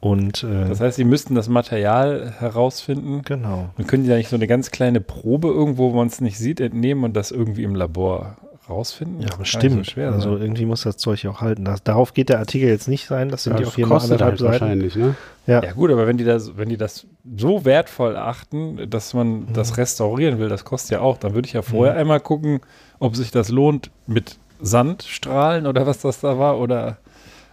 Und 0.00 0.42
äh, 0.44 0.68
Das 0.68 0.80
heißt, 0.80 0.96
sie 0.96 1.04
müssten 1.04 1.34
das 1.34 1.48
Material 1.48 2.32
herausfinden. 2.38 3.22
genau. 3.24 3.70
Und 3.76 3.86
können 3.88 4.04
die 4.04 4.08
da 4.08 4.16
nicht 4.16 4.28
so 4.30 4.36
eine 4.36 4.46
ganz 4.46 4.70
kleine 4.70 5.00
Probe 5.00 5.48
irgendwo, 5.48 5.92
wo 5.92 5.96
man 5.96 6.06
es 6.08 6.20
nicht 6.20 6.38
sieht, 6.38 6.60
entnehmen 6.60 7.04
und 7.04 7.14
das 7.14 7.30
irgendwie 7.30 7.62
im 7.64 7.74
Labor 7.74 8.36
rausfinden? 8.68 9.20
Ja, 9.22 9.36
bestimmt. 9.36 9.84
So 9.86 9.92
schwer 9.92 10.12
also 10.12 10.32
sein. 10.34 10.42
irgendwie 10.42 10.64
muss 10.66 10.82
das 10.82 10.96
Zeug 10.96 11.22
ja 11.22 11.30
auch 11.30 11.40
halten. 11.40 11.64
Das, 11.64 11.82
darauf 11.82 12.14
geht 12.14 12.28
der 12.28 12.38
Artikel 12.38 12.68
jetzt 12.68 12.88
nicht 12.88 13.06
sein. 13.06 13.28
Das 13.28 13.42
sind 13.44 13.58
Ja, 13.60 13.66
auch 13.66 13.74
hier 13.74 13.86
nur 13.86 13.96
kostet 13.98 14.22
anderthalb 14.22 14.30
halt 14.30 14.38
Seiten. 14.40 14.60
wahrscheinlich, 14.62 14.96
ne? 14.96 15.14
Ja. 15.46 15.62
Ja 15.64 15.72
gut, 15.72 15.90
aber 15.90 16.06
wenn 16.06 16.16
die 16.16 16.24
das, 16.24 16.56
wenn 16.56 16.68
die 16.68 16.76
das 16.76 17.06
so 17.36 17.64
wertvoll 17.64 18.16
achten, 18.16 18.88
dass 18.88 19.12
man 19.14 19.40
Mhm. 19.40 19.46
das 19.54 19.76
restaurieren 19.76 20.38
will, 20.38 20.48
das 20.48 20.64
kostet 20.64 20.92
ja 20.92 21.00
auch, 21.00 21.18
dann 21.18 21.34
würde 21.34 21.46
ich 21.46 21.52
ja 21.54 21.62
vorher 21.62 21.96
einmal 21.96 22.20
gucken, 22.20 22.60
ob 23.00 23.16
sich 23.16 23.32
das 23.32 23.48
lohnt 23.48 23.90
mit 24.06 24.36
Sandstrahlen 24.60 25.66
oder 25.66 25.86
was 25.86 25.98
das 25.98 26.20
da 26.20 26.38
war 26.38 26.58
oder 26.60 26.98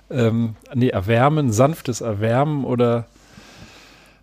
ähm, 0.10 0.56
nee, 0.74 0.90
erwärmen, 0.90 1.52
sanftes 1.52 2.02
Erwärmen 2.02 2.66
oder 2.66 3.06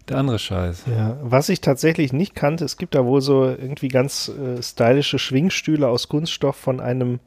der 0.09 0.19
andere 0.19 0.39
Scheiß. 0.39 0.85
Ja, 0.87 1.17
was 1.21 1.49
ich 1.49 1.61
tatsächlich 1.61 2.13
nicht 2.13 2.35
kannte, 2.35 2.65
es 2.65 2.77
gibt 2.77 2.95
da 2.95 3.05
wohl 3.05 3.21
so 3.21 3.45
irgendwie 3.45 3.89
ganz 3.89 4.29
äh, 4.29 4.63
stylische 4.63 5.19
Schwingstühle 5.19 5.89
aus 5.89 6.09
Kunststoff 6.09 6.57
von 6.57 6.81
einem 6.81 7.19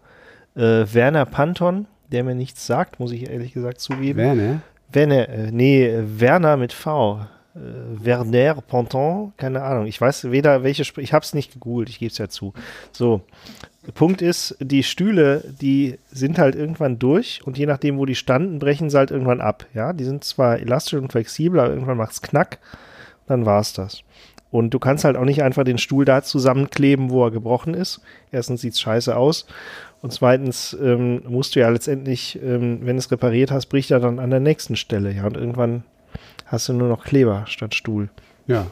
äh, 0.55 0.85
Werner 0.93 1.25
Panton, 1.25 1.87
der 2.11 2.23
mir 2.23 2.35
nichts 2.35 2.65
sagt, 2.65 2.99
muss 2.99 3.11
ich 3.11 3.29
ehrlich 3.29 3.53
gesagt 3.53 3.79
zugeben. 3.81 4.17
Werner? 4.17 4.61
Werner, 4.91 5.29
äh, 5.29 5.51
nee, 5.51 5.91
Werner 6.03 6.57
mit 6.57 6.73
V. 6.73 7.19
Äh, 7.55 7.59
Werner 8.03 8.61
Panton, 8.61 9.33
keine 9.37 9.61
Ahnung. 9.63 9.85
Ich 9.85 9.99
weiß 9.99 10.31
weder 10.31 10.63
welche, 10.63 10.83
Sp 10.87 11.01
ich 11.01 11.13
habe 11.13 11.23
es 11.23 11.33
nicht 11.33 11.53
gegoogelt, 11.53 11.89
ich 11.89 11.99
gebe 11.99 12.11
es 12.11 12.17
ja 12.17 12.29
zu. 12.29 12.53
So, 12.91 13.21
Punkt 13.93 14.21
ist, 14.21 14.57
die 14.59 14.83
Stühle, 14.83 15.43
die 15.61 15.97
sind 16.11 16.37
halt 16.37 16.55
irgendwann 16.55 16.99
durch 16.99 17.41
und 17.45 17.57
je 17.57 17.65
nachdem, 17.65 17.97
wo 17.97 18.05
die 18.05 18.15
standen, 18.15 18.59
brechen 18.59 18.89
sie 18.89 18.97
halt 18.97 19.11
irgendwann 19.11 19.41
ab. 19.41 19.65
Ja, 19.73 19.93
die 19.93 20.03
sind 20.03 20.23
zwar 20.23 20.59
elastisch 20.59 20.99
und 20.99 21.11
flexibel, 21.11 21.59
aber 21.59 21.73
irgendwann 21.73 21.97
macht's 21.97 22.21
knack, 22.21 22.59
dann 23.27 23.45
war's 23.45 23.73
das. 23.73 24.01
Und 24.51 24.73
du 24.73 24.79
kannst 24.79 25.05
halt 25.05 25.15
auch 25.15 25.25
nicht 25.25 25.43
einfach 25.43 25.63
den 25.63 25.77
Stuhl 25.77 26.05
da 26.05 26.23
zusammenkleben, 26.23 27.09
wo 27.09 27.23
er 27.23 27.31
gebrochen 27.31 27.73
ist. 27.73 28.01
Erstens 28.31 28.61
sieht's 28.61 28.81
scheiße 28.81 29.15
aus 29.15 29.45
und 30.01 30.11
zweitens 30.11 30.75
ähm, 30.81 31.21
musst 31.27 31.55
du 31.55 31.59
ja 31.59 31.69
letztendlich, 31.69 32.39
ähm, 32.43 32.79
wenn 32.83 32.97
es 32.97 33.11
repariert 33.11 33.51
hast, 33.51 33.67
bricht 33.67 33.91
er 33.91 33.99
dann 33.99 34.19
an 34.19 34.29
der 34.29 34.39
nächsten 34.39 34.75
Stelle. 34.75 35.11
Ja, 35.13 35.25
und 35.25 35.37
irgendwann 35.37 35.83
hast 36.45 36.67
du 36.67 36.73
nur 36.73 36.89
noch 36.89 37.03
Kleber 37.03 37.43
statt 37.47 37.75
Stuhl. 37.75 38.09
Ja. 38.47 38.67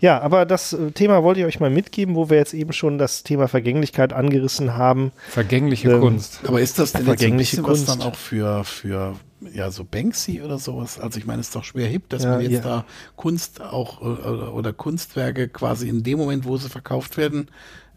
Ja, 0.00 0.20
aber 0.20 0.46
das 0.46 0.72
äh, 0.72 0.92
Thema 0.92 1.22
wollte 1.24 1.40
ich 1.40 1.46
euch 1.46 1.58
mal 1.60 1.70
mitgeben, 1.70 2.14
wo 2.14 2.30
wir 2.30 2.36
jetzt 2.36 2.54
eben 2.54 2.72
schon 2.72 2.98
das 2.98 3.24
Thema 3.24 3.48
Vergänglichkeit 3.48 4.12
angerissen 4.12 4.76
haben. 4.76 5.10
Vergängliche 5.28 5.90
Ähm, 5.90 6.00
Kunst. 6.00 6.40
Aber 6.46 6.60
ist 6.60 6.78
das 6.78 6.92
denn 6.92 7.00
jetzt 7.06 7.18
Vergängliche 7.20 7.56
was 7.58 7.64
Kunst. 7.66 7.88
dann 7.88 8.02
auch 8.02 8.14
für, 8.14 8.62
für 8.64 9.16
ja, 9.52 9.70
so 9.72 9.84
Banksy 9.84 10.40
oder 10.42 10.58
sowas? 10.58 11.00
Also 11.00 11.18
ich 11.18 11.26
meine, 11.26 11.40
es 11.40 11.48
ist 11.48 11.56
doch 11.56 11.64
schwer 11.64 11.88
hip, 11.88 12.08
dass 12.10 12.22
Ja, 12.22 12.30
man 12.32 12.40
jetzt 12.42 12.52
ja. 12.52 12.60
da 12.60 12.84
Kunst 13.16 13.60
auch 13.60 14.00
äh, 14.00 14.04
oder, 14.04 14.54
oder 14.54 14.72
Kunstwerke 14.72 15.48
quasi 15.48 15.88
in 15.88 16.02
dem 16.04 16.18
Moment, 16.18 16.44
wo 16.44 16.56
sie 16.56 16.68
verkauft 16.68 17.16
werden, 17.16 17.48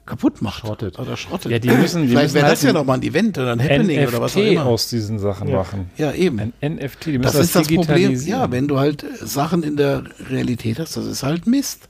kaputt 0.08 0.42
macht. 0.42 0.62
Schrottet. 0.62 0.98
Oder 0.98 1.16
schrottet. 1.16 1.52
Ja, 1.52 1.60
die 1.60 1.70
müssen, 1.70 2.02
die 2.02 2.08
Vielleicht 2.10 2.34
wäre 2.34 2.46
halt 2.48 2.54
das 2.54 2.64
ja 2.64 2.74
nochmal 2.74 2.98
ein 2.98 3.04
Event 3.04 3.38
oder 3.38 3.52
ein 3.54 3.62
Happening 3.62 4.08
oder 4.08 4.20
was 4.22 4.36
auch 4.36 4.40
NFT 4.42 4.52
immer. 4.54 4.66
aus 4.66 4.90
diesen 4.90 5.20
Sachen 5.20 5.48
Ja. 5.50 5.58
machen. 5.58 5.92
ja, 5.98 6.12
eben. 6.14 6.40
Ein 6.40 6.54
NFT, 6.78 7.06
die 7.06 7.12
müssen 7.20 7.22
das 7.22 7.34
das, 7.34 7.46
ist 7.46 7.56
das 7.56 7.68
Problem. 7.68 8.16
Ja, 8.26 8.50
wenn 8.52 8.68
du 8.68 8.80
halt 8.80 9.06
Sachen 9.22 9.62
in 9.62 9.78
der 9.78 10.04
Realität 10.32 10.80
hast, 10.80 10.98
das 10.98 11.06
ist 11.06 11.22
halt 11.22 11.46
Mist. 11.46 11.90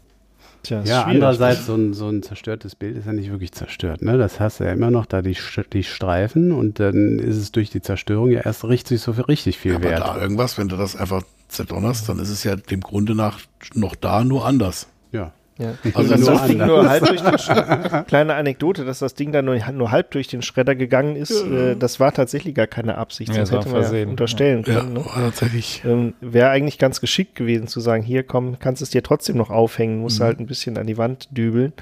Tja, 0.63 0.83
Ja, 0.83 1.03
andererseits, 1.03 1.65
so 1.65 1.75
ein, 1.75 1.93
so 1.93 2.07
ein 2.07 2.21
zerstörtes 2.23 2.75
Bild 2.75 2.97
ist 2.97 3.05
ja 3.07 3.13
nicht 3.13 3.31
wirklich 3.31 3.51
zerstört. 3.51 4.01
Ne? 4.01 4.17
Das 4.17 4.39
hast 4.39 4.59
du 4.59 4.63
ja 4.65 4.71
immer 4.71 4.91
noch 4.91 5.05
da 5.05 5.21
die, 5.21 5.35
die 5.73 5.83
Streifen 5.83 6.51
und 6.51 6.79
dann 6.79 7.19
ist 7.19 7.37
es 7.37 7.51
durch 7.51 7.69
die 7.69 7.81
Zerstörung 7.81 8.29
ja 8.31 8.41
erst 8.41 8.63
richtig 8.65 9.01
so 9.01 9.13
viel, 9.13 9.23
richtig 9.23 9.57
viel 9.57 9.75
Aber 9.75 9.85
wert. 9.85 9.99
da 10.01 10.21
irgendwas, 10.21 10.57
wenn 10.57 10.67
du 10.67 10.77
das 10.77 10.95
einfach 10.95 11.23
zerdonnerst, 11.47 12.07
dann 12.07 12.19
ist 12.19 12.29
es 12.29 12.43
ja 12.43 12.55
dem 12.55 12.81
Grunde 12.81 13.15
nach 13.15 13.39
noch 13.73 13.95
da, 13.95 14.23
nur 14.23 14.45
anders. 14.45 14.87
Ja. 15.11 15.33
Ja. 15.61 15.73
Also 15.93 16.15
nur 16.15 16.31
das 16.31 16.45
Ding 16.47 16.61
anders. 16.61 16.67
nur 16.67 16.89
halb 16.89 17.05
durch 17.05 17.21
den 17.21 17.33
Sch- 17.37 18.03
kleine 18.05 18.33
Anekdote, 18.35 18.83
dass 18.85 18.99
das 18.99 19.13
Ding 19.13 19.31
dann 19.31 19.45
nur, 19.45 19.57
nur 19.71 19.91
halb 19.91 20.11
durch 20.11 20.27
den 20.27 20.41
Schredder 20.41 20.75
gegangen 20.75 21.15
ist, 21.15 21.31
äh, 21.31 21.75
das 21.75 21.99
war 21.99 22.11
tatsächlich 22.13 22.55
gar 22.55 22.67
keine 22.67 22.97
Absicht. 22.97 23.31
Ja, 23.33 23.41
das 23.41 23.51
war 23.51 23.59
hätte 23.59 23.69
man 23.69 23.77
ja 23.81 23.87
Versehen. 23.87 24.09
unterstellen 24.09 24.63
Ja, 24.65 24.79
können. 24.79 24.93
Ne? 24.93 25.03
tatsächlich. 25.13 25.83
Ähm, 25.85 26.13
Wäre 26.21 26.49
eigentlich 26.49 26.77
ganz 26.79 26.99
geschickt 27.01 27.35
gewesen 27.35 27.67
zu 27.67 27.79
sagen, 27.79 28.01
hier 28.03 28.23
komm, 28.23 28.57
kannst 28.59 28.81
es 28.81 28.89
dir 28.89 29.03
trotzdem 29.03 29.37
noch 29.37 29.49
aufhängen, 29.49 29.99
musst 29.99 30.19
Mhm. 30.19 30.23
halt 30.23 30.39
ein 30.39 30.47
bisschen 30.47 30.77
an 30.77 30.87
die 30.87 30.97
Wand 30.97 31.29
dübeln. 31.31 31.73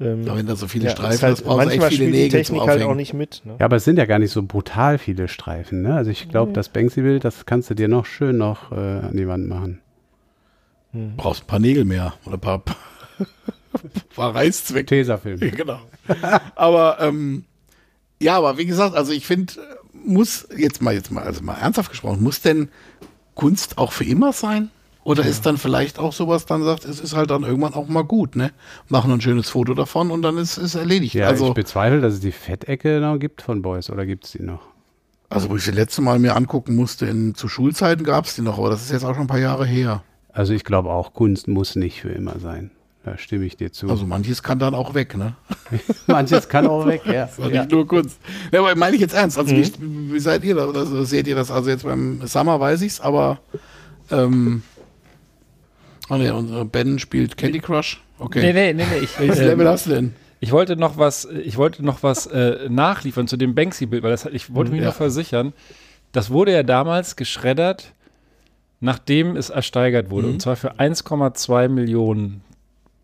Ähm, 0.00 0.22
Aber 0.28 0.38
wenn 0.38 0.46
da 0.46 0.54
so 0.54 0.68
viele 0.68 0.84
ja, 0.86 0.90
Streifen 0.92 1.22
halt, 1.22 1.32
hast, 1.38 1.42
brauchst 1.42 1.56
du 1.66 1.70
echt 1.70 1.80
manchmal 1.80 1.88
viele 1.90 2.02
spielt 2.04 2.14
die 2.14 2.18
Nägel 2.22 2.44
zum 2.44 2.54
Technik 2.56 2.68
halt 2.70 2.82
auch 2.84 2.94
nicht 2.94 3.14
mit. 3.14 3.42
Ne? 3.44 3.56
ja, 3.58 3.64
aber 3.64 3.76
es 3.76 3.84
sind 3.84 3.98
ja 3.98 4.04
gar 4.06 4.20
nicht 4.20 4.30
so 4.30 4.42
brutal 4.44 4.98
viele 4.98 5.26
Streifen. 5.28 5.82
Ne? 5.82 5.94
Also 5.94 6.10
ich 6.12 6.28
glaube, 6.28 6.52
das 6.52 6.68
Banksy-Bild, 6.68 7.24
das 7.24 7.46
kannst 7.46 7.68
du 7.70 7.74
dir 7.74 7.88
noch 7.88 8.06
schön 8.06 8.36
noch 8.38 8.70
äh, 8.70 8.76
an 8.76 9.16
die 9.16 9.26
Wand 9.26 9.48
machen. 9.48 9.80
brauchst 11.16 11.42
ein 11.42 11.46
paar 11.48 11.58
Nägel 11.58 11.84
mehr 11.84 12.14
oder 12.26 12.34
ein 12.36 12.40
paar, 12.40 12.62
paar 14.14 14.34
Reißzwecke. 14.34 14.86
Tesafilm. 14.86 15.38
genau. 15.40 15.80
aber 16.54 16.98
ähm, 17.00 17.44
ja, 18.20 18.36
aber 18.36 18.58
wie 18.58 18.66
gesagt, 18.66 18.94
also 18.94 19.12
ich 19.12 19.26
finde, 19.26 19.54
muss 19.92 20.48
jetzt 20.56 20.82
mal 20.82 20.94
jetzt 20.94 21.10
mal 21.10 21.22
also 21.22 21.42
mal 21.42 21.54
ernsthaft 21.54 21.90
gesprochen, 21.90 22.22
muss 22.22 22.40
denn 22.40 22.68
Kunst 23.34 23.78
auch 23.78 23.92
für 23.92 24.04
immer 24.04 24.32
sein? 24.32 24.70
Oder 25.04 25.24
ist 25.24 25.46
dann 25.46 25.56
vielleicht 25.56 25.98
auch 25.98 26.12
sowas, 26.12 26.44
dann 26.44 26.62
sagt, 26.62 26.84
es 26.84 27.00
ist 27.00 27.16
halt 27.16 27.30
dann 27.30 27.42
irgendwann 27.42 27.72
auch 27.72 27.88
mal 27.88 28.02
gut, 28.02 28.36
ne? 28.36 28.50
Machen 28.88 29.10
ein 29.10 29.22
schönes 29.22 29.48
Foto 29.48 29.72
davon 29.72 30.10
und 30.10 30.20
dann 30.20 30.36
ist 30.36 30.58
es 30.58 30.74
erledigt. 30.74 31.14
Ja, 31.14 31.28
also, 31.28 31.48
ich 31.48 31.54
bezweifle, 31.54 32.02
dass 32.02 32.14
es 32.14 32.20
die 32.20 32.32
Fettecke 32.32 33.00
noch 33.00 33.18
gibt 33.18 33.40
von 33.40 33.62
Boys 33.62 33.88
oder 33.88 34.04
gibt 34.04 34.26
es 34.26 34.32
die 34.32 34.42
noch? 34.42 34.60
also 35.28 35.50
wo 35.50 35.56
ich 35.56 35.64
das 35.64 35.74
letzte 35.74 36.02
Mal 36.02 36.18
mir 36.18 36.36
angucken 36.36 36.74
musste, 36.74 37.06
in, 37.06 37.34
zu 37.34 37.48
Schulzeiten 37.48 38.04
gab 38.04 38.24
es 38.24 38.34
die 38.34 38.42
noch, 38.42 38.58
aber 38.58 38.70
das 38.70 38.82
ist 38.82 38.92
jetzt 38.92 39.04
auch 39.04 39.14
schon 39.14 39.24
ein 39.24 39.28
paar 39.28 39.38
Jahre 39.38 39.66
her. 39.66 40.02
Also 40.32 40.52
ich 40.52 40.64
glaube 40.64 40.90
auch, 40.90 41.14
Kunst 41.14 41.48
muss 41.48 41.76
nicht 41.76 42.00
für 42.00 42.10
immer 42.10 42.38
sein. 42.38 42.70
Da 43.10 43.16
stimme 43.18 43.44
ich 43.46 43.56
dir 43.56 43.72
zu. 43.72 43.88
Also 43.88 44.04
manches 44.06 44.42
kann 44.42 44.58
dann 44.58 44.74
auch 44.74 44.92
weg, 44.94 45.16
ne? 45.16 45.34
Manches 46.06 46.48
kann 46.48 46.66
auch 46.66 46.86
weg, 46.86 47.02
ja. 47.06 47.28
Und 47.38 47.52
nicht 47.52 47.70
nur 47.70 47.86
Kunst. 47.86 48.18
Ja, 48.52 48.60
aber 48.60 48.74
meine 48.76 48.96
ich 48.96 49.00
jetzt 49.00 49.14
ernst. 49.14 49.38
Also 49.38 49.54
wie, 49.56 49.64
wie 50.12 50.18
seid 50.20 50.44
ihr 50.44 50.54
da? 50.54 50.84
Seht 51.04 51.26
ihr 51.26 51.34
das? 51.36 51.50
Also 51.50 51.70
jetzt 51.70 51.84
beim 51.84 52.20
Summer 52.26 52.60
weiß 52.60 52.82
ich's, 52.82 53.00
aber 53.00 53.38
ähm, 54.10 54.62
oh 56.10 56.16
nee, 56.16 56.30
und 56.30 56.70
Ben 56.70 56.98
spielt 56.98 57.36
Candy 57.36 57.60
Crush. 57.60 58.02
Okay. 58.18 58.40
Nee, 58.40 58.52
nee, 58.52 58.72
nee, 58.74 58.84
nee. 58.90 59.04
Ich, 59.04 59.18
Welches 59.18 59.38
ähm, 59.40 59.46
Level 59.46 59.68
hast 59.68 59.86
du 59.86 59.90
denn? 59.90 60.14
Ich 60.40 60.52
wollte 60.52 60.76
noch 60.76 60.98
was, 60.98 61.24
ich 61.24 61.56
wollte 61.56 61.84
noch 61.84 62.02
was 62.02 62.26
äh, 62.26 62.68
nachliefern 62.68 63.26
zu 63.26 63.36
dem 63.36 63.54
Banksy-Bild, 63.54 64.02
weil 64.02 64.10
das, 64.10 64.26
ich 64.26 64.54
wollte 64.54 64.70
mich 64.70 64.80
Ja. 64.80 64.88
noch 64.88 64.94
versichern. 64.94 65.52
Das 66.12 66.30
wurde 66.30 66.52
ja 66.52 66.62
damals 66.62 67.16
geschreddert, 67.16 67.92
nachdem 68.80 69.36
es 69.36 69.50
ersteigert 69.50 70.10
wurde. 70.10 70.28
Und 70.28 70.42
zwar 70.42 70.56
für 70.56 70.74
1,2 70.78 71.68
Millionen 71.68 72.42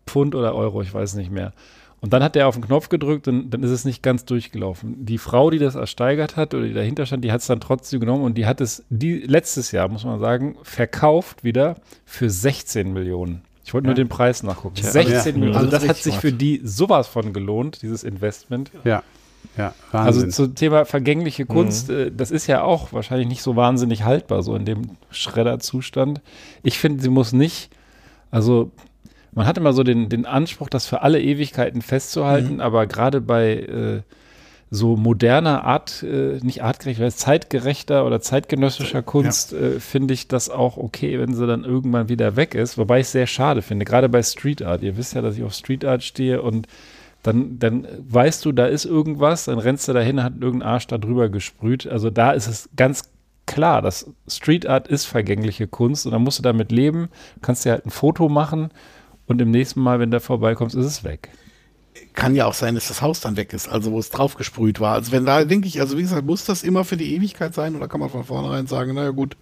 Pfund 0.07 0.35
oder 0.35 0.55
Euro, 0.55 0.81
ich 0.81 0.93
weiß 0.93 1.15
nicht 1.15 1.31
mehr. 1.31 1.53
Und 2.01 2.13
dann 2.13 2.21
hat 2.21 2.35
er 2.35 2.47
auf 2.47 2.55
den 2.55 2.63
Knopf 2.63 2.89
gedrückt 2.89 3.27
und 3.27 3.49
dann 3.49 3.63
ist 3.63 3.71
es 3.71 3.83
nicht 3.85 4.03
ganz 4.03 4.25
durchgelaufen. 4.25 5.05
Die 5.05 5.17
Frau, 5.17 5.49
die 5.49 5.57
das 5.57 5.73
ersteigert 5.75 6.35
hat 6.35 6.53
oder 6.53 6.65
die 6.65 6.73
dahinter 6.73 7.05
stand, 7.05 7.23
die 7.23 7.31
hat 7.31 7.41
es 7.41 7.47
dann 7.47 7.59
trotzdem 7.59 7.99
genommen 7.99 8.23
und 8.23 8.37
die 8.37 8.45
hat 8.45 8.61
es 8.61 8.83
die, 8.89 9.21
letztes 9.21 9.71
Jahr, 9.71 9.87
muss 9.87 10.03
man 10.03 10.19
sagen, 10.19 10.55
verkauft 10.61 11.43
wieder 11.43 11.77
für 12.05 12.29
16 12.29 12.93
Millionen. 12.93 13.41
Ich 13.63 13.73
wollte 13.73 13.87
nur 13.87 13.95
den 13.95 14.09
Preis 14.09 14.43
nachgucken. 14.43 14.75
16 14.75 15.11
ja. 15.11 15.39
Millionen. 15.39 15.55
Also 15.55 15.65
Also 15.65 15.71
das 15.71 15.83
hat 15.83 15.89
richtig 15.89 16.03
sich 16.03 16.21
für 16.21 16.31
die 16.31 16.61
sowas 16.63 17.07
von 17.07 17.33
gelohnt, 17.33 17.81
dieses 17.81 18.03
Investment. 18.03 18.69
Ja, 18.83 19.01
ja, 19.57 19.73
Also 19.91 20.21
Wahnsinn. 20.21 20.31
zum 20.31 20.55
Thema 20.55 20.85
vergängliche 20.85 21.45
Kunst, 21.45 21.89
äh, 21.89 22.11
das 22.11 22.29
ist 22.29 22.45
ja 22.45 22.61
auch 22.61 22.93
wahrscheinlich 22.93 23.27
nicht 23.27 23.41
so 23.41 23.55
wahnsinnig 23.55 24.03
haltbar, 24.03 24.43
so 24.43 24.55
in 24.55 24.65
dem 24.65 24.91
Schredderzustand. 25.09 26.21
Ich 26.61 26.77
finde, 26.77 27.01
sie 27.01 27.09
muss 27.09 27.33
nicht, 27.33 27.71
also 28.31 28.71
man 29.35 29.45
hat 29.45 29.57
immer 29.57 29.73
so 29.73 29.83
den, 29.83 30.09
den 30.09 30.25
Anspruch, 30.25 30.69
das 30.69 30.87
für 30.87 31.01
alle 31.01 31.21
Ewigkeiten 31.21 31.81
festzuhalten, 31.81 32.61
aber 32.61 32.87
gerade 32.87 33.21
bei 33.21 33.55
äh, 33.55 34.01
so 34.71 34.95
moderner 34.95 35.63
Art, 35.65 36.03
äh, 36.03 36.39
nicht 36.41 36.63
artgerecht, 36.63 36.99
weil 36.99 37.11
zeitgerechter 37.11 38.05
oder 38.05 38.21
zeitgenössischer 38.21 39.03
Kunst, 39.03 39.53
äh, 39.53 39.79
finde 39.79 40.13
ich 40.13 40.27
das 40.27 40.49
auch 40.49 40.77
okay, 40.77 41.19
wenn 41.19 41.33
sie 41.33 41.45
dann 41.45 41.65
irgendwann 41.65 42.09
wieder 42.09 42.35
weg 42.35 42.55
ist. 42.55 42.77
Wobei 42.77 42.99
ich 42.99 43.07
es 43.07 43.11
sehr 43.11 43.27
schade 43.27 43.61
finde, 43.61 43.85
gerade 43.85 44.09
bei 44.09 44.23
Street 44.23 44.63
Art. 44.63 44.81
Ihr 44.81 44.97
wisst 44.97 45.13
ja, 45.13 45.21
dass 45.21 45.37
ich 45.37 45.43
auf 45.43 45.53
Street 45.53 45.85
Art 45.85 46.03
stehe 46.03 46.41
und 46.41 46.67
dann, 47.21 47.59
dann 47.59 47.87
weißt 48.07 48.45
du, 48.45 48.51
da 48.51 48.67
ist 48.67 48.85
irgendwas, 48.85 49.45
dann 49.45 49.59
rennst 49.59 49.87
du 49.87 49.93
dahin, 49.93 50.23
hat 50.23 50.33
irgendein 50.39 50.69
Arsch 50.69 50.87
da 50.87 50.97
drüber 50.97 51.29
gesprüht. 51.29 51.87
Also 51.87 52.09
da 52.09 52.31
ist 52.31 52.47
es 52.47 52.69
ganz 52.75 53.09
klar, 53.47 53.81
dass 53.81 54.11
Street 54.27 54.67
Art 54.67 54.87
ist 54.87 55.05
vergängliche 55.05 55.67
Kunst 55.67 56.05
und 56.05 56.11
dann 56.11 56.23
musst 56.23 56.39
du 56.39 56.43
damit 56.43 56.71
leben, 56.71 57.09
kannst 57.41 57.65
dir 57.65 57.71
halt 57.71 57.85
ein 57.85 57.91
Foto 57.91 58.29
machen 58.29 58.69
und 59.27 59.41
im 59.41 59.51
nächsten 59.51 59.81
Mal, 59.81 59.99
wenn 59.99 60.11
du 60.11 60.19
vorbeikommst, 60.19 60.75
ist 60.75 60.85
es 60.85 61.03
weg. 61.03 61.29
Kann 62.13 62.35
ja 62.35 62.45
auch 62.45 62.53
sein, 62.53 62.75
dass 62.75 62.87
das 62.87 63.01
Haus 63.01 63.21
dann 63.21 63.37
weg 63.37 63.53
ist, 63.53 63.69
also 63.69 63.91
wo 63.91 63.99
es 63.99 64.09
drauf 64.09 64.35
gesprüht 64.35 64.79
war. 64.79 64.93
Also 64.93 65.11
wenn 65.11 65.25
da, 65.25 65.43
denke 65.45 65.67
ich, 65.67 65.79
also 65.79 65.97
wie 65.97 66.01
gesagt, 66.01 66.25
muss 66.25 66.45
das 66.45 66.63
immer 66.63 66.83
für 66.83 66.97
die 66.97 67.15
Ewigkeit 67.15 67.53
sein 67.53 67.75
oder 67.75 67.87
kann 67.87 67.99
man 67.99 68.09
von 68.09 68.23
vornherein 68.23 68.67
sagen, 68.67 68.95
naja 68.95 69.11
gut, 69.11 69.37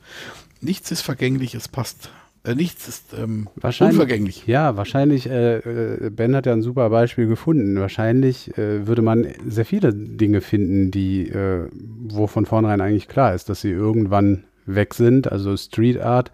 nichts 0.62 0.92
ist 0.92 1.02
vergänglich, 1.02 1.56
es 1.56 1.68
passt. 1.68 2.10
Äh, 2.46 2.56
nichts 2.56 2.88
ist 2.88 3.14
ähm, 3.18 3.48
Wahrscheinlich, 3.56 4.00
unvergänglich. 4.00 4.48
Ja, 4.48 4.76
wahrscheinlich, 4.76 5.30
äh, 5.30 5.58
äh, 5.58 6.10
Ben 6.10 6.36
hat 6.36 6.46
ja 6.46 6.54
ein 6.54 6.62
super 6.62 6.90
Beispiel 6.90 7.28
gefunden. 7.28 7.80
Wahrscheinlich 7.80 8.58
äh, 8.58 8.86
würde 8.86 9.02
man 9.02 9.28
sehr 9.48 9.66
viele 9.66 9.94
Dinge 9.94 10.42
finden, 10.42 10.92
die, 10.92 11.30
äh, 11.30 11.70
wo 12.10 12.28
von 12.28 12.46
vornherein 12.46 12.82
eigentlich 12.82 13.08
klar 13.08 13.34
ist, 13.34 13.50
dass 13.50 13.62
sie 13.62 13.72
irgendwann 13.72 14.44
weg 14.66 14.94
sind, 14.94 15.32
also 15.32 15.56
Street 15.56 16.02
Art. 16.02 16.32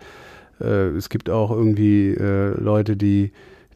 Äh, 0.60 0.89
es 0.89 1.10
gibt 1.10 1.30
auch 1.30 1.51
irgendwie 1.51 2.10
äh, 2.14 2.60
Leute, 2.60 2.97
die 2.97 3.32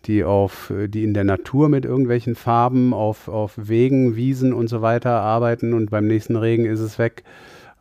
die 0.06 0.24
auf, 0.24 0.72
die 0.88 1.04
in 1.04 1.14
der 1.14 1.24
Natur 1.24 1.70
mit 1.70 1.86
irgendwelchen 1.86 2.36
Farben 2.36 2.94
auf, 2.94 3.30
auf 3.30 3.54
Wegen, 3.56 4.18
Wiesen 4.18 4.54
und 4.54 4.68
so 4.68 4.82
weiter 4.82 5.22
arbeiten 5.22 5.74
und 5.74 5.92
beim 5.92 6.08
nächsten 6.08 6.36
Regen 6.36 6.66
ist 6.66 6.82
es 6.82 7.00
weg. 7.00 7.24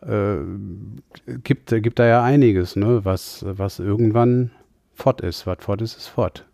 Äh, 0.03 0.37
gibt, 1.43 1.71
gibt 1.83 1.99
da 1.99 2.07
ja 2.07 2.23
einiges, 2.23 2.77
ne, 2.77 3.05
was, 3.05 3.45
was 3.47 3.79
irgendwann 3.79 4.51
fort 4.95 5.21
ist. 5.21 5.47
Was 5.47 5.59
fort 5.61 5.83
ist, 5.83 5.97
ist 5.97 6.09
fort. 6.09 6.45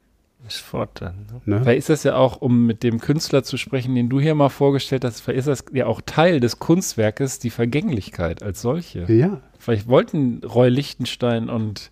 Ist 0.47 0.61
fort 0.61 1.01
dann. 1.01 1.27
Ne? 1.45 1.57
Ne? 1.57 1.61
Vielleicht 1.63 1.79
ist 1.79 1.91
das 1.91 2.05
ja 2.05 2.17
auch, 2.17 2.41
um 2.41 2.67
mit 2.67 2.83
dem 2.83 3.01
Künstler 3.01 3.43
zu 3.43 3.57
sprechen, 3.57 3.95
den 3.95 4.09
du 4.09 4.21
hier 4.21 4.35
mal 4.35 4.49
vorgestellt 4.49 5.05
hast, 5.05 5.21
vielleicht 5.21 5.41
ist 5.41 5.49
das 5.49 5.65
ja 5.73 5.87
auch 5.87 6.01
Teil 6.05 6.41
des 6.41 6.59
Kunstwerkes, 6.59 7.39
die 7.39 7.51
Vergänglichkeit 7.51 8.43
als 8.43 8.63
solche. 8.63 9.11
Ja, 9.13 9.41
Vielleicht 9.59 9.89
wollten 9.89 10.43
Roy 10.45 10.69
Lichtenstein 10.69 11.51
und, 11.51 11.91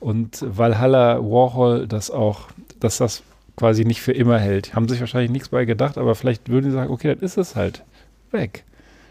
und 0.00 0.44
Valhalla 0.46 1.18
Warhol 1.20 1.86
das 1.86 2.10
auch, 2.10 2.48
dass 2.80 2.98
das 2.98 3.22
quasi 3.56 3.84
nicht 3.84 4.00
für 4.00 4.12
immer 4.12 4.38
hält. 4.38 4.74
Haben 4.74 4.88
sich 4.88 5.00
wahrscheinlich 5.00 5.30
nichts 5.30 5.50
bei 5.50 5.64
gedacht, 5.66 5.98
aber 5.98 6.14
vielleicht 6.14 6.48
würden 6.48 6.64
sie 6.66 6.72
sagen, 6.72 6.90
okay, 6.90 7.08
dann 7.14 7.18
ist 7.18 7.36
es 7.36 7.56
halt 7.56 7.84
weg. 8.30 8.64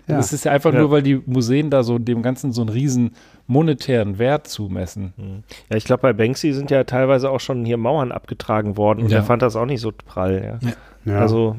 Ja. 0.07 0.17
Das 0.17 0.33
ist 0.33 0.43
ja 0.45 0.51
einfach 0.51 0.73
Ja. 0.73 0.79
nur, 0.79 0.89
weil 0.89 1.03
die 1.03 1.21
Museen 1.27 1.69
da 1.69 1.83
so 1.83 1.99
dem 1.99 2.23
Ganzen 2.23 2.51
so 2.51 2.61
einen 2.61 2.69
riesen 2.71 3.11
monetären 3.45 4.17
Wert 4.17 4.47
zumessen. 4.47 5.43
Ja, 5.69 5.77
ich 5.77 5.85
glaube, 5.85 6.01
bei 6.01 6.13
Banksy 6.13 6.51
sind 6.53 6.71
ja 6.71 6.83
teilweise 6.83 7.29
auch 7.29 7.39
schon 7.39 7.63
hier 7.63 7.77
Mauern 7.77 8.11
abgetragen 8.11 8.75
worden 8.75 9.03
und 9.03 9.11
Ja. 9.11 9.17
er 9.17 9.23
fand 9.23 9.43
das 9.43 9.55
auch 9.55 9.65
nicht 9.67 9.81
so 9.81 9.91
prall. 9.91 10.59
Ja. 11.05 11.11
ja. 11.13 11.19
Also, 11.19 11.55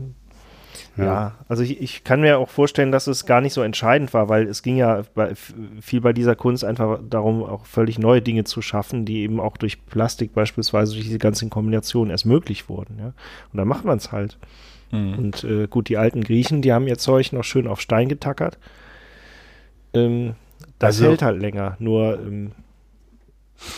ja, 1.01 1.07
Ja. 1.07 1.35
also 1.49 1.63
ich, 1.63 1.81
ich 1.81 2.05
kann 2.05 2.21
mir 2.21 2.39
auch 2.39 2.49
vorstellen, 2.49 2.93
dass 2.93 3.07
es 3.07 3.27
gar 3.27 3.41
nicht 3.41 3.53
so 3.53 3.63
entscheidend 3.63 4.13
war, 4.15 4.29
weil 4.29 4.47
es 4.47 4.63
ging 4.63 4.77
ja 4.77 5.03
bei, 5.15 5.35
viel 5.81 6.01
bei 6.01 6.13
dieser 6.13 6.37
Kunst 6.37 6.65
einfach 6.65 7.01
darum, 7.09 7.43
auch 7.43 7.67
völlig 7.67 7.99
neue 7.99 8.23
Dinge 8.23 8.45
zu 8.45 8.63
schaffen, 8.63 9.05
die 9.05 9.19
eben 9.23 9.41
auch 9.41 9.57
durch 9.57 9.85
Plastik 9.87 10.33
beispielsweise, 10.35 10.93
durch 10.95 11.05
diese 11.07 11.19
ganzen 11.19 11.51
Kombinationen 11.51 12.11
erst 12.11 12.27
möglich 12.27 12.69
wurden. 12.69 12.99
Ja. 12.99 13.07
Und 13.53 13.57
dann 13.59 13.69
macht 13.69 13.85
man 13.85 13.99
es 13.99 14.13
halt. 14.13 14.39
Mhm. 14.93 15.15
Und 15.19 15.45
äh, 15.45 15.67
gut, 15.69 15.89
die 15.89 15.97
alten 15.97 16.23
Griechen, 16.23 16.63
die 16.63 16.73
haben 16.73 16.87
ihr 16.89 16.99
Zeug 16.99 17.33
noch 17.33 17.45
schön 17.45 17.67
auf 17.69 17.81
Stein 17.81 18.09
getackert. 18.09 18.59
Ähm, 19.95 20.35
das 20.79 20.97
Also- 20.97 21.07
hält 21.07 21.23
halt 21.23 21.41
länger. 21.41 21.77
Nur, 21.79 22.19
ähm, 22.21 22.53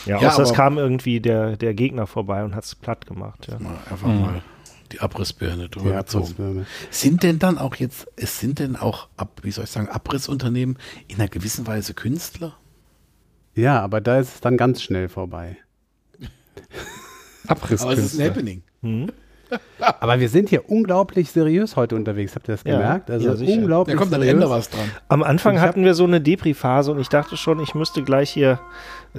ja, 0.07 0.21
Ja, 0.21 0.29
außer 0.29 0.43
es 0.45 0.53
kam 0.55 0.79
irgendwie 0.79 1.21
der, 1.21 1.57
der 1.57 1.75
Gegner 1.75 2.07
vorbei 2.07 2.45
und 2.45 2.55
hat 2.55 2.65
es 2.65 2.75
platt 2.75 3.07
gemacht. 3.07 3.49
Ja. 3.51 3.59
Mal 3.59 3.75
einfach 3.91 4.07
Mhm. 4.09 4.21
mal 4.21 4.43
die 4.93 5.01
Abrissbirne 5.01 5.69
drüber 5.69 5.91
Die 5.91 5.97
gezogen. 5.97 6.25
Abrissbirne. 6.25 6.67
Sind 6.91 7.23
denn 7.23 7.39
dann 7.39 7.59
auch 7.59 7.75
jetzt, 7.77 8.07
es 8.17 8.39
sind 8.41 8.59
denn 8.59 8.77
auch, 8.77 9.09
wie 9.43 9.51
soll 9.51 9.65
ich 9.65 9.71
sagen, 9.71 9.89
Abrissunternehmen 9.89 10.79
in 11.09 11.17
einer 11.17 11.29
gewissen 11.29 11.67
Weise 11.67 11.95
Künstler? 11.95 12.55
Ja, 13.55 13.81
aber 13.81 14.01
da 14.01 14.19
ist 14.19 14.35
es 14.37 14.41
dann 14.41 14.57
ganz 14.57 14.83
schnell 14.83 15.09
vorbei. 15.09 15.57
Abrisskünstler. 17.47 18.27
Happening. 18.27 18.63
Hm? 18.83 19.11
Aber 20.01 20.19
wir 20.19 20.31
sind 20.31 20.49
hier 20.49 20.71
unglaublich 20.71 21.31
seriös 21.31 21.77
heute 21.77 21.95
unterwegs. 21.95 22.35
Habt 22.35 22.49
ihr 22.49 22.55
das 22.55 22.65
Ja, 22.65 22.73
gemerkt? 22.79 23.11
Also 23.11 23.29
ja, 23.29 23.37
sicher. 23.37 23.53
unglaublich 23.53 23.95
Da 23.97 24.01
kommt 24.01 24.15
am. 24.15 24.23
Ende 24.23 24.49
was 24.49 24.71
dran. 24.71 24.91
Am 25.09 25.23
Anfang 25.23 25.61
hatten 25.61 25.85
wir 25.85 25.93
so 25.93 26.05
eine 26.05 26.23
Depri-Phase 26.23 26.91
und 26.93 26.99
ich 27.01 27.09
dachte 27.11 27.37
schon, 27.37 27.61
ich 27.61 27.75
müsste 27.75 28.03
gleich 28.03 28.31
hier 28.31 28.61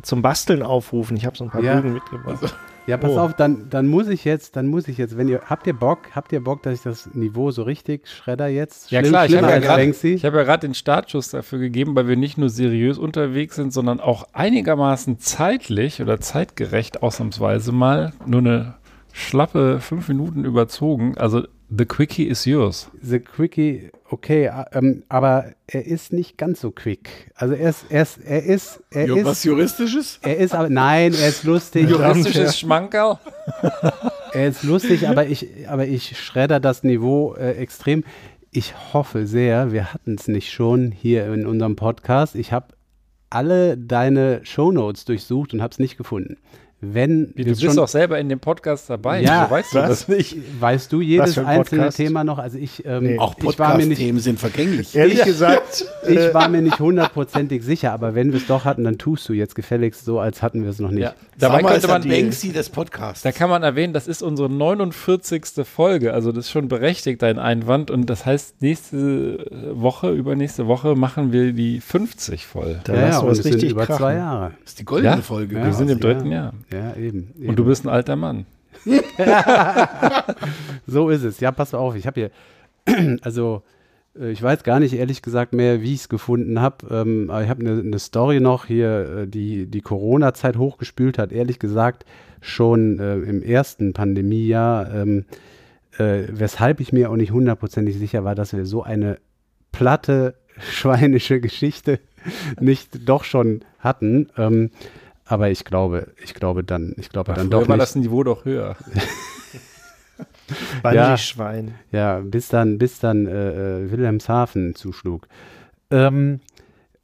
zum 0.01 0.21
Basteln 0.21 0.63
aufrufen. 0.63 1.15
Ich 1.17 1.25
habe 1.25 1.37
so 1.37 1.43
ein 1.43 1.49
paar 1.49 1.61
Ja. 1.61 1.75
Bögen 1.75 1.93
mitgebracht. 1.93 2.55
Ja, 2.85 2.97
pass 2.97 3.11
Oh. 3.11 3.19
auf, 3.19 3.33
dann, 3.33 3.69
dann 3.69 3.87
muss 3.87 4.07
ich 4.09 4.25
jetzt, 4.25 4.57
dann 4.57 4.67
muss 4.67 4.89
ich 4.89 4.97
jetzt, 4.97 5.15
wenn 5.17 5.29
ihr, 5.29 5.41
habt 5.45 5.65
ihr 5.67 5.73
Bock, 5.73 5.99
habt 6.13 6.33
ihr 6.33 6.43
Bock, 6.43 6.63
dass 6.63 6.73
ich 6.73 6.81
das 6.81 7.09
Niveau 7.13 7.49
so 7.51 7.63
richtig 7.63 8.07
schredder 8.09 8.47
jetzt? 8.47 8.91
Ja 8.91 8.99
Schlimm- 8.99 9.11
klar, 9.11 9.25
ich 9.25 9.31
schlimmer 9.31 9.53
habe 9.53 9.63
ja 9.65 9.75
Banksy? 9.75 10.13
ich 10.15 10.25
habe 10.25 10.37
ja 10.37 10.43
gerade 10.43 10.67
den 10.67 10.73
Startschuss 10.73 11.29
dafür 11.29 11.59
gegeben, 11.59 11.95
weil 11.95 12.07
wir 12.09 12.17
nicht 12.17 12.37
nur 12.37 12.49
seriös 12.49 12.97
unterwegs 12.97 13.55
sind, 13.55 13.71
sondern 13.71 14.01
auch 14.01 14.27
einigermaßen 14.33 15.17
zeitlich 15.19 16.01
oder 16.01 16.19
zeitgerecht 16.19 17.01
ausnahmsweise 17.03 17.71
mal 17.71 18.11
nur 18.25 18.41
eine 18.41 18.73
schlappe 19.13 19.79
fünf 19.79 20.09
Minuten 20.09 20.43
überzogen. 20.43 21.17
Also 21.17 21.43
the 21.75 21.85
quickie 21.85 22.27
is 22.27 22.45
yours. 22.45 22.89
The 23.01 23.19
Quickie, 23.19 23.91
okay, 24.09 24.45
äh, 24.45 24.65
ähm, 24.73 25.03
aber 25.09 25.53
er 25.67 25.85
ist 25.85 26.13
nicht 26.13 26.37
ganz 26.37 26.61
so 26.61 26.71
quick. 26.71 27.31
Also 27.35 27.53
er 27.53 27.69
ist, 27.69 27.85
er 27.89 28.01
ist, 28.01 28.17
er 28.23 28.43
ist, 28.43 28.83
er 28.91 29.05
Jo, 29.07 29.25
was 29.25 29.39
ist, 29.39 29.45
Juristisches? 29.45 30.19
er 30.21 30.37
ist 30.37 30.53
aber, 30.53 30.69
nein, 30.69 31.13
er 31.13 31.29
ist 31.29 31.43
lustig. 31.43 31.89
Juristisches 31.89 32.59
Schmankerl. 32.59 33.17
Er 34.33 34.47
ist 34.47 34.63
lustig, 34.63 35.07
aber 35.07 35.27
ich, 35.27 35.47
aber 35.67 35.85
ich 35.85 36.17
schredder 36.17 36.59
das 36.59 36.83
Niveau 36.83 37.35
äh, 37.35 37.51
extrem. 37.51 38.03
Ich 38.49 38.73
hoffe 38.91 39.27
sehr, 39.27 39.71
wir 39.71 39.93
hatten 39.93 40.15
es 40.15 40.27
nicht 40.27 40.51
schon 40.51 40.91
hier 40.91 41.31
in 41.31 41.45
unserem 41.45 41.75
Podcast. 41.75 42.33
Ich 42.33 42.51
habe 42.51 42.73
alle 43.29 43.77
deine 43.77 44.43
Shownotes 44.43 45.05
durchsucht 45.05 45.53
und 45.53 45.61
habe 45.61 45.71
es 45.71 45.77
nicht 45.77 45.97
gefunden. 45.97 46.37
Wenn 46.91 47.33
du 47.35 47.43
bist 47.45 47.79
auch 47.79 47.87
selber 47.87 48.19
in 48.19 48.29
dem 48.29 48.39
Podcast 48.39 48.89
dabei. 48.89 49.21
Ja, 49.21 49.43
Wieso 49.43 49.51
weißt 49.51 49.73
du 49.73 49.77
was? 49.79 49.89
das 49.89 50.07
nicht? 50.17 50.37
weißt 50.59 50.91
du 50.91 51.01
jedes 51.01 51.37
einzelne? 51.37 51.89
Thema 51.89 52.23
noch? 52.23 52.39
Also 52.39 52.57
ich, 52.57 52.85
ähm, 52.85 53.03
Nee. 53.03 53.19
Auch 53.19 53.35
ich 53.37 53.59
war 53.59 53.69
mir 53.77 53.85
nicht, 53.85 53.89
Podcast-Themen 53.97 54.19
sind 54.19 54.39
vergänglich. 54.39 54.95
Ehrlich 54.95 55.23
gesagt, 55.23 55.85
ich 56.07 56.33
war 56.33 56.47
mir 56.49 56.61
nicht 56.61 56.79
hundertprozentig 56.79 57.63
sicher, 57.63 57.91
aber 57.93 58.15
wenn 58.15 58.31
wir 58.31 58.37
es 58.39 58.47
doch 58.47 58.65
hatten, 58.65 58.83
dann 58.83 58.97
tust 58.97 59.27
du 59.29 59.33
jetzt 59.33 59.55
gefälligst 59.55 60.05
so, 60.05 60.19
als 60.19 60.41
hatten 60.41 60.63
wir 60.63 60.69
es 60.69 60.79
noch 60.79 60.91
nicht. 60.91 61.03
Ja. 61.03 61.13
Dabei 61.37 61.55
Sag 61.55 61.63
mal, 61.63 61.69
könnte 61.71 61.85
ist 61.87 61.91
man 61.91 62.01
das 62.01 62.11
Banksy 62.11 62.51
des 62.53 62.69
Podcasts. 62.69 63.23
Da 63.23 63.31
kann 63.31 63.49
man 63.49 63.63
erwähnen, 63.63 63.93
das 63.93 64.07
ist 64.07 64.21
unsere 64.21 64.49
49. 64.49 65.43
Folge, 65.65 66.13
also 66.13 66.31
das 66.31 66.45
ist 66.45 66.51
schon 66.51 66.67
berechtigt, 66.67 67.21
dein 67.21 67.39
Einwand. 67.39 67.91
Und 67.91 68.09
das 68.09 68.25
heißt, 68.25 68.61
nächste 68.61 69.45
Woche, 69.73 70.11
übernächste 70.11 70.67
Woche 70.67 70.95
machen 70.95 71.31
wir 71.31 71.53
die 71.53 71.79
50 71.81 72.45
voll. 72.45 72.79
da 72.83 72.93
ja, 72.93 73.07
ja, 73.09 73.17
und 73.19 73.31
es 73.31 73.39
es 73.39 73.43
sind 73.43 73.53
richtig 73.55 73.71
über 73.71 73.85
krachen. 73.85 73.97
zwei 73.99 74.13
Jahre. 74.15 74.51
das 74.61 74.71
ist 74.71 74.79
die 74.79 74.85
goldene 74.85 75.15
Ja? 75.15 75.21
Folge. 75.21 75.55
Ja, 75.57 75.65
wir 75.65 75.73
sind 75.73 75.89
im 75.89 75.97
ja. 75.99 76.03
dritten 76.03 76.31
Jahr. 76.31 76.53
Ja, 76.73 76.95
eben. 76.95 77.33
eben. 77.37 77.49
Und 77.49 77.59
du 77.59 77.65
bist 77.65 77.85
ein 77.85 77.89
alter 77.89 78.15
Mann. 78.15 78.45
So 80.85 81.09
ist 81.09 81.23
es. 81.23 81.39
Ja, 81.39 81.51
pass 81.51 81.73
auf, 81.73 81.95
ich 81.95 82.05
habe 82.07 82.29
hier, 82.85 83.17
also 83.21 83.63
äh, 84.19 84.31
ich 84.31 84.41
weiß 84.41 84.63
gar 84.63 84.79
nicht 84.79 84.93
ehrlich 84.93 85.21
gesagt 85.21 85.53
mehr, 85.53 85.81
wie 85.81 85.93
ich 85.93 86.01
es 86.01 86.09
gefunden 86.09 86.59
habe. 86.59 86.87
Ähm, 86.89 87.29
aber 87.29 87.43
ich 87.43 87.49
habe 87.49 87.61
eine 87.61 87.83
ne 87.83 87.99
Story 87.99 88.39
noch 88.39 88.65
hier, 88.65 89.19
äh, 89.23 89.27
die 89.27 89.67
die 89.67 89.81
Corona-Zeit 89.81 90.57
hochgespült 90.57 91.17
hat. 91.17 91.31
Ehrlich 91.31 91.59
gesagt 91.59 92.05
schon 92.41 92.99
äh, 92.99 93.15
im 93.17 93.41
ersten 93.41 93.93
Pandemiejahr, 93.93 94.93
ähm, 94.93 95.25
äh, 95.97 96.23
weshalb 96.29 96.79
ich 96.79 96.91
mir 96.91 97.09
auch 97.09 97.15
nicht 97.15 97.31
hundertprozentig 97.31 97.97
sicher 97.97 98.23
war, 98.23 98.35
dass 98.35 98.53
wir 98.53 98.65
so 98.65 98.83
eine 98.83 99.19
platte 99.71 100.35
schweinische 100.59 101.39
Geschichte 101.39 101.99
nicht 102.59 103.07
doch 103.07 103.23
schon 103.23 103.61
hatten. 103.79 104.29
Ähm, 104.37 104.71
aber 105.25 105.49
ich 105.49 105.65
glaube, 105.65 106.13
ich 106.23 106.33
glaube 106.33 106.63
dann, 106.63 106.93
ich 106.97 107.09
glaube 107.09 107.33
dann 107.33 107.49
Früher 107.49 107.61
doch 107.61 107.69
war 107.69 107.77
nicht. 107.77 107.83
das 107.83 107.95
Niveau 107.95 108.23
doch 108.23 108.45
höher. 108.45 108.75
Bungee-Schwein. 110.83 111.75
Ja, 111.91 112.19
bis 112.19 112.49
dann, 112.49 112.77
bis 112.77 112.99
dann 112.99 113.27
äh, 113.27 113.79
äh, 113.79 113.91
Wilhelmshaven 113.91 114.75
zuschlug. 114.75 115.27
Ähm, 115.91 116.39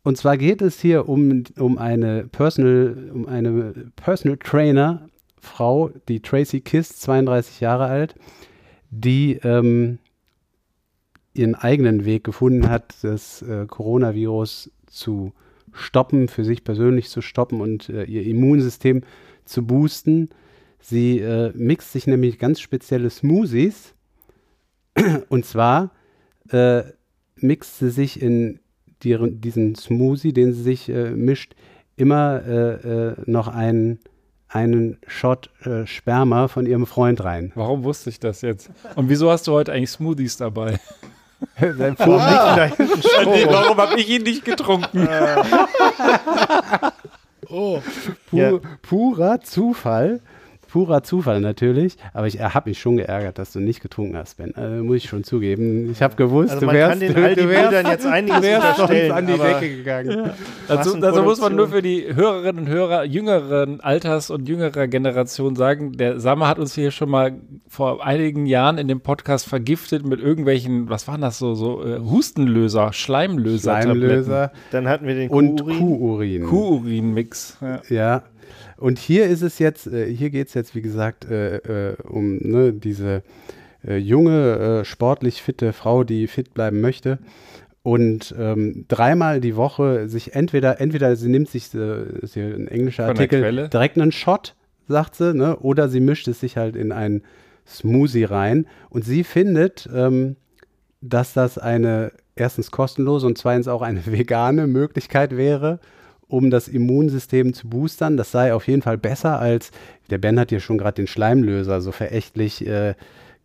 und 0.03 0.17
zwar 0.17 0.37
geht 0.37 0.61
es 0.61 0.79
hier 0.79 1.07
um, 1.07 1.43
um 1.57 1.77
eine 1.77 2.25
Personal, 2.27 3.11
um 3.13 3.27
eine 3.27 3.73
Personal 3.95 4.37
Trainer, 4.37 5.07
Frau, 5.39 5.89
die 6.07 6.21
Tracy 6.21 6.61
Kiss, 6.61 6.99
32 6.99 7.59
Jahre 7.59 7.85
alt, 7.85 8.15
die 8.89 9.35
ähm, 9.43 9.99
ihren 11.33 11.55
eigenen 11.55 12.05
Weg 12.05 12.23
gefunden 12.23 12.69
hat, 12.69 12.95
das 13.01 13.41
äh, 13.41 13.65
Coronavirus 13.65 14.71
zu 14.87 15.33
stoppen, 15.73 16.27
für 16.27 16.43
sich 16.43 16.63
persönlich 16.63 17.09
zu 17.09 17.21
stoppen 17.21 17.61
und 17.61 17.89
äh, 17.89 18.03
ihr 18.03 18.23
Immunsystem 18.23 19.01
zu 19.45 19.65
boosten. 19.65 20.29
Sie 20.79 21.19
äh, 21.19 21.51
mixt 21.55 21.91
sich 21.91 22.07
nämlich 22.07 22.39
ganz 22.39 22.59
spezielle 22.59 23.09
Smoothies. 23.09 23.93
Und 25.29 25.45
zwar 25.45 25.91
äh, 26.49 26.83
mixt 27.35 27.79
sie 27.79 27.89
sich 27.89 28.21
in 28.21 28.59
deren, 29.03 29.41
diesen 29.41 29.75
Smoothie, 29.75 30.33
den 30.33 30.53
sie 30.53 30.63
sich 30.63 30.89
äh, 30.89 31.11
mischt, 31.11 31.55
immer 31.95 32.41
äh, 32.45 33.09
äh, 33.09 33.15
noch 33.25 33.47
einen, 33.47 33.99
einen 34.47 34.97
Shot 35.07 35.49
äh, 35.65 35.85
Sperma 35.85 36.47
von 36.47 36.65
ihrem 36.65 36.85
Freund 36.85 37.23
rein. 37.23 37.51
Warum 37.55 37.83
wusste 37.83 38.09
ich 38.09 38.19
das 38.19 38.41
jetzt? 38.41 38.71
Und 38.95 39.09
wieso 39.09 39.29
hast 39.29 39.47
du 39.47 39.51
heute 39.51 39.71
eigentlich 39.73 39.91
Smoothies 39.91 40.37
dabei? 40.37 40.79
Sein 41.59 41.95
Vor- 41.97 42.19
warum 42.19 43.77
habe 43.77 43.99
ich 43.99 44.09
ihn 44.09 44.23
nicht 44.23 44.43
getrunken? 44.45 45.07
Oh, 47.51 47.81
Pu 48.29 48.37
Ja. 48.37 48.51
Purer 48.83 49.41
Zufall. 49.41 50.19
Purer 50.69 51.03
Zufall 51.03 51.41
natürlich, 51.41 51.97
aber 52.13 52.27
ich 52.27 52.39
habe 52.39 52.69
mich 52.69 52.79
schon 52.79 52.97
geärgert, 52.97 53.37
dass 53.37 53.51
du 53.51 53.59
nicht 53.59 53.81
getrunken 53.81 54.15
hast, 54.17 54.37
Ben. 54.37 54.53
Äh, 54.55 54.81
muss 54.81 54.97
ich 54.97 55.09
schon 55.09 55.23
zugeben. 55.23 55.91
Ich 55.91 56.01
habe 56.01 56.15
gewusst, 56.15 56.51
Also 56.51 56.61
du 56.61 56.65
man 56.67 56.75
wärst, 56.75 56.91
kann 56.91 56.99
den 56.99 57.13
du, 57.13 57.23
Aldi 57.23 57.41
du 57.41 57.49
wärst, 57.49 57.87
jetzt 57.87 58.05
einiges 58.05 58.37
du 58.37 58.43
wärst 58.43 58.79
unterstellen, 58.79 59.11
an 59.11 59.27
die 59.27 59.37
Decke 59.37 59.75
gegangen. 59.77 60.29
Dazu, 60.67 60.97
dazu 60.97 61.23
muss 61.23 61.41
man 61.41 61.55
nur 61.55 61.69
für 61.69 61.81
die 61.81 62.13
Hörerinnen 62.13 62.65
und 62.65 62.69
Hörer 62.69 63.03
jüngeren 63.03 63.81
Alters 63.81 64.29
und 64.29 64.47
jüngerer 64.47 64.87
Generation 64.87 65.55
sagen, 65.55 65.93
der 65.93 66.19
Sammer 66.19 66.47
hat 66.47 66.59
uns 66.59 66.75
hier 66.75 66.91
schon 66.91 67.09
mal 67.09 67.33
vor 67.67 68.05
einigen 68.05 68.45
Jahren 68.45 68.77
in 68.77 68.87
dem 68.87 69.01
Podcast 69.01 69.47
vergiftet 69.47 70.05
mit 70.05 70.19
irgendwelchen, 70.19 70.89
was 70.89 71.07
waren 71.07 71.21
das 71.21 71.39
so, 71.39 71.55
so 71.55 71.83
äh, 71.83 71.99
Hustenlöser, 71.99 72.93
Schleimlöser, 72.93 73.81
Schleimlöser 73.81 74.51
Dann 74.71 74.87
hatten 74.87 75.07
wir 75.07 75.15
den 75.15 75.29
und 75.29 75.61
Kuhurin. 75.61 75.79
Kuhurin. 75.79 76.45
Kuhurin-Mix. 76.45 77.57
Ja. 77.61 77.81
Ja. 77.89 78.23
Und 78.79 78.97
hier 78.97 79.25
ist 79.27 79.41
es 79.41 79.59
jetzt, 79.59 79.87
äh, 79.87 80.13
hier 80.13 80.29
geht 80.29 80.47
es 80.47 80.53
jetzt, 80.53 80.73
wie 80.75 80.81
gesagt, 80.81 81.25
äh, 81.25 81.91
äh, 81.91 81.95
um 82.03 82.37
ne, 82.37 82.73
diese 82.73 83.23
äh, 83.85 83.97
junge, 83.97 84.81
äh, 84.81 84.85
sportlich 84.85 85.41
fitte 85.41 85.73
Frau, 85.73 86.03
die 86.03 86.27
fit 86.27 86.53
bleiben 86.53 86.81
möchte. 86.81 87.19
Und 87.81 88.35
ähm, 88.37 88.85
dreimal 88.87 89.41
die 89.41 89.55
Woche 89.55 90.09
sich 90.09 90.35
entweder, 90.35 90.79
entweder 90.81 91.15
sie 91.15 91.29
nimmt 91.29 91.49
sich, 91.49 91.73
äh, 91.73 92.03
ist 92.21 92.33
hier 92.33 92.55
ein 92.55 92.67
englischer 92.67 93.07
Von 93.07 93.17
Artikel, 93.17 93.69
direkt 93.69 93.97
einen 93.97 94.11
Shot, 94.11 94.55
sagt 94.87 95.15
sie, 95.15 95.33
ne, 95.33 95.57
oder 95.57 95.89
sie 95.89 95.99
mischt 95.99 96.27
es 96.27 96.39
sich 96.39 96.57
halt 96.57 96.75
in 96.75 96.91
einen 96.91 97.23
Smoothie 97.65 98.25
rein. 98.25 98.65
Und 98.89 99.05
sie 99.05 99.23
findet, 99.23 99.89
ähm, 99.93 100.35
dass 101.01 101.33
das 101.33 101.57
eine 101.57 102.11
erstens 102.35 102.71
kostenlose 102.71 103.27
und 103.27 103.37
zweitens 103.37 103.67
auch 103.67 103.81
eine 103.81 104.05
vegane 104.11 104.67
Möglichkeit 104.67 105.35
wäre, 105.35 105.79
um 106.29 106.49
das 106.49 106.69
Immunsystem 106.69 107.53
zu 107.53 107.67
boostern. 107.67 108.15
Das 108.15 108.31
sei 108.31 108.53
auf 108.53 108.67
jeden 108.67 108.81
Fall 108.81 108.97
besser 108.97 109.39
als, 109.39 109.71
der 110.09 110.19
Ben 110.19 110.39
hat 110.39 110.49
hier 110.49 110.61
schon 110.61 110.77
gerade 110.77 110.95
den 110.95 111.07
Schleimlöser 111.07 111.81
so 111.81 111.91
verächtlich 111.91 112.65
äh, 112.65 112.93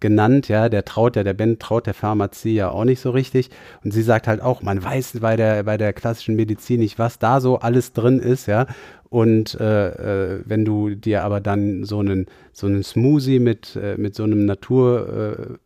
genannt, 0.01 0.49
ja, 0.49 0.69
der 0.69 0.85
traut 0.85 1.17
ja, 1.17 1.25
der 1.25 1.33
Ben 1.33 1.59
traut 1.59 1.87
der 1.87 1.95
Pharmazie 1.95 2.55
ja 2.55 2.69
auch 2.69 2.85
nicht 2.85 3.01
so 3.01 3.11
richtig. 3.11 3.49
Und 3.83 3.93
sie 3.93 4.03
sagt 4.03 4.29
halt 4.29 4.43
auch, 4.43 4.61
man 4.61 4.85
weiß 4.85 5.19
bei 5.21 5.35
der, 5.35 5.63
bei 5.63 5.79
der 5.79 5.95
klassischen 5.95 6.37
Medizin 6.37 6.81
nicht, 6.81 6.99
was 6.99 7.19
da 7.19 7.41
so 7.41 7.59
alles 7.59 7.95
drin 7.95 8.19
ist, 8.19 8.47
ja. 8.47 8.67
Und 9.09 9.59
äh, 9.59 10.35
äh, 10.35 10.43
wenn 10.45 10.67
du 10.67 10.91
dir 10.91 11.25
aber 11.25 11.41
dann 11.41 11.85
so 11.85 12.01
einen, 12.01 12.27
so 12.53 12.67
einen 12.67 12.83
Smoothie 12.83 13.39
mit, 13.39 13.77
äh, 13.77 13.97
mit 13.97 14.15
so 14.15 14.25
einem 14.25 14.45
Natur, 14.45 15.39
äh, 15.39 15.64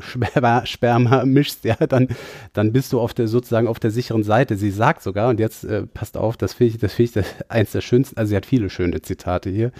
Sperma, 0.00 0.66
Sperma 0.66 1.24
mischst, 1.24 1.64
ja, 1.64 1.74
dann, 1.76 2.08
dann 2.52 2.72
bist 2.72 2.92
du 2.92 3.00
auf 3.00 3.14
der 3.14 3.28
sozusagen 3.28 3.68
auf 3.68 3.78
der 3.78 3.90
sicheren 3.90 4.22
Seite. 4.22 4.56
Sie 4.56 4.70
sagt 4.70 5.02
sogar, 5.02 5.30
und 5.30 5.40
jetzt 5.40 5.64
äh, 5.64 5.86
passt 5.86 6.16
auf, 6.16 6.36
das 6.36 6.54
finde 6.54 6.74
ich, 6.74 6.78
das 6.80 6.94
finde 6.94 7.20
ich 7.20 7.50
eins 7.50 7.72
der 7.72 7.80
schönsten, 7.80 8.16
also 8.18 8.30
sie 8.30 8.36
hat 8.36 8.46
viele 8.46 8.70
schöne 8.70 9.02
Zitate 9.02 9.50
hier. 9.50 9.72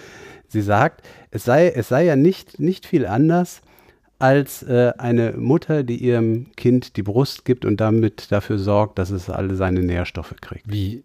Sie 0.47 0.61
sagt, 0.61 1.05
es 1.31 1.43
sei, 1.43 1.69
es 1.69 1.89
sei 1.89 2.05
ja 2.05 2.15
nicht, 2.15 2.59
nicht 2.59 2.85
viel 2.85 3.05
anders 3.05 3.61
als 4.19 4.63
äh, 4.63 4.93
eine 4.97 5.33
Mutter, 5.33 5.83
die 5.83 5.97
ihrem 5.97 6.47
Kind 6.55 6.95
die 6.97 7.03
Brust 7.03 7.45
gibt 7.45 7.65
und 7.65 7.79
damit 7.79 8.31
dafür 8.31 8.57
sorgt, 8.57 8.97
dass 8.97 9.11
es 9.11 9.29
alle 9.29 9.55
seine 9.55 9.81
Nährstoffe 9.81 10.33
kriegt. 10.41 10.71
Wie 10.71 11.03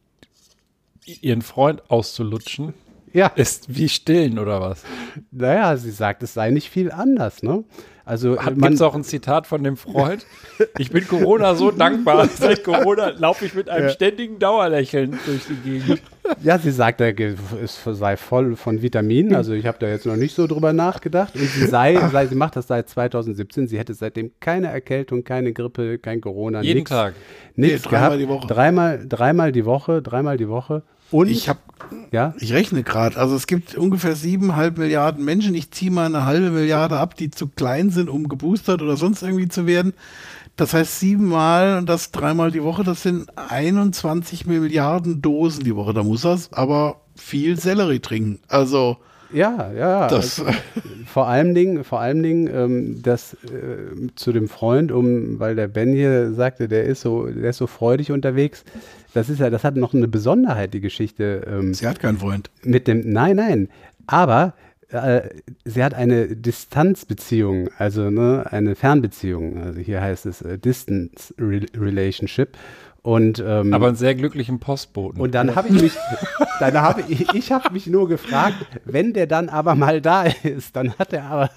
ihren 1.21 1.43
Freund 1.43 1.91
auszulutschen, 1.91 2.73
Ja, 3.13 3.27
ist 3.27 3.75
wie 3.77 3.89
stillen 3.89 4.39
oder 4.39 4.61
was? 4.61 4.85
naja, 5.31 5.77
sie 5.77 5.91
sagt, 5.91 6.23
es 6.23 6.33
sei 6.35 6.51
nicht 6.51 6.71
viel 6.71 6.91
anders, 6.91 7.43
ne? 7.43 7.65
Also 8.05 8.37
Gibt 8.37 8.57
man, 8.59 8.73
es 8.73 8.83
auch 8.83 8.95
ein 8.95 9.05
Zitat 9.05 9.47
von 9.47 9.63
dem 9.63 9.77
Freund? 9.77 10.27
Ich 10.79 10.91
bin 10.91 11.07
Corona 11.09 11.55
so 11.57 11.71
dankbar. 11.73 12.29
Seit 12.35 12.63
Corona 12.63 13.11
laufe 13.11 13.45
ich 13.45 13.55
mit 13.55 13.69
einem 13.69 13.89
ständigen 13.91 14.39
Dauerlächeln 14.39 15.19
durch 15.27 15.47
die 15.47 15.57
Gegend. 15.57 16.03
Ja, 16.43 16.57
sie 16.59 16.71
sagt, 16.71 17.01
er 17.01 17.15
sei 17.67 18.17
voll 18.17 18.55
von 18.57 18.81
Vitaminen. 18.81 19.35
Also 19.43 19.55
ich 19.55 19.67
habe 19.67 19.79
da 19.81 19.89
jetzt 19.89 20.07
noch 20.07 20.15
nicht 20.15 20.35
so 20.37 20.47
drüber 20.47 20.73
nachgedacht. 20.73 21.35
Und 21.35 21.43
sie 21.49 21.67
sei, 21.67 21.97
sei, 22.13 22.27
sie 22.27 22.37
macht 22.37 22.55
das 22.55 22.69
seit 22.69 22.89
2017. 22.89 23.67
Sie 23.67 23.79
hätte 23.79 23.93
seitdem 23.95 24.31
keine 24.39 24.69
Erkältung, 24.69 25.25
keine 25.25 25.53
Grippe, 25.53 25.99
kein 25.99 26.21
Corona, 26.21 26.63
Jeden 26.63 26.79
nix, 26.79 26.91
Tag. 26.91 27.15
Nichts 27.57 27.85
Nee, 27.85 27.91
dreimal 27.91 28.09
gehabt. 28.11 28.21
die 28.21 28.29
Woche. 28.29 28.47
Dreimal, 28.47 29.07
dreimal 29.09 29.53
die 29.53 29.65
Woche, 29.65 30.01
dreimal 30.01 30.37
die 30.37 30.49
Woche. 30.49 30.83
Und 31.13 31.29
Ich 31.29 31.49
habe 31.49 31.61
ja, 32.11 32.35
Ich 32.39 32.53
rechne 32.53 32.83
gerade. 32.83 33.17
Also 33.19 33.35
es 33.37 33.47
gibt 33.47 33.75
ungefähr 33.75 34.15
siebeneinhalb 34.15 34.79
Milliarden 34.79 35.25
Menschen. 35.25 35.55
Ich 35.55 35.71
ziehe 35.71 35.91
mal 35.91 36.07
eine 36.07 36.27
halbe 36.27 36.51
Milliarde 36.51 36.99
ab, 36.99 37.17
die 37.17 37.31
zu 37.31 37.49
klein 37.49 37.91
sind, 37.91 38.09
um 38.09 38.29
geboostert 38.29 38.83
oder 38.83 38.97
sonst 38.97 39.23
irgendwie 39.23 39.49
zu 39.49 39.67
werden. 39.67 39.95
Das 40.57 40.75
heißt 40.75 41.01
siebenmal 41.01 41.79
und 41.79 41.89
das 41.89 42.13
dreimal 42.13 42.51
die 42.51 42.63
Woche, 42.63 42.85
das 42.85 43.03
sind 43.03 43.27
21 43.37 44.47
Milliarden 44.47 45.23
Dosen 45.23 45.65
die 45.65 45.75
Woche. 45.75 45.95
Da 45.95 46.03
muss 46.03 46.25
er 46.25 46.39
aber 46.51 47.01
viel 47.17 47.59
Sellerie 47.59 48.01
trinken. 48.01 48.41
Also 48.49 48.99
ja, 49.33 49.73
ja. 49.73 50.09
das, 50.09 50.41
Also, 50.41 50.53
vor 51.07 51.29
allem 51.29 51.55
Dingen, 51.55 51.85
vor 51.85 52.01
allem 52.01 52.23
Dingen, 52.23 52.51
ähm, 52.55 53.03
das 53.03 53.35
äh, 53.45 54.09
zu 54.15 54.33
dem 54.33 54.49
Freund, 54.49 54.93
um, 54.93 55.41
weil 55.41 55.57
der 55.57 55.69
Ben 55.69 55.93
hier 55.93 56.33
sagte, 56.33 56.69
der 56.69 56.85
ist 56.85 57.01
so, 57.01 57.27
der 57.27 57.51
ist 57.51 57.57
so 57.57 57.67
freudig 57.67 58.13
unterwegs. 58.13 58.65
Das 59.15 59.29
ist 59.29 59.41
ja, 59.41 59.51
das 59.51 59.65
hat 59.65 59.77
noch 59.77 59.95
eine 59.95 60.09
Besonderheit, 60.09 60.75
die 60.75 60.81
Geschichte. 60.81 61.47
Ähm, 61.47 61.75
sie 61.75 61.87
hat 61.87 62.01
keinen 62.01 62.19
Freund. 62.19 62.51
Mit 62.63 62.89
dem, 62.89 63.11
nein, 63.11 63.37
nein, 63.37 63.69
aber 64.07 64.55
äh, 64.89 65.29
sie 65.65 65.83
hat 65.83 65.95
eine 65.95 66.37
Distanzbeziehung, 66.37 67.69
also 67.79 68.11
ne, 68.11 68.47
eine 68.51 68.75
Fernbeziehung. 68.75 69.63
Also 69.63 69.81
hier 69.81 70.01
heißt 70.01 70.27
es 70.27 70.43
äh, 70.43 70.59
Distance 70.59 71.35
Re 71.39 71.67
Relationship. 71.77 72.57
Und, 73.03 73.43
ähm, 73.45 73.75
Aber 73.75 73.89
einen 73.89 73.97
sehr 73.97 74.15
glücklichen 74.15 74.61
Postboten. 74.61 75.21
und 75.21 75.35
dann 75.35 75.57
habe 75.57 75.69
ich 75.69 75.83
mich, 75.83 75.93
dann 76.61 76.81
habe 76.81 77.03
ich, 77.09 77.35
ich 77.35 77.51
habe 77.51 77.73
mich 77.73 77.89
nur 77.89 78.09
gefragt, 78.09 78.55
wenn 78.85 79.13
der 79.13 79.27
dann 79.27 79.49
aber 79.49 79.75
mal 79.75 80.01
da 80.01 80.23
ist, 80.45 80.77
dann 80.77 80.93
hat 80.99 81.13
er 81.13 81.25
aber 81.25 81.51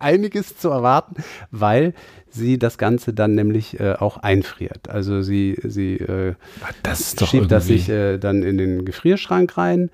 einiges 0.00 0.56
zu 0.56 0.70
erwarten, 0.70 1.22
weil 1.50 1.94
sie 2.28 2.58
das 2.58 2.78
Ganze 2.78 3.14
dann 3.14 3.34
nämlich 3.34 3.80
äh, 3.80 3.94
auch 3.94 4.18
einfriert. 4.18 4.88
Also 4.88 5.22
sie, 5.22 5.58
sie 5.62 5.96
äh, 5.96 6.34
das 6.82 7.00
ist 7.00 7.20
doch 7.20 7.28
schiebt 7.28 7.50
das 7.50 7.66
sich 7.66 7.88
äh, 7.88 8.18
dann 8.18 8.42
in 8.42 8.58
den 8.58 8.84
Gefrierschrank 8.84 9.56
rein 9.56 9.90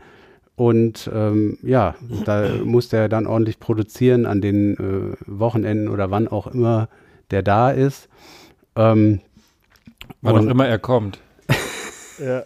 und 0.57 1.11
ähm, 1.13 1.59
ja, 1.63 1.95
da 2.25 2.49
muss 2.65 2.89
der 2.89 3.09
dann 3.09 3.27
ordentlich 3.27 3.59
produzieren 3.59 4.27
an 4.27 4.41
den 4.41 4.77
äh, 4.77 5.17
Wochenenden 5.27 5.89
oder 5.89 6.11
wann 6.11 6.29
auch 6.29 6.47
immer 6.47 6.89
der 7.31 7.43
da 7.43 7.71
ist. 7.71 8.09
Ähm, 8.77 9.21
Wann 10.21 10.47
auch 10.47 10.51
immer 10.51 10.67
er 10.67 10.79
kommt. 10.79 11.21
Ja. 12.19 12.45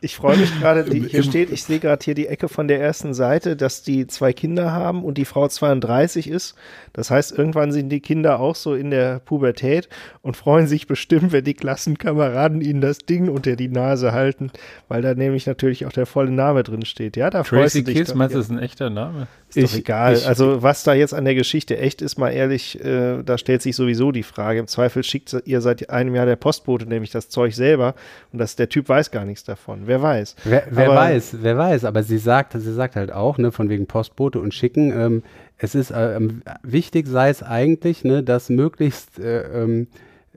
Ich 0.00 0.16
freue 0.16 0.36
mich 0.36 0.58
gerade, 0.58 0.84
hier 0.84 1.22
steht, 1.22 1.50
ich 1.50 1.64
sehe 1.64 1.78
gerade 1.78 2.04
hier 2.04 2.14
die 2.14 2.26
Ecke 2.26 2.48
von 2.48 2.68
der 2.68 2.80
ersten 2.80 3.14
Seite, 3.14 3.56
dass 3.56 3.82
die 3.82 4.06
zwei 4.06 4.32
Kinder 4.32 4.72
haben 4.72 5.04
und 5.04 5.18
die 5.18 5.24
Frau 5.24 5.48
32 5.48 6.28
ist. 6.28 6.54
Das 6.96 7.10
heißt, 7.10 7.38
irgendwann 7.38 7.70
sind 7.70 7.90
die 7.90 8.00
Kinder 8.00 8.40
auch 8.40 8.56
so 8.56 8.74
in 8.74 8.90
der 8.90 9.20
Pubertät 9.20 9.88
und 10.22 10.36
freuen 10.36 10.66
sich 10.66 10.86
bestimmt, 10.86 11.30
wenn 11.30 11.44
die 11.44 11.54
Klassenkameraden 11.54 12.60
ihnen 12.60 12.80
das 12.80 12.98
Ding 12.98 13.28
unter 13.28 13.54
die 13.54 13.68
Nase 13.68 14.12
halten, 14.12 14.50
weil 14.88 15.02
da 15.02 15.14
nämlich 15.14 15.46
natürlich 15.46 15.86
auch 15.86 15.92
der 15.92 16.06
volle 16.06 16.30
Name 16.30 16.62
drin 16.62 16.84
steht. 16.84 17.16
Ja, 17.16 17.30
da 17.30 17.44
freust 17.44 17.74
Tracy 17.74 17.84
du 17.84 17.90
dich. 17.92 17.98
Kiss, 18.00 18.08
doch. 18.08 18.14
meinst 18.16 18.34
du, 18.34 18.38
Ja. 18.38 18.40
das 18.40 18.50
ist 18.50 18.56
ein 18.56 18.62
echter 18.62 18.90
Name? 18.90 19.26
Ist 19.48 19.56
doch 19.58 19.62
Ich- 19.74 19.78
egal. 19.78 20.14
ich- 20.14 20.26
also 20.26 20.62
was 20.62 20.82
da 20.82 20.94
jetzt 20.94 21.14
an 21.14 21.24
der 21.24 21.34
Geschichte 21.34 21.78
echt 21.78 22.02
ist, 22.02 22.18
mal 22.18 22.30
ehrlich, 22.30 22.82
äh, 22.84 23.22
da 23.22 23.38
stellt 23.38 23.62
sich 23.62 23.76
sowieso 23.76 24.10
die 24.10 24.22
Frage. 24.24 24.58
Im 24.58 24.66
Zweifel 24.66 25.04
schickt 25.04 25.36
ihr 25.44 25.60
seit 25.60 25.88
einem 25.90 26.14
Jahr 26.14 26.26
der 26.26 26.36
Postbote 26.36 26.86
nämlich 26.86 27.10
das 27.10 27.28
Zeug 27.28 27.54
selber 27.54 27.94
und 28.32 28.38
das, 28.40 28.56
der 28.56 28.68
Typ 28.68 28.88
weiß 28.88 29.10
gar 29.10 29.24
nichts 29.24 29.44
davon. 29.44 29.82
Wer 29.84 30.02
weiß. 30.02 30.34
Wer, 30.44 30.64
wer 30.70 30.86
Aber- 30.86 30.96
weiß, 30.96 31.36
wer 31.42 31.56
weiß, 31.58 31.84
aber 31.84 32.02
sie 32.02 32.18
sagt, 32.18 32.54
sie 32.54 32.72
sagt 32.72 32.96
halt 32.96 33.12
auch, 33.12 33.38
ne, 33.38 33.52
von 33.52 33.68
wegen 33.68 33.86
Postbote 33.86 34.40
und 34.40 34.52
Schicken, 34.54 34.90
ähm, 34.98 35.22
es 35.58 35.74
ist 35.74 35.90
äh, 35.90 36.16
ähm, 36.16 36.42
wichtig 36.62 37.06
sei 37.06 37.30
es 37.30 37.42
eigentlich, 37.42 38.04
ne, 38.04 38.22
das 38.22 38.48
möglichst 38.50 39.18
äh, 39.18 39.62
ähm, 39.62 39.88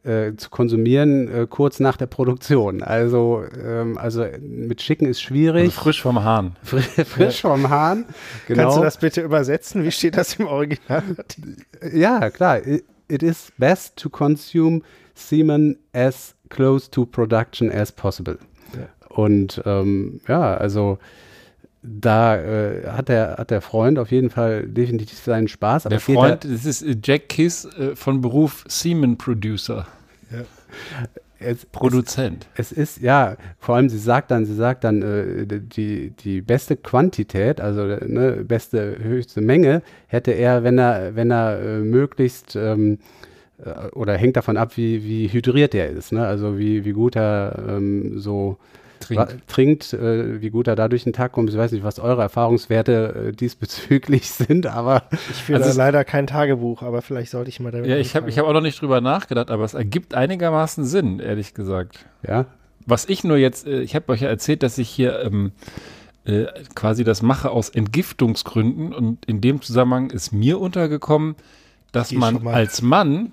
äh, 0.04 0.36
zu 0.38 0.50
konsumieren 0.50 1.28
äh, 1.28 1.48
kurz 1.50 1.80
nach 1.80 1.98
der 1.98 2.06
Produktion. 2.06 2.82
Also, 2.82 3.44
ähm, 3.62 3.98
also 3.98 4.26
mit 4.40 4.82
Schicken 4.82 5.06
ist 5.06 5.22
schwierig. 5.22 5.72
Also 5.72 5.82
frisch 5.82 6.02
vom 6.02 6.24
Hahn. 6.24 6.56
Frisch, 6.64 6.86
frisch 7.06 7.42
vom 7.42 7.70
Hahn. 7.70 8.06
Genau. 8.48 8.64
Kannst 8.64 8.78
du 8.78 8.82
das 8.82 8.98
bitte 8.98 9.22
übersetzen? 9.22 9.84
Wie 9.84 9.92
steht 9.92 10.16
das 10.16 10.36
im 10.36 10.48
Original? 10.48 11.04
Ja, 11.94 12.30
klar. 12.30 12.66
It, 12.66 12.86
it 13.08 13.24
is 13.24 13.52
best 13.58 13.98
to 13.98 14.10
consume 14.10 14.82
semen 15.16 15.78
as 15.94 16.36
close 16.50 16.90
to 16.92 17.06
production 17.06 17.72
as 17.72 17.92
possible. 17.92 18.38
Und 19.10 19.62
ähm, 19.66 20.22
ja, 20.28 20.56
also 20.56 21.00
da 21.82 22.36
äh, 22.38 22.88
hat, 22.88 23.10
der, 23.10 23.36
hat 23.38 23.52
der 23.52 23.62
Freund 23.62 24.00
auf 24.00 24.12
jeden 24.12 24.30
Fall 24.30 24.64
definitiv 24.68 25.20
seinen 25.20 25.48
Spaß. 25.48 25.86
Aber 25.86 25.92
Der 25.92 25.98
es 25.98 26.04
Freund, 26.04 26.44
das 26.44 26.66
ist 26.66 26.82
äh, 26.82 26.96
Jack 27.04 27.30
Kiss 27.30 27.66
äh, 27.66 27.96
von 27.96 28.22
Beruf 28.22 28.66
Seaman 28.68 29.18
Producer, 29.18 29.88
ja- 30.32 30.44
es, 31.42 31.66
Produzent. 31.66 32.48
Es 32.56 32.74
ist, 32.74 33.00
ja, 33.02 33.38
vor 33.60 33.76
allem 33.76 33.88
sie 33.88 33.98
sagt 33.98 34.30
dann, 34.30 34.46
sie 34.46 34.56
sagt 34.56 34.84
dann, 34.84 35.02
äh, 35.02 35.46
die, 35.48 36.10
die 36.12 36.42
beste 36.42 36.76
Quantität, 36.76 37.62
also 37.62 37.86
ne, 37.86 38.44
beste, 38.46 38.98
höchste 39.02 39.40
Menge, 39.40 39.82
hätte 40.08 40.32
er, 40.32 40.66
wenn 40.66 40.78
er, 40.78 41.16
wenn 41.16 41.32
er 41.32 41.60
äh, 41.62 41.78
möglichst 41.80 42.58
ähm, 42.58 43.00
äh, 43.64 43.88
oder 43.92 44.18
hängt 44.18 44.36
davon 44.36 44.58
ab, 44.58 44.76
wie, 44.76 45.06
wie 45.06 45.28
hydriert 45.30 45.74
er 45.76 45.90
ist, 45.90 46.12
ne? 46.12 46.26
Also 46.28 46.60
wie, 46.60 46.84
wie 46.84 46.92
gut 46.92 47.16
er 47.16 47.58
ähm, 47.70 48.20
so 48.20 48.58
Trinkt. 49.00 49.48
trinkt 49.48 49.94
äh, 49.94 50.42
wie 50.42 50.50
gut 50.50 50.68
er 50.68 50.76
da 50.76 50.88
durch 50.88 51.04
den 51.04 51.14
Tag 51.14 51.32
kommt. 51.32 51.50
Ich 51.50 51.58
weiß 51.58 51.72
nicht, 51.72 51.84
was 51.84 52.00
eure 52.00 52.22
Erfahrungswerte 52.22 53.30
äh, 53.30 53.32
diesbezüglich 53.32 54.30
sind, 54.32 54.68
aber 54.68 55.04
Ich 55.32 55.38
führe 55.38 55.64
Also 55.64 55.78
leider 55.78 56.04
kein 56.04 56.28
Tagebuch, 56.28 56.82
aber 56.82 57.02
vielleicht 57.02 57.32
sollte 57.32 57.50
ich 57.50 57.60
mal 57.60 57.72
damit 57.72 57.90
Ja, 57.90 57.98
ich 57.98 58.16
habe 58.16 58.32
hab 58.32 58.46
auch 58.46 58.54
noch 58.54 58.62
nicht 58.62 58.82
drüber 58.82 59.02
nachgedacht, 59.02 59.52
aber 59.52 59.64
es 59.64 59.74
ergibt 59.74 60.14
einigermaßen 60.14 60.86
Sinn, 60.86 61.20
ehrlich 61.20 61.54
gesagt. 61.54 62.06
ja, 62.28 62.46
Was 62.86 63.06
ich 63.08 63.24
nur 63.24 63.38
jetzt, 63.38 63.68
äh, 63.68 63.82
ich 63.82 63.96
habe 63.96 64.12
euch 64.12 64.22
ja 64.22 64.30
erzählt, 64.30 64.64
dass 64.64 64.78
ich 64.78 64.90
hier 64.90 65.20
ähm, 65.24 65.52
äh, 66.26 66.46
quasi 66.76 67.04
das 67.04 67.22
mache 67.22 67.50
aus 67.52 67.70
Entgiftungsgründen 67.70 68.94
und 68.94 69.26
in 69.26 69.42
dem 69.42 69.62
Zusammenhang 69.62 70.12
ist 70.12 70.32
mir 70.32 70.60
untergekommen, 70.60 71.36
dass 71.92 72.10
Geh 72.10 72.18
man 72.18 72.46
als 72.48 72.82
Mann 72.82 73.32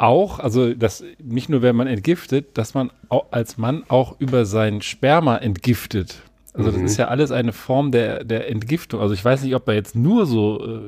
auch, 0.00 0.38
also 0.38 0.72
das 0.74 1.04
nicht 1.22 1.48
nur 1.48 1.62
wenn 1.62 1.76
man 1.76 1.86
entgiftet, 1.86 2.56
dass 2.58 2.74
man 2.74 2.90
als 3.30 3.58
Mann 3.58 3.84
auch 3.88 4.16
über 4.18 4.44
sein 4.44 4.82
Sperma 4.82 5.36
entgiftet. 5.36 6.22
Also 6.52 6.72
das 6.72 6.80
ist 6.82 6.96
ja 6.96 7.06
alles 7.08 7.30
eine 7.30 7.52
Form 7.52 7.92
der, 7.92 8.24
der 8.24 8.50
Entgiftung. 8.50 9.00
Also 9.00 9.14
ich 9.14 9.24
weiß 9.24 9.42
nicht, 9.42 9.54
ob 9.54 9.64
da 9.66 9.72
jetzt 9.72 9.94
nur 9.94 10.26
so 10.26 10.64
äh, 10.66 10.80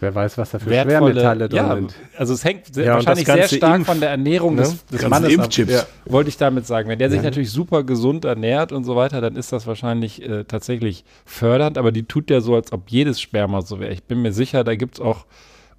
wer 0.00 0.14
weiß, 0.14 0.36
was 0.36 0.50
da 0.50 0.58
für 0.58 0.68
Schwermetalle 0.68 1.48
drin 1.48 1.56
ja, 1.56 1.74
sind. 1.76 1.94
also 2.16 2.34
es 2.34 2.44
hängt 2.44 2.76
Ja, 2.76 2.94
wahrscheinlich 2.94 3.26
sehr 3.26 3.48
stark 3.48 3.80
Impf- 3.80 3.84
von 3.86 4.00
der 4.00 4.10
Ernährung 4.10 4.54
ne? 4.56 4.62
des, 4.62 4.84
des 4.86 5.08
Mannes 5.08 5.38
ab. 5.38 5.44
Impfchips. 5.44 5.72
Ja. 5.72 5.86
Wollte 6.04 6.28
ich 6.28 6.36
damit 6.36 6.66
sagen. 6.66 6.88
Wenn 6.90 6.98
der 6.98 7.10
sich 7.10 7.22
natürlich 7.22 7.50
super 7.50 7.84
gesund 7.84 8.26
ernährt 8.26 8.70
und 8.72 8.84
so 8.84 8.96
weiter, 8.96 9.20
dann 9.22 9.34
ist 9.36 9.50
das 9.50 9.66
wahrscheinlich 9.66 10.22
äh, 10.28 10.44
tatsächlich 10.44 11.04
fördernd, 11.24 11.78
aber 11.78 11.90
die 11.90 12.02
tut 12.02 12.28
ja 12.30 12.40
so, 12.40 12.54
als 12.54 12.72
ob 12.72 12.90
jedes 12.90 13.20
Sperma 13.20 13.62
so 13.62 13.80
wäre. 13.80 13.92
Ich 13.92 14.04
bin 14.04 14.20
mir 14.20 14.32
sicher, 14.32 14.62
da 14.62 14.74
gibt 14.74 14.96
es 14.96 15.00
auch 15.00 15.24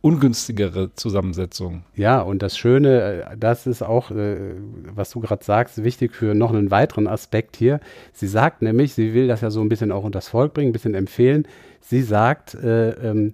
ungünstigere 0.02 0.94
Zusammensetzungen. 0.96 1.84
Ja, 1.96 2.22
und 2.22 2.42
das 2.42 2.58
Schöne, 2.58 3.24
äh, 3.32 3.38
das 3.38 3.68
ist 3.68 3.82
auch, 3.82 4.12
äh, 4.12 4.54
was 4.94 5.10
du 5.12 5.20
gerade 5.20 5.44
sagst, 5.44 5.84
wichtig 5.84 6.14
für 6.16 6.34
noch 6.36 6.54
einen 6.54 6.72
weiteren 6.72 7.08
Aspekt 7.08 7.58
hier. 7.58 7.80
Sie 8.14 8.28
sagt 8.28 8.62
nämlich, 8.62 8.94
sie 8.94 9.14
will 9.14 9.28
das 9.28 9.42
ja 9.42 9.52
so 9.52 9.62
ein 9.62 9.70
bisschen 9.70 9.92
auch 9.92 10.04
unters 10.04 10.30
Volk 10.30 10.54
bringen, 10.54 10.70
ein 10.70 10.74
bisschen 10.74 10.96
empfehlen. 10.96 11.48
Sie 11.82 12.02
sagt, 12.02 12.56
äh, 12.56 12.92
ähm, 12.92 13.34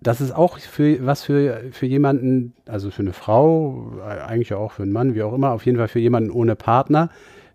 das 0.00 0.20
ist 0.20 0.32
auch 0.32 0.58
für 0.58 1.04
was 1.06 1.22
für, 1.24 1.62
für 1.72 1.86
jemanden, 1.86 2.52
also 2.66 2.90
für 2.90 3.02
eine 3.02 3.14
Frau, 3.14 3.92
eigentlich 4.04 4.52
auch 4.52 4.72
für 4.72 4.82
einen 4.82 4.92
Mann, 4.92 5.14
wie 5.14 5.22
auch 5.22 5.32
immer, 5.32 5.52
auf 5.52 5.64
jeden 5.64 5.78
Fall 5.78 5.88
für 5.88 5.98
jemanden 5.98 6.30
ohne 6.30 6.56
Partner. 6.56 7.08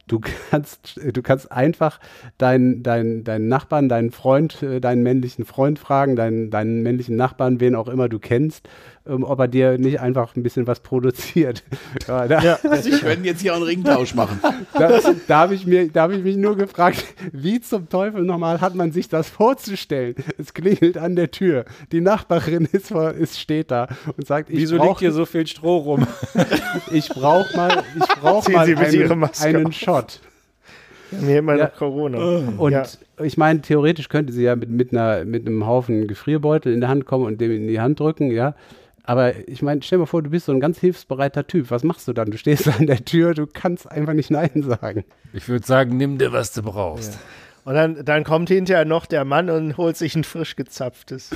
Du 0.10 0.20
kannst, 0.50 1.00
du 1.02 1.22
kannst 1.22 1.52
einfach 1.52 2.00
deinen, 2.38 2.84
deinen, 2.84 3.24
deinen 3.24 3.48
Nachbarn, 3.48 3.88
deinen 3.88 4.12
Freund, 4.12 4.62
äh, 4.64 4.82
deinen 4.82 5.04
männlichen 5.04 5.46
Freund 5.46 5.80
fragen, 5.80 6.16
deinen, 6.16 6.50
deinen 6.50 6.82
männlichen 6.82 7.16
Nachbarn, 7.16 7.60
wen 7.60 7.76
auch 7.76 7.88
immer 7.88 8.10
du 8.10 8.20
kennst, 8.20 8.68
ähm, 9.10 9.24
ob 9.24 9.40
er 9.40 9.48
dir 9.48 9.78
nicht 9.78 10.00
einfach 10.00 10.36
ein 10.36 10.44
bisschen 10.44 10.68
was 10.68 10.80
produziert. 10.82 11.64
Ja, 12.08 12.28
da, 12.28 12.42
Ja, 12.42 12.60
Wir 12.64 13.00
können 13.00 13.24
jetzt 13.26 13.42
hier 13.42 13.54
auch 13.54 13.58
einen 13.58 13.66
Ringtausch 13.66 14.16
machen. 14.16 14.40
da, 14.74 15.00
da 15.28 15.38
habe 15.40 15.56
ich, 15.56 15.66
mir- 15.66 15.90
da 15.90 16.04
hab 16.04 16.12
ich 16.12 16.24
mich 16.24 16.38
nur 16.38 16.56
gefragt, 16.56 17.04
wie 17.32 17.60
zum 17.62 17.90
Teufel 17.90 18.24
nochmal 18.24 18.62
hat 18.62 18.76
man 18.76 18.92
sich 18.92 19.10
das 19.10 19.30
vorzustellen? 19.30 20.16
Es 20.38 20.54
klingelt 20.54 20.98
an 20.98 21.16
der 21.16 21.32
Tür. 21.32 21.66
Die 21.92 22.02
Nachbarin 22.02 22.68
ist, 22.72 22.88
vor- 22.90 23.12
ist 23.12 23.40
steht 23.40 23.72
da 23.72 23.88
und 24.18 24.26
sagt, 24.28 24.50
ich 24.50 24.58
Wieso 24.60 24.76
liegt 24.76 24.86
brauche 24.88 25.00
hier 25.00 25.12
so 25.12 25.26
viel 25.26 25.46
Stroh 25.48 25.78
rum? 25.78 26.08
ich 26.92 27.10
brauch 27.10 27.54
mal, 27.56 27.84
ich 27.98 28.08
brauch 28.22 28.48
mal 28.50 28.68
einen, 28.68 29.24
einen. 29.42 29.72
Shot. 29.72 30.20
Wir 31.12 31.20
haben 31.20 31.28
hier 31.28 31.40
immer 31.40 31.56
Ja. 31.56 31.66
noch 31.66 31.76
Corona. 31.76 32.18
Und 32.58 32.72
ja. 32.72 32.84
ich 33.24 33.38
meine, 33.38 33.62
theoretisch 33.62 34.10
könnte 34.10 34.32
sie 34.32 34.44
ja 34.44 34.56
mit, 34.56 34.70
mit, 34.70 34.92
einer, 34.94 35.26
mit 35.26 35.48
einem 35.48 35.66
Haufen 35.66 36.08
Gefrierbeutel 36.08 36.72
in 36.74 36.82
der 36.82 36.90
Hand 36.90 37.06
kommen 37.06 37.26
und 37.26 37.42
dem 37.42 37.52
in 37.52 37.68
die 37.68 37.80
Hand 37.80 38.00
drücken, 38.00 38.32
ja. 38.32 38.54
Aber 39.04 39.48
ich 39.48 39.62
meine, 39.62 39.82
stell 39.82 39.98
dir 39.98 40.02
mal 40.02 40.06
vor, 40.06 40.22
du 40.22 40.30
bist 40.30 40.46
so 40.46 40.52
ein 40.52 40.60
ganz 40.60 40.80
hilfsbereiter 40.80 41.48
Typ. 41.48 41.72
Was 41.72 41.84
machst 41.84 42.08
du 42.08 42.14
dann? 42.14 42.30
Du 42.32 42.38
stehst 42.38 42.68
an 42.68 42.86
der 42.88 43.04
Tür, 43.06 43.34
du 43.34 43.48
kannst 43.48 43.90
einfach 43.90 44.14
nicht 44.14 44.30
Nein 44.32 44.64
sagen. 44.64 45.04
Ich 45.34 45.48
würde 45.48 45.66
sagen, 45.66 45.98
nimm 45.98 46.18
dir, 46.18 46.32
was 46.32 46.54
du 46.54 46.62
brauchst. 46.64 47.18
Und 47.66 47.74
dann, 47.76 48.04
dann 48.06 48.24
kommt 48.24 48.50
hinterher 48.50 48.86
noch 48.86 49.06
der 49.06 49.26
Mann 49.26 49.50
und 49.50 49.78
holt 49.78 49.98
sich 49.98 50.16
ein 50.16 50.24
frisch 50.24 50.56
gezapftes. 50.56 51.32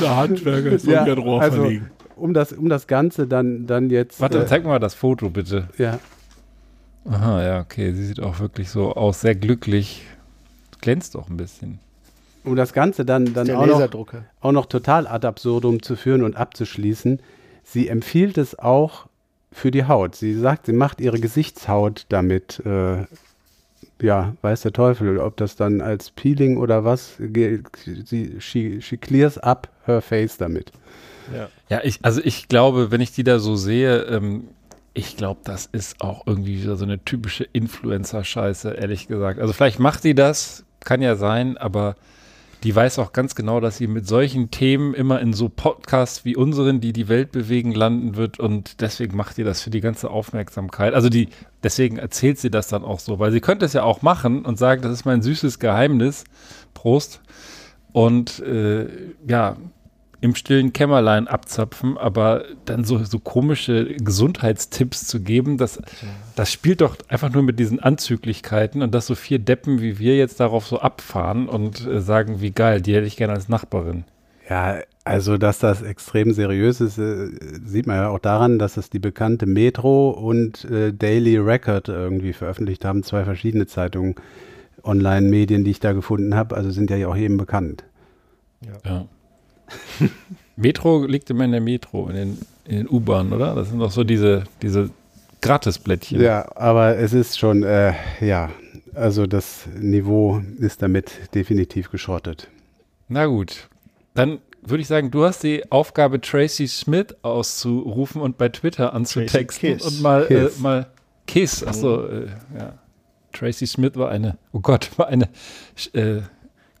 Der 0.00 0.16
Handwerker 0.16 0.78
soll 0.78 0.92
Ja, 0.94 1.04
Rohr 1.14 1.40
also, 1.40 1.62
verlegen. 1.62 1.90
um 2.16 2.34
das, 2.34 2.52
um 2.52 2.68
das 2.68 2.86
Ganze 2.86 3.26
dann, 3.26 3.66
dann 3.66 3.90
jetzt. 3.90 4.20
Warte, 4.20 4.38
äh, 4.42 4.46
zeig 4.46 4.62
mir 4.64 4.70
mal 4.70 4.78
das 4.78 4.94
Foto 4.94 5.30
bitte. 5.30 5.68
ja, 5.78 5.98
Aha, 7.04 7.42
ja, 7.42 7.60
okay. 7.60 7.92
Sie 7.94 8.04
sieht 8.04 8.20
auch 8.20 8.38
wirklich 8.40 8.68
so 8.68 8.92
aus, 8.94 9.22
sehr 9.22 9.34
glücklich. 9.34 10.04
Glänzt 10.82 11.16
auch 11.16 11.28
ein 11.30 11.38
bisschen. 11.38 11.78
Um 12.44 12.56
das 12.56 12.72
Ganze 12.72 13.04
dann, 13.04 13.32
dann 13.34 13.50
auch, 13.50 13.66
noch, 13.66 14.14
auch 14.40 14.52
noch 14.52 14.66
total 14.66 15.06
ad 15.06 15.26
absurdum 15.26 15.82
zu 15.82 15.96
führen 15.96 16.22
und 16.22 16.36
abzuschließen. 16.36 17.20
Sie 17.64 17.88
empfiehlt 17.88 18.38
es 18.38 18.58
auch 18.58 19.06
für 19.52 19.70
die 19.70 19.84
Haut. 19.84 20.14
Sie 20.14 20.34
sagt, 20.34 20.66
sie 20.66 20.72
macht 20.72 21.00
ihre 21.00 21.20
Gesichtshaut 21.20 22.06
damit. 22.08 22.62
Äh, 22.64 23.04
ja, 24.00 24.34
weiß 24.42 24.62
der 24.62 24.72
Teufel, 24.72 25.18
ob 25.18 25.36
das 25.36 25.56
dann 25.56 25.80
als 25.80 26.10
Peeling 26.10 26.56
oder 26.56 26.84
was. 26.84 27.16
Sie, 27.18 28.36
she, 28.38 28.80
she 28.80 28.96
clears 28.96 29.38
up 29.38 29.68
her 29.86 30.00
face 30.00 30.38
damit. 30.38 30.72
Ja, 31.68 31.80
ich, 31.82 31.98
also 32.02 32.20
ich 32.24 32.48
glaube, 32.48 32.90
wenn 32.90 33.00
ich 33.00 33.12
die 33.12 33.24
da 33.24 33.38
so 33.38 33.56
sehe, 33.56 34.02
ähm, 34.04 34.48
ich 34.94 35.16
glaube, 35.16 35.40
das 35.44 35.66
ist 35.66 36.00
auch 36.00 36.26
irgendwie 36.26 36.62
wieder 36.62 36.76
so 36.76 36.84
eine 36.84 37.04
typische 37.04 37.44
Influencer-Scheiße, 37.44 38.70
ehrlich 38.72 39.08
gesagt. 39.08 39.38
Also 39.38 39.52
vielleicht 39.52 39.78
macht 39.78 40.04
die 40.04 40.14
das, 40.14 40.64
kann 40.80 41.02
ja 41.02 41.16
sein, 41.16 41.56
aber 41.56 41.96
die 42.64 42.74
weiß 42.74 42.98
auch 42.98 43.12
ganz 43.12 43.34
genau, 43.34 43.60
dass 43.60 43.76
sie 43.76 43.86
mit 43.86 44.08
solchen 44.08 44.50
Themen 44.50 44.94
immer 44.94 45.20
in 45.20 45.32
so 45.32 45.48
Podcasts 45.48 46.24
wie 46.24 46.36
unseren, 46.36 46.80
die 46.80 46.92
die 46.92 47.08
Welt 47.08 47.30
bewegen, 47.30 47.72
landen 47.72 48.16
wird 48.16 48.40
und 48.40 48.80
deswegen 48.80 49.16
macht 49.16 49.36
die 49.36 49.44
das 49.44 49.62
für 49.62 49.70
die 49.70 49.80
ganze 49.80 50.10
Aufmerksamkeit. 50.10 50.94
Also 50.94 51.08
die, 51.08 51.28
deswegen 51.62 51.98
erzählt 51.98 52.38
sie 52.38 52.50
das 52.50 52.68
dann 52.68 52.84
auch 52.84 52.98
so, 52.98 53.18
weil 53.18 53.30
sie 53.30 53.40
könnte 53.40 53.64
es 53.64 53.74
ja 53.74 53.84
auch 53.84 54.02
machen 54.02 54.44
und 54.44 54.58
sagen, 54.58 54.82
das 54.82 54.92
ist 54.92 55.04
mein 55.04 55.22
süßes 55.22 55.58
Geheimnis. 55.58 56.24
Prost. 56.74 57.20
Und 57.92 58.40
äh, 58.40 58.86
ja, 59.26 59.56
im 60.20 60.34
stillen 60.34 60.72
Kämmerlein 60.72 61.28
abzapfen, 61.28 61.96
aber 61.96 62.44
dann 62.64 62.84
so, 62.84 63.02
so 63.04 63.20
komische 63.20 63.94
Gesundheitstipps 63.94 65.06
zu 65.06 65.20
geben, 65.20 65.58
das, 65.58 65.80
das 66.34 66.52
spielt 66.52 66.80
doch 66.80 66.96
einfach 67.08 67.32
nur 67.32 67.44
mit 67.44 67.58
diesen 67.60 67.78
Anzüglichkeiten 67.78 68.82
und 68.82 68.94
dass 68.94 69.06
so 69.06 69.14
vier 69.14 69.38
Deppen 69.38 69.80
wie 69.80 69.98
wir 69.98 70.16
jetzt 70.16 70.40
darauf 70.40 70.66
so 70.66 70.80
abfahren 70.80 71.48
und 71.48 71.86
äh, 71.86 72.00
sagen, 72.00 72.40
wie 72.40 72.50
geil, 72.50 72.80
die 72.80 72.94
hätte 72.94 73.06
ich 73.06 73.16
gerne 73.16 73.34
als 73.34 73.48
Nachbarin. 73.48 74.04
Ja, 74.50 74.78
also 75.04 75.38
dass 75.38 75.58
das 75.60 75.82
extrem 75.82 76.32
seriös 76.32 76.80
ist, 76.80 76.98
äh, 76.98 77.28
sieht 77.64 77.86
man 77.86 77.96
ja 77.96 78.08
auch 78.08 78.18
daran, 78.18 78.58
dass 78.58 78.76
es 78.76 78.90
die 78.90 78.98
bekannte 78.98 79.46
Metro 79.46 80.10
und 80.10 80.64
äh, 80.64 80.92
Daily 80.92 81.38
Record 81.38 81.88
irgendwie 81.88 82.32
veröffentlicht 82.32 82.84
haben, 82.84 83.04
zwei 83.04 83.24
verschiedene 83.24 83.66
Zeitungen, 83.66 84.16
Online-Medien, 84.82 85.64
die 85.64 85.70
ich 85.70 85.80
da 85.80 85.92
gefunden 85.92 86.34
habe, 86.34 86.56
also 86.56 86.70
sind 86.70 86.90
ja 86.90 87.06
auch 87.08 87.16
jedem 87.16 87.36
bekannt. 87.36 87.84
Ja. 88.84 89.06
Metro 90.56 91.04
liegt 91.04 91.30
immer 91.30 91.44
in 91.44 91.52
der 91.52 91.60
Metro, 91.60 92.08
in 92.08 92.16
den, 92.16 92.38
in 92.64 92.76
den 92.78 92.88
U-Bahnen, 92.88 93.32
oder? 93.32 93.54
Das 93.54 93.68
sind 93.68 93.78
doch 93.78 93.90
so 93.90 94.04
diese, 94.04 94.44
diese 94.62 94.90
Gratisblättchen. 95.40 96.20
Ja, 96.20 96.50
aber 96.56 96.96
es 96.96 97.12
ist 97.12 97.38
schon, 97.38 97.62
äh, 97.62 97.94
ja, 98.20 98.50
also 98.94 99.26
das 99.26 99.66
Niveau 99.78 100.42
ist 100.58 100.82
damit 100.82 101.12
definitiv 101.34 101.90
geschrottet. 101.90 102.48
Na 103.08 103.26
gut, 103.26 103.68
dann 104.14 104.38
würde 104.62 104.82
ich 104.82 104.88
sagen, 104.88 105.10
du 105.10 105.24
hast 105.24 105.44
die 105.44 105.70
Aufgabe, 105.70 106.20
Tracy 106.20 106.66
Smith 106.66 107.14
auszurufen 107.22 108.20
und 108.20 108.36
bei 108.36 108.48
Twitter 108.48 108.92
anzutexten 108.92 109.80
und 109.80 110.02
mal 110.02 110.26
Kiss. 110.26 110.58
Äh, 110.58 110.60
mal 110.60 110.86
Kiss. 111.26 111.64
Achso, 111.64 112.06
äh, 112.06 112.26
ja. 112.58 112.74
Tracy 113.32 113.66
Smith 113.66 113.92
war 113.94 114.10
eine, 114.10 114.36
oh 114.52 114.60
Gott, 114.60 114.90
war 114.96 115.06
eine 115.06 115.28
äh, 115.92 116.22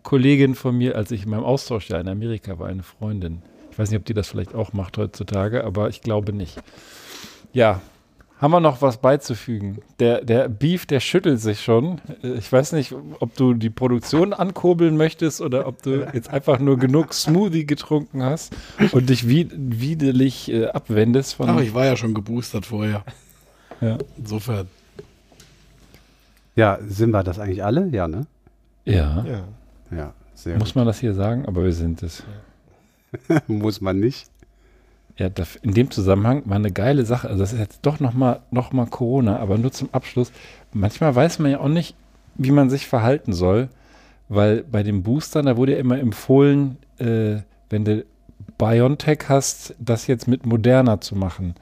Kollegin 0.08 0.54
von 0.54 0.74
mir, 0.74 0.96
als 0.96 1.10
ich 1.10 1.24
in 1.24 1.30
meinem 1.30 1.44
Austausch 1.44 1.90
ja 1.90 2.00
in 2.00 2.08
Amerika 2.08 2.58
war, 2.58 2.68
eine 2.68 2.82
Freundin. 2.82 3.42
Ich 3.70 3.78
weiß 3.78 3.90
nicht, 3.90 3.98
ob 3.98 4.06
die 4.06 4.14
das 4.14 4.28
vielleicht 4.28 4.54
auch 4.54 4.72
macht 4.72 4.96
heutzutage, 4.96 5.64
aber 5.64 5.90
ich 5.90 6.00
glaube 6.00 6.32
nicht. 6.32 6.56
Ja, 7.52 7.82
haben 8.40 8.52
wir 8.52 8.60
noch 8.60 8.80
was 8.80 8.96
beizufügen? 8.96 9.82
Der, 10.00 10.24
der 10.24 10.48
Beef, 10.48 10.86
der 10.86 11.00
schüttelt 11.00 11.42
sich 11.42 11.60
schon. 11.60 12.00
Äh, 12.22 12.38
Ich 12.38 12.50
weiß 12.50 12.72
nicht, 12.72 12.94
ob 13.20 13.36
du 13.36 13.52
die 13.52 13.68
Produktion 13.68 14.32
ankurbeln 14.32 14.96
möchtest 14.96 15.42
oder 15.42 15.66
ob 15.66 15.82
du 15.82 16.08
jetzt 16.14 16.30
einfach 16.30 16.58
nur 16.58 16.78
genug 16.78 17.12
Smoothie 17.12 17.66
getrunken 17.66 18.22
hast 18.22 18.56
und 18.92 19.10
dich 19.10 19.28
wie, 19.28 19.50
widerlich 19.54 20.50
äh, 20.50 20.68
abwendest 20.68 21.34
von. 21.34 21.50
Ach, 21.50 21.60
ich 21.60 21.74
war 21.74 21.84
ja 21.84 21.98
schon 21.98 22.14
geboostert 22.14 22.64
vorher. 22.64 23.04
Ja. 23.82 23.98
Insofern. 24.16 24.68
Ja, 26.56 26.78
sind 26.88 27.10
wir 27.10 27.22
das 27.22 27.38
eigentlich 27.38 27.62
alle? 27.62 27.86
Ja, 27.92 28.08
ne? 28.08 28.26
ja, 28.86 29.22
Ja. 29.28 29.44
Ja, 29.90 30.12
sehr 30.34 30.58
muss 30.58 30.74
man 30.74 30.86
das 30.86 30.98
hier 30.98 31.14
sagen, 31.14 31.46
aber 31.46 31.64
wir 31.64 31.72
sind 31.72 32.02
es. 32.02 32.22
gut. 32.22 33.48
Muss 33.48 33.80
man 33.80 33.98
nicht. 33.98 34.28
Ja, 35.16 35.28
in 35.62 35.74
dem 35.74 35.90
Zusammenhang 35.90 36.42
war 36.44 36.56
eine 36.56 36.70
geile 36.70 37.04
Sache. 37.04 37.28
Also 37.28 37.40
das 37.40 37.52
ist 37.52 37.58
jetzt 37.58 37.80
doch 37.82 37.98
nochmal 37.98 38.40
noch 38.50 38.72
mal 38.72 38.86
Corona, 38.86 39.38
aber 39.38 39.58
nur 39.58 39.72
zum 39.72 39.88
Abschluss. 39.92 40.30
Manchmal 40.72 41.14
weiß 41.14 41.40
man 41.40 41.50
ja 41.50 41.60
auch 41.60 41.68
nicht, 41.68 41.96
wie 42.36 42.52
man 42.52 42.70
sich 42.70 42.86
verhalten 42.86 43.32
soll, 43.32 43.68
weil 44.28 44.62
bei 44.62 44.84
den 44.84 45.02
Boostern, 45.02 45.46
da 45.46 45.56
wurde 45.56 45.72
ja 45.72 45.78
immer 45.78 45.98
empfohlen, 45.98 46.76
äh, 46.98 47.38
wenn 47.68 47.84
du 47.84 48.04
BioNTech 48.58 49.24
hast, 49.28 49.74
das 49.80 50.06
jetzt 50.06 50.28
mit 50.28 50.46
Moderna 50.46 51.00
zu 51.00 51.16
machen. 51.16 51.54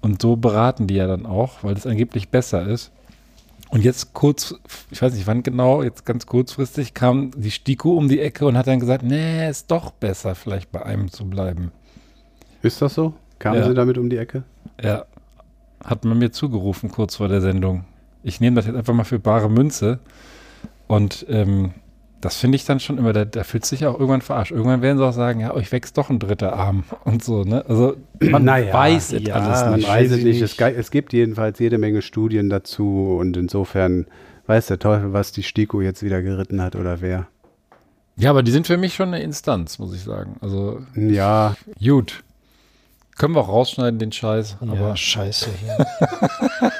Und 0.00 0.20
so 0.20 0.36
beraten 0.36 0.86
die 0.86 0.94
ja 0.94 1.06
dann 1.06 1.24
auch, 1.24 1.62
weil 1.62 1.74
das 1.74 1.86
angeblich 1.86 2.30
besser 2.30 2.66
ist. 2.66 2.92
Und 3.70 3.84
jetzt 3.84 4.14
kurz, 4.14 4.54
ich 4.90 5.02
weiß 5.02 5.12
nicht 5.14 5.26
wann 5.26 5.42
genau, 5.42 5.82
jetzt 5.82 6.06
ganz 6.06 6.24
kurzfristig 6.26 6.94
kam 6.94 7.30
die 7.36 7.50
Stiko 7.50 7.92
um 7.96 8.08
die 8.08 8.20
Ecke 8.20 8.46
und 8.46 8.56
hat 8.56 8.66
dann 8.66 8.80
gesagt, 8.80 9.02
nee, 9.02 9.48
ist 9.48 9.70
doch 9.70 9.90
besser, 9.90 10.34
vielleicht 10.34 10.72
bei 10.72 10.82
einem 10.84 11.10
zu 11.10 11.28
bleiben. 11.28 11.70
Ist 12.62 12.80
das 12.80 12.94
so? 12.94 13.12
Kamen 13.38 13.58
Ja. 13.60 13.68
sie 13.68 13.74
damit 13.74 13.98
um 13.98 14.08
die 14.08 14.16
Ecke? 14.16 14.42
Ja, 14.82 15.04
hat 15.84 16.04
man 16.04 16.18
mir 16.18 16.32
zugerufen 16.32 16.90
kurz 16.90 17.16
vor 17.16 17.28
der 17.28 17.40
Sendung. 17.40 17.84
Ich 18.22 18.40
nehme 18.40 18.56
das 18.56 18.66
jetzt 18.66 18.76
einfach 18.76 18.94
mal 18.94 19.04
für 19.04 19.18
bare 19.18 19.48
Münze. 19.50 19.98
Und 20.86 21.26
ähm, 21.28 21.72
das 22.20 22.36
finde 22.36 22.56
ich 22.56 22.64
dann 22.64 22.80
schon 22.80 22.98
immer, 22.98 23.12
da, 23.12 23.24
da 23.24 23.44
fühlt 23.44 23.64
sich 23.64 23.86
auch 23.86 23.94
irgendwann 23.94 24.22
verarscht. 24.22 24.50
Irgendwann 24.50 24.82
werden 24.82 24.98
sie 24.98 25.04
auch 25.06 25.12
sagen, 25.12 25.40
ja, 25.40 25.54
euch 25.54 25.70
wächst 25.70 25.96
doch 25.98 26.10
ein 26.10 26.18
dritter 26.18 26.52
Arm 26.54 26.84
und 27.04 27.22
so, 27.22 27.44
ne? 27.44 27.64
Also 27.68 27.96
man 28.20 28.44
Naja, 28.44 28.72
weiß 28.72 29.12
es 29.12 29.22
ja, 29.22 29.34
alles 29.34 29.60
Man 29.62 29.74
nicht. 29.76 29.88
weiß 29.88 30.04
weiß 30.04 30.10
es 30.12 30.18
ich 30.18 30.24
nicht. 30.24 30.42
Es, 30.42 30.58
es 30.58 30.90
gibt 30.90 31.12
jedenfalls 31.12 31.58
jede 31.58 31.78
Menge 31.78 32.02
Studien 32.02 32.50
dazu 32.50 33.16
und 33.20 33.36
insofern 33.36 34.06
weiß 34.46 34.66
der 34.66 34.78
Teufel, 34.78 35.12
was 35.12 35.30
die 35.32 35.42
STIKO 35.42 35.80
jetzt 35.80 36.02
wieder 36.02 36.22
geritten 36.22 36.60
hat 36.60 36.74
oder 36.74 37.00
wer. 37.00 37.28
Ja, 38.16 38.30
aber 38.30 38.42
die 38.42 38.50
sind 38.50 38.66
für 38.66 38.78
mich 38.78 38.94
schon 38.94 39.08
eine 39.14 39.22
Instanz, 39.22 39.78
muss 39.78 39.94
ich 39.94 40.02
sagen. 40.02 40.36
Also 40.40 40.80
Ja, 40.96 41.54
gut. 41.80 42.24
Können 43.16 43.34
wir 43.34 43.40
auch 43.40 43.48
rausschneiden, 43.48 43.98
den 43.98 44.10
Scheiß. 44.12 44.56
Ja, 44.60 44.72
Aber 44.72 44.96
scheiße 44.96 45.50
hier. 45.60 45.86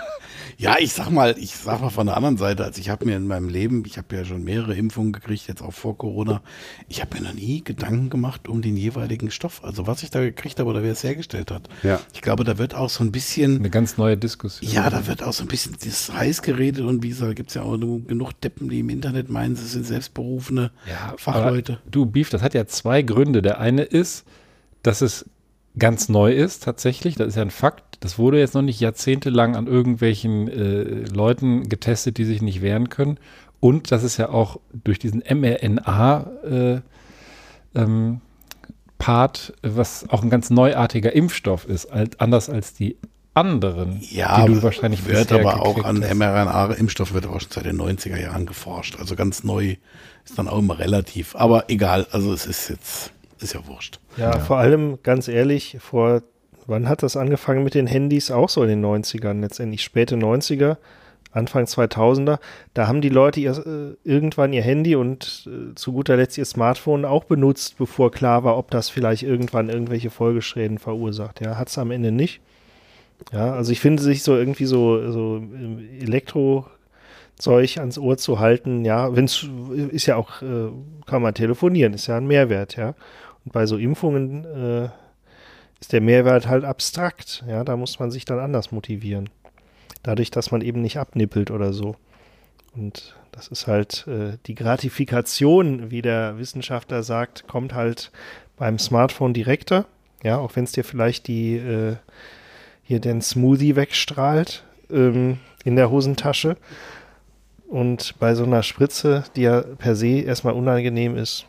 Ja, 0.60 0.74
ich 0.80 0.92
sag 0.92 1.10
mal, 1.10 1.36
ich 1.38 1.54
sag 1.54 1.80
mal 1.80 1.90
von 1.90 2.08
der 2.08 2.16
anderen 2.16 2.36
Seite, 2.36 2.64
also 2.64 2.80
ich 2.80 2.90
habe 2.90 3.06
mir 3.06 3.16
in 3.16 3.28
meinem 3.28 3.48
Leben, 3.48 3.84
ich 3.86 3.96
habe 3.96 4.16
ja 4.16 4.24
schon 4.24 4.42
mehrere 4.42 4.74
Impfungen 4.74 5.12
gekriegt, 5.12 5.46
jetzt 5.46 5.62
auch 5.62 5.72
vor 5.72 5.96
Corona, 5.96 6.42
ich 6.88 7.00
habe 7.00 7.16
mir 7.16 7.28
noch 7.28 7.32
nie 7.32 7.62
Gedanken 7.62 8.10
gemacht 8.10 8.48
um 8.48 8.60
den 8.60 8.76
jeweiligen 8.76 9.30
Stoff, 9.30 9.62
also 9.62 9.86
was 9.86 10.02
ich 10.02 10.10
da 10.10 10.20
gekriegt 10.20 10.58
habe 10.58 10.68
oder 10.68 10.82
wer 10.82 10.90
es 10.90 11.04
hergestellt 11.04 11.52
hat. 11.52 11.68
ja. 11.84 12.00
Ich 12.12 12.22
glaube, 12.22 12.42
da 12.42 12.58
wird 12.58 12.74
auch 12.74 12.90
so 12.90 13.04
ein 13.04 13.12
bisschen, 13.12 13.58
eine 13.58 13.70
ganz 13.70 13.98
neue 13.98 14.16
Diskussion. 14.16 14.68
ja, 14.68 14.90
da 14.90 15.06
wird 15.06 15.22
auch 15.22 15.32
so 15.32 15.44
ein 15.44 15.48
bisschen 15.48 15.76
das 15.80 16.12
heiß 16.12 16.42
geredet 16.42 16.84
und 16.84 17.04
wie 17.04 17.10
gesagt, 17.10 17.30
da 17.30 17.34
gibt 17.34 17.50
es 17.50 17.54
ja 17.54 17.62
auch 17.62 17.78
genug 17.78 18.40
Deppen, 18.40 18.68
die 18.68 18.80
im 18.80 18.88
Internet 18.88 19.30
meinen, 19.30 19.54
sie 19.54 19.64
sind 19.64 19.86
selbstberufene 19.86 20.72
Ja, 20.88 21.14
Fachleute. 21.18 21.78
Du, 21.88 22.04
Beef, 22.04 22.30
das 22.30 22.42
hat 22.42 22.54
ja 22.54 22.66
zwei 22.66 23.02
Gründe. 23.02 23.42
Der 23.42 23.60
eine 23.60 23.82
ist, 23.82 24.24
dass 24.82 25.02
es 25.02 25.24
ganz 25.78 26.08
neu 26.08 26.32
ist, 26.32 26.64
tatsächlich. 26.64 27.14
Das 27.14 27.28
ist 27.28 27.36
ja 27.36 27.42
ein 27.42 27.52
Fakt. 27.52 27.87
Das 28.00 28.18
wurde 28.18 28.38
jetzt 28.38 28.54
noch 28.54 28.62
nicht 28.62 28.80
jahrzehntelang 28.80 29.56
an 29.56 29.66
irgendwelchen 29.66 30.48
äh, 30.48 30.82
Leuten 31.12 31.68
getestet, 31.68 32.18
die 32.18 32.24
sich 32.24 32.42
nicht 32.42 32.62
wehren 32.62 32.88
können. 32.88 33.18
Und 33.60 33.90
das 33.90 34.04
ist 34.04 34.16
ja 34.18 34.28
auch 34.28 34.60
durch 34.72 34.98
diesen 34.98 35.22
mRNA-Part, 35.28 36.42
äh, 36.44 37.80
ähm, 37.80 38.20
was 39.62 40.08
auch 40.10 40.22
ein 40.22 40.30
ganz 40.30 40.50
neuartiger 40.50 41.12
Impfstoff 41.12 41.68
ist, 41.68 41.86
als, 41.86 42.20
anders 42.20 42.48
als 42.48 42.74
die 42.74 42.96
anderen, 43.34 44.00
Ja, 44.10 44.44
die 44.44 44.52
du 44.52 44.62
wahrscheinlich 44.62 45.06
wird 45.06 45.28
bisher 45.28 45.40
aber 45.40 45.62
auch 45.62 45.84
an 45.84 45.98
mRNA-Impfstoff 45.98 47.14
wird 47.14 47.26
auch 47.26 47.40
schon 47.40 47.50
seit 47.50 47.66
den 47.66 47.80
90er 47.80 48.20
Jahren 48.20 48.46
geforscht. 48.46 48.96
Also 48.98 49.14
ganz 49.16 49.44
neu 49.44 49.76
ist 50.24 50.38
dann 50.38 50.48
auch 50.48 50.58
immer 50.58 50.78
relativ. 50.78 51.36
Aber 51.36 51.64
egal, 51.68 52.06
also 52.10 52.32
es 52.32 52.46
ist 52.46 52.68
jetzt, 52.68 53.12
ist 53.40 53.54
ja 53.54 53.66
wurscht. 53.66 54.00
Ja, 54.16 54.38
vor 54.40 54.58
allem, 54.58 54.98
ganz 55.02 55.28
ehrlich, 55.28 55.78
vor, 55.80 56.22
wann 56.68 56.88
hat 56.88 57.02
das 57.02 57.16
angefangen 57.16 57.64
mit 57.64 57.74
den 57.74 57.88
Handys? 57.88 58.30
Auch 58.30 58.48
so 58.48 58.62
in 58.62 58.68
den 58.68 58.84
90ern, 58.84 59.40
letztendlich 59.40 59.82
späte 59.82 60.16
90er, 60.16 60.76
Anfang 61.32 61.64
2000er. 61.64 62.38
Da 62.74 62.86
haben 62.86 63.00
die 63.00 63.08
Leute 63.08 63.40
ihr, 63.40 63.52
äh, 63.52 63.96
irgendwann 64.08 64.52
ihr 64.52 64.62
Handy 64.62 64.94
und 64.94 65.48
äh, 65.48 65.74
zu 65.74 65.92
guter 65.92 66.16
Letzt 66.16 66.38
ihr 66.38 66.44
Smartphone 66.44 67.04
auch 67.04 67.24
benutzt, 67.24 67.78
bevor 67.78 68.10
klar 68.10 68.44
war, 68.44 68.56
ob 68.56 68.70
das 68.70 68.90
vielleicht 68.90 69.22
irgendwann 69.22 69.70
irgendwelche 69.70 70.10
Folgeschäden 70.10 70.78
verursacht. 70.78 71.40
Ja, 71.40 71.56
hat 71.56 71.68
es 71.68 71.78
am 71.78 71.90
Ende 71.90 72.12
nicht. 72.12 72.40
Ja, 73.32 73.54
also 73.54 73.72
ich 73.72 73.80
finde 73.80 74.02
sich 74.02 74.22
so 74.22 74.36
irgendwie 74.36 74.66
so, 74.66 75.10
so 75.10 75.36
ähm, 75.36 75.88
Elektro-Zeug 76.00 77.78
ans 77.78 77.98
Ohr 77.98 78.16
zu 78.16 78.38
halten, 78.38 78.84
ja, 78.84 79.16
wenn 79.16 79.24
es 79.24 79.48
ist 79.90 80.06
ja 80.06 80.16
auch, 80.16 80.40
äh, 80.42 80.68
kann 81.06 81.22
man 81.22 81.34
telefonieren, 81.34 81.94
ist 81.94 82.06
ja 82.06 82.16
ein 82.16 82.26
Mehrwert, 82.26 82.76
ja. 82.76 82.94
Und 83.44 83.52
bei 83.52 83.66
so 83.66 83.76
Impfungen 83.76 84.44
äh, 84.44 84.88
ist 85.80 85.92
der 85.92 86.00
Mehrwert 86.00 86.48
halt 86.48 86.64
abstrakt, 86.64 87.44
ja, 87.48 87.64
da 87.64 87.76
muss 87.76 87.98
man 87.98 88.10
sich 88.10 88.24
dann 88.24 88.38
anders 88.38 88.72
motivieren. 88.72 89.28
Dadurch, 90.02 90.30
dass 90.30 90.50
man 90.50 90.60
eben 90.60 90.82
nicht 90.82 90.98
abnippelt 90.98 91.50
oder 91.50 91.72
so. 91.72 91.96
Und 92.74 93.16
das 93.32 93.48
ist 93.48 93.66
halt 93.66 94.06
äh, 94.06 94.36
die 94.46 94.54
Gratifikation, 94.54 95.90
wie 95.90 96.02
der 96.02 96.38
Wissenschaftler 96.38 97.02
sagt, 97.02 97.46
kommt 97.46 97.74
halt 97.74 98.10
beim 98.56 98.78
Smartphone 98.78 99.34
direkter. 99.34 99.86
Ja, 100.22 100.38
auch 100.38 100.56
wenn 100.56 100.64
es 100.64 100.72
dir 100.72 100.84
vielleicht 100.84 101.28
die 101.28 101.56
äh, 101.56 101.96
hier 102.82 103.00
den 103.00 103.22
Smoothie 103.22 103.76
wegstrahlt 103.76 104.64
ähm, 104.90 105.38
in 105.64 105.76
der 105.76 105.90
Hosentasche. 105.90 106.56
Und 107.68 108.18
bei 108.18 108.34
so 108.34 108.44
einer 108.44 108.62
Spritze, 108.62 109.24
die 109.36 109.42
ja 109.42 109.60
per 109.60 109.94
se 109.94 110.20
erstmal 110.20 110.54
unangenehm 110.54 111.16
ist, 111.16 111.46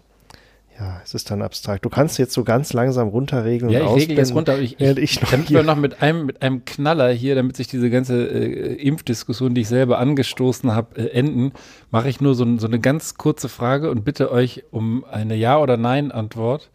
ja, 0.80 1.02
es 1.04 1.14
ist 1.14 1.30
dann 1.30 1.42
abstrakt. 1.42 1.84
Du 1.84 1.90
kannst 1.90 2.18
jetzt 2.20 2.34
so 2.34 2.46
ganz 2.46 2.72
langsam 2.72 3.10
runterregeln 3.10 3.70
Ja, 3.70 3.84
und 3.86 3.98
ich 3.98 4.04
regel 4.04 4.18
jetzt 4.18 4.34
runter. 4.34 4.54
aber 4.54 4.62
Ich, 4.62 4.80
ich, 4.80 4.98
ich 4.98 5.22
noch 5.22 5.30
damit 5.32 5.50
wir 5.50 5.64
noch 5.64 5.76
mit 5.76 6.02
einem, 6.02 6.26
mit 6.26 6.42
einem 6.42 6.64
Knaller 6.64 7.12
hier, 7.12 7.36
damit 7.36 7.58
sich 7.58 7.68
diese 7.68 7.90
ganze 7.90 8.26
äh, 8.28 8.76
Impfdiskussion, 8.76 9.54
die 9.54 9.62
ich 9.62 9.68
selber 9.68 10.00
angestoßen 10.00 10.74
habe, 10.74 10.96
äh, 10.96 11.08
enden, 11.10 11.52
mache 11.92 12.08
ich 12.08 12.22
nur 12.22 12.34
so, 12.34 12.58
so 12.58 12.68
eine 12.68 12.80
ganz 12.80 13.16
kurze 13.16 13.50
Frage 13.50 13.92
und 13.92 14.06
bitte 14.06 14.32
euch 14.32 14.64
um 14.72 15.04
eine 15.04 15.36
Ja- 15.36 15.60
oder 15.60 15.76
Nein-Antwort. 15.76 16.70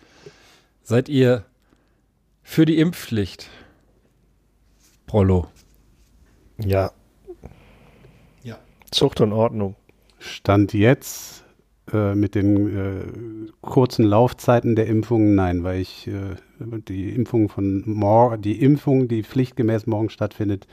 Seid 0.82 1.08
ihr 1.08 1.44
für 2.42 2.66
die 2.66 2.78
Impfpflicht? 2.78 3.48
Prollo. 5.06 5.46
Ja. 6.62 6.90
Ja. 8.42 8.58
Zucht 8.90 9.22
und 9.22 9.32
Ordnung. 9.32 9.76
Stand 10.18 10.74
jetzt 10.74 11.43
äh, 11.94 12.14
mit 12.14 12.34
den 12.34 12.66
äh, 12.76 13.00
kurzen 13.62 14.04
Laufzeiten 14.04 14.76
der 14.76 14.86
Impfungen, 14.86 15.34
nein, 15.34 15.64
weil 15.64 15.80
ich 15.80 16.06
äh, 16.08 16.12
die 16.88 17.10
Impfung 17.10 17.48
von 17.48 17.82
morgen, 17.86 18.42
die 18.42 18.60
Impfung, 18.60 19.08
die 19.08 19.22
pflichtgemäß 19.22 19.86
morgen 19.86 20.10
stattfindet, 20.10 20.66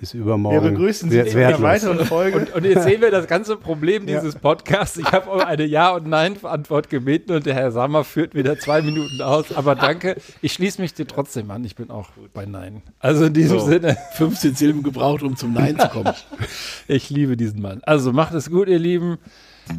ist 0.00 0.14
übermorgen. 0.14 0.56
wer- 1.10 1.24
wertlos. 1.34 1.60
Folge. 2.04 2.38
Und, 2.38 2.54
und 2.54 2.64
jetzt 2.64 2.84
sehen 2.84 3.00
wir 3.00 3.10
das 3.10 3.26
ganze 3.26 3.56
Problem 3.56 4.06
dieses 4.06 4.36
Podcasts. 4.36 4.96
Ich 4.96 5.10
habe 5.10 5.28
um 5.28 5.40
eine 5.40 5.64
Ja- 5.64 5.90
und 5.90 6.06
Nein-Antwort 6.06 6.88
gebeten 6.88 7.32
und 7.32 7.46
der 7.46 7.54
Herr 7.54 7.72
Sammer 7.72 8.04
führt 8.04 8.32
wieder 8.36 8.56
zwei 8.60 8.80
Minuten 8.80 9.20
aus. 9.22 9.52
Aber 9.52 9.74
danke, 9.74 10.14
ich 10.40 10.52
schließe 10.52 10.80
mich 10.80 10.94
dir 10.94 11.08
trotzdem 11.08 11.50
an. 11.50 11.64
Ich 11.64 11.74
bin 11.74 11.90
auch 11.90 12.10
bei 12.32 12.46
Nein. 12.46 12.82
Also 13.00 13.24
in 13.24 13.32
diesem 13.34 13.58
So. 13.58 13.66
Sinne, 13.66 13.96
15 14.12 14.54
Silben 14.54 14.84
gebraucht, 14.84 15.24
um 15.24 15.34
zum 15.36 15.52
Nein 15.52 15.76
zu 15.76 15.88
kommen. 15.88 16.12
ich 16.86 17.10
liebe 17.10 17.36
diesen 17.36 17.60
Mann. 17.60 17.80
Also 17.82 18.12
macht 18.12 18.34
es 18.34 18.50
gut, 18.50 18.68
ihr 18.68 18.78
Lieben. 18.78 19.18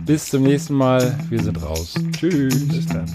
Bis 0.06 0.26
zum 0.26 0.44
nächsten 0.44 0.74
Mal. 0.74 1.18
Wir 1.30 1.42
sind 1.42 1.62
raus. 1.62 1.94
Tschüss. 2.18 2.68
Bis 2.68 2.86
dann. 2.88 3.06